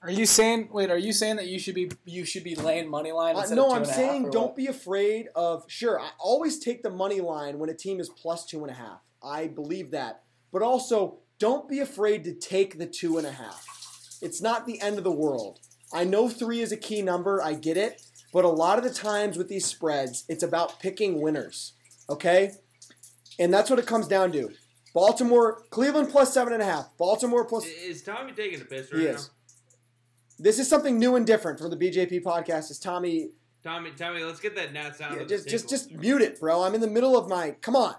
Are 0.04 0.10
you 0.10 0.26
saying? 0.26 0.70
Wait, 0.72 0.90
are 0.90 0.98
you 0.98 1.14
saying 1.14 1.36
that 1.36 1.48
you 1.48 1.60
should 1.60 1.76
be 1.76 1.92
you 2.06 2.26
should 2.26 2.44
be 2.44 2.56
laying 2.56 2.90
money 2.90 3.12
line? 3.12 3.36
Uh, 3.36 3.46
no, 3.50 3.68
two 3.68 3.72
I'm 3.72 3.78
and 3.78 3.86
a 3.86 3.88
half, 3.88 3.96
saying 3.96 4.32
don't 4.32 4.48
what? 4.48 4.56
be 4.56 4.68
afraid 4.68 5.28
of. 5.36 5.64
Sure, 5.68 6.00
I 6.00 6.10
always 6.18 6.58
take 6.58 6.82
the 6.82 6.90
money 6.90 7.22
line 7.22 7.60
when 7.60 7.70
a 7.70 7.74
team 7.76 8.00
is 8.00 8.10
plus 8.10 8.46
two 8.46 8.62
and 8.64 8.72
a 8.72 8.74
half. 8.74 9.02
I 9.22 9.48
believe 9.48 9.92
that. 9.92 10.24
But 10.52 10.64
also, 10.64 11.20
don't 11.38 11.70
be 11.70 11.80
afraid 11.80 12.24
to 12.24 12.34
take 12.34 12.80
the 12.80 12.88
two 12.88 13.20
and 13.20 13.28
a 13.28 13.32
half. 13.32 13.81
It's 14.22 14.41
not 14.41 14.65
the 14.65 14.80
end 14.81 14.98
of 14.98 15.03
the 15.03 15.11
world. 15.11 15.60
I 15.93 16.03
know 16.03 16.30
three 16.30 16.61
is 16.61 16.72
a 16.72 16.77
key 16.77 17.02
number. 17.02 17.41
I 17.41 17.53
get 17.53 17.77
it. 17.77 18.02
But 18.34 18.45
a 18.45 18.49
lot 18.49 18.77
of 18.77 18.84
the 18.84 18.93
times 18.93 19.38
with 19.38 19.49
these 19.49 19.65
spreads, 19.65 20.23
it's 20.30 20.43
about 20.43 20.80
picking 20.80 21.19
winners. 21.22 21.73
Okay? 22.10 22.52
And 23.39 23.53
that's 23.53 23.69
what 23.69 23.80
it 23.80 23.85
comes 23.85 24.07
down 24.07 24.31
to. 24.34 24.52
Baltimore, 24.93 25.64
Cleveland 25.69 26.10
plus 26.10 26.34
seven 26.34 26.53
and 26.53 26.61
a 26.61 26.65
half. 26.65 26.89
Baltimore 26.98 27.45
plus. 27.45 27.65
Is 27.65 28.02
Tommy 28.03 28.34
taking 28.34 28.61
a 28.61 28.65
piss 28.65 28.91
right 28.91 29.02
He 29.02 29.07
is. 29.07 29.30
This 30.38 30.60
is 30.60 30.68
something 30.68 30.98
new 30.98 31.15
and 31.15 31.26
different 31.26 31.60
from 31.60 31.69
the 31.69 31.77
BJP 31.77 32.23
podcast. 32.23 32.72
Is 32.72 32.80
Tommy? 32.80 33.30
Tommy, 33.64 33.91
Tommy, 33.91 34.23
let's 34.23 34.39
get 34.39 34.56
that 34.56 34.73
Nat 34.73 34.95
sound. 34.95 35.15
Yeah, 35.15 35.22
of 35.22 35.27
the 35.27 35.35
just 35.35 35.48
just 35.48 35.69
just 35.69 35.91
mute 35.91 36.22
it, 36.22 36.39
bro. 36.39 36.64
I'm 36.64 36.73
in 36.73 36.81
the 36.81 36.88
middle 36.88 37.18
of 37.18 37.30
my. 37.30 37.52
Come 37.61 37.76
on. 37.76 37.95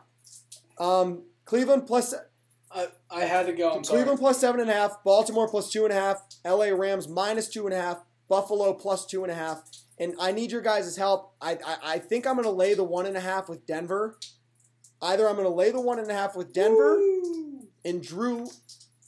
Um, 0.78 1.22
Cleveland 1.44 1.86
plus 1.86 2.14
I, 2.74 2.88
I 3.10 3.20
had 3.24 3.46
to 3.46 3.52
go. 3.52 3.70
I'm 3.72 3.84
sorry. 3.84 3.98
Cleveland 3.98 4.20
plus 4.20 4.38
seven 4.38 4.60
and 4.60 4.70
a 4.70 4.72
half. 4.72 5.02
Baltimore 5.04 5.48
plus 5.48 5.70
two 5.70 5.84
and 5.84 5.92
a 5.92 5.96
half. 5.96 6.22
L.A. 6.44 6.74
Rams 6.74 7.08
minus 7.08 7.48
two 7.48 7.66
and 7.66 7.74
a 7.74 7.80
half. 7.80 8.02
Buffalo 8.28 8.72
plus 8.72 9.06
two 9.06 9.22
and 9.22 9.30
a 9.30 9.34
half. 9.34 9.62
And 9.98 10.14
I 10.18 10.32
need 10.32 10.50
your 10.50 10.62
guys' 10.62 10.96
help. 10.96 11.34
I 11.40 11.58
I, 11.64 11.76
I 11.84 11.98
think 11.98 12.26
I'm 12.26 12.34
going 12.34 12.44
to 12.44 12.50
lay 12.50 12.74
the 12.74 12.84
one 12.84 13.06
and 13.06 13.16
a 13.16 13.20
half 13.20 13.48
with 13.48 13.66
Denver. 13.66 14.18
Either 15.00 15.28
I'm 15.28 15.34
going 15.36 15.48
to 15.48 15.54
lay 15.54 15.70
the 15.70 15.80
one 15.80 15.98
and 15.98 16.10
a 16.10 16.14
half 16.14 16.36
with 16.36 16.52
Denver 16.52 16.98
and 17.84 18.02
Drew, 18.02 18.46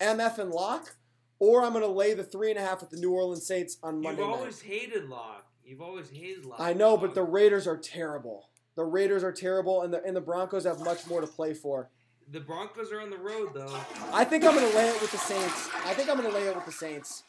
MF 0.01 0.39
and 0.39 0.51
Lock, 0.51 0.97
or 1.39 1.63
I'm 1.65 1.73
going 1.73 1.85
to 1.85 1.91
lay 1.91 2.15
the 2.15 2.25
three 2.25 2.51
and 2.51 2.59
a 2.59 2.63
half 2.63 2.81
with 2.81 2.91
the 2.91 2.97
New 2.97 3.13
Orleans 3.13 3.47
Saints 3.47 3.79
on 3.83 4.03
Monday. 4.03 4.09
You've 4.09 4.19
Monday 4.19 4.33
night. 4.33 4.39
always 4.39 4.61
hated 4.61 5.09
Lock. 5.09 5.47
You've 5.65 5.81
always 5.81 6.11
hated 6.11 6.45
Lock. 6.45 6.61
I 6.61 6.73
know, 6.73 6.97
but 6.97 7.15
the 7.15 7.23
Raiders 7.23 7.67
are 7.67 7.79
terrible. 7.79 8.51
The 8.77 8.85
Raiders 8.85 9.23
are 9.23 9.33
terrible, 9.33 9.83
and 9.83 9.95
the 9.95 10.03
and 10.03 10.17
the 10.17 10.21
Broncos 10.21 10.65
have 10.65 10.81
much 10.81 11.07
more 11.07 11.21
to 11.21 11.27
play 11.29 11.55
for. 11.55 11.91
The 12.35 12.41
Broncos 12.41 12.93
are 12.93 13.01
on 13.01 13.11
the 13.11 13.17
road 13.17 13.51
though. 13.55 13.75
I 14.13 14.25
think 14.25 14.45
I'm 14.45 14.55
going 14.55 14.69
to 14.69 14.77
lay 14.77 14.89
it 14.89 15.01
with 15.01 15.13
the 15.13 15.19
Saints. 15.19 15.71
I 15.87 15.95
think 15.95 16.11
I'm 16.11 16.17
going 16.19 16.29
to 16.29 16.35
lay 16.37 16.47
it 16.49 16.55
with 16.55 16.67
the 16.67 16.73
Saints. 16.73 17.23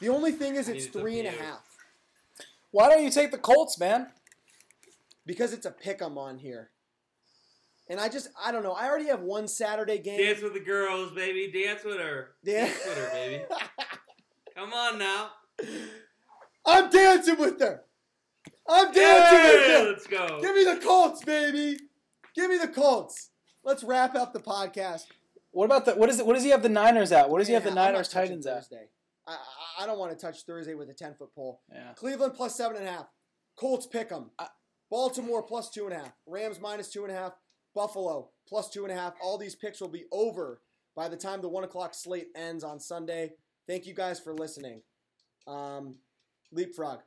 The 0.00 0.10
only 0.10 0.32
thing 0.32 0.54
is, 0.56 0.68
it's 0.68 0.86
three 0.86 1.18
and 1.18 1.26
a 1.26 1.30
half 1.30 1.62
Why 2.70 2.90
don't 2.90 3.02
you 3.02 3.10
take 3.10 3.30
the 3.30 3.38
Colts, 3.38 3.78
man? 3.80 4.08
because 5.26 5.52
it's 5.52 5.66
a 5.66 5.70
pick 5.70 6.00
I'm 6.00 6.16
on 6.16 6.38
here. 6.38 6.70
And 7.90 8.00
I 8.00 8.08
just, 8.08 8.28
I 8.42 8.50
don't 8.52 8.62
know. 8.62 8.72
I 8.72 8.86
already 8.88 9.06
have 9.08 9.20
one 9.20 9.46
Saturday 9.48 9.98
game. 9.98 10.18
Dance 10.18 10.40
with 10.42 10.54
the 10.54 10.60
girls, 10.60 11.10
baby. 11.12 11.50
Dance 11.52 11.84
with 11.84 11.98
her. 11.98 12.30
Dan- 12.44 12.66
Dance 12.66 12.78
with 12.86 12.96
her, 12.98 13.10
baby. 13.12 13.44
Come 14.56 14.72
on 14.72 14.98
now. 14.98 15.30
I'm 16.66 16.88
dancing 16.90 17.36
with 17.38 17.60
her. 17.60 17.82
I'm 18.68 18.92
dancing 18.92 19.38
Hey, 19.38 19.56
with 19.56 19.80
her. 19.86 19.90
let's 19.92 20.06
go. 20.06 20.40
Give 20.40 20.54
me 20.54 20.64
the 20.64 20.80
Colts, 20.82 21.22
baby. 21.24 21.78
Give 22.34 22.50
me 22.50 22.56
the 22.58 22.68
Colts. 22.68 23.30
Let's 23.68 23.84
wrap 23.84 24.14
up 24.14 24.32
the 24.32 24.40
podcast. 24.40 25.04
What 25.50 25.66
about 25.66 25.84
the 25.84 25.92
what 25.92 26.08
is 26.08 26.18
it? 26.18 26.24
What 26.24 26.32
does 26.32 26.42
he 26.42 26.48
have 26.48 26.62
the 26.62 26.70
Niners 26.70 27.12
at? 27.12 27.28
What 27.28 27.40
does 27.40 27.48
he 27.48 27.52
have 27.52 27.64
the 27.64 27.70
Niners 27.70 28.08
Titans 28.08 28.46
at? 28.46 28.62
Thursday. 28.62 28.86
I, 29.26 29.36
I, 29.80 29.86
don't 29.86 29.98
want 29.98 30.10
to 30.10 30.16
touch 30.16 30.44
Thursday 30.44 30.72
with 30.72 30.88
a 30.88 30.94
10 30.94 31.16
foot 31.16 31.34
pole. 31.34 31.60
Yeah. 31.70 31.92
Cleveland 31.94 32.32
plus 32.32 32.56
seven 32.56 32.78
and 32.78 32.88
a 32.88 32.90
half. 32.90 33.08
Colts 33.56 33.86
pick 33.86 34.10
'em. 34.10 34.30
I- 34.38 34.48
Baltimore 34.90 35.42
plus 35.42 35.68
two 35.68 35.84
and 35.84 35.92
a 35.92 35.98
half. 35.98 36.12
Rams 36.26 36.58
minus 36.58 36.88
two 36.88 37.04
and 37.04 37.12
a 37.12 37.14
half. 37.14 37.34
Buffalo 37.74 38.30
plus 38.48 38.70
two 38.70 38.84
and 38.84 38.92
a 38.92 38.96
half. 38.96 39.12
All 39.22 39.36
these 39.36 39.54
picks 39.54 39.82
will 39.82 39.88
be 39.88 40.06
over 40.12 40.62
by 40.96 41.10
the 41.10 41.16
time 41.18 41.42
the 41.42 41.48
one 41.50 41.64
o'clock 41.64 41.92
slate 41.92 42.28
ends 42.34 42.64
on 42.64 42.80
Sunday. 42.80 43.32
Thank 43.66 43.84
you 43.84 43.92
guys 43.92 44.18
for 44.18 44.32
listening. 44.32 44.80
Um, 45.46 45.96
leapfrog. 46.52 47.00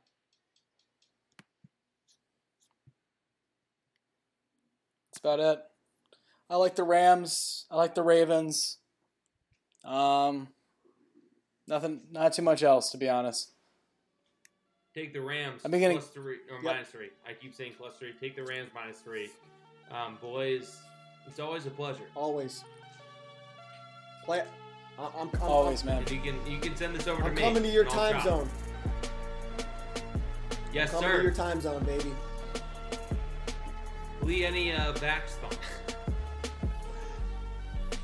That's 5.10 5.18
about 5.18 5.40
it. 5.40 5.58
I 6.52 6.56
like 6.56 6.74
the 6.76 6.82
Rams. 6.84 7.64
I 7.70 7.76
like 7.76 7.94
the 7.94 8.02
Ravens. 8.02 8.76
Um, 9.86 10.48
nothing, 11.66 12.02
not 12.10 12.34
too 12.34 12.42
much 12.42 12.62
else 12.62 12.90
to 12.90 12.98
be 12.98 13.08
honest. 13.08 13.52
Take 14.94 15.14
the 15.14 15.22
Rams 15.22 15.62
I'm 15.64 15.70
beginning- 15.70 15.96
plus 15.96 16.10
three 16.10 16.40
or 16.50 16.56
Yep. 16.56 16.62
minus 16.62 16.88
three. 16.88 17.08
I 17.26 17.32
keep 17.32 17.54
saying 17.54 17.72
plus 17.78 17.96
three. 17.96 18.12
Take 18.20 18.36
the 18.36 18.44
Rams 18.44 18.70
minus 18.74 18.98
three. 18.98 19.30
Um, 19.90 20.18
boys, 20.20 20.76
it's 21.26 21.40
always 21.40 21.64
a 21.64 21.70
pleasure. 21.70 22.04
Always. 22.14 22.64
Play. 24.26 24.42
I- 24.98 25.06
I'm, 25.16 25.30
I'm, 25.32 25.40
Always, 25.40 25.84
man. 25.84 26.04
You 26.10 26.20
can 26.20 26.46
you 26.46 26.58
can 26.60 26.76
send 26.76 26.94
this 26.94 27.08
over 27.08 27.22
I'm, 27.24 27.34
to 27.34 27.42
I'm 27.42 27.54
coming 27.54 27.62
to 27.62 27.70
your 27.74 27.86
time 27.86 28.16
chop. 28.16 28.24
zone. 28.24 28.50
Yes, 30.74 30.90
Coming 30.90 31.10
to 31.12 31.22
your 31.22 31.32
time 31.32 31.62
zone, 31.62 31.82
baby. 31.84 32.14
Lee, 34.20 34.44
any 34.44 34.72
uh, 34.72 34.92
back 35.00 35.28
stomp? 35.30 35.54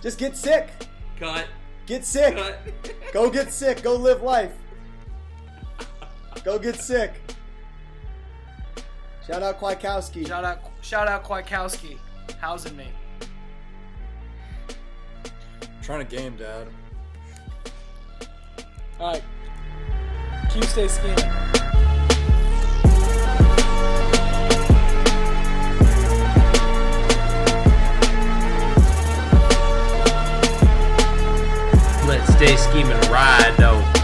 Just 0.00 0.18
get 0.18 0.36
sick. 0.36 0.70
Cut. 1.18 1.46
Get 1.86 2.04
sick. 2.04 2.36
Cut. 2.36 2.58
Go 3.12 3.30
get 3.30 3.52
sick. 3.52 3.82
Go 3.82 3.96
live 3.96 4.22
life. 4.22 4.52
Go 6.44 6.58
get 6.58 6.76
sick. 6.76 7.14
Shout 9.28 9.42
out 9.42 9.60
Kwiatkowski. 9.60 10.26
Shout 10.26 10.42
out, 10.42 10.58
shout 10.80 11.06
out 11.06 11.22
Kwiatkowski, 11.22 11.98
housing 12.40 12.74
me. 12.74 12.86
trying 15.82 16.06
to 16.06 16.16
game, 16.16 16.34
Dad. 16.36 16.66
All 18.98 19.12
right, 19.12 19.22
Q 20.50 20.62
stay 20.62 20.88
scheming. 20.88 21.77
Let's 32.08 32.32
stay 32.36 32.56
scheming 32.56 32.98
ride 33.10 33.54
though. 33.58 33.97